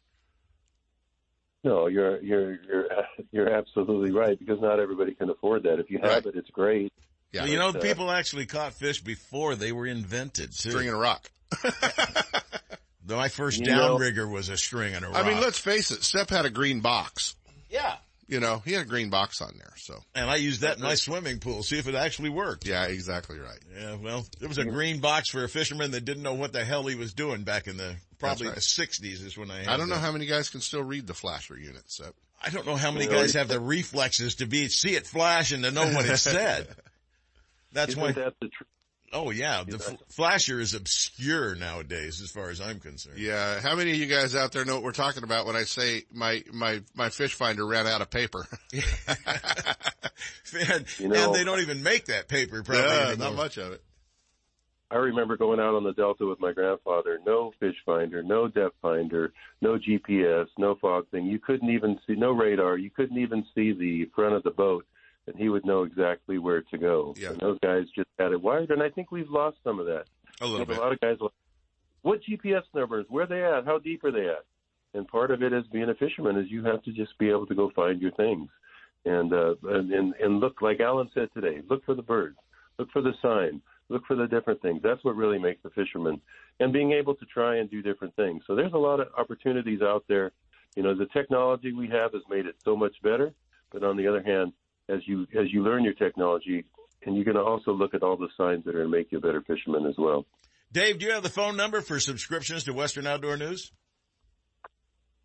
No, 1.62 1.89
you're, 1.89 2.22
you're, 2.22 2.62
you're, 2.62 2.86
you're 3.32 3.52
absolutely 3.52 4.12
right 4.12 4.39
because 4.39 4.60
not 4.60 4.81
everybody 4.81 5.14
can 5.14 5.28
afford 5.31 5.64
that. 5.64 5.78
If 5.78 5.90
you 5.90 5.98
have 5.98 6.24
right. 6.24 6.27
it, 6.27 6.36
it's 6.36 6.51
great. 6.51 6.93
Yeah. 7.32 7.43
Well, 7.43 7.51
you 7.51 7.59
know, 7.59 7.68
uh, 7.68 7.81
people 7.81 8.10
actually 8.10 8.47
caught 8.47 8.72
fish 8.72 9.02
before 9.02 9.56
they 9.56 9.72
were 9.72 9.86
invented 9.86 10.52
too. 10.52 10.70
String 10.70 10.89
and 10.89 10.97
a 10.97 11.01
rock. 11.01 11.31
My 13.06 13.28
first 13.28 13.62
downrigger 13.62 14.31
was 14.31 14.48
a 14.48 14.56
string 14.56 14.94
and 14.94 15.05
a 15.05 15.09
rock. 15.09 15.16
I 15.24 15.28
mean, 15.28 15.40
let's 15.40 15.59
face 15.59 15.90
it, 15.90 16.05
Step 16.05 16.31
had 16.31 16.44
a 16.44 16.51
green 16.51 16.81
box. 16.81 17.35
Yeah 17.68 17.97
you 18.31 18.39
know, 18.39 18.62
he 18.65 18.73
had 18.73 18.82
a 18.82 18.89
green 18.89 19.11
box 19.11 19.43
on 19.43 19.52
there. 19.59 19.73
So, 19.77 19.98
and 20.15 20.31
I 20.31 20.36
used 20.36 20.61
that 20.61 20.77
in 20.77 20.85
my 20.85 20.94
swimming 20.94 21.40
pool, 21.40 21.65
see 21.65 21.81
if 21.81 21.89
it 21.89 21.97
actually 21.97 22.28
worked. 22.28 22.65
Yeah, 22.65 22.85
exactly 22.85 23.40
right. 23.40 23.59
Yeah, 23.77 23.97
well, 23.97 24.24
it 24.40 24.47
was 24.47 24.59
a 24.59 24.65
green 24.65 25.01
box 25.01 25.28
for 25.28 25.43
a 25.43 25.48
fisherman 25.48 25.90
that 25.90 26.05
didn't 26.05 26.23
know 26.23 26.35
what 26.35 26.52
the 26.52 26.65
hell 26.65 26.86
he 26.86 26.94
was 26.94 27.12
doing 27.12 27.43
back 27.43 27.66
in 27.66 27.77
the 27.77 27.97
probably 28.20 28.47
right. 28.47 28.55
the 28.55 28.61
'60s 28.61 29.27
is 29.27 29.36
when 29.36 29.51
I. 29.51 29.62
I 29.62 29.77
don't 29.77 29.89
know 29.89 29.97
that. 29.97 30.01
how 30.01 30.12
many 30.12 30.27
guys 30.27 30.48
can 30.48 30.61
still 30.61 30.85
read 30.85 31.09
the 31.09 31.15
flasher 31.15 31.59
unit. 31.59 31.82
So 31.86 32.05
I 32.40 32.51
don't 32.51 32.66
know 32.66 32.77
how 32.77 32.93
many 32.93 33.09
guys 33.09 33.32
have 33.32 33.48
the 33.48 33.59
reflexes 33.59 34.36
to 34.36 34.47
be 34.47 34.69
see 34.69 34.94
it 34.94 35.09
flash 35.09 35.51
and 35.51 35.65
to 35.65 35.73
know 35.73 35.93
what 35.93 36.07
it 36.07 36.16
said. 36.16 36.69
That's 37.73 37.90
Isn't 37.90 38.02
why. 38.02 38.12
That 38.12 38.35
the 38.40 38.48
tr- 38.48 38.65
Oh 39.12 39.31
yeah, 39.31 39.65
the 39.66 39.77
f- 39.77 39.97
flasher 40.09 40.61
is 40.61 40.74
obscure 40.74 41.57
nowadays 41.57 42.20
as 42.20 42.31
far 42.31 42.51
as 42.51 42.61
I'm 42.61 42.78
concerned. 42.78 43.19
Yeah, 43.19 43.61
how 43.61 43.74
many 43.74 43.91
of 43.91 43.97
you 43.97 44.07
guys 44.07 44.37
out 44.37 44.53
there 44.53 44.65
know 44.65 44.77
what 44.77 44.85
we're 44.85 44.93
talking 44.93 45.24
about 45.24 45.47
when 45.47 45.57
I 45.57 45.65
say 45.65 46.05
my 46.12 46.45
my 46.53 46.81
my 46.95 47.09
fish 47.09 47.35
finder 47.35 47.66
ran 47.66 47.89
out 47.89 48.03
of 48.03 48.11
paper? 48.11 48.47
and, 48.73 48.85
you 50.99 51.09
know, 51.09 51.27
and 51.27 51.35
they 51.35 51.43
don't 51.43 51.61
even 51.61 51.82
make 51.82 52.07
that 52.07 52.28
paper 52.28 52.62
probably 52.62 52.85
yeah, 52.85 53.16
not 53.19 53.35
much 53.35 53.57
of 53.57 53.73
it. 53.73 53.82
I 54.93 54.97
remember 54.97 55.37
going 55.37 55.61
out 55.61 55.74
on 55.74 55.85
the 55.85 55.93
Delta 55.93 56.27
with 56.27 56.41
my 56.41 56.53
grandfather. 56.53 57.20
No 57.24 57.53
fish 57.61 57.77
finder, 57.87 58.23
no 58.23 58.49
depth 58.49 58.74
finder, 58.82 59.32
no 59.61 59.78
GPS, 59.78 60.47
no 60.59 60.74
fog 60.77 61.09
thing. 61.11 61.27
You 61.27 61.39
couldn't 61.39 61.70
even 61.70 61.99
see 62.07 62.15
no 62.15 62.32
radar. 62.32 62.77
You 62.77 62.91
couldn't 62.91 63.19
even 63.19 63.45
see 63.55 63.73
the 63.73 64.11
front 64.15 64.35
of 64.35 64.43
the 64.43 64.51
boat 64.51 64.85
and 65.27 65.37
he 65.37 65.49
would 65.49 65.65
know 65.65 65.83
exactly 65.83 66.39
where 66.39 66.63
to 66.63 66.79
go. 66.79 67.15
Yeah. 67.17 67.31
And 67.31 67.41
those 67.41 67.59
guys 67.63 67.85
just 67.95 68.09
had 68.19 68.33
it 68.33 68.41
wired, 68.41 68.71
and 68.71 68.83
I 68.83 68.89
think 68.91 69.11
we've 69.11 69.31
lost 69.31 69.59
some 69.63 69.79
of 69.79 69.87
that. 69.87 70.05
A 70.41 70.47
little 70.47 70.67
bit. 70.67 70.79
A 70.79 70.81
lot 70.81 70.93
of 70.93 71.01
guys, 71.01 71.17
like, 71.21 71.33
what 72.03 72.21
GPS 72.23 72.63
numbers? 72.75 73.07
Where 73.09 73.25
are 73.25 73.27
they 73.27 73.45
at? 73.45 73.67
How 73.67 73.79
deep 73.79 74.05
are 74.05 74.13
they 74.13 74.27
at? 74.29 74.45
And 74.95 75.07
part 75.07 75.31
of 75.31 75.43
it 75.43 75.53
as 75.53 75.65
being 75.73 75.89
a 75.89 75.95
fisherman 75.95 76.39
is 76.39 76.51
you 76.51 76.65
have 76.65 76.83
to 76.85 76.93
just 76.93 77.17
be 77.19 77.29
able 77.29 77.47
to 77.47 77.55
go 77.55 77.71
find 77.77 78.01
your 78.01 78.11
things, 78.13 78.49
and 79.05 79.33
uh, 79.33 79.55
and 79.65 80.15
and 80.15 80.41
look 80.41 80.63
like 80.63 80.81
Alan 80.81 81.11
said 81.15 81.29
today. 81.33 81.61
Look 81.69 81.85
for 81.85 81.95
the 81.95 82.03
birds. 82.03 82.39
Look 82.79 82.91
for 82.91 83.03
the 83.03 83.13
sign. 83.23 83.61
Look 83.89 84.07
for 84.07 84.17
the 84.17 84.27
different 84.27 84.63
things. 84.63 84.81
That's 84.83 85.05
what 85.05 85.17
really 85.17 85.39
makes 85.39 85.63
the 85.63 85.71
fisherman, 85.71 86.21
and 86.59 86.73
being 86.73 86.93
able 86.93 87.15
to 87.17 87.25
try 87.27 87.57
and 87.57 87.71
do 87.71 87.83
different 87.83 88.17
things. 88.17 88.43
So 88.47 88.57
there's 88.57 88.73
a 88.73 88.79
lot 88.79 89.01
of 89.01 89.09
opportunities 89.17 89.83
out 89.83 90.05
there. 90.09 90.33
You 90.75 90.83
know, 90.83 90.95
the 90.95 91.07
technology 91.07 91.73
we 91.73 91.89
have 91.89 92.13
has 92.13 92.23
made 92.31 92.47
it 92.47 92.57
so 92.65 92.77
much 92.77 92.95
better, 93.03 93.33
but 93.73 93.83
on 93.83 93.97
the 93.97 94.07
other 94.07 94.23
hand, 94.23 94.53
as 94.93 95.01
you 95.07 95.27
as 95.39 95.53
you 95.53 95.62
learn 95.62 95.85
your 95.85 95.95
technology, 95.95 96.65
and 97.05 97.15
you're 97.15 97.25
going 97.25 97.37
to 97.37 97.43
also 97.43 97.73
look 97.73 97.95
at 97.95 98.03
all 98.03 98.17
the 98.17 98.29
signs 98.37 98.65
that 98.65 98.75
are 98.75 98.79
going 98.79 98.91
to 98.91 98.97
make 98.97 99.12
you 99.12 99.19
a 99.19 99.21
better 99.21 99.43
fisherman 99.43 99.87
as 99.87 99.95
well. 99.99 100.27
Dave, 100.73 100.99
do 100.99 101.07
you 101.07 101.12
have 101.12 101.23
the 101.23 101.29
phone 101.29 101.57
number 101.57 101.81
for 101.81 101.99
subscriptions 101.99 102.65
to 102.65 102.73
Western 102.73 103.07
Outdoor 103.07 103.37
News? 103.37 103.73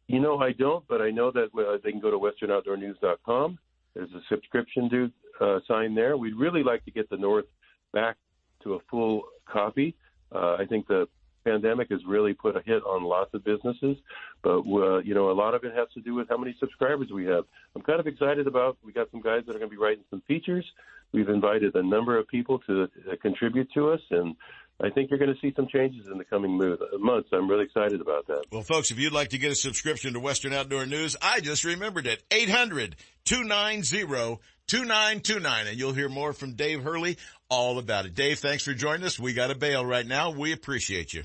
You 0.08 0.20
know, 0.20 0.38
I 0.40 0.52
don't, 0.52 0.88
but 0.88 1.02
I 1.02 1.10
know 1.10 1.32
that 1.32 1.50
uh, 1.58 1.78
they 1.84 1.92
can 1.92 2.00
go 2.00 2.12
to 2.12 2.18
westernoutdoornews.com. 2.18 3.58
There's 3.96 4.12
a 4.12 4.22
subscription 4.30 4.88
due, 4.88 5.12
uh, 5.42 5.60
sign 5.68 5.96
there. 5.96 6.18
We'd 6.18 6.36
really 6.36 6.64
like 6.64 6.84
to 6.86 6.92
get 6.92 7.10
the 7.10 7.18
North 7.18 7.46
back 7.92 8.18
to 8.64 8.74
a 8.76 8.80
full 8.90 9.24
copy. 9.52 9.96
Uh, 10.34 10.58
I 10.60 10.66
think 10.68 10.88
the 10.88 11.08
pandemic 11.46 11.90
has 11.92 12.02
really 12.06 12.34
put 12.34 12.58
a 12.58 12.62
hit 12.66 12.84
on 12.84 13.04
lots 13.04 13.34
of 13.34 13.44
businesses, 13.44 13.98
but 14.44 14.60
uh, 14.60 14.98
you 15.00 15.14
know 15.14 15.32
a 15.32 15.34
lot 15.34 15.54
of 15.54 15.64
it 15.64 15.74
has 15.76 15.88
to 15.94 16.02
do 16.02 16.16
with 16.16 16.28
how 16.28 16.38
many 16.38 16.56
subscribers 16.60 17.08
we 17.14 17.26
have. 17.26 17.46
I'm 17.76 17.82
kind 17.82 18.00
of 18.00 18.08
excited 18.08 18.48
about. 18.48 18.78
We 18.84 18.92
got 18.92 19.10
some 19.12 19.22
guys 19.22 19.44
that 19.46 19.56
are 19.56 19.60
going 19.60 19.72
to 19.72 19.76
be 19.76 19.82
writing 19.82 20.04
some 20.10 20.22
features. 20.28 20.66
We've 21.14 21.30
invited 21.30 21.76
a 21.76 21.84
number 21.84 22.18
of 22.18 22.28
people 22.28 22.60
to 22.68 22.84
uh, 22.84 23.16
contribute 23.22 23.70
to 23.76 23.92
us, 23.92 24.02
and 24.12 24.36
I 24.82 24.90
think 24.90 25.10
you're 25.10 25.20
going 25.20 25.34
to 25.34 25.40
see 25.40 25.54
some 25.56 25.68
changes 25.72 26.08
in 26.12 26.18
the 26.18 26.26
coming 26.26 26.58
months. 27.00 27.30
I'm 27.32 27.50
really 27.50 27.64
excited 27.64 28.02
about 28.02 28.28
that. 28.28 28.44
Well, 28.52 28.64
folks, 28.64 28.92
if 28.92 29.00
you'd 29.00 29.14
like 29.14 29.30
to 29.30 29.38
get 29.38 29.52
a 29.52 29.56
subscription 29.56 30.14
to 30.14 30.20
Western 30.20 30.52
Outdoor 30.52 30.86
News, 30.86 31.16
I 31.22 31.40
just 31.40 31.64
remembered 31.64 32.08
it. 32.08 32.22
800 32.30 32.98
800-290-2929. 33.26 35.70
And 35.70 35.80
you'll 35.80 35.94
hear 35.94 36.10
more 36.10 36.34
from 36.34 36.54
Dave 36.54 36.84
Hurley 36.84 37.18
all 37.50 37.80
about 37.80 38.06
it. 38.06 38.16
Dave, 38.16 38.40
thanks 38.40 38.64
for 38.64 38.74
joining 38.74 39.06
us. 39.06 39.20
We 39.20 39.34
got 39.34 39.52
a 39.52 39.56
bail 39.56 39.86
right 39.86 40.06
now. 40.06 40.32
We 40.32 40.52
appreciate 40.52 41.14
you. 41.14 41.24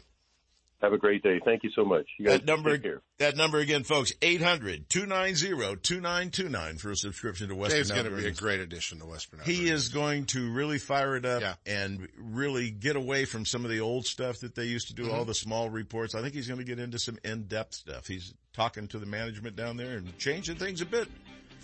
Have 0.82 0.92
a 0.94 0.98
great 0.98 1.22
day. 1.22 1.38
Thank 1.44 1.62
you 1.62 1.70
so 1.74 1.84
much. 1.84 2.06
You 2.18 2.24
guys 2.26 2.38
That 2.38 2.46
number, 2.46 2.72
take 2.72 2.82
care. 2.84 3.02
that 3.18 3.36
number 3.36 3.58
again, 3.58 3.84
folks, 3.84 4.12
800-290-2929 4.22 6.80
for 6.80 6.90
a 6.90 6.96
subscription 6.96 7.48
to 7.48 7.54
Western 7.54 7.78
Dave's 7.80 7.90
going 7.90 8.04
to 8.04 8.10
be 8.10 8.26
a 8.26 8.30
great 8.32 8.60
addition 8.60 8.98
to 9.00 9.06
Western 9.06 9.40
Outdoors. 9.40 9.58
He 9.58 9.68
is 9.68 9.88
going 9.90 10.26
to 10.26 10.50
really 10.50 10.78
fire 10.78 11.16
it 11.16 11.24
up 11.24 11.58
and 11.66 12.08
really 12.16 12.70
get 12.70 12.96
away 12.96 13.24
from 13.24 13.44
some 13.44 13.64
of 13.64 13.70
the 13.70 13.80
old 13.80 14.06
stuff 14.06 14.40
that 14.40 14.54
they 14.54 14.64
used 14.64 14.88
to 14.88 14.94
do, 14.94 15.04
Mhm. 15.04 15.12
all 15.12 15.24
the 15.24 15.34
small 15.34 15.68
reports. 15.70 16.14
I 16.14 16.22
think 16.22 16.34
he's 16.34 16.48
going 16.48 16.60
to 16.60 16.64
get 16.64 16.78
into 16.78 16.98
some 16.98 17.18
in-depth 17.24 17.74
stuff. 17.74 18.06
He's 18.06 18.34
talking 18.52 18.88
to 18.88 18.98
the 18.98 19.06
management 19.06 19.56
down 19.56 19.76
there 19.76 19.96
and 19.98 20.16
changing 20.18 20.56
things 20.56 20.80
a 20.80 20.86
bit. 20.86 21.08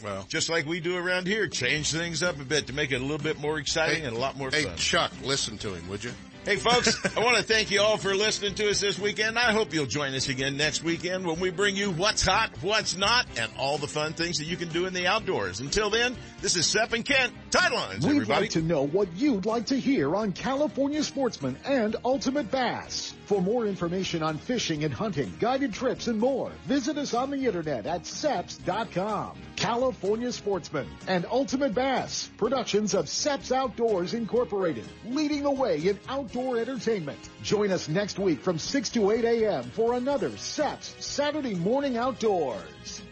Well, 0.03 0.27
just 0.29 0.51
like 0.51 0.67
we 0.67 0.81
do 0.81 0.95
around 0.97 1.27
here, 1.27 1.49
change 1.49 1.91
things 1.91 2.23
up 2.23 2.39
a 2.39 2.45
bit 2.45 2.67
to 2.67 2.75
make 2.75 2.93
it 2.93 2.97
a 2.97 3.05
little 3.05 3.17
bit 3.17 3.39
more 3.41 3.59
exciting 3.59 4.05
and 4.05 4.15
a 4.15 4.19
lot 4.21 4.37
more 4.37 4.51
Hey, 4.51 4.65
fun. 4.65 4.77
Chuck, 4.77 5.11
listen 5.23 5.57
to 5.59 5.73
him, 5.75 5.89
would 5.89 6.05
you? 6.05 6.13
Hey 6.47 6.55
folks, 6.59 6.97
I 7.17 7.25
want 7.25 7.39
to 7.39 7.43
thank 7.43 7.73
you 7.73 7.81
all 7.81 7.97
for 7.97 8.15
listening 8.15 8.55
to 8.55 8.71
us 8.71 8.79
this 8.79 9.01
weekend. 9.01 9.37
I 9.37 9.51
hope 9.51 9.75
you'll 9.75 9.85
join 9.87 10.15
us 10.15 10.29
again 10.29 10.57
next 10.57 10.85
weekend 10.85 11.27
when 11.27 11.41
we 11.41 11.51
bring 11.51 11.75
you 11.75 11.91
what's 11.91 12.23
hot, 12.25 12.53
what's 12.61 12.97
not, 12.97 13.27
and 13.37 13.51
all 13.59 13.79
the 13.79 13.89
fun 13.89 14.13
things 14.13 14.39
that 14.39 14.45
you 14.45 14.57
can 14.57 14.69
do 14.69 14.87
in 14.87 14.95
the 14.95 15.09
outdoors. 15.09 15.59
Until 15.59 15.91
then, 15.91 16.15
this 16.43 16.55
is 16.55 16.65
Sepp 16.65 16.93
and 16.93 17.05
Kent. 17.05 17.33
Tightlines, 17.51 18.05
We'd 18.05 18.11
everybody. 18.15 18.43
like 18.43 18.51
to 18.51 18.63
know 18.63 18.87
what 18.87 19.09
you'd 19.17 19.45
like 19.45 19.67
to 19.67 19.77
hear 19.81 20.15
on 20.15 20.31
California 20.31 21.03
Sportsman 21.03 21.57
and 21.65 21.97
Ultimate 22.05 22.49
Bass. 22.49 23.13
For 23.27 23.43
more 23.43 23.67
information 23.67 24.23
on 24.23 24.39
fishing 24.39 24.85
and 24.85 24.95
hunting, 24.95 25.33
guided 25.41 25.75
trips, 25.75 26.07
and 26.07 26.17
more, 26.17 26.53
visit 26.65 26.97
us 26.97 27.13
on 27.13 27.31
the 27.31 27.45
internet 27.45 27.85
at 27.85 28.05
seps.com. 28.05 29.37
California 29.57 30.31
Sportsman 30.31 30.87
and 31.09 31.27
Ultimate 31.29 31.75
Bass, 31.75 32.31
productions 32.37 32.95
of 32.95 33.07
Seps 33.07 33.51
Outdoors 33.51 34.15
Incorporated, 34.15 34.87
leading 35.07 35.43
the 35.43 35.51
way 35.51 35.81
in 35.81 35.99
outdoor 36.09 36.59
entertainment. 36.59 37.19
Join 37.43 37.73
us 37.73 37.89
next 37.89 38.21
week 38.21 38.41
from 38.43 38.61
6 38.61 38.91
to 38.91 39.11
8 39.11 39.25
a.m. 39.25 39.65
for 39.65 39.95
another 39.95 40.31
Seps 40.31 41.03
Saturday 41.03 41.57
Morning 41.57 41.97
Outdoors. 41.97 43.03